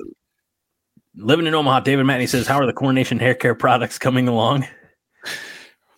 Living 1.17 1.47
in 1.47 1.55
Omaha, 1.55 1.81
David 1.81 2.07
Matney 2.07 2.29
says, 2.29 2.47
"How 2.47 2.59
are 2.59 2.67
the 2.67 2.73
Corn 2.73 2.95
Nation 2.95 3.19
hair 3.19 3.35
care 3.35 3.55
products 3.55 3.99
coming 3.99 4.29
along?" 4.29 4.67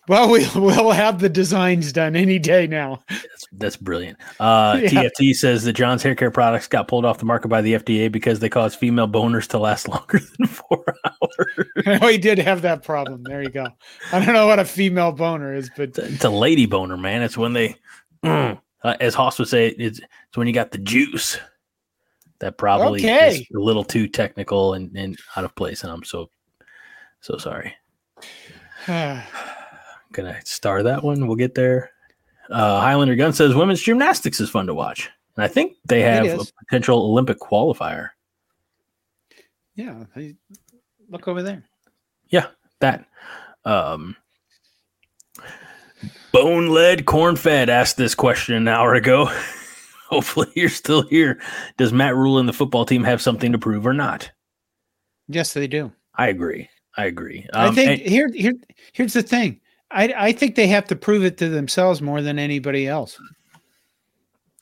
Well, 0.07 0.29
we, 0.31 0.45
we'll 0.55 0.91
have 0.91 1.19
the 1.19 1.29
designs 1.29 1.93
done 1.93 2.15
any 2.15 2.39
day 2.39 2.65
now. 2.65 2.99
That's, 3.07 3.47
that's 3.53 3.77
brilliant. 3.77 4.17
Uh, 4.39 4.79
yeah. 4.83 4.89
TFT 4.89 5.33
says 5.33 5.63
that 5.63 5.73
Jon's 5.73 6.01
hair 6.01 6.15
care 6.15 6.31
products 6.31 6.67
got 6.67 6.87
pulled 6.87 7.05
off 7.05 7.19
the 7.19 7.25
market 7.25 7.49
by 7.49 7.61
the 7.61 7.75
FDA 7.75 8.11
because 8.11 8.39
they 8.39 8.49
cause 8.49 8.73
female 8.73 9.07
boners 9.07 9.47
to 9.49 9.59
last 9.59 9.87
longer 9.87 10.19
than 10.19 10.47
four 10.47 10.83
hours. 11.05 12.01
oh, 12.01 12.07
he 12.07 12.17
did 12.17 12.39
have 12.39 12.63
that 12.63 12.83
problem. 12.83 13.23
There 13.23 13.43
you 13.43 13.51
go. 13.51 13.67
I 14.11 14.25
don't 14.25 14.33
know 14.33 14.47
what 14.47 14.59
a 14.59 14.65
female 14.65 15.11
boner 15.11 15.53
is, 15.53 15.69
but 15.77 15.97
it's 15.97 16.25
a 16.25 16.29
lady 16.29 16.65
boner, 16.65 16.97
man. 16.97 17.21
It's 17.21 17.37
when 17.37 17.53
they, 17.53 17.75
mm, 18.23 18.59
uh, 18.83 18.97
as 18.99 19.13
Hoss 19.13 19.39
would 19.39 19.47
say, 19.47 19.67
it's, 19.69 19.99
it's 19.99 20.37
when 20.37 20.47
you 20.47 20.53
got 20.53 20.71
the 20.71 20.77
juice. 20.77 21.37
That 22.39 22.57
probably 22.57 23.01
okay. 23.01 23.35
is 23.35 23.47
a 23.55 23.59
little 23.59 23.83
too 23.83 24.07
technical 24.07 24.73
and, 24.73 24.95
and 24.97 25.15
out 25.35 25.43
of 25.43 25.53
place, 25.55 25.83
and 25.83 25.91
I'm 25.91 26.03
so 26.03 26.31
so 27.19 27.37
sorry. 27.37 27.75
Gonna 28.87 30.39
star 30.43 30.81
that 30.81 31.03
one. 31.03 31.27
We'll 31.27 31.35
get 31.35 31.53
there. 31.53 31.91
Uh, 32.49 32.81
Highlander 32.81 33.15
Gun 33.15 33.31
says 33.31 33.53
women's 33.53 33.81
gymnastics 33.81 34.41
is 34.41 34.49
fun 34.49 34.65
to 34.65 34.73
watch, 34.73 35.09
and 35.35 35.43
I 35.43 35.47
think 35.47 35.77
they 35.85 36.01
have 36.01 36.25
a 36.25 36.43
potential 36.65 37.03
Olympic 37.03 37.37
qualifier. 37.39 38.09
Yeah, 39.75 40.03
look 41.09 41.27
over 41.27 41.43
there. 41.43 41.63
Yeah, 42.29 42.47
that. 42.79 43.05
Um, 43.65 44.15
Bone 46.31 46.69
led 46.69 47.05
corn 47.05 47.35
fed 47.35 47.69
asked 47.69 47.97
this 47.97 48.15
question 48.15 48.55
an 48.55 48.67
hour 48.67 48.93
ago. 48.93 49.25
Hopefully, 50.09 50.51
you're 50.55 50.69
still 50.69 51.03
here. 51.03 51.39
Does 51.77 51.93
Matt 51.93 52.15
Rhule 52.15 52.37
and 52.37 52.47
the 52.47 52.53
football 52.53 52.85
team 52.85 53.03
have 53.03 53.21
something 53.21 53.51
to 53.51 53.57
prove 53.57 53.87
or 53.87 53.93
not? 53.93 54.29
Yes, 55.27 55.53
they 55.53 55.67
do. 55.67 55.91
I 56.15 56.27
agree. 56.27 56.69
I 56.97 57.05
agree. 57.05 57.47
Um, 57.53 57.71
I 57.71 57.75
think 57.75 58.01
and- 58.01 58.09
here, 58.09 58.29
here, 58.33 58.53
here's 58.93 59.13
the 59.13 59.23
thing. 59.23 59.59
I, 59.91 60.13
I 60.17 60.31
think 60.31 60.55
they 60.55 60.67
have 60.67 60.87
to 60.87 60.95
prove 60.95 61.23
it 61.25 61.37
to 61.39 61.49
themselves 61.49 62.01
more 62.01 62.21
than 62.21 62.39
anybody 62.39 62.87
else. 62.87 63.19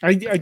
I, 0.02 0.20
I, 0.30 0.40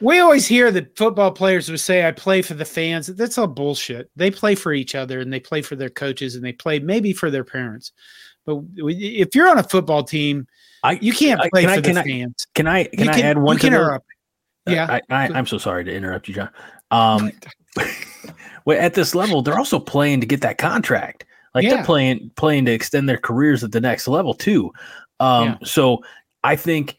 we 0.00 0.20
always 0.20 0.46
hear 0.46 0.70
that 0.70 0.96
football 0.96 1.32
players 1.32 1.68
would 1.68 1.80
say, 1.80 2.06
"I 2.06 2.12
play 2.12 2.42
for 2.42 2.54
the 2.54 2.64
fans." 2.64 3.08
That's 3.08 3.38
all 3.38 3.48
bullshit. 3.48 4.08
They 4.14 4.30
play 4.30 4.54
for 4.54 4.72
each 4.72 4.94
other, 4.94 5.20
and 5.20 5.32
they 5.32 5.40
play 5.40 5.62
for 5.62 5.74
their 5.74 5.90
coaches, 5.90 6.36
and 6.36 6.44
they 6.44 6.52
play 6.52 6.78
maybe 6.78 7.12
for 7.12 7.28
their 7.28 7.42
parents. 7.44 7.92
But 8.50 8.64
if 8.78 9.34
you're 9.34 9.48
on 9.48 9.58
a 9.58 9.62
football 9.62 10.04
team, 10.04 10.46
I, 10.82 10.92
you 11.00 11.12
can't 11.12 11.40
play 11.52 11.66
I, 11.66 11.76
for 11.76 11.80
the 11.82 12.02
fans. 12.02 12.46
Can 12.54 12.66
I? 12.66 12.84
Can 12.84 13.08
I 13.08 13.20
add 13.20 13.38
one? 13.38 13.56
You 13.56 13.60
can 13.60 13.74
interrupt. 13.74 14.06
Uh, 14.66 14.72
yeah, 14.72 14.98
I, 15.08 15.38
am 15.38 15.46
so 15.46 15.58
sorry 15.58 15.84
to 15.84 15.92
interrupt 15.92 16.28
you, 16.28 16.34
Jon. 16.34 16.50
Um, 16.90 17.32
well, 18.64 18.80
at 18.80 18.94
this 18.94 19.14
level, 19.14 19.42
they're 19.42 19.58
also 19.58 19.78
playing 19.78 20.20
to 20.20 20.26
get 20.26 20.40
that 20.42 20.58
contract. 20.58 21.24
Like 21.54 21.64
yeah. 21.64 21.76
they're 21.76 21.84
playing 21.84 22.30
playing 22.36 22.66
to 22.66 22.72
extend 22.72 23.08
their 23.08 23.18
careers 23.18 23.64
at 23.64 23.72
the 23.72 23.80
next 23.80 24.06
level 24.06 24.34
too. 24.34 24.72
Um, 25.18 25.44
yeah. 25.44 25.56
So 25.64 26.04
I 26.44 26.56
think 26.56 26.96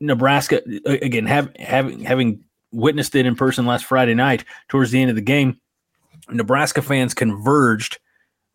Nebraska 0.00 0.62
again, 0.86 1.26
have, 1.26 1.54
having 1.56 2.00
having 2.00 2.44
witnessed 2.72 3.14
it 3.14 3.26
in 3.26 3.34
person 3.34 3.66
last 3.66 3.84
Friday 3.84 4.14
night 4.14 4.44
towards 4.68 4.90
the 4.90 5.00
end 5.00 5.10
of 5.10 5.16
the 5.16 5.22
game, 5.22 5.60
Nebraska 6.30 6.82
fans 6.82 7.14
converged 7.14 7.98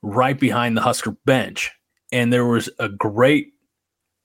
right 0.01 0.39
behind 0.39 0.75
the 0.75 0.81
Husker 0.81 1.15
bench, 1.25 1.71
and 2.11 2.31
there 2.31 2.45
was 2.45 2.69
a 2.79 2.89
great 2.89 3.53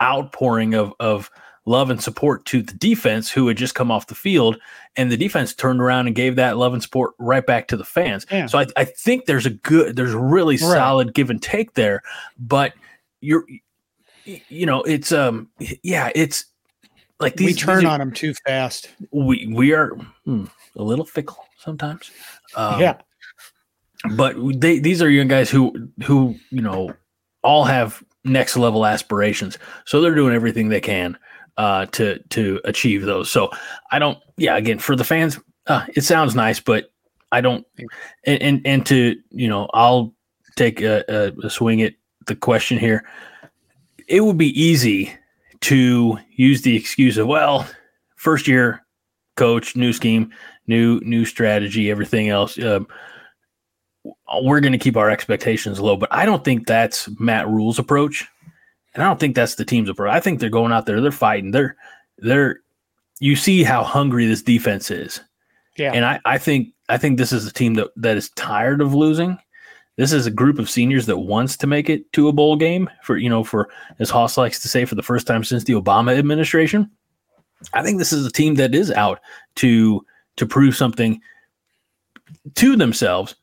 outpouring 0.03 0.75
of 0.75 0.93
of 1.01 1.31
love 1.67 1.91
and 1.91 2.03
support 2.03 2.45
to 2.47 2.63
the 2.63 2.73
defense 2.75 3.31
who 3.31 3.47
had 3.47 3.57
just 3.57 3.75
come 3.75 3.91
off 3.91 4.07
the 4.07 4.15
field. 4.15 4.59
And 4.97 5.11
the 5.11 5.17
defense 5.17 5.55
turned 5.55 5.81
around 5.81 6.07
and 6.07 6.17
gave 6.17 6.37
that 6.37 6.57
love 6.57 6.73
and 6.73 6.83
support 6.83 7.15
right 7.19 7.47
back 7.47 7.69
to 7.69 7.77
the 7.77 7.85
fans. 7.85 8.27
Yeah. 8.31 8.47
So 8.47 8.59
I, 8.59 8.67
I, 8.77 8.85
think 8.85 9.27
there's 9.27 9.47
a 9.47 9.51
good, 9.51 9.95
there's 9.95 10.15
really 10.15 10.55
right. 10.57 10.61
solid 10.61 11.15
give 11.15 11.31
and 11.31 11.43
take 11.43 11.75
there. 11.75 12.03
But 12.39 12.75
you're, 13.21 13.45
you 14.25 14.67
know, 14.67 14.83
it's, 14.83 15.13
um, 15.13 15.49
yeah, 15.83 16.11
it's 16.15 16.47
like 17.21 17.37
these, 17.37 17.55
we 17.55 17.55
turn 17.55 17.79
these 17.79 17.85
are, 17.85 17.93
on 17.93 18.01
them 18.01 18.13
too 18.13 18.35
fast. 18.47 18.91
We, 19.13 19.53
we 19.55 19.73
are 19.73 19.91
hmm, 20.25 20.47
a 20.77 20.83
little 20.83 21.05
fickle 21.05 21.45
sometimes. 21.59 22.11
Um, 22.57 22.81
yeah. 22.81 22.99
But 24.17 24.37
they, 24.61 24.79
these 24.79 25.03
are 25.03 25.11
young 25.11 25.29
guys 25.29 25.51
who, 25.51 25.91
who, 26.05 26.35
you 26.51 26.63
know, 26.63 26.95
all 27.43 27.65
have 27.65 28.03
next 28.25 28.57
level 28.57 28.87
aspirations. 28.87 29.59
So 29.87 30.01
they're 30.01 30.15
doing 30.15 30.35
everything 30.35 30.69
they 30.69 30.81
can 30.81 31.19
uh, 31.57 31.87
to 31.87 32.19
to 32.31 32.61
achieve 32.65 33.03
those. 33.03 33.31
So 33.31 33.51
I 33.91 33.99
don't. 33.99 34.19
Yeah, 34.37 34.57
again, 34.57 34.79
for 34.79 34.97
the 34.97 35.05
fans, 35.05 35.39
uh, 35.67 35.85
it 35.95 36.03
sounds 36.03 36.35
nice, 36.35 36.61
but 36.61 36.93
I 37.33 37.41
don't. 37.41 37.67
And 38.25 38.43
and, 38.43 38.67
and 38.67 38.87
to 38.87 39.17
you 39.31 39.49
know, 39.49 39.69
I'll 39.75 40.15
take 40.57 40.81
a, 40.81 41.05
a, 41.43 41.51
swing 41.51 41.83
at 41.83 41.95
the 42.27 42.37
question 42.37 42.79
here. 42.79 43.05
It 44.09 44.25
would 44.25 44.39
be 44.39 44.61
easy 44.61 45.13
to 45.61 46.19
use 46.33 46.63
the 46.63 46.77
excuse 46.77 47.17
of 47.19 47.27
well, 47.27 47.69
first 48.17 48.49
year 48.49 48.85
coach, 49.37 49.77
new 49.77 49.93
scheme, 49.93 50.33
new 50.67 51.01
new 51.01 51.25
strategy, 51.25 51.91
everything 51.91 52.29
else. 52.29 52.59
Uh, 52.59 52.81
we're 54.43 54.61
going 54.61 54.73
to 54.73 54.79
keep 54.79 54.97
our 54.97 55.11
expectations 55.11 55.81
low, 55.81 55.97
but 55.97 56.13
I 56.13 56.25
don't 56.25 56.45
think 56.45 56.67
that's 56.67 57.09
Matt 57.19 57.49
Rhule's 57.49 57.79
approach. 57.79 58.27
And 58.95 59.03
I 59.03 59.07
don't 59.07 59.21
think 59.21 59.37
that's 59.37 59.55
the 59.55 59.65
team's 59.65 59.89
approach. 59.89 60.11
I 60.11 60.21
think 60.21 60.41
they're 60.41 60.51
going 60.51 60.73
out 60.73 60.87
there, 60.87 61.01
they're 61.01 61.13
fighting. 61.13 61.51
They're 61.51 61.77
they're 62.19 62.61
you 63.21 63.37
see 63.37 63.63
how 63.63 63.85
hungry 63.85 64.27
this 64.27 64.43
defense 64.43 64.91
is. 64.91 65.21
Yeah. 65.77 65.93
And 65.93 66.05
I, 66.05 66.21
I 66.25 66.39
think 66.39 66.69
I 66.89 66.99
think 66.99 67.19
this 67.19 67.33
is 67.33 67.47
a 67.47 67.53
team 67.53 67.75
that, 67.75 67.89
that 67.97 68.17
is 68.17 68.31
tired 68.31 68.81
of 68.81 68.95
losing. 68.95 69.39
This 69.97 70.13
is 70.13 70.27
a 70.27 70.31
group 70.31 70.59
of 70.59 70.71
seniors 70.71 71.07
that 71.07 71.19
wants 71.19 71.57
to 71.59 71.67
make 71.67 71.91
it 71.91 72.11
to 72.15 72.29
a 72.29 72.33
bowl 72.33 72.57
game 72.57 72.89
for, 73.03 73.17
you 73.17 73.29
know, 73.29 73.45
for 73.45 73.69
as 73.99 74.09
Hoss 74.11 74.39
likes 74.39 74.61
to 74.61 74.69
say, 74.69 74.85
for 74.85 74.95
the 74.95 75.03
first 75.03 75.27
time 75.27 75.45
since 75.45 75.65
the 75.65 75.75
Obama 75.75 76.19
administration. 76.19 76.91
I 77.75 77.83
think 77.83 77.99
this 77.99 78.13
is 78.13 78.25
a 78.25 78.33
team 78.33 78.55
that 78.55 78.75
is 78.75 78.91
out 78.91 79.21
to 79.57 80.05
to 80.37 80.47
prove 80.47 80.75
something 80.75 81.21
to 82.55 82.77
themselves, 82.77 83.37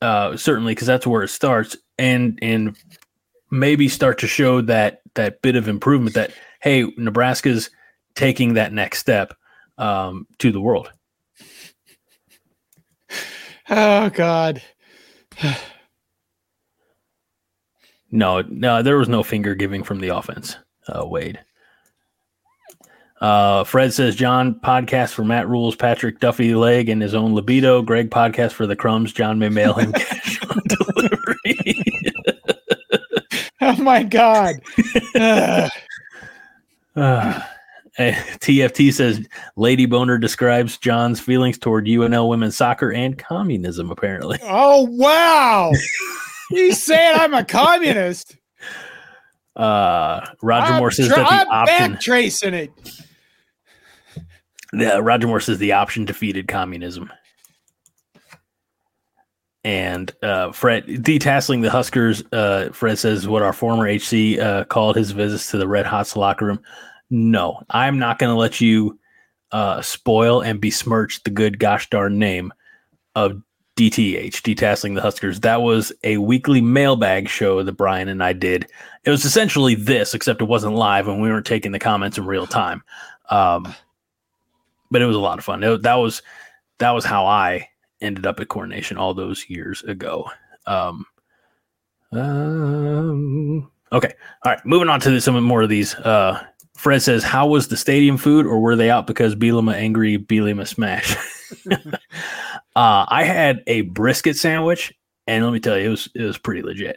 uh, 0.00 0.36
certainly, 0.36 0.72
because 0.72 0.86
that's 0.86 1.06
where 1.06 1.22
it 1.22 1.28
starts, 1.28 1.76
and 1.98 2.38
and 2.42 2.76
maybe 3.50 3.88
start 3.88 4.18
to 4.18 4.26
show 4.26 4.60
that 4.62 5.00
that 5.14 5.42
bit 5.42 5.56
of 5.56 5.68
improvement 5.68 6.14
that 6.14 6.32
hey, 6.60 6.84
Nebraska's 6.96 7.70
taking 8.14 8.54
that 8.54 8.72
next 8.72 8.98
step 8.98 9.34
um, 9.78 10.26
to 10.38 10.50
the 10.52 10.60
world. 10.60 10.90
Oh 13.70 14.10
God. 14.10 14.62
no, 18.10 18.42
no, 18.42 18.82
there 18.82 18.96
was 18.96 19.08
no 19.08 19.22
finger 19.22 19.54
giving 19.54 19.82
from 19.82 20.00
the 20.00 20.08
offense, 20.08 20.56
uh, 20.88 21.06
Wade. 21.06 21.38
Uh, 23.20 23.64
Fred 23.64 23.92
says 23.92 24.14
Jon 24.14 24.54
podcast 24.54 25.12
for 25.12 25.24
Matt 25.24 25.48
Rhule's 25.48 25.74
Patrick 25.74 26.20
Duffy 26.20 26.54
leg 26.54 26.88
and 26.88 27.02
his 27.02 27.14
own 27.14 27.34
libido. 27.34 27.82
Greg 27.82 28.10
podcast 28.10 28.52
for 28.52 28.66
the 28.66 28.76
crumbs. 28.76 29.12
Jon 29.12 29.38
may 29.38 29.48
mail 29.48 29.74
him 29.74 29.92
cash 29.94 30.40
on 30.42 30.60
delivery. 30.68 31.82
Oh 33.60 33.76
my 33.82 34.02
god. 34.04 34.56
uh. 36.96 37.40
TFT 37.98 38.92
says 38.92 39.26
Lady 39.56 39.84
Boner 39.84 40.18
describes 40.18 40.78
Jon's 40.78 41.18
feelings 41.18 41.58
toward 41.58 41.86
UNL 41.86 42.28
women's 42.28 42.56
soccer 42.56 42.92
and 42.92 43.18
communism. 43.18 43.90
Apparently. 43.90 44.38
Oh 44.44 44.86
wow! 44.88 45.72
He's 46.50 46.80
saying 46.80 47.18
I'm 47.18 47.34
a 47.34 47.44
communist. 47.44 48.36
Uh, 49.56 50.24
Roger 50.42 50.74
I'm 50.74 50.78
Moore 50.78 50.92
says 50.92 51.08
tra- 51.08 51.16
that 51.16 51.28
the 51.28 51.52
I'm 51.52 51.62
option 51.62 51.92
back 51.92 52.00
tracing 52.00 52.54
it. 52.54 52.70
Yeah, 54.72 54.98
Roger 54.98 55.26
Moore 55.26 55.40
says 55.40 55.58
the 55.58 55.72
option 55.72 56.04
defeated 56.04 56.48
communism. 56.48 57.10
And 59.64 60.14
uh, 60.22 60.52
Fred 60.52 60.86
detasseling 60.86 61.62
the 61.62 61.70
Huskers. 61.70 62.22
Uh, 62.32 62.70
Fred 62.72 62.98
says 62.98 63.26
what 63.26 63.42
our 63.42 63.52
former 63.52 63.86
HC 63.86 64.38
uh, 64.38 64.64
called 64.64 64.96
his 64.96 65.10
visits 65.10 65.50
to 65.50 65.58
the 65.58 65.68
Red 65.68 65.86
Hots 65.86 66.16
locker 66.16 66.46
room. 66.46 66.60
No, 67.10 67.62
I'm 67.70 67.98
not 67.98 68.18
going 68.18 68.30
to 68.30 68.38
let 68.38 68.60
you 68.60 68.98
uh, 69.52 69.82
spoil 69.82 70.42
and 70.42 70.60
besmirch 70.60 71.22
the 71.22 71.30
good 71.30 71.58
gosh 71.58 71.88
darn 71.90 72.18
name 72.18 72.52
of 73.14 73.42
DTH, 73.76 74.42
detasseling 74.42 74.94
the 74.94 75.00
Huskers. 75.00 75.40
That 75.40 75.62
was 75.62 75.92
a 76.02 76.18
weekly 76.18 76.60
mailbag 76.60 77.28
show 77.28 77.62
that 77.62 77.72
Brian 77.72 78.08
and 78.08 78.22
I 78.22 78.32
did. 78.32 78.66
It 79.04 79.10
was 79.10 79.24
essentially 79.24 79.74
this, 79.74 80.14
except 80.14 80.42
it 80.42 80.46
wasn't 80.46 80.74
live 80.74 81.08
and 81.08 81.22
we 81.22 81.28
weren't 81.28 81.46
taking 81.46 81.72
the 81.72 81.78
comments 81.78 82.18
in 82.18 82.26
real 82.26 82.46
time. 82.46 82.82
Um, 83.30 83.74
but 84.90 85.02
it 85.02 85.06
was 85.06 85.16
a 85.16 85.20
lot 85.20 85.38
of 85.38 85.44
fun. 85.44 85.62
It, 85.62 85.82
that 85.82 85.94
was 85.94 86.22
that 86.78 86.90
was 86.92 87.04
how 87.04 87.26
I 87.26 87.68
ended 88.00 88.26
up 88.26 88.40
at 88.40 88.48
Corn 88.48 88.70
Nation 88.70 88.96
all 88.96 89.14
those 89.14 89.48
years 89.48 89.82
ago. 89.82 90.30
Um, 90.66 91.04
um, 92.12 93.70
okay, 93.92 94.14
all 94.44 94.52
right. 94.52 94.64
Moving 94.64 94.88
on 94.88 95.00
to 95.00 95.20
some 95.20 95.42
more 95.42 95.62
of 95.62 95.68
these. 95.68 95.94
Uh, 95.94 96.42
Fred 96.76 97.02
says, 97.02 97.22
"How 97.22 97.46
was 97.46 97.68
the 97.68 97.76
stadium 97.76 98.16
food, 98.16 98.46
or 98.46 98.60
were 98.60 98.76
they 98.76 98.90
out 98.90 99.06
because 99.06 99.34
Bielema 99.34 99.74
angry, 99.74 100.18
Bielema 100.18 100.66
smash?" 100.66 101.16
uh, 101.70 101.86
I 102.76 103.24
had 103.24 103.62
a 103.66 103.82
brisket 103.82 104.36
sandwich, 104.36 104.94
and 105.26 105.44
let 105.44 105.52
me 105.52 105.60
tell 105.60 105.78
you, 105.78 105.86
it 105.86 105.90
was 105.90 106.08
it 106.14 106.22
was 106.22 106.38
pretty 106.38 106.62
legit. 106.62 106.96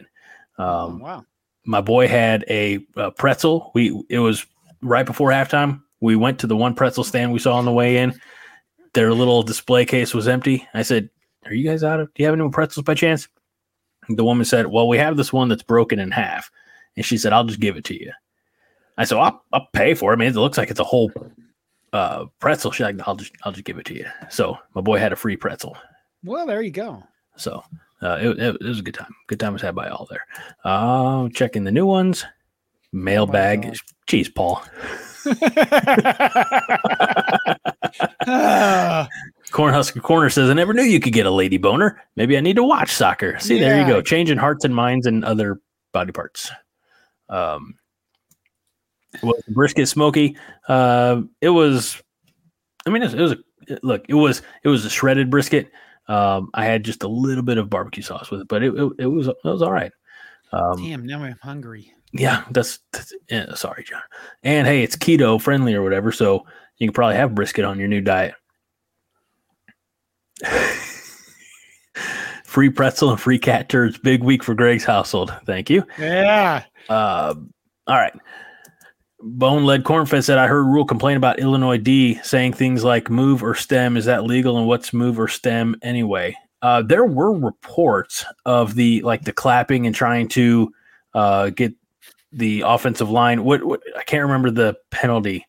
Um, 0.58 0.66
oh, 0.66 0.98
wow. 1.00 1.24
my 1.64 1.80
boy 1.80 2.06
had 2.08 2.44
a, 2.48 2.78
a, 2.96 3.10
pretzel. 3.10 3.70
We 3.74 4.02
it 4.08 4.18
was 4.18 4.46
right 4.82 5.06
before 5.06 5.30
halftime. 5.30 5.82
We 6.02 6.16
went 6.16 6.38
to 6.40 6.46
the 6.46 6.56
one 6.56 6.74
pretzel 6.74 7.04
stand 7.04 7.32
we 7.32 7.38
saw 7.38 7.54
on 7.56 7.64
the 7.64 7.72
way 7.72 7.96
in. 7.96 8.20
Their 8.92 9.14
little 9.14 9.42
display 9.42 9.86
case 9.86 10.12
was 10.12 10.28
empty. 10.28 10.68
I 10.74 10.82
said, 10.82 11.08
"Are 11.46 11.54
you 11.54 11.66
guys 11.66 11.82
out 11.82 12.00
of? 12.00 12.12
Do 12.12 12.22
you 12.22 12.26
have 12.26 12.34
any 12.34 12.42
more 12.42 12.50
pretzels 12.50 12.84
by 12.84 12.94
chance?" 12.94 13.28
The 14.10 14.24
woman 14.24 14.44
said, 14.44 14.66
"Well, 14.66 14.88
we 14.88 14.98
have 14.98 15.16
this 15.16 15.32
one 15.32 15.48
that's 15.48 15.62
broken 15.62 15.98
in 15.98 16.10
half," 16.10 16.50
and 16.96 17.06
she 17.06 17.16
said, 17.16 17.32
"I'll 17.32 17.44
just 17.44 17.60
give 17.60 17.76
it 17.76 17.84
to 17.84 17.98
you." 17.98 18.12
I 18.98 19.04
said, 19.04 19.18
I'll, 19.18 19.42
I'll 19.52 19.68
pay 19.72 19.94
for 19.94 20.12
it. 20.12 20.16
I 20.16 20.18
mean, 20.18 20.28
it 20.28 20.36
looks 20.36 20.58
like 20.58 20.70
it's 20.70 20.80
a 20.80 20.84
whole 20.84 21.10
uh, 21.92 22.26
pretzel. 22.40 22.70
She's 22.72 22.84
like, 22.84 22.96
I'll 23.06 23.16
just, 23.16 23.32
I'll 23.44 23.52
just 23.52 23.64
give 23.64 23.78
it 23.78 23.86
to 23.86 23.94
you. 23.94 24.06
So 24.30 24.58
my 24.74 24.80
boy 24.80 24.98
had 24.98 25.12
a 25.12 25.16
free 25.16 25.36
pretzel. 25.36 25.76
Well, 26.24 26.46
there 26.46 26.62
you 26.62 26.70
go. 26.70 27.02
So 27.36 27.62
uh, 28.02 28.18
it, 28.20 28.38
it, 28.38 28.56
it, 28.60 28.64
was 28.64 28.80
a 28.80 28.82
good 28.82 28.94
time. 28.94 29.14
Good 29.28 29.40
time 29.40 29.54
was 29.54 29.62
had 29.62 29.74
by 29.74 29.88
all 29.88 30.06
there. 30.10 30.26
Uh, 30.64 31.28
checking 31.30 31.64
the 31.64 31.72
new 31.72 31.86
ones. 31.86 32.24
Mailbag. 32.92 33.66
Oh 33.66 33.72
Jeez, 34.06 34.34
Paul. 34.34 34.62
Cornhusker 39.50 40.02
Corner 40.02 40.30
says, 40.30 40.50
I 40.50 40.54
never 40.54 40.72
knew 40.72 40.82
you 40.82 41.00
could 41.00 41.12
get 41.12 41.26
a 41.26 41.30
lady 41.30 41.58
boner. 41.58 42.02
Maybe 42.16 42.36
I 42.36 42.40
need 42.40 42.56
to 42.56 42.64
watch 42.64 42.90
soccer. 42.90 43.38
See, 43.38 43.58
yeah. 43.58 43.68
there 43.68 43.80
you 43.80 43.86
go. 43.86 44.02
Changing 44.02 44.38
hearts 44.38 44.64
and 44.64 44.74
minds 44.74 45.06
and 45.06 45.24
other 45.24 45.60
body 45.92 46.12
parts. 46.12 46.50
Um, 47.28 47.74
was 49.22 49.42
brisket 49.48 49.88
smoky? 49.88 50.36
Uh, 50.68 51.22
it 51.40 51.50
was. 51.50 52.02
I 52.86 52.90
mean, 52.90 53.02
it 53.02 53.06
was, 53.06 53.14
it 53.14 53.20
was 53.20 53.32
a 53.32 53.78
look. 53.82 54.04
It 54.08 54.14
was 54.14 54.42
it 54.64 54.68
was 54.68 54.84
a 54.84 54.90
shredded 54.90 55.30
brisket. 55.30 55.70
Um, 56.08 56.50
I 56.54 56.64
had 56.64 56.84
just 56.84 57.04
a 57.04 57.08
little 57.08 57.44
bit 57.44 57.58
of 57.58 57.70
barbecue 57.70 58.02
sauce 58.02 58.30
with 58.30 58.40
it, 58.40 58.48
but 58.48 58.62
it 58.62 58.74
it, 58.74 58.92
it 59.00 59.06
was 59.06 59.28
it 59.28 59.36
was 59.44 59.62
all 59.62 59.72
right. 59.72 59.92
Um, 60.52 60.76
Damn, 60.76 61.06
now 61.06 61.22
I'm 61.22 61.38
hungry. 61.42 61.92
Yeah, 62.12 62.44
that's, 62.50 62.78
that's 62.92 63.14
yeah, 63.30 63.54
sorry, 63.54 63.84
Jon. 63.84 64.02
And 64.42 64.66
hey, 64.66 64.82
it's 64.82 64.96
keto 64.96 65.40
friendly 65.40 65.74
or 65.74 65.82
whatever, 65.82 66.12
so 66.12 66.46
you 66.78 66.86
can 66.86 66.92
probably 66.92 67.16
have 67.16 67.34
brisket 67.34 67.64
on 67.64 67.78
your 67.78 67.88
new 67.88 68.00
diet. 68.00 68.34
free 72.52 72.68
pretzel 72.68 73.10
and 73.10 73.20
free 73.20 73.38
cat 73.38 73.68
turds. 73.70 73.96
Big 73.96 74.22
week 74.22 74.44
for 74.44 74.54
Greg's 74.54 74.84
household. 74.84 75.32
Thank 75.46 75.70
you. 75.70 75.84
Yeah. 75.98 76.64
Uh, 76.88 77.34
all 77.86 77.96
right. 77.96 78.12
Bone 79.22 79.64
Led 79.64 79.84
Cornfed 79.84 80.24
said, 80.24 80.36
I 80.36 80.48
heard 80.48 80.66
Rhule 80.66 80.84
complain 80.84 81.16
about 81.16 81.38
Illinois 81.38 81.78
D 81.78 82.20
saying 82.22 82.52
things 82.52 82.84
like 82.84 83.08
move 83.08 83.42
or 83.42 83.54
stem. 83.54 83.96
Is 83.96 84.04
that 84.04 84.24
legal? 84.24 84.58
And 84.58 84.66
what's 84.66 84.92
move 84.92 85.18
or 85.18 85.28
stem 85.28 85.76
anyway? 85.82 86.36
Uh, 86.60 86.82
there 86.82 87.04
were 87.04 87.32
reports 87.32 88.24
of 88.44 88.74
the 88.74 89.00
like 89.02 89.24
the 89.24 89.32
clapping 89.32 89.86
and 89.86 89.94
trying 89.94 90.28
to 90.28 90.72
uh, 91.14 91.50
get 91.50 91.72
the 92.32 92.62
offensive 92.66 93.10
line. 93.10 93.44
What, 93.44 93.62
what, 93.64 93.82
I 93.96 94.02
can't 94.04 94.22
remember 94.22 94.50
the 94.50 94.76
penalty. 94.90 95.46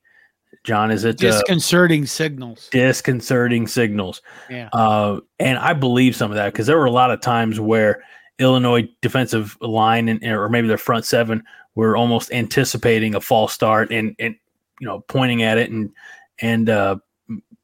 Jon, 0.64 0.91
is 0.91 1.03
it 1.03 1.22
uh, 1.23 1.31
disconcerting 1.31 2.03
uh, 2.03 2.07
signals? 2.07 2.69
Disconcerting 2.72 3.68
signals. 3.68 4.22
Yeah. 4.49 4.69
Uh, 4.72 5.19
and 5.39 5.57
I 5.57 5.73
believe 5.73 6.15
some 6.15 6.31
of 6.31 6.35
that 6.35 6.53
because 6.53 6.68
there 6.68 6.77
were 6.77 6.85
a 6.85 6.91
lot 6.91 7.11
of 7.11 7.19
times 7.22 7.60
where 7.60 8.03
Illinois 8.39 8.88
defensive 9.01 9.57
line 9.61 10.07
and 10.07 10.23
or 10.23 10.47
maybe 10.49 10.68
their 10.68 10.77
front 10.77 11.05
seven 11.05 11.43
were 11.76 11.97
almost 11.97 12.31
anticipating 12.31 13.15
a 13.15 13.22
false 13.22 13.53
start 13.53 13.91
and 13.91 14.15
and 14.19 14.35
you 14.80 14.88
know 14.88 15.01
pointing 15.01 15.43
at 15.43 15.57
it 15.57 15.69
and 15.69 15.91
and 16.39 16.69
uh, 16.69 16.95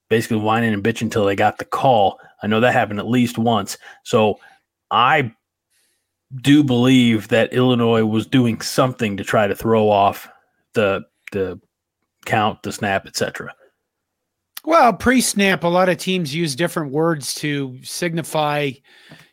basically 0.10 0.38
whining 0.38 0.74
and 0.74 0.84
bitching 0.84 1.04
until 1.04 1.26
they 1.26 1.36
got 1.36 1.58
the 1.58 1.66
call. 1.66 2.20
I 2.44 2.48
know 2.48 2.60
that 2.60 2.74
happened 2.74 3.00
at 3.00 3.08
least 3.08 3.38
once. 3.38 3.78
So 4.04 4.40
I 4.92 5.34
do 6.36 6.64
believe 6.64 7.28
that 7.30 7.54
Illinois 7.54 8.06
was 8.06 8.28
doing 8.28 8.62
something 8.62 9.18
to 9.18 9.24
try 9.24 9.48
to 9.48 9.56
throw 9.56 9.90
off 9.90 10.30
the 10.74 11.04
the 11.32 11.60
count, 12.26 12.62
the 12.64 12.72
snap, 12.72 13.06
etc. 13.06 13.54
Well, 14.66 14.94
pre-snap, 14.94 15.64
a 15.64 15.68
lot 15.68 15.90
of 15.90 15.98
teams 15.98 16.36
use 16.36 16.56
different 16.56 16.92
words 16.92 17.34
to 17.36 17.80
signify, 17.82 18.72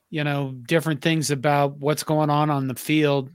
you 0.08 0.22
know, 0.22 0.54
different 0.66 1.02
things 1.02 1.30
about 1.30 1.78
what's 1.78 2.04
going 2.04 2.30
on 2.30 2.48
on 2.48 2.68
the 2.68 2.76
field. 2.76 3.30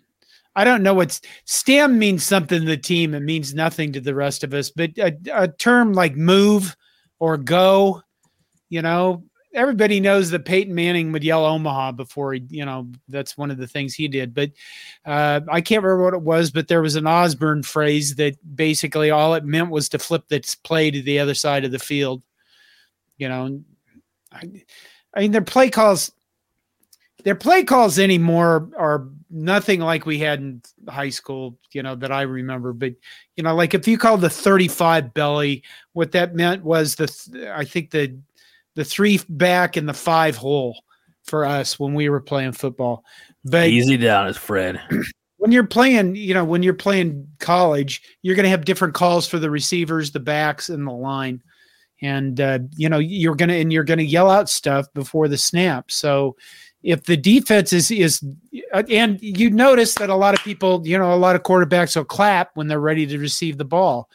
I 0.56 0.64
don't 0.64 0.84
know 0.84 0.94
what's 0.94 1.22
stem 1.46 2.00
means 2.00 2.24
something 2.24 2.62
to 2.62 2.66
the 2.66 2.78
team. 2.78 3.14
It 3.14 3.22
means 3.22 3.54
nothing 3.54 3.94
to 3.94 4.02
the 4.02 4.16
rest 4.16 4.44
of 4.44 4.54
us. 4.54 4.70
But 4.70 4.98
a, 4.98 5.16
a 5.34 5.48
term 5.48 5.94
like 5.94 6.16
move 6.16 6.76
or 7.20 7.38
go, 7.38 8.02
you 8.70 8.82
know, 8.82 9.24
everybody 9.54 10.00
knows 10.00 10.30
that 10.32 10.46
Peyton 10.46 10.74
Manning 10.74 11.12
would 11.12 11.24
yell 11.24 11.46
Omaha 11.46 11.94
before 11.94 12.34
he, 12.34 12.44
you 12.50 12.66
know, 12.66 12.88
that's 13.08 13.38
one 13.38 13.52
of 13.52 13.58
the 13.58 13.68
things 13.68 13.94
he 13.94 14.08
did. 14.08 14.34
But 14.34 14.52
uh, 15.06 15.42
I 15.50 15.62
can't 15.62 15.84
remember 15.84 16.04
what 16.04 16.14
it 16.14 16.22
was, 16.22 16.52
but 16.52 16.68
there 16.68 16.82
was 16.82 16.96
an 16.96 17.08
Osborne 17.08 17.64
phrase 17.64 18.16
that 18.16 18.38
basically 18.56 19.12
all 19.12 19.34
it 19.34 19.46
meant 19.46 19.70
was 19.70 19.90
to 19.90 20.00
flip 20.00 20.28
this 20.28 20.56
play 20.56 20.92
to 20.92 21.02
the 21.02 21.20
other 21.20 21.34
side 21.34 21.66
of 21.66 21.72
the 21.72 21.80
field. 21.80 22.24
You 23.18 23.30
know, 23.30 23.62
I, 24.32 24.64
I 25.14 25.20
mean, 25.22 25.32
their 25.32 25.42
play 25.42 25.70
calls, 25.70 26.12
their 27.24 27.36
play 27.36 27.64
calls 27.64 28.00
anymore 28.00 28.70
are 28.78 29.08
nothing 29.30 29.80
like 29.80 30.06
we 30.06 30.20
had 30.20 30.40
in 30.40 30.62
high 30.88 31.10
school, 31.10 31.58
you 31.72 31.84
know, 31.84 31.96
that 31.96 32.12
I 32.12 32.24
remember. 32.24 32.74
But 32.74 32.94
you 33.36 33.44
know, 33.44 33.56
like 33.56 33.74
if 33.74 33.88
you 33.88 33.98
called 33.98 34.22
the 34.22 34.30
35 34.30 35.14
belly, 35.14 35.64
what 35.94 36.12
that 36.14 36.36
meant 36.36 36.64
was 36.64 36.96
the 36.96 37.54
I 37.56 37.66
think 37.66 37.92
the 37.92 38.18
the 38.76 38.86
three 38.86 39.20
back 39.30 39.78
and 39.78 39.88
the 39.88 39.94
five 39.94 40.36
hole 40.36 40.84
for 41.24 41.46
us 41.46 41.80
when 41.80 41.94
we 41.94 42.10
were 42.10 42.22
playing 42.22 42.54
football. 42.54 43.04
But 43.44 43.70
easy 43.70 43.98
down 43.98 44.28
is 44.28 44.38
Fred. 44.38 44.82
When 45.38 45.52
you're 45.52 45.66
playing, 45.66 46.16
you 46.16 46.36
know, 46.36 46.46
when 46.46 46.62
you're 46.62 46.76
playing 46.76 47.28
college, 47.40 48.04
you're 48.22 48.36
going 48.36 48.44
to 48.44 48.52
have 48.52 48.64
different 48.64 48.94
calls 48.94 49.28
for 49.28 49.40
the 49.40 49.50
receivers, 49.50 50.12
the 50.12 50.20
backs, 50.20 50.70
and 50.70 50.86
the 50.86 50.92
line. 50.92 51.42
And 52.00 52.40
uh, 52.40 52.60
you 52.76 52.88
know, 52.88 53.00
you're 53.00 53.34
gonna 53.34 53.56
and 53.56 53.74
you're 53.74 53.84
gonna 53.84 54.04
yell 54.04 54.30
out 54.30 54.50
stuff 54.50 54.86
before 54.94 55.28
the 55.28 55.40
snap. 55.40 55.90
So 55.90 56.36
if 56.84 57.04
the 57.04 57.18
defense 57.18 57.74
is 57.74 57.92
is 57.92 58.24
and 58.90 59.22
you 59.22 59.50
notice 59.50 59.96
that 59.96 60.10
a 60.10 60.16
lot 60.16 60.34
of 60.34 60.44
people 60.44 60.82
you 60.86 60.98
know 60.98 61.14
a 61.14 61.16
lot 61.16 61.36
of 61.36 61.44
quarterbacks 61.44 61.96
will 61.96 62.06
clap 62.06 62.52
when 62.56 62.68
they're 62.68 62.80
ready 62.80 63.06
to 63.06 63.18
receive 63.18 63.58
the 63.58 63.66
ball 63.66 64.10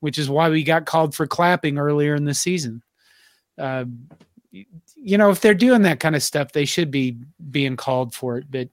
which 0.00 0.18
is 0.18 0.30
why 0.30 0.48
we 0.48 0.62
got 0.62 0.86
called 0.86 1.14
for 1.14 1.26
clapping 1.26 1.78
earlier 1.78 2.14
in 2.14 2.24
the 2.24 2.34
season 2.34 2.82
uh, 3.58 3.84
you 4.50 5.18
know 5.18 5.30
if 5.30 5.40
they're 5.40 5.54
doing 5.54 5.82
that 5.82 6.00
kind 6.00 6.14
of 6.14 6.22
stuff 6.22 6.52
they 6.52 6.64
should 6.64 6.90
be 6.90 7.16
being 7.50 7.76
called 7.76 8.14
for 8.14 8.38
it 8.38 8.50
but 8.50 8.68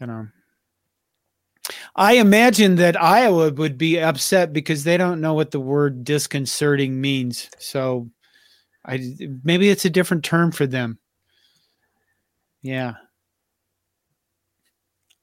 you 0.00 0.06
know 0.06 0.26
I 1.96 2.14
imagine 2.14 2.76
that 2.76 3.00
Iowa 3.00 3.52
would 3.52 3.76
be 3.76 4.00
upset 4.00 4.52
because 4.52 4.84
they 4.84 4.96
don't 4.96 5.20
know 5.20 5.34
what 5.34 5.50
the 5.50 5.60
word 5.60 6.04
disconcerting 6.04 7.00
means. 7.00 7.50
So 7.58 8.08
I 8.84 9.14
maybe 9.44 9.68
it's 9.68 9.84
a 9.84 9.90
different 9.90 10.24
term 10.24 10.52
for 10.52 10.66
them. 10.66 10.98
Yeah. 12.62 12.94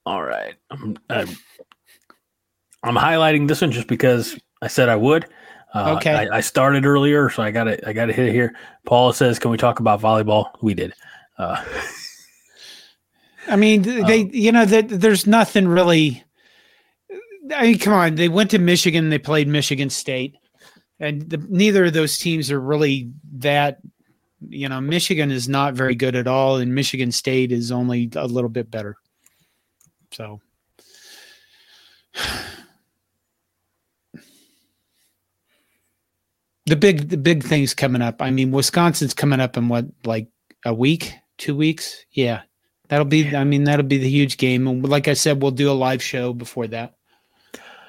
All 0.05 0.23
right. 0.23 0.53
I'm, 0.69 0.97
I'm, 1.09 1.29
I'm 2.83 2.95
highlighting 2.95 3.47
this 3.47 3.61
one 3.61 3.71
just 3.71 3.87
because 3.87 4.37
I 4.61 4.67
said 4.67 4.87
I 4.87 4.95
would. 4.95 5.25
Uh, 5.75 5.95
okay. 5.97 6.13
I, 6.13 6.37
I, 6.37 6.39
started 6.39 6.85
earlier, 6.85 7.29
so 7.29 7.43
I 7.43 7.51
got 7.51 7.65
to 7.65 7.87
I 7.87 7.91
got 7.91 8.05
to 8.05 8.13
hit 8.13 8.29
it 8.29 8.31
here. 8.31 8.55
Paul 8.85 9.11
says, 9.11 9.39
"Can 9.39 9.51
we 9.51 9.57
talk 9.57 9.81
about 9.81 9.99
volleyball?" 9.99 10.51
We 10.61 10.73
did. 10.73 10.93
Uh, 11.37 11.61
I 13.47 13.57
mean, 13.57 13.81
they 13.81 14.21
um, 14.21 14.29
you 14.31 14.51
know 14.53 14.65
that 14.65 14.87
there's 14.87 15.27
nothing 15.27 15.67
really. 15.67 16.23
I 17.53 17.63
mean, 17.63 17.79
come 17.79 17.93
on. 17.93 18.15
They 18.15 18.29
went 18.29 18.51
to 18.51 18.59
Michigan. 18.59 19.09
They 19.09 19.19
played 19.19 19.49
Michigan 19.49 19.89
State, 19.89 20.37
and 20.99 21.29
the, 21.29 21.45
neither 21.49 21.85
of 21.85 21.93
those 21.93 22.17
teams 22.17 22.51
are 22.51 22.59
really 22.59 23.11
that 23.33 23.79
you 24.49 24.69
know, 24.69 24.81
Michigan 24.81 25.31
is 25.31 25.47
not 25.47 25.73
very 25.73 25.95
good 25.95 26.15
at 26.15 26.27
all, 26.27 26.57
and 26.57 26.73
Michigan 26.73 27.11
State 27.11 27.51
is 27.51 27.71
only 27.71 28.09
a 28.15 28.27
little 28.27 28.49
bit 28.49 28.69
better. 28.69 28.97
So, 30.11 30.41
the 36.65 36.75
big 36.75 37.09
the 37.09 37.17
big 37.17 37.43
things 37.43 37.73
coming 37.73 38.01
up. 38.01 38.21
I 38.21 38.31
mean, 38.31 38.51
Wisconsin's 38.51 39.13
coming 39.13 39.39
up 39.39 39.57
in 39.57 39.67
what 39.67 39.85
like 40.03 40.27
a 40.65 40.73
week, 40.73 41.13
two 41.37 41.55
weeks? 41.55 42.05
Yeah, 42.11 42.41
that'll 42.89 43.05
be. 43.05 43.35
I 43.35 43.43
mean, 43.43 43.65
that'll 43.65 43.85
be 43.85 43.97
the 43.97 44.09
huge 44.09 44.37
game. 44.37 44.67
And 44.67 44.87
like 44.87 45.07
I 45.07 45.13
said, 45.13 45.41
we'll 45.41 45.51
do 45.51 45.71
a 45.71 45.73
live 45.73 46.01
show 46.01 46.33
before 46.33 46.67
that. 46.67 46.95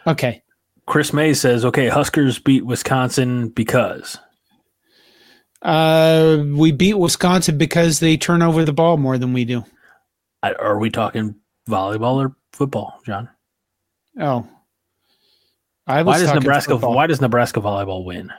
Okay. 0.07 0.43
Chris 0.87 1.13
May 1.13 1.35
says, 1.35 1.65
"Okay, 1.65 1.89
Huskers 1.89 2.39
beat 2.39 2.65
Wisconsin 2.65 3.49
because." 3.49 4.19
Uh, 5.63 6.45
we 6.55 6.71
beat 6.71 6.95
Wisconsin 6.95 7.59
because 7.59 7.99
they 7.99 8.17
turn 8.17 8.43
over 8.43 8.65
the 8.65 8.73
ball 8.73 8.99
more 8.99 9.19
than 9.19 9.33
we 9.33 9.45
do. 9.45 9.65
Are 10.43 10.79
we 10.79 10.91
talking 10.91 11.35
volleyball 11.69 12.25
or 12.25 12.37
football, 12.53 13.01
Jon? 13.05 13.29
Oh, 14.21 14.47
I 15.89 16.03
why 16.03 16.19
does 16.19 16.33
Nebraska? 16.33 16.73
Football. 16.73 16.95
Why 16.95 17.09
does 17.09 17.21
Nebraska 17.21 17.61
volleyball 17.61 18.05
win? 18.05 18.33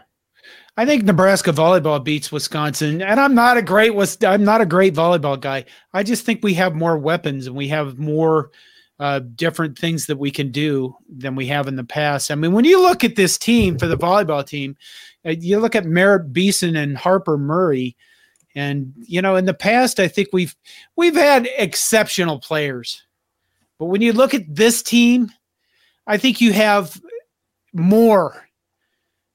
I 0.80 0.86
think 0.86 1.04
Nebraska 1.04 1.52
volleyball 1.52 2.04
beats 2.04 2.32
Wisconsin, 2.32 3.02
and 3.02 3.20
I'm 3.20 3.34
not 3.34 3.58
a 3.58 3.64
great 3.64 3.94
I'm 4.24 4.44
not 4.44 4.62
a 4.62 4.66
great 4.66 4.94
volleyball 4.94 5.40
guy. 5.40 5.66
I 5.91 6.04
just 6.04 6.24
think 6.24 6.44
we 6.44 6.54
have 6.54 6.76
more 6.76 6.99
weapons 6.99 7.48
and 7.48 7.56
we 7.56 7.68
have 7.70 7.98
more 7.98 8.52
uh, 8.99 9.22
different 9.36 9.78
things 9.78 10.06
that 10.06 10.18
we 10.18 10.30
can 10.30 10.52
do 10.52 10.95
than 11.10 11.36
we 11.36 11.48
have 11.48 11.68
in 11.68 11.78
the 11.78 11.84
past. 11.84 12.30
I 12.30 12.36
mean, 12.36 12.52
when 12.52 12.64
you 12.64 12.80
look 12.80 13.04
at 13.04 13.16
this 13.16 13.40
team 13.40 13.80
for 13.80 13.88
the 13.88 13.98
volleyball 13.98 14.45
team, 14.45 14.78
uh, 15.26 15.32
you 15.32 15.60
look 15.60 15.76
at 15.76 15.86
Merritt 15.86 16.32
Beason 16.32 16.76
and 16.76 16.95
Harper 16.95 17.40
Murray, 17.40 17.98
and 18.54 18.94
you 18.98 19.20
know, 19.20 19.36
in 19.36 19.45
the 19.45 19.56
past, 19.56 19.99
I 19.99 20.08
think 20.08 20.30
we've 20.32 20.56
we've 20.95 21.16
had 21.16 21.49
exceptional 21.58 22.40
players, 22.40 23.04
but 23.80 23.86
when 23.86 24.02
you 24.02 24.14
look 24.14 24.36
at 24.36 24.44
this 24.48 24.84
team, 24.84 25.32
I 26.06 26.18
think 26.18 26.40
you 26.40 26.54
have 26.54 27.02
more. 27.74 28.47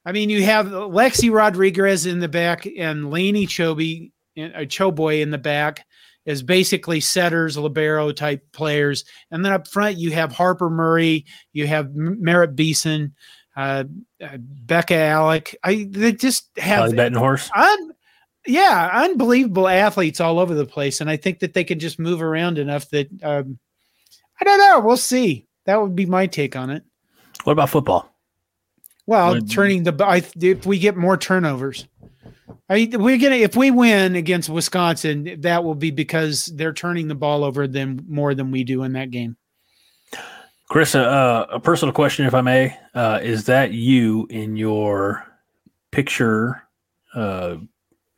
I 0.05 0.11
mean, 0.11 0.29
you 0.29 0.43
have 0.43 0.67
Lexi 0.67 1.31
Rodriguez 1.31 2.05
in 2.05 2.19
the 2.19 2.27
back 2.27 2.67
and 2.77 3.09
Laney 3.09 3.47
Choby, 3.47 4.11
uh, 4.37 4.65
Choboy 4.65 5.21
in 5.21 5.31
the 5.31 5.37
back 5.37 5.85
is 6.25 6.43
basically 6.43 6.99
setters, 6.99 7.57
libero 7.57 8.11
type 8.11 8.43
players, 8.51 9.05
and 9.31 9.43
then 9.43 9.51
up 9.51 9.67
front 9.67 9.97
you 9.97 10.11
have 10.11 10.31
Harper 10.31 10.69
Murray, 10.69 11.25
you 11.51 11.67
have 11.67 11.93
Merritt 11.93 12.55
Beason, 12.55 13.13
uh, 13.55 13.83
uh, 14.21 14.37
Bekka 14.65 14.95
Allick. 14.95 15.55
I 15.63 15.87
they 15.89 16.13
just 16.13 16.49
have 16.57 16.95
betting 16.95 17.17
horse. 17.17 17.49
Un, 17.55 17.91
yeah, 18.45 18.89
unbelievable 18.93 19.67
athletes 19.67 20.19
all 20.19 20.39
over 20.39 20.53
the 20.53 20.65
place, 20.65 21.01
and 21.01 21.09
I 21.09 21.17
think 21.17 21.39
that 21.39 21.53
they 21.53 21.63
can 21.63 21.79
just 21.79 21.99
move 21.99 22.21
around 22.21 22.57
enough 22.57 22.89
that 22.89 23.07
um, 23.21 23.59
I 24.39 24.45
don't 24.45 24.59
know. 24.59 24.79
We'll 24.79 24.97
see. 24.97 25.47
That 25.65 25.81
would 25.81 25.95
be 25.95 26.05
my 26.05 26.27
take 26.27 26.55
on 26.55 26.69
it. 26.69 26.83
What 27.43 27.53
about 27.53 27.69
football? 27.69 28.12
Well, 29.05 29.41
turning 29.41 29.83
the 29.83 30.05
I, 30.05 30.23
if 30.39 30.65
we 30.65 30.79
get 30.79 30.95
more 30.95 31.17
turnovers. 31.17 31.87
I, 32.69 32.89
we're 32.93 33.17
gonna 33.17 33.35
if 33.35 33.55
we 33.55 33.71
win 33.71 34.15
against 34.15 34.49
Wisconsin, 34.49 35.41
that 35.41 35.63
will 35.63 35.75
be 35.75 35.91
because 35.91 36.45
they're 36.45 36.73
turning 36.73 37.07
the 37.07 37.15
ball 37.15 37.43
over 37.43 37.67
than 37.67 38.05
more 38.07 38.33
than 38.33 38.51
we 38.51 38.63
do 38.63 38.83
in 38.83 38.93
that 38.93 39.11
game. 39.11 39.35
Chris, 40.69 40.95
uh, 40.95 41.45
a 41.51 41.59
personal 41.59 41.93
question, 41.93 42.25
if 42.25 42.33
I 42.33 42.41
may, 42.41 42.77
uh, 42.95 43.19
is 43.21 43.45
that 43.45 43.73
you 43.73 44.25
in 44.29 44.55
your 44.55 45.25
picture 45.91 46.63
uh, 47.13 47.57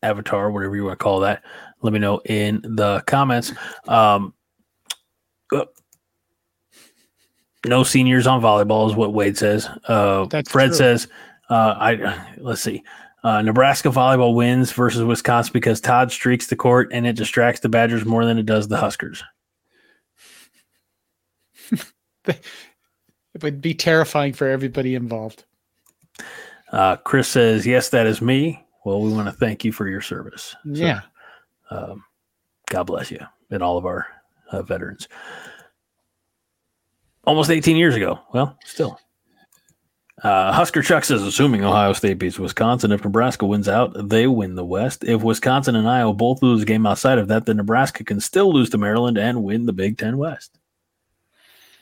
avatar, 0.03 0.51
whatever 0.51 0.75
you 0.75 0.85
want 0.85 0.99
to 0.99 1.03
call 1.03 1.19
that? 1.21 1.43
Let 1.81 1.91
me 1.91 1.99
know 1.99 2.21
in 2.25 2.61
the 2.63 3.01
comments. 3.07 3.51
Um, 3.87 4.33
uh, 5.51 5.65
no 7.67 7.83
seniors 7.83 8.27
on 8.27 8.41
volleyball 8.41 8.89
is 8.89 8.95
what 8.95 9.13
Wade 9.13 9.37
says. 9.37 9.67
Uh, 9.87 10.25
Fred 10.47 10.67
true. 10.67 10.73
says, 10.73 11.07
uh, 11.49 11.75
"I 11.77 12.35
let's 12.37 12.61
see." 12.61 12.83
Uh, 13.25 13.41
Nebraska 13.41 13.89
volleyball 13.89 14.35
wins 14.35 14.71
versus 14.71 15.03
Wisconsin 15.03 15.51
because 15.51 15.81
Todd 15.81 16.11
streaks 16.11 16.45
the 16.45 16.55
court 16.55 16.89
and 16.91 17.07
it 17.07 17.15
distracts 17.15 17.61
the 17.61 17.69
Badgers 17.69 18.05
more 18.05 18.23
than 18.23 18.37
it 18.37 18.45
does 18.45 18.67
the 18.67 18.77
Huskers. 18.77 19.23
it 22.25 22.43
would 23.41 23.61
be 23.61 23.73
terrifying 23.73 24.31
for 24.31 24.47
everybody 24.47 24.93
involved. 24.93 25.43
Uh, 26.71 26.97
Chris 26.97 27.27
says, 27.27 27.65
Yes, 27.65 27.89
that 27.89 28.05
is 28.05 28.21
me. 28.21 28.63
Well, 28.85 29.01
we 29.01 29.11
want 29.11 29.27
to 29.27 29.31
thank 29.31 29.65
you 29.65 29.71
for 29.71 29.87
your 29.87 30.01
service. 30.01 30.55
So, 30.63 30.69
yeah. 30.71 31.01
Um, 31.71 32.03
God 32.69 32.83
bless 32.83 33.09
you 33.09 33.25
and 33.49 33.63
all 33.63 33.77
of 33.77 33.87
our 33.87 34.05
uh, 34.51 34.61
veterans. 34.61 35.07
Almost 37.25 37.49
18 37.49 37.75
years 37.75 37.95
ago. 37.95 38.19
Well, 38.33 38.57
still. 38.65 38.99
Uh, 40.23 40.51
Husker 40.51 40.81
Chuck 40.81 41.03
says, 41.03 41.21
assuming 41.21 41.63
Ohio 41.63 41.93
State 41.93 42.17
beats 42.19 42.39
Wisconsin, 42.39 42.91
if 42.91 43.03
Nebraska 43.03 43.45
wins 43.45 43.67
out, 43.67 44.09
they 44.09 44.27
win 44.27 44.55
the 44.55 44.65
West. 44.65 45.03
If 45.03 45.21
Wisconsin 45.21 45.75
and 45.75 45.87
Iowa 45.87 46.13
both 46.13 46.41
lose 46.41 46.61
a 46.61 46.65
game 46.65 46.85
outside 46.85 47.19
of 47.19 47.27
that, 47.27 47.45
then 47.45 47.57
Nebraska 47.57 48.03
can 48.03 48.19
still 48.19 48.51
lose 48.53 48.69
to 48.71 48.77
Maryland 48.77 49.17
and 49.17 49.43
win 49.43 49.65
the 49.65 49.73
Big 49.73 49.97
Ten 49.97 50.17
West. 50.17 50.57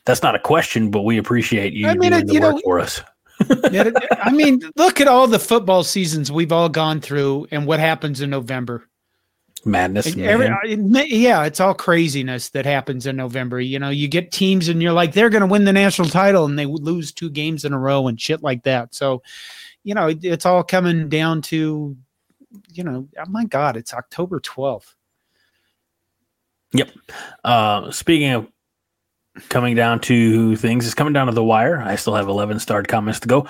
That's 0.06 0.24
not 0.24 0.36
a 0.36 0.40
question, 0.40 0.92
but 0.92 1.04
we 1.04 1.18
appreciate 1.18 1.74
you 1.74 1.88
I 1.88 1.96
mean, 1.96 2.12
doing 2.12 2.26
the 2.26 2.40
work 2.40 2.56
know, 2.56 2.62
for 2.64 2.80
us. 2.80 3.02
I 4.22 4.32
mean, 4.32 4.62
look 4.76 5.00
at 5.00 5.08
all 5.08 5.28
the 5.28 5.40
football 5.40 5.84
seasons 5.84 6.32
we've 6.32 6.52
all 6.52 6.70
gone 6.70 7.02
through 7.02 7.48
and 7.52 7.66
what 7.66 7.80
happens 7.80 8.20
in 8.22 8.30
November 8.30 8.90
madness. 9.66 10.16
Every, 10.18 10.50
yeah, 11.10 11.46
it's 11.46 11.60
all 11.60 11.74
craziness 11.74 12.50
that 12.50 12.66
happens 12.66 13.06
in 13.06 13.16
November. 13.16 13.60
You 13.60 13.80
know, 13.80 13.90
you 13.90 14.08
get 14.08 14.32
teams 14.32 14.68
and 14.68 14.82
you're 14.82 14.94
like, 14.94 15.14
they're 15.14 15.30
going 15.30 15.42
to 15.42 15.48
win 15.48 15.66
the 15.66 15.74
national 15.74 16.10
title 16.10 16.46
and 16.46 16.58
they 16.58 16.66
lose 16.66 17.12
two 17.12 17.30
games 17.30 17.66
in 17.66 17.74
a 17.74 17.80
row 17.80 18.08
and 18.08 18.20
shit 18.20 18.44
like 18.44 18.64
that. 18.64 18.94
So, 18.94 19.22
you 19.84 19.94
know, 19.94 20.08
it, 20.08 20.24
it's 20.24 20.46
all 20.46 20.64
coming 20.64 21.10
down 21.10 21.42
to, 21.44 21.96
you 22.72 22.84
know, 22.84 23.08
oh 23.18 23.30
my 23.30 23.46
God, 23.46 23.78
it's 23.78 23.94
October 23.94 24.40
12th. 24.40 24.94
Yep. 26.74 26.92
Uh, 27.44 27.92
speaking 27.92 28.32
of 28.32 28.48
coming 29.50 29.76
down 29.76 30.00
to 30.02 30.56
things, 30.56 30.86
it's 30.86 30.96
coming 30.96 31.14
down 31.14 31.28
to 31.28 31.34
the 31.34 31.44
wire. 31.44 31.82
I 31.82 31.96
still 31.96 32.16
have 32.16 32.28
11 32.28 32.60
starred 32.60 32.88
comments 32.88 33.20
to 33.22 33.28
go. 33.28 33.48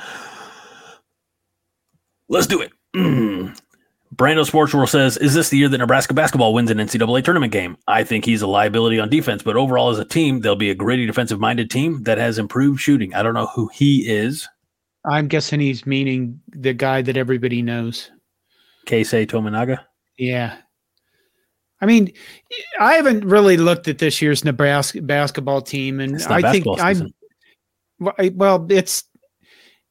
Let's 2.30 2.48
do 2.48 2.62
it. 2.62 2.72
Brando 4.14 4.46
Sports 4.46 4.74
World 4.74 4.90
says, 4.90 5.18
"Is 5.18 5.34
this 5.34 5.50
the 5.50 5.58
year 5.58 5.70
that 5.70 5.78
Nebraska 5.78 6.14
basketball 6.14 6.54
wins 6.54 6.70
an 6.70 6.78
NCAA 6.80 7.24
tournament 7.24 7.52
game? 7.52 7.78
I 7.88 8.04
think 8.04 8.26
he's 8.26 8.42
a 8.42 8.48
liability 8.48 9.00
on 9.00 9.10
defense, 9.10 9.44
but 9.44 9.56
overall 9.56 9.90
as 9.90 10.00
a 10.00 10.06
team, 10.06 10.42
they'll 10.42 10.56
be 10.56 10.70
a 10.70 10.76
gritty, 10.76 11.06
defensive-minded 11.06 11.72
team 11.72 12.04
that 12.04 12.18
has 12.18 12.38
improved 12.38 12.80
shooting. 12.80 13.14
I 13.14 13.24
don't 13.24 13.34
know 13.34 13.48
who 13.48 13.70
he 13.74 14.08
is. 14.08 14.48
I'm 15.06 15.28
guessing 15.28 15.60
he's 15.60 15.86
meaning 15.86 16.40
the 16.48 16.74
guy 16.74 17.02
that 17.02 17.18
everybody 17.18 17.62
knows, 17.62 18.12
Keisei 18.88 19.28
Tominaga. 19.28 19.80
Yeah, 20.18 20.58
I 21.82 21.86
mean, 21.86 22.14
I 22.80 22.94
haven't 22.94 23.26
really 23.26 23.58
looked 23.58 23.90
at 23.90 23.98
this 23.98 24.22
year's 24.22 24.46
Nebraska 24.46 25.02
basketball 25.02 25.62
team, 25.62 26.00
and 26.00 26.22
I 26.24 26.52
think 26.52 26.66
I'm. 26.80 27.14
Well, 28.00 28.66
it's 28.70 29.04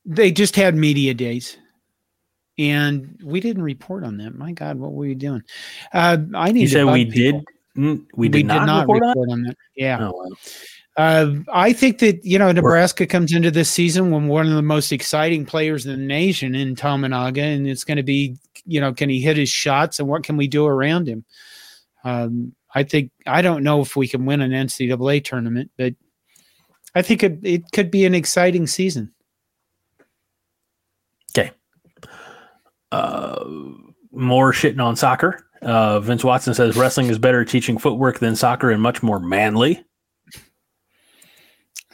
they 0.04 0.32
just 0.32 0.56
had 0.56 0.74
media 0.74 1.12
days 1.12 1.58
and 2.58 3.18
we 3.24 3.40
didn't 3.40 3.62
report 3.62 4.04
on 4.04 4.18
that. 4.18 4.34
My 4.34 4.52
God, 4.52 4.78
what 4.78 4.92
were 4.92 5.06
we 5.06 5.14
doing? 5.14 5.42
Uh, 5.92 6.18
I 6.34 6.52
need. 6.52 6.62
You 6.62 6.68
said 6.68 6.86
we 6.86 7.06
people. 7.06 7.44
did. 7.74 7.98
We 8.14 8.28
did, 8.28 8.34
we 8.34 8.42
not, 8.42 8.60
did 8.60 8.66
not 8.66 8.80
report, 8.82 9.02
report 9.02 9.28
on? 9.28 9.32
on? 9.32 9.42
that. 9.44 9.56
Yeah. 9.74 9.98
Oh, 10.00 10.12
wow. 10.12 10.36
Uh, 10.94 11.36
I 11.50 11.72
think 11.72 12.00
that 12.00 12.22
you 12.22 12.38
know 12.38 12.52
Nebraska 12.52 13.06
comes 13.06 13.32
into 13.32 13.50
this 13.50 13.70
season 13.70 14.10
when 14.10 14.28
one 14.28 14.46
of 14.46 14.54
the 14.54 14.62
most 14.62 14.92
exciting 14.92 15.46
players 15.46 15.86
in 15.86 15.92
the 15.92 16.06
nation 16.06 16.54
in 16.54 16.76
Tominaga, 16.76 17.42
and 17.42 17.66
it's 17.66 17.84
going 17.84 17.96
to 17.96 18.02
be 18.02 18.36
you 18.66 18.80
know 18.80 18.92
can 18.92 19.08
he 19.08 19.20
hit 19.20 19.38
his 19.38 19.48
shots 19.48 19.98
and 19.98 20.08
what 20.08 20.22
can 20.22 20.36
we 20.36 20.48
do 20.48 20.66
around 20.66 21.08
him? 21.08 21.24
Um, 22.04 22.54
I 22.74 22.82
think 22.82 23.10
I 23.26 23.40
don't 23.40 23.62
know 23.62 23.80
if 23.80 23.96
we 23.96 24.06
can 24.06 24.26
win 24.26 24.42
an 24.42 24.50
NCAA 24.50 25.24
tournament, 25.24 25.70
but 25.78 25.94
I 26.94 27.00
think 27.00 27.22
it, 27.22 27.38
it 27.42 27.62
could 27.72 27.90
be 27.90 28.04
an 28.04 28.14
exciting 28.14 28.66
season. 28.66 29.12
Uh, 32.92 33.44
more 34.12 34.52
shitting 34.52 34.84
on 34.84 34.94
soccer. 34.94 35.44
Uh, 35.62 36.00
Vince 36.00 36.24
Watson 36.24 36.54
says 36.54 36.76
wrestling 36.76 37.08
is 37.08 37.18
better 37.18 37.44
teaching 37.44 37.78
footwork 37.78 38.18
than 38.18 38.36
soccer 38.36 38.70
and 38.70 38.82
much 38.82 39.02
more 39.02 39.18
manly. 39.18 39.82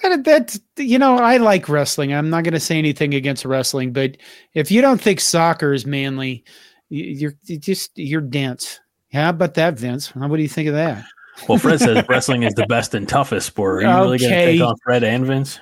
That 0.03 0.57
you 0.77 0.99
know, 0.99 1.19
I 1.19 1.39
like 1.39 1.69
wrestling. 1.69 2.15
I'm 2.15 2.31
not 2.31 2.45
going 2.45 2.55
to 2.55 2.61
say 2.61 2.79
anything 2.79 3.15
against 3.15 3.45
wrestling, 3.45 3.93
but 3.93 4.17
if 4.55 4.71
you 4.71 4.81
don't 4.81 5.01
think 5.01 5.21
soccer 5.21 5.73
is 5.73 5.85
manly, 5.85 6.45
you're, 6.89 7.35
you're 7.45 7.59
just 7.59 7.99
you're 7.99 8.21
dense. 8.21 8.81
How 9.13 9.31
about 9.31 9.55
that, 9.55 9.79
Vince? 9.79 10.15
What 10.15 10.37
do 10.37 10.43
you 10.43 10.49
think 10.49 10.69
of 10.69 10.75
that? 10.75 11.05
Well, 11.49 11.59
Fred 11.59 11.81
says 11.81 12.05
wrestling 12.09 12.45
is 12.45 12.55
the 12.55 12.67
best 12.67 12.95
and 12.95 13.09
toughest 13.09 13.47
sport. 13.47 13.79
Are 13.79 13.81
you 13.83 13.89
okay. 13.89 14.01
really 14.01 14.19
going 14.19 14.31
to 14.31 14.45
take 14.45 14.61
on 14.61 14.75
Fred 14.85 15.05
and 15.05 15.27
Vince? 15.27 15.61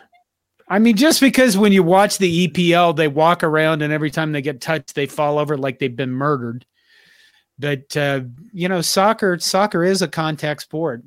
I 0.68 0.78
mean, 0.78 0.96
just 0.96 1.20
because 1.20 1.56
when 1.56 1.72
you 1.72 1.82
watch 1.82 2.18
the 2.18 2.48
EPL, 2.48 2.96
they 2.96 3.08
walk 3.08 3.44
around 3.44 3.82
and 3.82 3.92
every 3.92 4.10
time 4.10 4.32
they 4.32 4.42
get 4.42 4.60
touched, 4.60 4.94
they 4.94 5.06
fall 5.06 5.38
over 5.38 5.56
like 5.56 5.78
they've 5.78 5.94
been 5.94 6.12
murdered. 6.12 6.66
But 7.58 7.96
uh, 7.96 8.22
you 8.52 8.68
know, 8.68 8.80
soccer 8.80 9.38
soccer 9.38 9.84
is 9.84 10.02
a 10.02 10.08
contact 10.08 10.62
sport. 10.62 11.02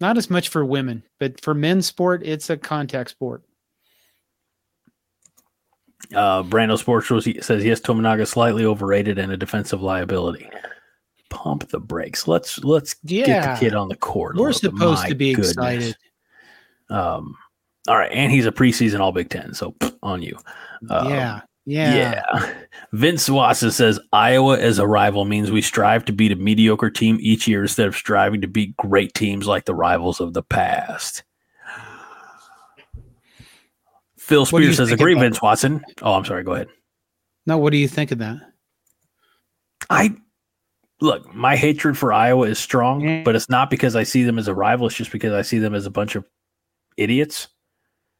Not 0.00 0.16
as 0.16 0.30
much 0.30 0.48
for 0.48 0.64
women, 0.64 1.02
but 1.18 1.40
for 1.40 1.54
men's 1.54 1.86
sport, 1.86 2.22
it's 2.24 2.48
a 2.48 2.56
contact 2.56 3.10
sport. 3.10 3.42
Uh, 6.14 6.42
Brando 6.44 6.78
Sports 6.78 7.08
says 7.44 7.64
yes, 7.64 7.80
Tominaga 7.80 8.26
slightly 8.26 8.64
overrated 8.64 9.18
and 9.18 9.32
a 9.32 9.36
defensive 9.36 9.82
liability. 9.82 10.48
Pump 11.28 11.68
the 11.68 11.80
brakes. 11.80 12.28
Let's 12.28 12.62
let's 12.64 12.96
yeah. 13.02 13.26
get 13.26 13.54
the 13.54 13.60
kid 13.60 13.74
on 13.74 13.88
the 13.88 13.96
court. 13.96 14.36
We're 14.36 14.52
supposed 14.52 15.06
to 15.08 15.14
be 15.14 15.34
goodness. 15.34 15.50
excited. 15.50 15.96
Um, 16.88 17.36
all 17.88 17.96
right, 17.96 18.12
and 18.12 18.30
he's 18.30 18.46
a 18.46 18.52
preseason 18.52 19.00
All 19.00 19.12
Big 19.12 19.30
Ten, 19.30 19.54
so 19.54 19.74
on 20.02 20.22
you. 20.22 20.36
Um, 20.90 21.08
yeah, 21.08 21.40
yeah, 21.64 21.94
yeah. 21.94 22.54
Vince 22.92 23.28
Watson 23.28 23.70
says 23.70 23.98
Iowa 24.12 24.58
as 24.58 24.78
a 24.78 24.86
rival 24.86 25.24
means 25.24 25.50
we 25.50 25.62
strive 25.62 26.04
to 26.04 26.12
beat 26.12 26.32
a 26.32 26.36
mediocre 26.36 26.90
team 26.90 27.18
each 27.20 27.48
year 27.48 27.62
instead 27.62 27.88
of 27.88 27.96
striving 27.96 28.42
to 28.42 28.46
beat 28.46 28.76
great 28.76 29.14
teams 29.14 29.46
like 29.46 29.64
the 29.64 29.74
rivals 29.74 30.20
of 30.20 30.34
the 30.34 30.42
past. 30.42 31.24
Phil 34.18 34.44
Spears 34.44 34.76
says, 34.76 34.92
"Agree, 34.92 35.14
Vince 35.14 35.40
Watson." 35.40 35.82
Oh, 36.02 36.12
I'm 36.12 36.24
sorry. 36.26 36.44
Go 36.44 36.52
ahead. 36.52 36.68
No, 37.46 37.56
what 37.56 37.70
do 37.70 37.78
you 37.78 37.88
think 37.88 38.12
of 38.12 38.18
that? 38.18 38.36
I 39.88 40.14
look, 41.00 41.34
my 41.34 41.56
hatred 41.56 41.96
for 41.96 42.12
Iowa 42.12 42.46
is 42.48 42.58
strong, 42.58 43.24
but 43.24 43.34
it's 43.34 43.48
not 43.48 43.70
because 43.70 43.96
I 43.96 44.02
see 44.02 44.24
them 44.24 44.38
as 44.38 44.46
a 44.46 44.54
rival. 44.54 44.88
It's 44.88 44.96
just 44.96 45.12
because 45.12 45.32
I 45.32 45.40
see 45.40 45.58
them 45.58 45.74
as 45.74 45.86
a 45.86 45.90
bunch 45.90 46.14
of 46.14 46.26
idiots 46.98 47.48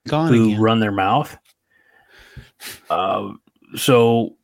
Gone 0.06 0.32
who 0.32 0.44
again. 0.46 0.60
run 0.60 0.80
their 0.80 0.92
mouth. 0.92 1.36
Uh, 2.88 3.32
so, 3.76 4.36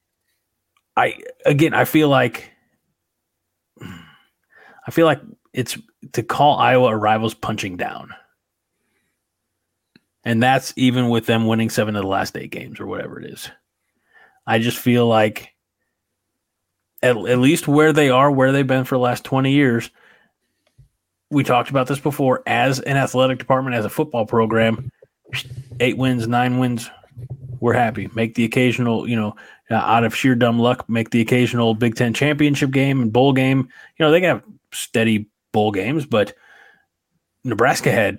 I 0.96 1.18
again, 1.46 1.74
I 1.74 1.84
feel 1.84 2.08
like 2.08 2.50
I 4.86 4.90
feel 4.90 5.06
like 5.06 5.20
it's 5.52 5.78
to 6.12 6.22
call 6.22 6.58
Iowa 6.58 6.88
a 6.88 6.96
rival's 6.96 7.34
punching 7.34 7.76
down. 7.76 8.14
And 10.24 10.42
that's 10.42 10.72
even 10.76 11.08
with 11.08 11.26
them 11.26 11.46
winning 11.46 11.70
seven 11.70 11.96
of 11.96 12.02
the 12.02 12.08
last 12.08 12.36
eight 12.36 12.50
games 12.50 12.80
or 12.80 12.86
whatever 12.86 13.20
it 13.20 13.30
is. 13.30 13.50
I 14.46 14.58
just 14.58 14.78
feel 14.78 15.06
like 15.06 15.54
at, 17.02 17.16
at 17.16 17.38
least 17.38 17.68
where 17.68 17.92
they 17.92 18.10
are, 18.10 18.30
where 18.30 18.52
they've 18.52 18.66
been 18.66 18.84
for 18.84 18.96
the 18.96 19.00
last 19.00 19.24
20 19.24 19.52
years, 19.52 19.90
we 21.30 21.44
talked 21.44 21.70
about 21.70 21.86
this 21.86 21.98
before 21.98 22.42
as 22.46 22.80
an 22.80 22.96
athletic 22.96 23.38
department, 23.38 23.76
as 23.76 23.84
a 23.84 23.90
football 23.90 24.24
program, 24.24 24.90
eight 25.80 25.96
wins, 25.96 26.26
nine 26.26 26.58
wins, 26.58 26.90
we're 27.60 27.72
happy. 27.72 28.10
Make 28.14 28.34
the 28.34 28.44
occasional, 28.44 29.08
you 29.08 29.16
know, 29.16 29.34
out 29.70 30.04
of 30.04 30.14
sheer 30.14 30.34
dumb 30.34 30.58
luck, 30.58 30.88
make 30.88 31.10
the 31.10 31.20
occasional 31.20 31.74
Big 31.74 31.94
Ten 31.94 32.12
championship 32.12 32.70
game 32.70 33.00
and 33.00 33.12
bowl 33.12 33.32
game. 33.32 33.68
You 33.98 34.04
know, 34.04 34.10
they 34.10 34.20
can 34.20 34.28
have 34.28 34.42
steady 34.72 35.28
bowl 35.52 35.72
games, 35.72 36.04
but 36.04 36.34
Nebraska 37.44 37.90
had 37.90 38.18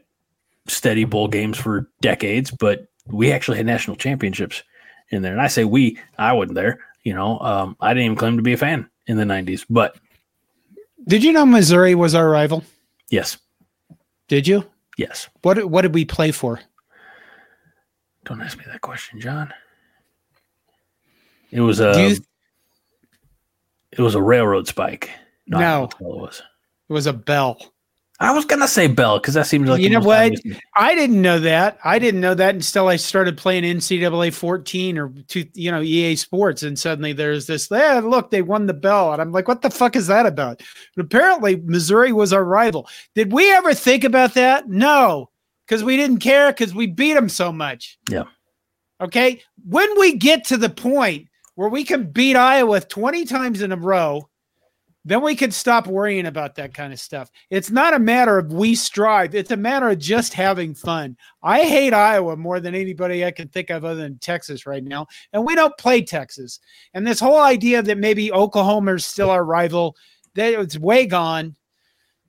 steady 0.68 1.06
bowl 1.06 1.28
games 1.28 1.58
for 1.58 1.90
decades, 2.02 2.52
but 2.52 2.88
we 3.08 3.32
actually 3.32 3.58
had 3.58 3.66
national 3.66 3.98
championships 3.98 4.64
in 5.10 5.22
there. 5.22 5.34
And 5.34 5.42
I 5.42 5.48
say 5.48 5.64
we, 5.64 6.00
I 6.18 6.34
wasn't 6.34 6.56
there. 6.56 6.80
You 7.04 7.14
know, 7.14 7.40
um, 7.40 7.78
I 7.80 7.94
didn't 7.94 8.06
even 8.06 8.18
claim 8.18 8.38
to 8.38 8.44
be 8.44 8.54
a 8.54 8.58
fan 8.58 8.90
in 9.08 9.18
the 9.18 9.24
90s, 9.24 9.66
but. 9.70 9.96
Did 11.08 11.24
you 11.24 11.32
know 11.32 11.46
Missouri 11.46 11.94
was 11.94 12.16
our 12.16 12.28
rival? 12.28 12.64
Yes. 13.12 13.38
Did 14.28 14.48
you? 14.48 14.66
Yes. 14.98 15.30
What 15.44 15.64
What 15.70 15.84
did 15.84 15.94
we 15.94 16.04
play 16.04 16.32
for? 16.32 16.60
Don't 18.26 18.42
ask 18.42 18.58
me 18.58 18.66
that 18.68 18.82
question, 18.82 19.20
Jon. 19.22 19.54
It 21.52 21.62
was 21.62 21.80
a. 21.80 21.94
You... 22.00 22.08
Um, 22.08 22.26
it 23.92 24.02
was 24.02 24.16
a 24.16 24.22
railroad 24.22 24.68
spike. 24.68 25.10
no, 25.48 25.86
it 25.86 26.02
was. 26.02 26.42
It 26.90 26.94
was 26.94 27.08
a 27.08 27.14
bell. 27.14 27.60
I 28.18 28.32
was 28.32 28.46
gonna 28.46 28.68
say 28.68 28.88
Bell 28.88 29.20
because 29.20 29.34
that 29.34 29.46
seems 29.46 29.68
like 29.68 29.82
you 29.82 29.90
know 29.90 30.00
what 30.00 30.32
I 30.78 30.96
didn't 30.96 31.22
know 31.22 31.38
that 31.40 31.78
I 31.84 32.00
didn't 32.00 32.22
know 32.22 32.34
that 32.34 32.56
until 32.56 32.88
I 32.88 32.96
started 32.96 33.38
playing 33.38 33.64
NCAA 33.66 34.34
14 34.34 34.98
or 34.98 35.10
two, 35.28 35.46
you 35.54 35.70
know 35.70 35.82
EA 35.82 36.16
Sports 36.16 36.64
and 36.64 36.80
suddenly 36.80 37.12
there's 37.12 37.46
this 37.46 37.68
yeah 37.70 38.00
look 38.00 38.32
they 38.32 38.42
won 38.42 38.68
the 38.68 38.74
Bell 38.74 39.12
and 39.12 39.22
I'm 39.22 39.34
like 39.34 39.50
what 39.50 39.62
the 39.62 39.70
fuck 39.70 39.98
is 39.98 40.08
that 40.08 40.26
about? 40.26 40.64
But 40.96 41.06
apparently 41.06 41.58
Missouri 41.58 42.14
was 42.14 42.32
our 42.32 42.46
rival. 42.46 42.88
Did 43.16 43.34
we 43.34 43.52
ever 43.52 43.74
think 43.74 44.06
about 44.06 44.36
that? 44.36 44.70
No, 44.70 45.30
because 45.68 45.84
we 45.84 45.98
didn't 45.98 46.20
care 46.20 46.52
because 46.52 46.74
we 46.74 46.88
beat 46.88 47.14
them 47.14 47.30
so 47.30 47.52
much. 47.52 47.98
Yeah. 48.10 48.24
Okay. 49.02 49.42
When 49.68 50.00
we 50.00 50.16
get 50.16 50.46
to 50.46 50.58
the 50.58 50.70
point 50.70 51.28
where 51.56 51.70
we 51.70 51.84
can 51.84 52.12
beat 52.12 52.36
Iowa 52.36 52.82
20 52.82 53.26
times 53.26 53.62
in 53.62 53.72
a 53.72 53.78
row 53.78 54.30
then 55.06 55.22
we 55.22 55.36
could 55.36 55.54
stop 55.54 55.86
worrying 55.86 56.26
about 56.26 56.56
that 56.56 56.74
kind 56.74 56.92
of 56.92 57.00
stuff. 57.00 57.30
It's 57.52 57.70
not 57.70 57.94
a 57.94 58.00
matter 58.00 58.40
of 58.40 58.52
we 58.52 58.74
strive, 58.74 59.36
it's 59.36 59.52
a 59.52 59.58
matter 59.58 59.88
of 59.90 60.00
just 60.00 60.34
having 60.34 60.74
fun. 60.74 61.16
I 61.44 61.62
hate 61.62 61.94
Iowa 61.94 62.36
more 62.36 62.60
than 62.60 62.74
anybody 62.74 63.24
I 63.24 63.30
can 63.30 63.48
think 63.48 63.70
of 63.70 63.86
other 63.86 64.02
than 64.02 64.18
Texas 64.18 64.66
right 64.66 64.84
now. 64.84 65.06
And 65.32 65.46
we 65.46 65.54
don't 65.54 65.78
play 65.78 66.02
Texas. 66.02 66.60
And 66.96 67.06
this 67.06 67.20
whole 67.20 67.40
idea 67.40 67.84
that 67.84 68.00
maybe 68.00 68.32
Oklahoma 68.32 68.96
is 68.96 69.06
still 69.06 69.30
our 69.30 69.46
rival, 69.46 69.96
that 70.34 70.54
it's 70.54 70.80
way 70.80 71.06
gone. 71.06 71.56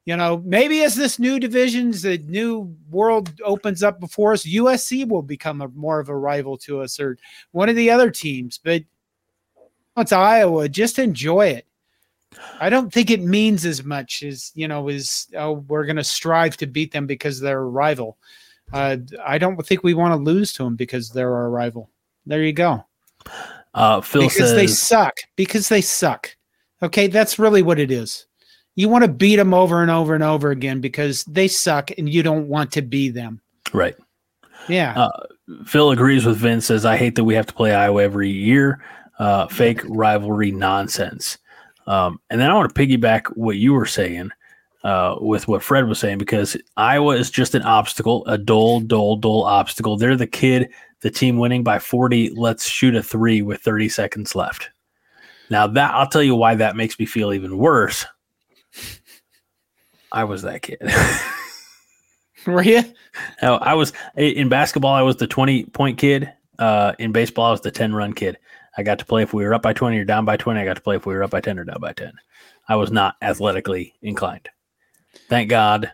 You 0.07 0.17
know, 0.17 0.41
maybe 0.45 0.83
as 0.83 0.95
this 0.95 1.19
new 1.19 1.39
divisions, 1.39 2.03
the 2.03 2.19
new 2.19 2.75
world 2.91 3.33
opens 3.45 3.83
up 3.83 4.01
before 4.01 4.33
us, 4.33 4.47
USC 4.47 5.07
will 5.07 5.23
become 5.23 5.61
a, 5.61 5.69
more 5.69 6.01
of 6.01 6.09
a 6.09 6.17
rival 6.17 6.57
to 6.59 6.81
us 6.81 6.99
or 6.99 7.19
one 7.51 7.69
of 7.69 7.77
the 7.77 7.91
other 7.91 8.11
teams. 8.11 8.59
But 8.63 8.85
it's 9.97 10.13
Iowa. 10.13 10.69
Just 10.69 10.99
enjoy 10.99 11.49
it 11.49 11.67
I 12.61 12.69
don't 12.69 12.93
think 12.93 13.11
it 13.11 13.23
means 13.23 13.65
as 13.65 13.85
much 13.85 14.23
as 14.23 14.53
you 14.55 14.69
know 14.69 14.89
as 14.89 15.27
oh 15.37 15.65
we're 15.69 15.85
going 15.85 15.97
to 15.97 16.05
strive 16.05 16.57
to 16.59 16.67
beat 16.67 16.93
them 16.93 17.07
because 17.07 17.41
they're 17.41 17.61
a 17.61 17.69
rival. 17.69 18.19
Uh, 18.73 18.97
I 19.25 19.39
don't 19.39 19.65
think 19.65 19.85
we 19.85 19.95
want 19.95 20.13
to 20.13 20.17
lose 20.17 20.53
to 20.55 20.65
them 20.65 20.77
because 20.77 21.11
they're 21.11 21.35
our 21.35 21.51
rival. 21.51 21.91
There 22.27 22.43
you 22.43 22.53
go. 22.53 22.85
Uh, 23.75 24.01
Phil 24.01 24.23
because 24.23 24.37
says, 24.37 24.55
they 24.55 24.67
suck. 24.67 25.19
Because 25.37 25.69
they 25.69 25.81
suck. 25.81 26.35
Okay, 26.83 27.07
that's 27.07 27.39
really 27.39 27.63
what 27.63 27.79
it 27.79 27.93
is. 27.93 28.26
You 28.77 28.89
want 28.89 29.05
to 29.05 29.11
beat 29.11 29.37
them 29.37 29.53
over 29.53 29.83
and 29.83 29.91
over 29.91 30.15
and 30.15 30.23
over 30.23 30.51
again 30.51 30.81
because 30.81 31.25
they 31.25 31.49
suck, 31.49 31.91
and 31.99 32.09
you 32.09 32.23
don't 32.23 32.49
want 32.49 32.71
to 32.73 32.83
be 32.83 33.09
them. 33.09 33.41
Right. 33.73 33.97
Yeah. 34.69 34.93
Uh, 34.97 35.27
Phil 35.65 35.91
agrees 35.91 36.25
with 36.25 36.37
Vince. 36.37 36.67
Says 36.67 36.85
I 36.85 36.97
hate 36.97 37.15
that 37.17 37.25
we 37.25 37.35
have 37.35 37.47
to 37.47 37.55
play 37.55 37.75
Iowa 37.75 38.03
every 38.03 38.31
year. 38.31 38.83
Uh, 39.19 39.47
fake 39.49 39.81
rivalry 39.87 40.53
nonsense. 40.53 41.39
Um, 41.87 42.21
and 42.31 42.41
then 42.41 42.51
I 42.51 42.55
want 42.55 42.75
to 42.75 42.81
piggyback 42.81 43.27
what 43.37 43.57
you 43.57 43.73
were 43.73 43.87
saying 43.87 44.31
uh, 44.85 45.17
with 45.21 45.49
what 45.49 45.63
Fred 45.63 45.89
was 45.89 45.99
saying 45.99 46.19
because 46.19 46.57
Iowa 46.77 47.17
is 47.17 47.31
just 47.31 47.55
an 47.55 47.63
obstacle, 47.63 48.25
a 48.27 48.37
dull, 48.37 48.81
dull, 48.81 49.17
dull 49.17 49.45
obstacle. 49.45 49.97
They're 49.97 50.17
the 50.17 50.27
kid, 50.27 50.71
the 51.01 51.11
team 51.11 51.39
winning 51.39 51.63
by 51.63 51.79
40. 51.79 52.31
Let's 52.31 52.69
shoot 52.69 52.95
a 52.95 53.03
three 53.03 53.43
with 53.43 53.61
30 53.61 53.89
seconds 53.89 54.35
left. 54.35 54.71
Now 55.49 55.67
that 55.67 55.95
I'll 55.95 56.09
tell 56.09 56.23
you 56.23 56.35
why 56.35 56.57
that 56.57 56.77
makes 56.77 56.99
me 56.99 57.07
feel 57.07 57.33
even 57.33 57.57
worse. 57.59 58.05
I 60.17 60.25
was 60.25 60.41
that 60.43 60.63
kid. 60.63 60.79
Were 62.47 62.63
you? 62.63 62.83
No, 63.43 63.57
I 63.57 63.75
was 63.75 63.93
in 64.17 64.49
basketball. 64.49 64.95
I 64.95 65.03
was 65.03 65.17
the 65.17 65.27
20 65.27 65.67
point 65.67 65.99
kid. 65.99 66.33
Uh, 66.59 66.95
in 66.99 67.13
baseball, 67.13 67.49
I 67.49 67.51
was 67.51 67.61
the 67.61 67.71
10 67.71 67.93
run 67.93 68.15
kid. 68.15 68.39
I 68.79 68.83
got 68.83 68.99
to 69.01 69.05
play 69.05 69.23
if 69.23 69.35
we 69.35 69.45
were 69.45 69.53
up 69.53 69.61
by 69.61 69.75
20 69.75 69.99
or 69.99 70.07
down 70.07 70.25
by 70.25 70.39
20. 70.39 70.59
I 70.59 70.65
got 70.65 70.77
to 70.77 70.83
play 70.83 70.97
if 70.97 71.05
we 71.05 71.13
were 71.13 71.23
up 71.23 71.33
by 71.33 71.43
10 71.43 71.59
or 71.59 71.65
down 71.65 71.81
by 71.83 71.93
10. 71.93 72.13
I 72.67 72.77
was 72.77 72.91
not 72.91 73.17
athletically 73.21 73.95
inclined. 74.01 74.49
Thank 75.29 75.51
God 75.51 75.93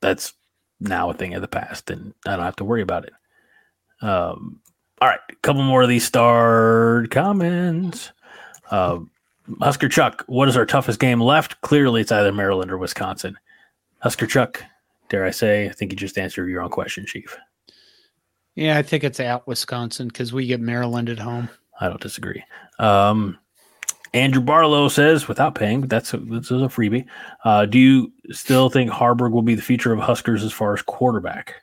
that's 0.00 0.32
now 0.80 1.10
a 1.10 1.14
thing 1.14 1.34
of 1.34 1.42
the 1.42 1.48
past 1.48 1.90
and 1.90 2.12
I 2.26 2.34
don't 2.34 2.44
have 2.44 2.56
to 2.56 2.64
worry 2.64 2.82
about 2.82 3.04
it. 3.04 3.12
Um, 4.02 4.60
all 5.00 5.08
right, 5.08 5.20
a 5.30 5.36
couple 5.36 5.62
more 5.62 5.82
of 5.82 5.88
these 5.88 6.04
starred 6.04 7.12
comments. 7.12 8.10
Uh, 8.68 9.00
Husker 9.60 9.88
Chuck, 9.88 10.24
what 10.26 10.48
is 10.48 10.56
our 10.56 10.66
toughest 10.66 11.00
game 11.00 11.20
left? 11.20 11.60
Clearly, 11.60 12.02
it's 12.02 12.12
either 12.12 12.32
Maryland 12.32 12.70
or 12.70 12.78
Wisconsin. 12.78 13.38
Husker 14.00 14.26
Chuck, 14.26 14.62
dare 15.08 15.24
I 15.24 15.30
say, 15.30 15.68
I 15.68 15.72
think 15.72 15.92
you 15.92 15.96
just 15.96 16.18
answered 16.18 16.48
your 16.48 16.62
own 16.62 16.70
question, 16.70 17.06
Chief. 17.06 17.36
Yeah, 18.54 18.78
I 18.78 18.82
think 18.82 19.04
it's 19.04 19.20
at 19.20 19.46
Wisconsin 19.46 20.08
because 20.08 20.32
we 20.32 20.46
get 20.46 20.60
Maryland 20.60 21.08
at 21.08 21.18
home. 21.18 21.48
I 21.80 21.88
don't 21.88 22.00
disagree. 22.00 22.44
Um, 22.78 23.38
Andrew 24.12 24.42
Barlow 24.42 24.88
says, 24.88 25.28
without 25.28 25.54
paying, 25.54 25.80
but 25.80 25.90
that's 25.90 26.12
a, 26.12 26.18
this 26.18 26.50
is 26.50 26.62
a 26.62 26.66
freebie. 26.66 27.06
Uh, 27.44 27.64
do 27.64 27.78
you 27.78 28.12
still 28.30 28.68
think 28.68 28.90
Haarberg 28.90 29.30
will 29.30 29.42
be 29.42 29.54
the 29.54 29.62
future 29.62 29.92
of 29.92 30.00
Huskers 30.00 30.42
as 30.42 30.52
far 30.52 30.74
as 30.74 30.82
quarterback? 30.82 31.62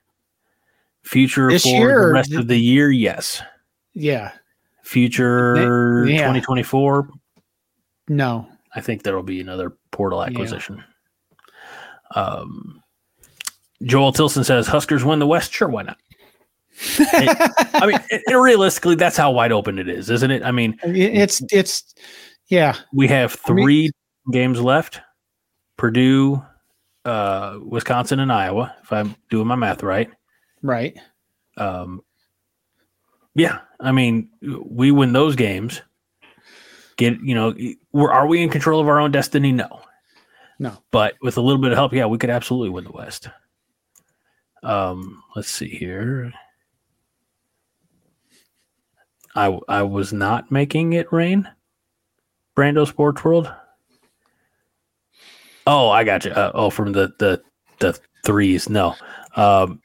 Future 1.03 1.49
this 1.49 1.63
for 1.63 1.69
year, 1.69 2.07
the 2.07 2.13
rest 2.13 2.29
th- 2.29 2.39
of 2.41 2.47
the 2.47 2.57
year, 2.57 2.89
yes. 2.89 3.41
Yeah. 3.93 4.31
Future 4.83 6.05
yeah. 6.07 6.19
2024? 6.19 7.09
No. 8.07 8.47
I 8.75 8.81
think 8.81 9.03
there 9.03 9.15
will 9.15 9.23
be 9.23 9.41
another 9.41 9.75
portal 9.91 10.23
acquisition. 10.23 10.83
Yeah. 12.15 12.21
Um, 12.21 12.81
Joel 13.83 14.11
Tilson 14.11 14.43
says, 14.43 14.67
Huskers 14.67 15.03
win 15.03 15.19
the 15.19 15.27
West. 15.27 15.53
Sure, 15.53 15.67
why 15.67 15.83
not? 15.83 15.97
I 16.99 17.85
mean, 17.87 17.99
it, 18.09 18.21
it, 18.27 18.33
realistically, 18.35 18.95
that's 18.95 19.17
how 19.17 19.31
wide 19.31 19.51
open 19.51 19.79
it 19.79 19.89
is, 19.89 20.09
isn't 20.09 20.29
it? 20.29 20.43
I 20.43 20.51
mean, 20.51 20.77
it's 20.83 21.41
it's 21.51 21.95
yeah. 22.49 22.75
We 22.93 23.07
have 23.07 23.33
three 23.33 23.85
I 23.85 23.91
mean, 24.27 24.31
games 24.31 24.61
left: 24.61 25.01
Purdue, 25.77 26.43
uh, 27.03 27.57
Wisconsin, 27.63 28.19
and 28.19 28.31
Iowa. 28.31 28.75
If 28.83 28.93
I'm 28.93 29.15
doing 29.29 29.47
my 29.47 29.55
math 29.55 29.81
right, 29.81 30.09
right. 30.61 30.95
Um, 31.57 32.01
yeah, 33.33 33.59
I 33.79 33.91
mean, 33.91 34.29
we 34.41 34.91
win 34.91 35.13
those 35.13 35.35
games. 35.35 35.81
Get 36.97 37.19
you 37.21 37.35
know, 37.35 37.55
we're, 37.91 38.11
are 38.11 38.27
we 38.27 38.41
in 38.41 38.49
control 38.49 38.81
of 38.81 38.87
our 38.87 38.99
own 38.99 39.11
destiny? 39.11 39.51
No, 39.51 39.81
no. 40.59 40.77
But 40.91 41.15
with 41.21 41.37
a 41.37 41.41
little 41.41 41.61
bit 41.61 41.71
of 41.71 41.77
help, 41.77 41.93
yeah, 41.93 42.07
we 42.07 42.17
could 42.17 42.29
absolutely 42.29 42.69
win 42.69 42.83
the 42.83 42.91
West. 42.91 43.29
Um, 44.63 45.23
let's 45.35 45.49
see 45.49 45.69
here. 45.69 46.33
I 49.35 49.57
I 49.67 49.83
was 49.83 50.11
not 50.11 50.51
making 50.51 50.93
it 50.93 51.13
rain. 51.13 51.47
Brando 52.57 52.87
Sports 52.87 53.23
World. 53.23 53.53
Oh, 55.67 55.89
I 55.89 56.03
got 56.03 56.25
you. 56.25 56.31
Uh, 56.31 56.51
oh, 56.55 56.71
from 56.71 56.93
the 56.93 57.13
the 57.19 57.43
the 57.79 57.99
threes. 58.25 58.67
No, 58.67 58.95
um, 59.35 59.79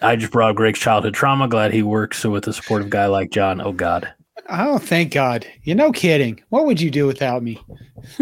I 0.00 0.16
just 0.16 0.32
brought 0.32 0.56
Greg's 0.56 0.78
childhood 0.78 1.12
trauma. 1.12 1.46
Glad 1.46 1.74
he 1.74 1.82
works 1.82 2.24
with 2.24 2.48
a 2.48 2.54
supportive 2.54 2.88
guy 2.88 3.06
like 3.06 3.30
Jon. 3.30 3.60
Oh 3.60 3.72
God, 3.72 4.14
Oh, 4.48 4.78
thank 4.78 5.12
God. 5.12 5.46
You're 5.62 5.76
no 5.76 5.92
kidding. 5.92 6.42
What 6.50 6.66
would 6.66 6.80
you 6.80 6.90
do 6.90 7.06
without 7.06 7.42
me? 7.42 7.60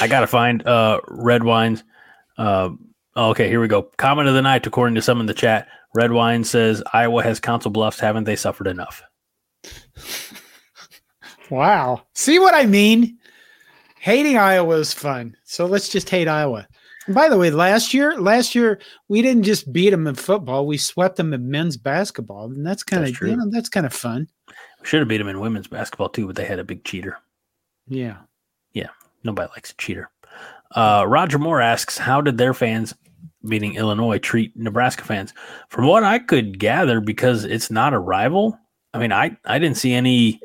I 0.00 0.08
gotta 0.08 0.26
find 0.26 0.66
uh 0.66 1.00
red 1.08 1.44
wines. 1.44 1.84
Uh, 2.38 2.70
okay, 3.16 3.48
here 3.48 3.60
we 3.60 3.68
go. 3.68 3.82
Comment 3.96 4.28
of 4.28 4.34
the 4.34 4.42
night, 4.42 4.66
according 4.66 4.94
to 4.96 5.02
some 5.02 5.20
in 5.20 5.26
the 5.26 5.34
chat. 5.34 5.68
Red 5.94 6.12
wine 6.12 6.44
says 6.44 6.82
Iowa 6.92 7.22
has 7.22 7.40
Council 7.40 7.70
Bluffs. 7.70 8.00
Haven't 8.00 8.24
they 8.24 8.36
suffered 8.36 8.66
enough? 8.66 9.02
wow. 11.50 12.02
See 12.14 12.38
what 12.38 12.54
I 12.54 12.66
mean? 12.66 13.18
Hating 14.00 14.36
Iowa 14.36 14.76
is 14.76 14.92
fun. 14.92 15.36
So 15.44 15.66
let's 15.66 15.88
just 15.88 16.10
hate 16.10 16.28
Iowa. 16.28 16.68
By 17.08 17.28
the 17.28 17.38
way, 17.38 17.50
last 17.50 17.94
year, 17.94 18.18
last 18.20 18.54
year 18.54 18.80
we 19.08 19.22
didn't 19.22 19.44
just 19.44 19.72
beat 19.72 19.90
them 19.90 20.06
in 20.06 20.14
football; 20.14 20.66
we 20.66 20.76
swept 20.76 21.16
them 21.16 21.32
in 21.32 21.50
men's 21.50 21.76
basketball, 21.76 22.46
and 22.46 22.66
that's 22.66 22.82
kind 22.82 23.04
of 23.04 23.20
you 23.20 23.36
know 23.36 23.48
that's 23.50 23.68
kind 23.68 23.86
of 23.86 23.92
fun. 23.92 24.28
We 24.80 24.86
should 24.86 25.00
have 25.00 25.08
beat 25.08 25.18
them 25.18 25.28
in 25.28 25.40
women's 25.40 25.68
basketball 25.68 26.08
too, 26.08 26.26
but 26.26 26.36
they 26.36 26.44
had 26.44 26.58
a 26.58 26.64
big 26.64 26.84
cheater. 26.84 27.18
Yeah, 27.86 28.18
yeah. 28.72 28.88
Nobody 29.22 29.48
likes 29.50 29.70
a 29.70 29.76
cheater. 29.76 30.10
Uh, 30.74 31.04
Roger 31.06 31.38
Moore 31.38 31.60
asks, 31.60 31.96
"How 31.96 32.20
did 32.20 32.38
their 32.38 32.54
fans, 32.54 32.94
meaning 33.42 33.76
Illinois, 33.76 34.18
treat 34.18 34.56
Nebraska 34.56 35.04
fans?" 35.04 35.32
From 35.68 35.86
what 35.86 36.02
I 36.02 36.18
could 36.18 36.58
gather, 36.58 37.00
because 37.00 37.44
it's 37.44 37.70
not 37.70 37.94
a 37.94 37.98
rival. 37.98 38.58
I 38.92 38.98
mean, 38.98 39.12
I 39.12 39.36
I 39.44 39.58
didn't 39.58 39.76
see 39.76 39.92
any 39.92 40.40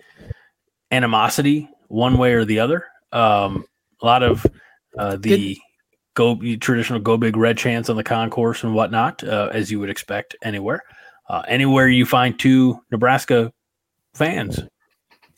animosity 0.91 1.69
one 1.87 2.17
way 2.17 2.33
or 2.33 2.45
the 2.45 2.59
other. 2.59 2.85
Um, 3.11 3.65
a 4.01 4.05
lot 4.05 4.23
of 4.23 4.45
uh, 4.97 5.17
the 5.17 5.57
go 6.13 6.35
traditional 6.57 6.99
go 6.99 7.17
big 7.17 7.37
red 7.37 7.57
chants 7.57 7.89
on 7.89 7.95
the 7.95 8.03
concourse 8.03 8.63
and 8.63 8.73
whatnot, 8.73 9.23
uh, 9.23 9.49
as 9.51 9.71
you 9.71 9.79
would 9.79 9.89
expect 9.89 10.35
anywhere. 10.41 10.83
Uh, 11.29 11.43
anywhere 11.47 11.87
you 11.87 12.05
find 12.05 12.37
two 12.37 12.79
Nebraska 12.91 13.53
fans, 14.13 14.59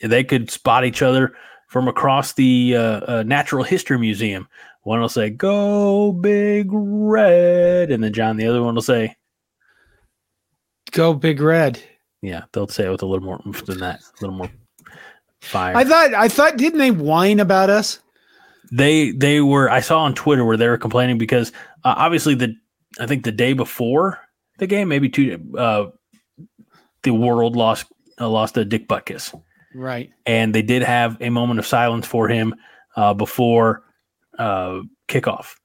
they 0.01 0.23
could 0.23 0.49
spot 0.49 0.85
each 0.85 1.01
other 1.01 1.35
from 1.67 1.87
across 1.87 2.33
the 2.33 2.75
uh, 2.75 3.01
uh, 3.19 3.23
Natural 3.25 3.63
History 3.63 3.97
Museum. 3.97 4.47
One 4.81 4.99
will 4.99 5.09
say 5.09 5.29
"Go 5.29 6.11
Big 6.11 6.67
Red," 6.71 7.91
and 7.91 8.03
then 8.03 8.13
Jon, 8.13 8.37
the 8.37 8.47
other 8.47 8.61
one 8.63 8.75
will 8.75 8.81
say 8.81 9.15
"Go 10.91 11.13
Big 11.13 11.39
Red." 11.39 11.81
Yeah, 12.21 12.43
they'll 12.51 12.67
say 12.67 12.85
it 12.85 12.89
with 12.89 13.03
a 13.03 13.05
little 13.05 13.25
more 13.25 13.41
than 13.65 13.79
that, 13.79 13.99
a 13.99 14.21
little 14.21 14.35
more 14.35 14.49
fire. 15.41 15.75
I 15.75 15.83
thought, 15.83 16.13
I 16.13 16.27
thought, 16.27 16.57
didn't 16.57 16.79
they 16.79 16.91
whine 16.91 17.39
about 17.39 17.69
us? 17.69 17.99
They 18.71 19.11
they 19.11 19.41
were. 19.41 19.69
I 19.69 19.81
saw 19.81 19.99
on 20.03 20.15
Twitter 20.15 20.45
where 20.45 20.57
they 20.57 20.67
were 20.67 20.77
complaining 20.77 21.17
because 21.17 21.51
uh, 21.83 21.95
obviously 21.97 22.35
the 22.35 22.55
I 22.99 23.07
think 23.07 23.23
the 23.23 23.31
day 23.31 23.53
before 23.53 24.19
the 24.57 24.67
game, 24.67 24.87
maybe 24.87 25.09
two, 25.09 25.39
uh, 25.57 25.87
the 27.03 27.11
world 27.11 27.55
lost 27.55 27.85
uh, 28.19 28.29
lost 28.29 28.57
a 28.57 28.65
Dick 28.65 28.87
Butkus. 28.87 29.39
Right. 29.75 30.11
And 30.25 30.53
they 30.53 30.61
did 30.61 30.83
have 30.83 31.17
a 31.19 31.29
moment 31.29 31.59
of 31.59 31.65
silence 31.65 32.05
for 32.05 32.27
him 32.27 32.55
uh, 32.95 33.13
before 33.13 33.83
uh, 34.37 34.81
kickoff. 35.07 35.55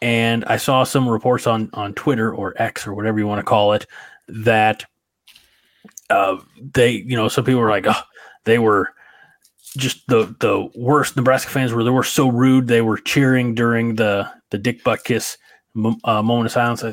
And 0.00 0.44
I 0.46 0.56
saw 0.56 0.84
some 0.84 1.08
reports 1.08 1.46
on 1.46 1.70
on 1.72 1.94
Twitter 1.94 2.34
or 2.34 2.54
X 2.60 2.86
or 2.86 2.94
whatever 2.94 3.18
you 3.18 3.26
want 3.26 3.40
to 3.40 3.44
call 3.44 3.72
it 3.72 3.86
that 4.28 4.84
uh, 6.10 6.38
they, 6.60 6.90
you 6.90 7.16
know, 7.16 7.28
some 7.28 7.44
people 7.44 7.60
were 7.60 7.70
like, 7.70 7.86
oh, 7.86 8.00
they 8.44 8.58
were 8.58 8.92
just 9.76 10.06
the 10.08 10.34
the 10.40 10.68
worst. 10.74 11.16
Nebraska 11.16 11.50
fans 11.50 11.72
were 11.72 11.84
they 11.84 11.90
were 11.90 12.04
so 12.04 12.28
rude. 12.28 12.68
They 12.68 12.82
were 12.82 12.98
cheering 12.98 13.54
during 13.54 13.96
the 13.96 14.30
the 14.50 14.58
Dick 14.58 14.84
Butkus 14.84 15.36
uh, 16.04 16.22
moment 16.22 16.46
of 16.46 16.52
silence. 16.52 16.84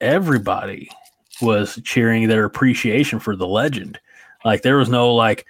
Everybody 0.00 0.90
was 1.40 1.80
cheering 1.84 2.28
their 2.28 2.44
appreciation 2.44 3.20
for 3.20 3.36
the 3.36 3.46
legend. 3.46 4.00
Like 4.44 4.62
there 4.62 4.76
was 4.76 4.88
no 4.88 5.14
like 5.14 5.46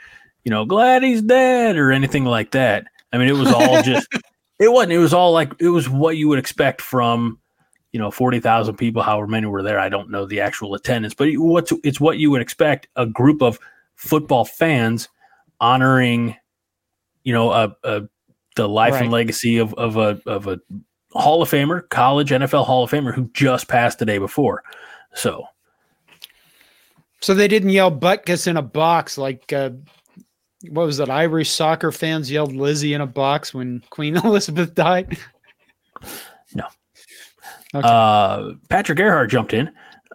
you 0.49 0.51
know, 0.51 0.65
glad 0.65 1.03
he's 1.03 1.21
dead 1.21 1.77
or 1.77 1.93
anything 1.93 2.25
like 2.25 2.53
that. 2.53 2.87
I 3.13 3.19
mean, 3.19 3.29
it 3.29 3.37
was 3.37 3.53
all 3.53 3.83
just, 3.83 4.09
it 4.59 4.73
wasn't, 4.73 4.93
it 4.93 4.99
was 4.99 5.13
all 5.13 5.31
like, 5.31 5.53
it 5.59 5.69
was 5.69 5.91
what 5.91 6.17
you 6.17 6.27
would 6.29 6.39
expect 6.39 6.81
from, 6.81 7.39
you 7.93 8.01
know, 8.01 8.11
40,000 8.11 8.75
people, 8.77 9.03
however 9.03 9.27
many 9.27 9.47
were 9.47 9.63
there. 9.63 9.79
I 9.79 9.91
don't 9.91 10.11
know 10.11 10.25
the 10.25 10.41
actual 10.41 10.75
attendance, 10.75 11.13
but 11.13 11.29
what's, 11.35 11.71
it's 11.85 12.01
what 12.01 12.17
you 12.17 12.31
would 12.31 12.41
expect 12.41 12.89
a 12.97 13.05
group 13.05 13.43
of 13.43 13.59
football 13.97 14.47
fans 14.47 15.11
honoring, 15.61 16.35
you 17.25 17.33
know, 17.33 17.51
a, 17.51 17.77
a 17.85 18.03
the 18.57 18.69
life 18.69 18.95
right. 18.95 19.03
and 19.03 19.13
legacy 19.13 19.59
of, 19.59 19.73
of 19.75 19.97
a, 19.97 20.21
of 20.27 20.47
a 20.47 20.59
Hall 21.13 21.43
of 21.43 21.51
Famer, 21.51 21.89
college 21.89 22.31
NFL 22.31 22.67
Hall 22.67 22.85
of 22.85 22.91
Famer 22.91 23.15
who 23.15 23.31
just 23.33 23.69
passed 23.69 23.99
the 23.99 24.07
day 24.07 24.19
before. 24.19 24.63
So, 25.15 25.45
so 27.21 27.35
they 27.35 27.49
didn't 27.49 27.71
yell 27.71 27.91
Butkus 27.91 28.47
in 28.47 28.57
a 28.57 28.63
box 28.63 29.17
like 29.17 29.53
uh, 29.53 29.71
what 30.71 30.87
was 30.87 30.97
that? 30.99 31.11
Irish 31.11 31.51
soccer 31.51 31.93
fans 31.93 32.31
yelled 32.31 32.55
Lizzie 32.55 32.95
in 32.95 33.01
a 33.01 33.07
box 33.07 33.55
when 33.55 33.83
Queen 33.91 34.17
Elizabeth 34.25 34.75
died. 34.75 35.19
No. 36.55 36.65
Okay. 37.75 37.87
Uh, 37.87 38.55
Patrick 38.69 38.99
Earhart 38.99 39.31
jumped 39.31 39.53
in. 39.53 39.71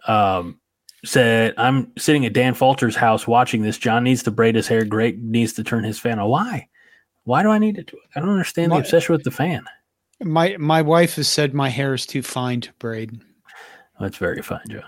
Um, 0.06 0.60
said, 1.04 1.54
"I'm 1.56 1.92
sitting 1.96 2.26
at 2.26 2.32
Dan 2.32 2.54
Falter's 2.54 2.96
house 2.96 3.26
watching 3.26 3.62
this. 3.62 3.78
Jon 3.78 4.04
needs 4.04 4.22
to 4.24 4.30
braid 4.30 4.54
his 4.54 4.68
hair. 4.68 4.84
Greg 4.84 5.22
needs 5.22 5.54
to 5.54 5.64
turn 5.64 5.84
his 5.84 5.98
fan 5.98 6.18
on. 6.18 6.28
Why? 6.28 6.68
Why 7.24 7.42
do 7.42 7.50
I 7.50 7.58
need 7.58 7.76
to 7.76 7.82
do 7.82 7.96
it? 7.96 8.10
I 8.16 8.20
don't 8.20 8.30
understand 8.30 8.70
my, 8.70 8.76
the 8.76 8.82
obsession 8.82 9.14
with 9.14 9.24
the 9.24 9.30
fan. 9.30 9.64
My 10.22 10.56
my 10.58 10.82
wife 10.82 11.16
has 11.16 11.28
said 11.28 11.54
my 11.54 11.68
hair 11.68 11.94
is 11.94 12.06
too 12.06 12.22
fine 12.22 12.60
to 12.62 12.72
braid. 12.78 13.20
That's 13.98 14.16
very 14.16 14.42
fine, 14.42 14.60
Jon. 14.68 14.82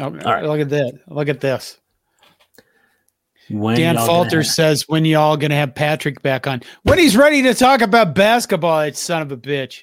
Oh, 0.00 0.04
All 0.04 0.10
right. 0.10 0.44
Look 0.44 0.60
at 0.60 0.70
that. 0.70 0.98
Look 1.08 1.28
at 1.28 1.40
this. 1.40 1.78
When 3.50 3.76
Dan 3.76 3.96
Falter 3.96 4.42
says, 4.42 4.88
"When 4.88 5.04
y'all 5.04 5.36
gonna 5.36 5.56
have 5.56 5.74
Patrick 5.74 6.22
back 6.22 6.46
on? 6.46 6.62
When 6.84 6.98
he's 6.98 7.16
ready 7.16 7.42
to 7.42 7.54
talk 7.54 7.82
about 7.82 8.14
basketball, 8.14 8.80
it's 8.80 9.00
son 9.00 9.20
of 9.20 9.30
a 9.32 9.36
bitch, 9.36 9.82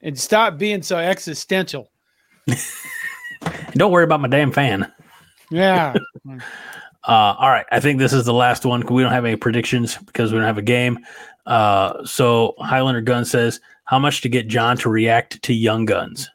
and 0.00 0.18
stop 0.18 0.56
being 0.56 0.82
so 0.82 0.96
existential." 0.96 1.90
Don't 3.72 3.92
worry 3.92 4.04
about 4.04 4.20
my 4.20 4.28
damn 4.28 4.52
fan. 4.52 4.90
Yeah. 5.50 5.94
uh, 7.04 7.34
all 7.38 7.50
right. 7.50 7.66
I 7.72 7.80
think 7.80 7.98
this 7.98 8.12
is 8.12 8.24
the 8.24 8.34
last 8.34 8.64
one. 8.64 8.84
We 8.86 9.02
don't 9.02 9.12
have 9.12 9.24
any 9.24 9.36
predictions 9.36 9.96
because 9.96 10.32
we 10.32 10.38
don't 10.38 10.46
have 10.46 10.58
a 10.58 10.62
game. 10.62 10.98
Uh, 11.46 12.04
so 12.04 12.54
Highlander 12.58 13.00
Gun 13.00 13.24
says, 13.24 13.60
"How 13.84 13.98
much 13.98 14.20
to 14.22 14.28
get 14.28 14.48
Jon 14.48 14.76
to 14.78 14.90
react 14.90 15.42
to 15.42 15.54
Young 15.54 15.86
Guns?" 15.86 16.30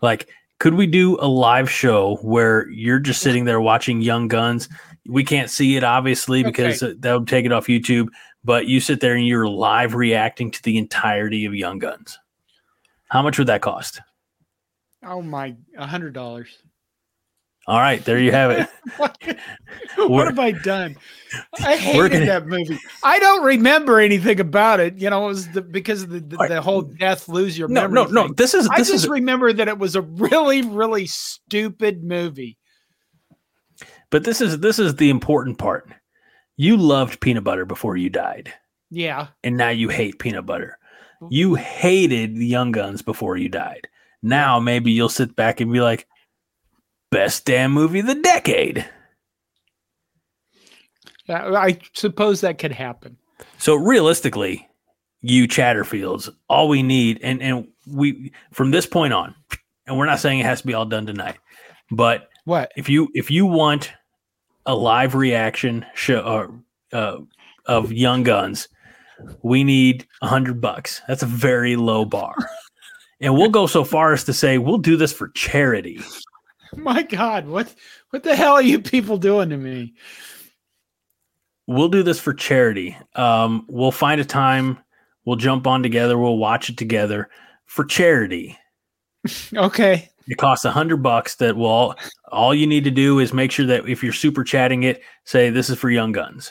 Like, 0.00 0.28
could 0.58 0.74
we 0.74 0.86
do 0.86 1.16
a 1.20 1.28
live 1.28 1.70
show 1.70 2.16
where 2.22 2.68
you're 2.70 2.98
just 2.98 3.22
sitting 3.22 3.44
there 3.44 3.60
watching 3.60 4.00
Young 4.00 4.28
Guns? 4.28 4.68
We 5.06 5.24
can't 5.24 5.50
see 5.50 5.76
it 5.76 5.84
obviously 5.84 6.42
because 6.42 6.82
okay. 6.82 6.96
that 7.00 7.14
would 7.14 7.28
take 7.28 7.46
it 7.46 7.52
off 7.52 7.66
YouTube. 7.66 8.08
But 8.44 8.66
you 8.66 8.80
sit 8.80 9.00
there 9.00 9.14
and 9.14 9.26
you're 9.26 9.48
live 9.48 9.94
reacting 9.94 10.50
to 10.50 10.62
the 10.62 10.76
entirety 10.76 11.44
of 11.44 11.54
Young 11.54 11.78
Guns. 11.78 12.18
How 13.08 13.22
much 13.22 13.38
would 13.38 13.46
that 13.46 13.62
cost? 13.62 14.00
Oh 15.04 15.22
my, 15.22 15.54
a 15.76 15.86
hundred 15.86 16.14
dollars. 16.14 16.58
All 17.66 17.78
right, 17.78 18.04
there 18.04 18.18
you 18.18 18.32
have 18.32 18.50
it. 18.50 18.68
what, 19.96 20.26
have 20.26 20.38
I 20.38 20.50
done? 20.50 20.96
I 21.60 21.76
hated 21.78 22.12
gonna, 22.12 22.26
that 22.26 22.46
movie. 22.46 22.78
I 23.04 23.18
don't 23.18 23.44
remember 23.44 24.00
anything 24.00 24.40
about 24.40 24.80
it. 24.80 24.98
You 24.98 25.10
know, 25.10 25.24
it 25.26 25.28
was 25.28 25.48
the, 25.48 25.62
because 25.62 26.02
of 26.02 26.10
the, 26.10 26.20
the, 26.20 26.36
right. 26.36 26.48
the 26.48 26.60
whole 26.60 26.82
death, 26.82 27.28
lose 27.28 27.56
your 27.56 27.68
no, 27.68 27.82
memory. 27.82 27.94
No, 27.94 28.04
no, 28.04 28.26
no. 28.26 28.34
This 28.34 28.54
is. 28.54 28.64
This 28.64 28.72
I 28.72 28.78
just 28.78 29.04
is, 29.04 29.08
remember 29.08 29.52
that 29.52 29.68
it 29.68 29.78
was 29.78 29.94
a 29.94 30.02
really, 30.02 30.62
really 30.62 31.06
stupid 31.06 32.02
movie. 32.02 32.58
But 34.10 34.24
this 34.24 34.40
is 34.40 34.58
this 34.58 34.78
is 34.78 34.96
the 34.96 35.10
important 35.10 35.58
part. 35.58 35.88
You 36.56 36.76
loved 36.76 37.20
peanut 37.20 37.44
butter 37.44 37.64
before 37.64 37.96
you 37.96 38.10
died. 38.10 38.52
Yeah. 38.90 39.28
And 39.42 39.56
now 39.56 39.70
you 39.70 39.88
hate 39.88 40.18
peanut 40.18 40.44
butter. 40.44 40.78
You 41.30 41.54
hated 41.54 42.36
the 42.36 42.46
Young 42.46 42.72
Guns 42.72 43.00
before 43.00 43.36
you 43.36 43.48
died. 43.48 43.88
Now 44.22 44.58
maybe 44.58 44.90
you'll 44.90 45.08
sit 45.08 45.34
back 45.36 45.60
and 45.60 45.72
be 45.72 45.80
like, 45.80 46.06
best 47.12 47.44
damn 47.44 47.70
movie 47.70 48.00
of 48.00 48.06
the 48.06 48.16
decade. 48.16 48.84
I 51.28 51.78
suppose 51.92 52.40
that 52.40 52.58
could 52.58 52.72
happen. 52.72 53.16
So 53.58 53.76
realistically, 53.76 54.68
you 55.20 55.46
Chatterfields, 55.46 56.28
all 56.48 56.68
we 56.68 56.82
need, 56.82 57.20
and 57.22 57.40
and 57.40 57.68
we 57.86 58.32
from 58.50 58.72
this 58.72 58.86
point 58.86 59.12
on, 59.12 59.34
and 59.86 59.96
we're 59.96 60.06
not 60.06 60.18
saying 60.18 60.40
it 60.40 60.46
has 60.46 60.62
to 60.62 60.66
be 60.66 60.74
all 60.74 60.84
done 60.84 61.06
tonight, 61.06 61.38
but 61.92 62.28
what 62.44 62.72
if 62.76 62.88
you 62.88 63.08
if 63.14 63.30
you 63.30 63.46
want 63.46 63.92
a 64.66 64.74
live 64.74 65.14
reaction 65.14 65.86
show 65.94 66.60
uh, 66.92 66.96
uh, 66.96 67.18
of 67.66 67.92
Young 67.92 68.24
Guns, 68.24 68.68
we 69.42 69.62
need 69.62 70.06
a 70.22 70.26
hundred 70.26 70.60
bucks. 70.60 71.00
That's 71.06 71.22
a 71.22 71.26
very 71.26 71.76
low 71.76 72.04
bar, 72.04 72.34
and 73.20 73.34
we'll 73.34 73.50
go 73.50 73.68
so 73.68 73.84
far 73.84 74.12
as 74.12 74.24
to 74.24 74.32
say 74.32 74.58
we'll 74.58 74.78
do 74.78 74.96
this 74.96 75.12
for 75.12 75.28
charity. 75.28 76.00
My 76.76 77.02
God, 77.02 77.46
what 77.46 77.74
what 78.10 78.22
the 78.22 78.34
hell 78.34 78.54
are 78.54 78.62
you 78.62 78.80
people 78.80 79.18
doing 79.18 79.50
to 79.50 79.56
me? 79.56 79.94
We'll 81.66 81.88
do 81.88 82.02
this 82.02 82.18
for 82.18 82.34
charity. 82.34 82.96
Um, 83.14 83.66
we'll 83.68 83.92
find 83.92 84.20
a 84.20 84.24
time. 84.24 84.78
We'll 85.24 85.36
jump 85.36 85.66
on 85.66 85.82
together. 85.82 86.18
We'll 86.18 86.38
watch 86.38 86.68
it 86.68 86.76
together 86.76 87.28
for 87.66 87.84
charity. 87.84 88.58
okay, 89.54 90.08
It 90.26 90.36
costs 90.38 90.64
a 90.64 90.72
hundred 90.72 91.02
bucks. 91.02 91.36
That 91.36 91.56
will 91.56 91.66
all, 91.66 91.94
all 92.30 92.54
you 92.54 92.66
need 92.66 92.84
to 92.84 92.90
do 92.90 93.18
is 93.18 93.32
make 93.32 93.52
sure 93.52 93.66
that 93.66 93.88
if 93.88 94.02
you're 94.02 94.12
super 94.12 94.42
chatting 94.42 94.82
it, 94.82 95.02
say 95.24 95.50
this 95.50 95.70
is 95.70 95.78
for 95.78 95.90
Young 95.90 96.12
Guns. 96.12 96.50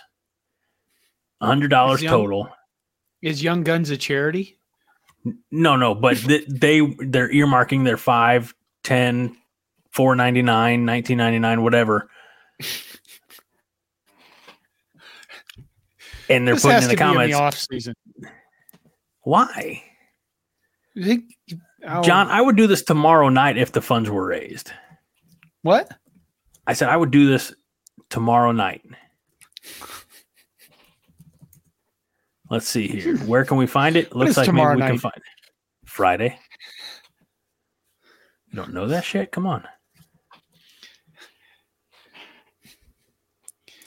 A 1.42 1.48
hundred 1.48 1.70
dollars 1.70 2.02
total. 2.02 2.48
Is 3.22 3.44
Young 3.44 3.64
Guns 3.64 3.90
a 3.90 3.98
charity? 3.98 4.58
No, 5.52 5.76
no, 5.76 5.94
but 5.94 6.18
th- 6.28 6.48
they 6.48 6.80
they're 7.00 7.32
earmarking 7.32 7.84
their 7.84 7.98
five, 7.98 8.54
ten, 8.84 9.36
four 9.92 10.16
ninety 10.16 10.42
nine, 10.42 10.86
nineteen 10.86 11.18
ninety 11.18 11.40
nine, 11.40 11.64
whatever. 11.64 12.10
and 16.30 16.48
they're 16.48 16.56
this 16.56 16.64
putting 16.64 16.84
in 16.84 16.90
the 16.90 16.96
comments. 16.96 17.34
In 17.34 17.40
the 17.40 17.44
off 17.44 17.58
season. 17.58 17.94
Why? 19.24 19.84
Think, 20.96 21.26
oh. 21.88 22.02
Jon, 22.02 22.28
I 22.28 22.42
would 22.42 22.56
do 22.56 22.68
this 22.68 22.84
tomorrow 22.84 23.30
night 23.30 23.58
if 23.58 23.72
the 23.72 23.82
funds 23.82 24.10
were 24.10 24.26
raised. 24.26 24.72
What? 25.62 25.92
I 26.68 26.74
said 26.74 26.90
I 26.90 26.98
would 26.98 27.12
do 27.12 27.28
this 27.28 27.54
tomorrow 28.10 28.52
night. 28.52 28.82
Let's 32.50 32.68
see 32.68 32.88
here. 32.88 33.18
Where 33.26 33.46
can 33.46 33.58
we 33.58 33.68
find 33.68 33.96
it? 33.96 34.14
Looks 34.16 34.38
like 34.38 34.52
maybe 34.52 34.68
we 34.68 34.76
night? 34.76 34.88
can 34.90 34.98
find 34.98 35.16
it. 35.16 35.24
Friday. 35.86 36.38
You 38.50 38.58
don't 38.58 38.74
know 38.74 38.88
that 38.88 39.06
shit? 39.06 39.32
Come 39.32 39.48
on. 39.48 39.66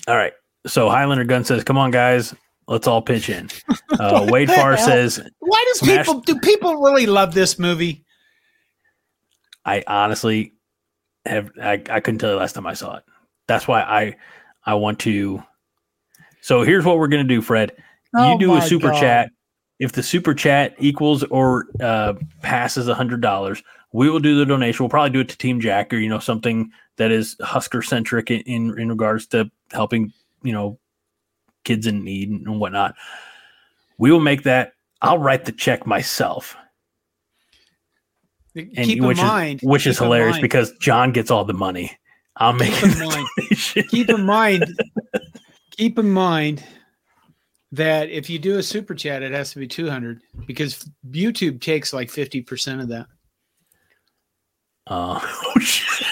All 0.06 0.16
right. 0.16 0.32
So 0.66 0.88
Highlander 0.88 1.24
Gun 1.24 1.44
says, 1.44 1.64
"Come 1.64 1.78
on, 1.78 1.90
guys, 1.90 2.34
let's 2.68 2.86
all 2.86 3.02
pitch 3.02 3.28
in." 3.28 3.50
Uh, 3.98 4.26
Wade 4.30 4.50
Farr 4.50 4.76
says, 4.76 5.20
"Why 5.40 5.64
does 5.68 5.80
smash- 5.80 6.06
people 6.06 6.20
do 6.20 6.38
people 6.40 6.76
really 6.76 7.06
love 7.06 7.34
this 7.34 7.58
movie?" 7.58 8.04
I 9.64 9.82
honestly 9.86 10.52
have 11.26 11.50
I, 11.60 11.82
I 11.90 12.00
couldn't 12.00 12.18
tell 12.18 12.30
you 12.30 12.36
last 12.36 12.52
time 12.52 12.66
I 12.66 12.74
saw 12.74 12.96
it. 12.96 13.04
That's 13.46 13.66
why 13.68 13.82
I 13.82 14.16
I 14.64 14.74
want 14.74 14.98
to. 15.00 15.42
So 16.40 16.62
here's 16.62 16.84
what 16.84 16.98
we're 16.98 17.08
gonna 17.08 17.24
do, 17.24 17.42
Fred. 17.42 17.72
Oh 18.14 18.32
you 18.32 18.38
do 18.38 18.54
a 18.54 18.62
super 18.62 18.90
God. 18.90 19.00
chat. 19.00 19.30
If 19.80 19.92
the 19.92 20.02
super 20.02 20.34
chat 20.34 20.74
equals 20.78 21.24
or 21.24 21.66
uh, 21.80 22.14
passes 22.42 22.88
a 22.88 22.94
hundred 22.94 23.20
dollars, 23.20 23.62
we 23.92 24.08
will 24.08 24.20
do 24.20 24.38
the 24.38 24.46
donation. 24.46 24.84
We'll 24.84 24.90
probably 24.90 25.10
do 25.10 25.20
it 25.20 25.28
to 25.30 25.38
Team 25.38 25.60
Jack 25.60 25.92
or 25.92 25.98
you 25.98 26.08
know 26.08 26.18
something 26.18 26.70
that 26.96 27.10
is 27.10 27.36
Husker 27.40 27.82
centric 27.82 28.30
in, 28.30 28.40
in, 28.42 28.78
in 28.78 28.88
regards 28.88 29.26
to 29.28 29.50
helping 29.74 30.12
you 30.42 30.52
know 30.52 30.78
kids 31.64 31.86
in 31.86 32.04
need 32.04 32.30
and 32.30 32.60
whatnot. 32.60 32.94
We 33.98 34.12
will 34.12 34.20
make 34.20 34.44
that. 34.44 34.72
I'll 35.02 35.18
write 35.18 35.44
the 35.44 35.52
check 35.52 35.86
myself. 35.86 36.56
And 38.54 38.72
keep 38.72 39.02
which 39.02 39.18
in 39.18 39.26
mind, 39.26 39.62
is, 39.62 39.68
which 39.68 39.86
is 39.86 39.98
hilarious 39.98 40.38
because 40.38 40.72
Jon 40.78 41.10
gets 41.10 41.30
all 41.30 41.44
the 41.44 41.52
money. 41.52 41.98
I'll 42.36 42.52
make 42.52 42.72
keep 42.72 42.92
in 42.92 42.98
mind. 42.98 43.28
keep 43.88 44.08
in 44.08 44.24
mind. 44.24 44.64
Keep 45.76 45.98
in 45.98 46.08
mind 46.08 46.62
that 47.72 48.08
if 48.08 48.30
you 48.30 48.38
do 48.38 48.58
a 48.58 48.62
super 48.62 48.94
chat, 48.94 49.24
it 49.24 49.32
has 49.32 49.50
to 49.50 49.58
be 49.58 49.66
two 49.66 49.90
hundred 49.90 50.20
because 50.46 50.88
YouTube 51.10 51.60
takes 51.60 51.92
like 51.92 52.10
fifty 52.10 52.40
percent 52.40 52.80
of 52.80 52.86
that. 52.88 53.06
Uh, 54.86 55.18
oh 55.20 55.54
shit! 55.60 56.06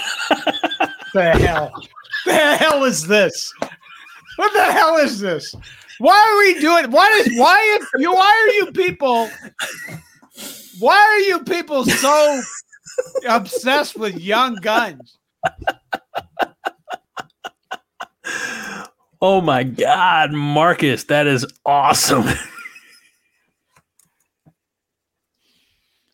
the 1.14 1.30
hell? 1.30 1.72
The 2.26 2.56
hell 2.56 2.84
is 2.84 3.06
this? 3.06 3.52
What 4.36 4.52
the 4.52 4.64
hell 4.72 4.96
is 4.96 5.18
this? 5.18 5.54
Why 5.98 6.14
are 6.14 6.38
we 6.38 6.60
doing? 6.60 6.90
Why 6.90 7.08
is 7.20 7.38
why 7.38 7.78
if 7.80 8.00
you 8.00 8.12
why 8.12 8.46
are 8.46 8.52
you 8.54 8.72
people? 8.72 9.28
Why 10.78 10.96
are 10.96 11.20
you 11.20 11.44
people 11.44 11.84
so 11.84 12.42
obsessed 13.28 13.96
with 13.96 14.18
young 14.18 14.54
guns? 14.56 15.18
Oh 19.20 19.40
my 19.40 19.62
god, 19.62 20.32
Marcus, 20.32 21.04
that 21.04 21.26
is 21.28 21.46
awesome. 21.64 22.24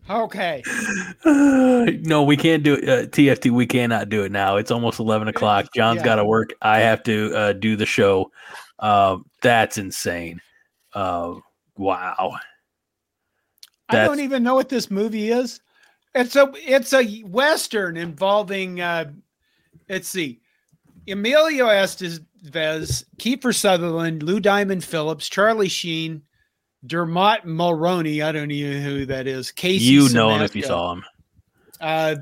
Okay. 0.08 0.62
no, 1.24 2.22
we 2.22 2.36
can't 2.36 2.62
do 2.62 2.74
it. 2.74 2.88
Uh, 2.88 3.06
TFT, 3.06 3.50
we 3.50 3.66
cannot 3.66 4.08
do 4.08 4.24
it 4.24 4.32
now. 4.32 4.56
It's 4.56 4.70
almost 4.70 5.00
11 5.00 5.28
o'clock. 5.28 5.68
Jon's 5.74 5.98
yeah. 5.98 6.04
got 6.04 6.16
to 6.16 6.24
work. 6.24 6.54
I 6.62 6.78
have 6.80 7.02
to 7.04 7.34
uh, 7.34 7.52
do 7.52 7.76
the 7.76 7.86
show. 7.86 8.30
Uh, 8.78 9.18
that's 9.42 9.78
insane. 9.78 10.40
Uh, 10.94 11.34
wow. 11.76 12.36
That's... 13.90 14.04
I 14.04 14.04
don't 14.04 14.20
even 14.20 14.42
know 14.42 14.54
what 14.54 14.68
this 14.68 14.90
movie 14.90 15.30
is. 15.30 15.60
It's 16.14 16.36
a 16.36 16.50
it's 16.56 16.92
a 16.94 17.20
western 17.20 17.96
involving 17.96 18.80
uh 18.80 19.12
let's 19.88 20.08
see. 20.08 20.40
Emilio 21.06 21.66
Estevez, 21.66 23.04
Kiefer 23.18 23.54
Sutherland, 23.54 24.22
Lou 24.22 24.40
Diamond 24.40 24.84
Phillips, 24.84 25.28
Charlie 25.28 25.68
Sheen, 25.68 26.22
Dermot 26.86 27.44
Mulroney. 27.44 28.24
I 28.24 28.32
don't 28.32 28.50
even 28.50 28.82
know 28.82 28.90
who 28.90 29.06
that 29.06 29.26
is. 29.26 29.50
Casey. 29.50 29.84
You 29.84 30.08
know 30.10 30.30
him 30.30 30.42
if 30.42 30.54
you 30.54 30.62
saw 30.62 30.92
him. 30.92 31.04
Uh, 31.80 32.16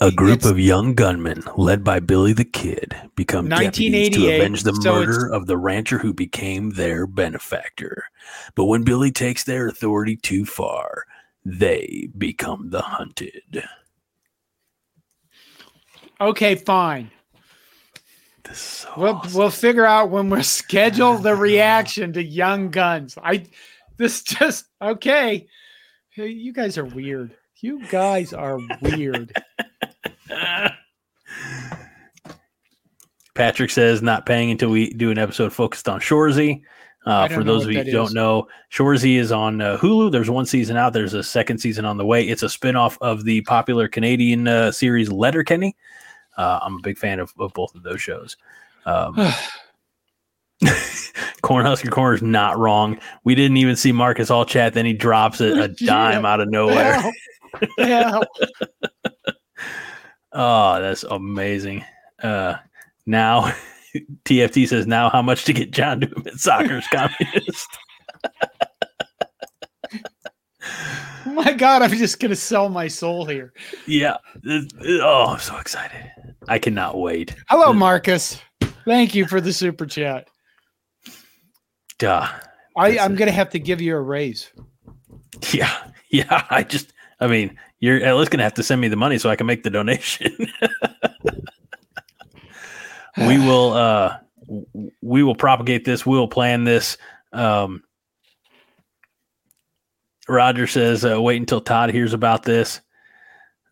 a 0.00 0.10
group 0.10 0.44
of 0.44 0.58
young 0.58 0.94
gunmen, 0.94 1.42
led 1.56 1.82
by 1.82 2.00
Billy 2.00 2.34
the 2.34 2.44
Kid, 2.44 2.94
become 3.14 3.48
deputies 3.48 4.10
to 4.10 4.34
avenge 4.34 4.62
the 4.62 4.74
so 4.74 4.92
murder 4.92 5.32
of 5.32 5.46
the 5.46 5.56
rancher 5.56 5.98
who 5.98 6.12
became 6.12 6.70
their 6.70 7.06
benefactor. 7.06 8.04
But 8.54 8.66
when 8.66 8.84
Billy 8.84 9.10
takes 9.10 9.44
their 9.44 9.68
authority 9.68 10.16
too 10.16 10.44
far, 10.44 11.04
they 11.46 12.10
become 12.18 12.68
the 12.70 12.82
hunted. 12.82 13.64
Okay, 16.20 16.56
fine. 16.56 17.10
So 18.52 18.88
we'll 18.96 19.14
awesome. 19.14 19.38
we'll 19.38 19.50
figure 19.50 19.86
out 19.86 20.10
when 20.10 20.28
we're 20.28 20.42
scheduled 20.42 21.22
the 21.22 21.34
reaction 21.36 22.12
to 22.12 22.22
Young 22.22 22.70
Guns. 22.70 23.16
I 23.22 23.46
this 23.98 24.22
just 24.22 24.66
okay. 24.80 25.46
Hey, 26.10 26.28
you 26.28 26.52
guys 26.52 26.78
are 26.78 26.84
weird. 26.84 27.34
You 27.60 27.84
guys 27.86 28.32
are 28.32 28.58
weird. 28.80 29.32
Patrick 33.34 33.70
says 33.70 34.02
not 34.02 34.26
paying 34.26 34.50
until 34.50 34.70
we 34.70 34.90
do 34.94 35.10
an 35.10 35.18
episode 35.18 35.52
focused 35.52 35.88
on 35.88 36.00
Shoresy. 36.00 36.62
Uh, 37.04 37.28
for 37.28 37.44
those 37.44 37.64
of 37.64 37.70
you 37.70 37.84
who 37.84 37.92
don't 37.92 38.14
know, 38.14 38.48
Shoresy 38.72 39.16
is 39.16 39.30
on 39.30 39.60
uh, 39.60 39.76
Hulu. 39.76 40.10
There's 40.10 40.28
one 40.28 40.44
season 40.44 40.76
out. 40.76 40.92
There's 40.92 41.14
a 41.14 41.22
second 41.22 41.58
season 41.58 41.84
on 41.84 41.98
the 41.98 42.04
way. 42.04 42.26
It's 42.26 42.42
a 42.42 42.46
spinoff 42.46 42.98
of 43.00 43.24
the 43.24 43.42
popular 43.42 43.86
Canadian 43.86 44.48
uh, 44.48 44.72
series 44.72 45.12
Letterkenny. 45.12 45.76
Uh, 46.36 46.58
I'm 46.62 46.76
a 46.76 46.82
big 46.82 46.98
fan 46.98 47.20
of, 47.20 47.32
of 47.38 47.52
both 47.54 47.74
of 47.76 47.84
those 47.84 48.02
shows. 48.02 48.36
Um, 48.86 49.14
Cornhusker 51.42 51.90
Corner 51.90 52.14
is 52.14 52.22
not 52.22 52.58
wrong. 52.58 52.98
We 53.24 53.34
didn't 53.34 53.58
even 53.58 53.76
see 53.76 53.92
Marcus 53.92 54.30
all 54.30 54.44
chat. 54.44 54.74
Then 54.74 54.86
he 54.86 54.92
drops 54.92 55.40
a, 55.40 55.64
a 55.64 55.68
dime 55.84 56.24
yeah. 56.24 56.32
out 56.32 56.40
of 56.40 56.48
nowhere. 56.48 57.02
Yeah. 57.78 58.20
oh, 60.32 60.80
that's 60.80 61.04
amazing. 61.04 61.84
Uh, 62.22 62.56
now 63.06 63.54
TFT 64.24 64.68
says 64.68 64.86
now 64.86 65.10
how 65.10 65.22
much 65.22 65.44
to 65.44 65.52
get 65.52 65.70
Jon 65.70 66.00
to 66.00 66.06
admit 66.06 66.38
soccer's 66.38 66.86
communist. 66.88 67.68
oh 71.26 71.32
my 71.32 71.52
god, 71.52 71.82
I'm 71.82 71.90
just 71.90 72.18
gonna 72.18 72.36
sell 72.36 72.68
my 72.68 72.88
soul 72.88 73.24
here. 73.24 73.52
Yeah. 73.86 74.16
Oh, 74.48 75.26
I'm 75.28 75.40
so 75.40 75.56
excited. 75.58 76.10
I 76.48 76.58
cannot 76.58 76.98
wait. 76.98 77.34
Hello, 77.48 77.72
Marcus. 77.72 78.40
Thank 78.84 79.14
you 79.14 79.26
for 79.26 79.40
the 79.40 79.52
super 79.52 79.86
chat. 79.86 80.28
Duh. 81.98 82.28
I, 82.76 82.98
I'm 82.98 83.14
going 83.14 83.26
to 83.26 83.32
have 83.32 83.50
to 83.50 83.58
give 83.58 83.80
you 83.80 83.96
a 83.96 84.00
raise. 84.00 84.50
Yeah. 85.52 85.72
Yeah. 86.08 86.46
I 86.50 86.62
just, 86.62 86.92
I 87.18 87.26
mean, 87.26 87.58
you're 87.80 87.96
at 87.96 88.16
least 88.16 88.30
going 88.30 88.38
to 88.38 88.44
have 88.44 88.54
to 88.54 88.62
send 88.62 88.80
me 88.80 88.86
the 88.86 88.96
money 88.96 89.18
so 89.18 89.28
I 89.28 89.34
can 89.34 89.48
make 89.48 89.64
the 89.64 89.70
donation. 89.70 90.32
we 93.18 93.38
will, 93.44 93.72
uh, 93.72 94.16
we 95.02 95.24
will 95.24 95.34
propagate 95.34 95.84
this. 95.84 96.06
We 96.06 96.16
will 96.16 96.28
plan 96.28 96.62
this. 96.62 96.96
Um, 97.32 97.82
Roger 100.28 100.68
says, 100.68 101.04
uh, 101.04 101.20
wait 101.20 101.38
until 101.38 101.60
Todd 101.60 101.90
hears 101.90 102.14
about 102.14 102.44
this. 102.44 102.80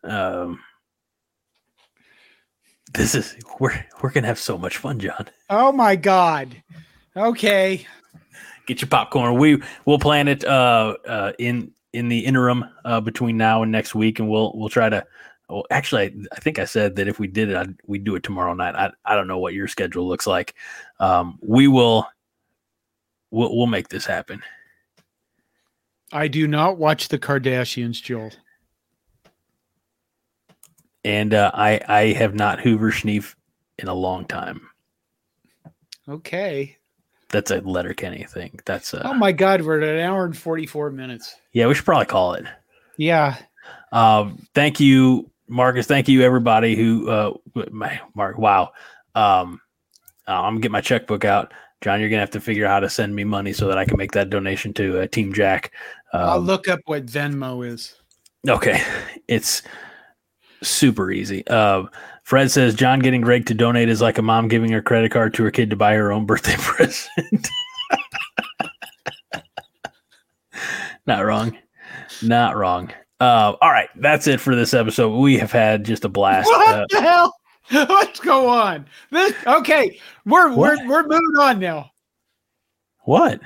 Um, 0.03 0.59
this 2.93 3.15
is 3.15 3.33
we're 3.61 3.85
we're 4.01 4.11
gonna 4.11 4.27
have 4.27 4.39
so 4.39 4.57
much 4.57 4.77
fun, 4.77 4.99
Jon. 4.99 5.27
Oh 5.49 5.71
my 5.71 5.95
god. 5.95 6.61
Okay 7.15 7.87
get 8.65 8.81
your 8.81 8.89
popcorn. 8.89 9.37
We 9.37 9.61
we'll 9.85 9.99
plan 9.99 10.27
it 10.27 10.43
uh, 10.43 10.95
uh, 11.07 11.33
in 11.39 11.71
in 11.93 12.09
the 12.09 12.19
interim 12.19 12.65
uh, 12.83 13.01
between 13.01 13.37
now 13.37 13.63
and 13.63 13.71
next 13.71 13.95
week, 13.95 14.19
and 14.19 14.29
we'll 14.29 14.51
we'll 14.55 14.69
try 14.69 14.89
to. 14.89 15.05
Well, 15.49 15.65
actually, 15.69 16.03
I, 16.03 16.13
I 16.31 16.39
think 16.39 16.57
I 16.57 16.65
said 16.65 16.95
that 16.95 17.07
if 17.07 17.19
we 17.19 17.27
did 17.27 17.49
it, 17.49 17.55
I'd, 17.55 17.75
we'd 17.85 18.03
do 18.03 18.15
it 18.15 18.23
tomorrow 18.23 18.53
night. 18.53 18.75
I 18.75 18.91
I 19.05 19.15
don't 19.15 19.27
know 19.27 19.37
what 19.37 19.53
your 19.53 19.67
schedule 19.67 20.07
looks 20.07 20.27
like. 20.27 20.55
Um, 20.99 21.39
we 21.41 21.67
will. 21.67 22.07
We'll 23.31 23.55
we'll 23.55 23.67
make 23.67 23.89
this 23.89 24.05
happen. 24.05 24.41
I 26.11 26.27
do 26.27 26.47
not 26.47 26.77
watch 26.77 27.09
the 27.09 27.19
Kardashians, 27.19 28.01
Joel. 28.01 28.31
and 31.05 31.33
uh, 31.33 31.51
I 31.53 31.79
I 31.87 32.01
have 32.13 32.33
not 32.33 32.59
Hoover 32.59 32.91
Schneef 32.91 33.35
in 33.77 33.87
a 33.87 33.93
long 33.93 34.25
time. 34.25 34.67
Okay. 36.09 36.77
That's 37.35 37.51
a 37.51 37.59
Letterkenny 37.59 38.23
thing. 38.23 38.61
That's 38.63 38.93
uh, 38.93 39.01
oh 39.03 39.13
my 39.13 39.33
god, 39.33 39.61
we're 39.61 39.81
at 39.81 39.97
an 39.97 39.99
hour 39.99 40.23
and 40.23 40.37
forty 40.37 40.65
four 40.65 40.89
minutes. 40.89 41.35
Yeah, 41.51 41.67
we 41.67 41.73
should 41.73 41.83
probably 41.83 42.05
call 42.05 42.35
it. 42.35 42.45
Yeah. 42.95 43.35
Um, 43.91 44.47
thank 44.55 44.79
you, 44.79 45.29
Marcus. 45.49 45.85
Thank 45.85 46.07
you, 46.07 46.21
everybody 46.21 46.77
who 46.77 47.09
uh, 47.09 47.33
my 47.71 47.99
Mark. 48.13 48.37
Wow. 48.37 48.71
Um, 49.15 49.59
uh, 50.25 50.31
I'm 50.31 50.53
gonna 50.53 50.61
get 50.61 50.71
my 50.71 50.79
checkbook 50.79 51.25
out. 51.25 51.53
Jon, 51.81 51.99
you're 51.99 52.07
gonna 52.07 52.21
have 52.21 52.31
to 52.31 52.39
figure 52.39 52.65
out 52.65 52.71
how 52.71 52.79
to 52.79 52.89
send 52.89 53.13
me 53.13 53.25
money 53.25 53.51
so 53.51 53.67
that 53.67 53.77
I 53.77 53.83
can 53.83 53.97
make 53.97 54.13
that 54.13 54.29
donation 54.29 54.73
to 54.75 55.01
uh, 55.01 55.07
Team 55.07 55.33
Jack. 55.33 55.73
Um, 56.13 56.21
I'll 56.21 56.39
look 56.39 56.69
up 56.69 56.79
what 56.85 57.05
Venmo 57.05 57.67
is. 57.67 57.95
Okay, 58.47 58.81
it's 59.27 59.61
super 60.67 61.11
easy. 61.11 61.45
Uh, 61.47 61.83
Fred 62.23 62.49
says 62.51 62.73
Jon 62.75 62.99
getting 62.99 63.21
Greg 63.21 63.45
to 63.47 63.53
donate 63.53 63.89
is 63.89 64.01
like 64.01 64.17
a 64.17 64.21
mom 64.21 64.47
giving 64.47 64.71
her 64.71 64.81
credit 64.81 65.11
card 65.11 65.33
to 65.35 65.43
her 65.43 65.51
kid 65.51 65.69
to 65.69 65.75
buy 65.75 65.93
her 65.93 66.11
own 66.11 66.25
birthday 66.25 66.55
present. 66.57 67.47
Not 71.07 71.23
wrong. 71.25 71.57
Not 72.23 72.55
wrong. 72.55 72.91
Uh, 73.19 73.53
all 73.61 73.71
right, 73.71 73.89
that's 73.95 74.27
it 74.27 74.41
for 74.41 74.55
this 74.55 74.73
episode. 74.73 75.17
We 75.17 75.37
have 75.37 75.51
had 75.51 75.85
just 75.85 76.03
a 76.03 76.09
blast. 76.09 76.47
What 76.47 76.75
uh, 76.75 76.85
the 76.89 77.01
hell? 77.01 77.35
Let's 77.71 78.19
go 78.19 78.47
on. 78.47 78.85
This 79.11 79.33
okay. 79.45 79.99
We're 80.25 80.49
what? 80.49 80.79
we're 80.79 80.87
we're 80.87 81.03
moving 81.03 81.35
on 81.39 81.59
now. 81.59 81.91
What? 83.03 83.39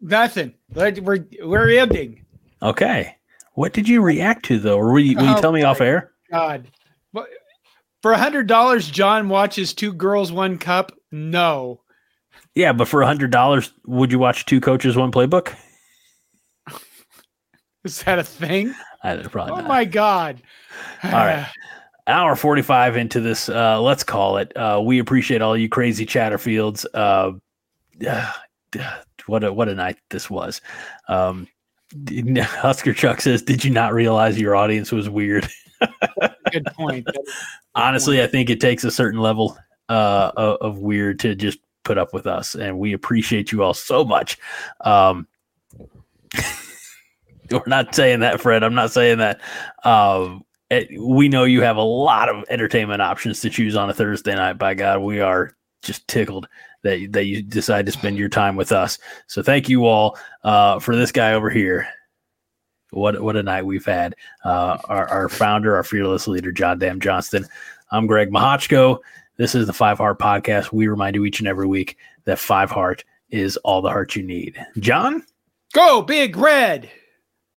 Nothing. 0.00 0.54
We're 0.74 1.26
we're 1.42 1.70
ending. 1.78 2.24
Okay. 2.62 3.16
What 3.54 3.72
did 3.72 3.88
you 3.88 4.02
react 4.02 4.44
to 4.46 4.58
though? 4.58 4.76
Or 4.76 4.92
will 4.92 5.00
you, 5.00 5.16
will 5.16 5.24
you 5.24 5.34
oh, 5.36 5.40
tell 5.40 5.52
me 5.52 5.62
off 5.62 5.80
air? 5.80 6.12
God. 6.30 6.70
But 7.12 7.28
For 8.02 8.12
a 8.12 8.18
hundred 8.18 8.46
dollars, 8.46 8.90
Jon 8.90 9.28
watches 9.28 9.74
Two 9.74 9.92
Girls 9.92 10.32
One 10.32 10.58
Cup. 10.58 10.92
No. 11.12 11.80
Yeah, 12.54 12.72
but 12.72 12.88
for 12.88 13.02
a 13.02 13.06
hundred 13.06 13.30
dollars, 13.30 13.72
would 13.86 14.12
you 14.12 14.18
watch 14.18 14.46
Two 14.46 14.60
Coaches 14.60 14.96
One 14.96 15.12
Playbook? 15.12 15.54
Is 17.84 18.02
that 18.02 18.18
a 18.18 18.24
thing? 18.24 18.74
I 19.02 19.16
probably. 19.16 19.52
Oh 19.52 19.56
not. 19.56 19.68
my 19.68 19.84
god! 19.84 20.42
All 21.04 21.10
right, 21.10 21.46
hour 22.06 22.34
forty-five 22.34 22.96
into 22.96 23.20
this. 23.20 23.48
Uh, 23.48 23.80
let's 23.80 24.02
call 24.02 24.38
it. 24.38 24.56
Uh, 24.56 24.80
we 24.84 24.98
appreciate 24.98 25.42
all 25.42 25.56
you 25.56 25.68
crazy 25.68 26.04
Chatterfields. 26.04 26.84
Uh, 26.92 27.32
what 29.26 29.44
a 29.44 29.52
what 29.52 29.68
a 29.68 29.74
night 29.74 29.98
this 30.10 30.28
was. 30.30 30.60
Um, 31.08 31.46
Husker 32.38 32.92
Chuck 32.92 33.20
says, 33.20 33.42
"Did 33.42 33.64
you 33.64 33.70
not 33.70 33.94
realize 33.94 34.40
your 34.40 34.56
audience 34.56 34.92
was 34.92 35.08
weird?" 35.08 35.48
good 36.52 36.66
point. 36.74 37.06
Honestly, 37.74 38.22
I 38.22 38.26
think 38.26 38.50
it 38.50 38.60
takes 38.60 38.84
a 38.84 38.90
certain 38.90 39.20
level 39.20 39.56
uh, 39.88 40.30
of 40.36 40.78
weird 40.78 41.18
to 41.20 41.34
just 41.34 41.58
put 41.84 41.98
up 41.98 42.12
with 42.12 42.26
us, 42.26 42.54
and 42.54 42.78
we 42.78 42.92
appreciate 42.92 43.52
you 43.52 43.62
all 43.62 43.74
so 43.74 44.04
much. 44.04 44.38
Um, 44.82 45.26
we're 47.50 47.62
not 47.66 47.94
saying 47.94 48.20
that, 48.20 48.40
Fred. 48.40 48.62
I'm 48.62 48.74
not 48.74 48.92
saying 48.92 49.18
that. 49.18 49.40
Um, 49.84 50.44
it, 50.70 50.88
we 51.00 51.28
know 51.28 51.44
you 51.44 51.62
have 51.62 51.76
a 51.76 51.82
lot 51.82 52.28
of 52.28 52.44
entertainment 52.48 53.00
options 53.00 53.40
to 53.40 53.50
choose 53.50 53.76
on 53.76 53.88
a 53.88 53.94
Thursday 53.94 54.34
night. 54.34 54.54
By 54.54 54.74
God, 54.74 55.00
we 55.00 55.20
are 55.20 55.52
just 55.82 56.06
tickled 56.08 56.48
that 56.82 57.12
that 57.12 57.26
you 57.26 57.42
decide 57.42 57.86
to 57.86 57.92
spend 57.92 58.18
your 58.18 58.28
time 58.28 58.56
with 58.56 58.72
us. 58.72 58.98
So 59.28 59.42
thank 59.42 59.68
you 59.68 59.86
all 59.86 60.18
uh, 60.42 60.80
for 60.80 60.96
this 60.96 61.12
guy 61.12 61.34
over 61.34 61.50
here. 61.50 61.86
What 62.90 63.20
what 63.20 63.36
a 63.36 63.42
night 63.42 63.66
we've 63.66 63.84
had. 63.84 64.14
Uh, 64.44 64.78
our, 64.88 65.08
our 65.08 65.28
founder, 65.28 65.76
our 65.76 65.82
fearless 65.82 66.28
leader, 66.28 66.52
Jon 66.52 66.78
Dam 66.78 67.00
Johnston. 67.00 67.46
I'm 67.90 68.06
Greg 68.06 68.30
Mahochko. 68.30 68.98
This 69.36 69.54
is 69.54 69.66
the 69.66 69.72
Five 69.72 69.98
Heart 69.98 70.18
Podcast. 70.18 70.72
We 70.72 70.88
remind 70.88 71.14
you 71.14 71.24
each 71.24 71.40
and 71.40 71.48
every 71.48 71.66
week 71.66 71.96
that 72.24 72.38
Five 72.38 72.70
Heart 72.70 73.04
is 73.30 73.56
all 73.58 73.82
the 73.82 73.90
heart 73.90 74.16
you 74.16 74.22
need. 74.22 74.58
Jon, 74.78 75.24
go 75.72 76.02
big 76.02 76.36
red. 76.36 76.90